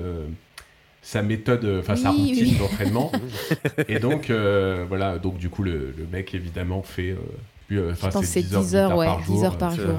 sa 1.02 1.22
méthode, 1.22 1.66
enfin 1.80 1.96
sa 1.96 2.10
routine 2.10 2.34
oui. 2.52 2.56
d'entraînement. 2.58 3.10
et 3.88 3.98
donc, 3.98 4.30
euh, 4.30 4.84
voilà, 4.88 5.18
donc 5.18 5.38
du 5.38 5.48
coup, 5.50 5.64
le, 5.64 5.92
le 5.98 6.06
mec, 6.12 6.34
évidemment, 6.34 6.82
fait. 6.82 7.10
euh, 7.10 7.16
lui, 7.68 7.78
euh, 7.78 7.94
Je 7.94 8.00
pense 8.00 8.20
que 8.20 8.24
c'est 8.26 8.42
10 8.42 8.54
heures, 8.54 8.62
de 8.62 8.66
10 8.66 8.76
heures, 8.76 8.88
guitare 8.90 8.98
ouais, 8.98 9.06
par 9.06 9.18
10 9.18 9.24
jour. 9.26 9.44
heures 9.44 9.58
par 9.58 9.74
jour. 9.74 9.98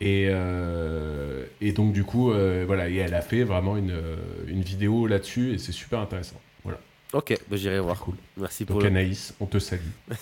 Et, 0.00 0.28
euh, 0.30 1.44
et 1.60 1.72
donc, 1.72 1.92
du 1.92 2.04
coup, 2.04 2.30
euh, 2.30 2.64
voilà, 2.66 2.88
et 2.88 2.96
elle 2.96 3.14
a 3.14 3.20
fait 3.20 3.42
vraiment 3.42 3.76
une, 3.76 3.90
euh, 3.90 4.16
une 4.46 4.62
vidéo 4.62 5.06
là-dessus 5.06 5.54
et 5.54 5.58
c'est 5.58 5.72
super 5.72 5.98
intéressant. 6.00 6.40
Voilà, 6.62 6.78
Ok, 7.12 7.34
bah, 7.50 7.56
j'irai 7.56 7.80
voir. 7.80 7.98
cool. 8.00 8.14
Merci 8.36 8.64
pour 8.64 8.74
Donc, 8.76 8.82
le... 8.84 8.88
Anaïs, 8.90 9.34
on 9.40 9.46
te 9.46 9.58
salue. 9.58 9.80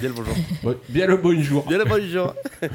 Bien 0.00 0.10
le 0.10 0.14
bonjour. 0.14 0.34
Bon, 0.62 0.76
bien 0.90 1.06
le 1.06 1.16
bonjour. 1.16 1.66
Bien 1.66 1.78
le 1.78 1.84
bonjour. 1.86 2.34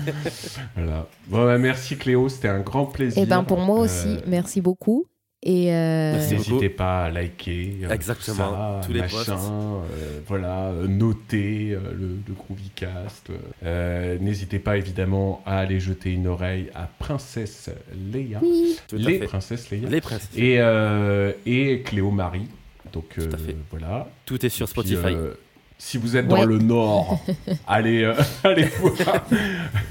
Voilà. 0.75 1.07
Bon, 1.27 1.45
bah, 1.45 1.57
merci 1.59 1.95
Cléo, 1.95 2.27
c'était 2.27 2.47
un 2.47 2.61
grand 2.61 2.87
plaisir. 2.87 3.21
Et 3.21 3.27
ben 3.27 3.43
pour 3.43 3.59
moi 3.59 3.79
aussi, 3.81 4.07
Euh, 4.17 4.21
merci 4.25 4.61
beaucoup. 4.61 5.05
Et 5.45 5.73
euh. 5.73 6.13
N'hésitez 6.29 6.69
pas 6.69 7.03
à 7.05 7.11
liker. 7.11 7.79
euh, 7.83 7.89
Exactement, 7.89 8.35
tout 8.47 8.53
ça, 8.53 8.81
tous 8.85 8.93
les 8.93 9.01
machin, 9.01 9.15
posts. 9.17 9.29
euh, 9.29 10.19
voilà, 10.25 10.67
euh, 10.69 10.87
noter 10.87 11.71
euh, 11.73 11.79
le, 11.91 12.07
le 12.27 12.33
Groovycast. 12.33 13.27
Euh, 13.65 14.17
N'hésitez 14.21 14.59
pas 14.59 14.77
évidemment 14.77 15.41
à 15.45 15.59
aller 15.59 15.81
jeter 15.81 16.11
une 16.13 16.27
oreille 16.27 16.69
à 16.73 16.87
Princesse 16.97 17.69
Leia. 18.13 18.39
oui, 18.41 18.77
les. 18.93 19.19
Princesses 19.19 19.69
Leia. 19.69 19.89
Les 19.89 19.99
princes. 19.99 20.29
Et, 20.37 20.55
euh, 20.59 21.33
et 21.45 21.81
Cléo 21.81 22.09
Marie. 22.09 22.47
Donc 22.93 23.05
euh, 23.19 23.25
Tout 23.27 23.35
à 23.35 23.37
fait. 23.39 23.55
voilà. 23.69 24.07
Tout 24.25 24.45
est 24.45 24.49
sur 24.49 24.65
Puis, 24.67 24.71
Spotify. 24.71 25.07
euh, 25.13 25.33
si 25.77 25.97
vous 25.97 26.15
êtes 26.15 26.31
Ouais. 26.31 26.39
dans 26.39 26.45
le 26.45 26.59
Nord, 26.59 27.19
allez, 27.67 28.03
euh, 28.03 28.13
allez 28.45 28.69
voir, 28.79 29.25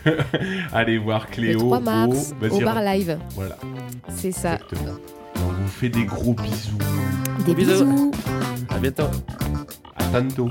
allez 0.73 0.97
voir 0.99 1.27
le 1.29 1.35
Cléo 1.35 1.59
3 1.59 1.81
mars 1.81 2.33
au, 2.41 2.47
au 2.57 2.61
bar 2.61 2.81
live. 2.83 3.19
Voilà, 3.35 3.59
C'est 4.09 4.33
ça. 4.33 4.55
exactement 4.55 4.97
on 5.43 5.53
vous 5.53 5.69
fait 5.69 5.89
des 5.89 6.05
gros 6.05 6.35
bisous. 6.35 6.79
Des 7.45 7.55
bisous. 7.55 7.85
bisous. 7.85 8.13
À 8.69 8.79
bientôt. 8.79 9.11
À 9.97 10.05
tantôt. 10.05 10.51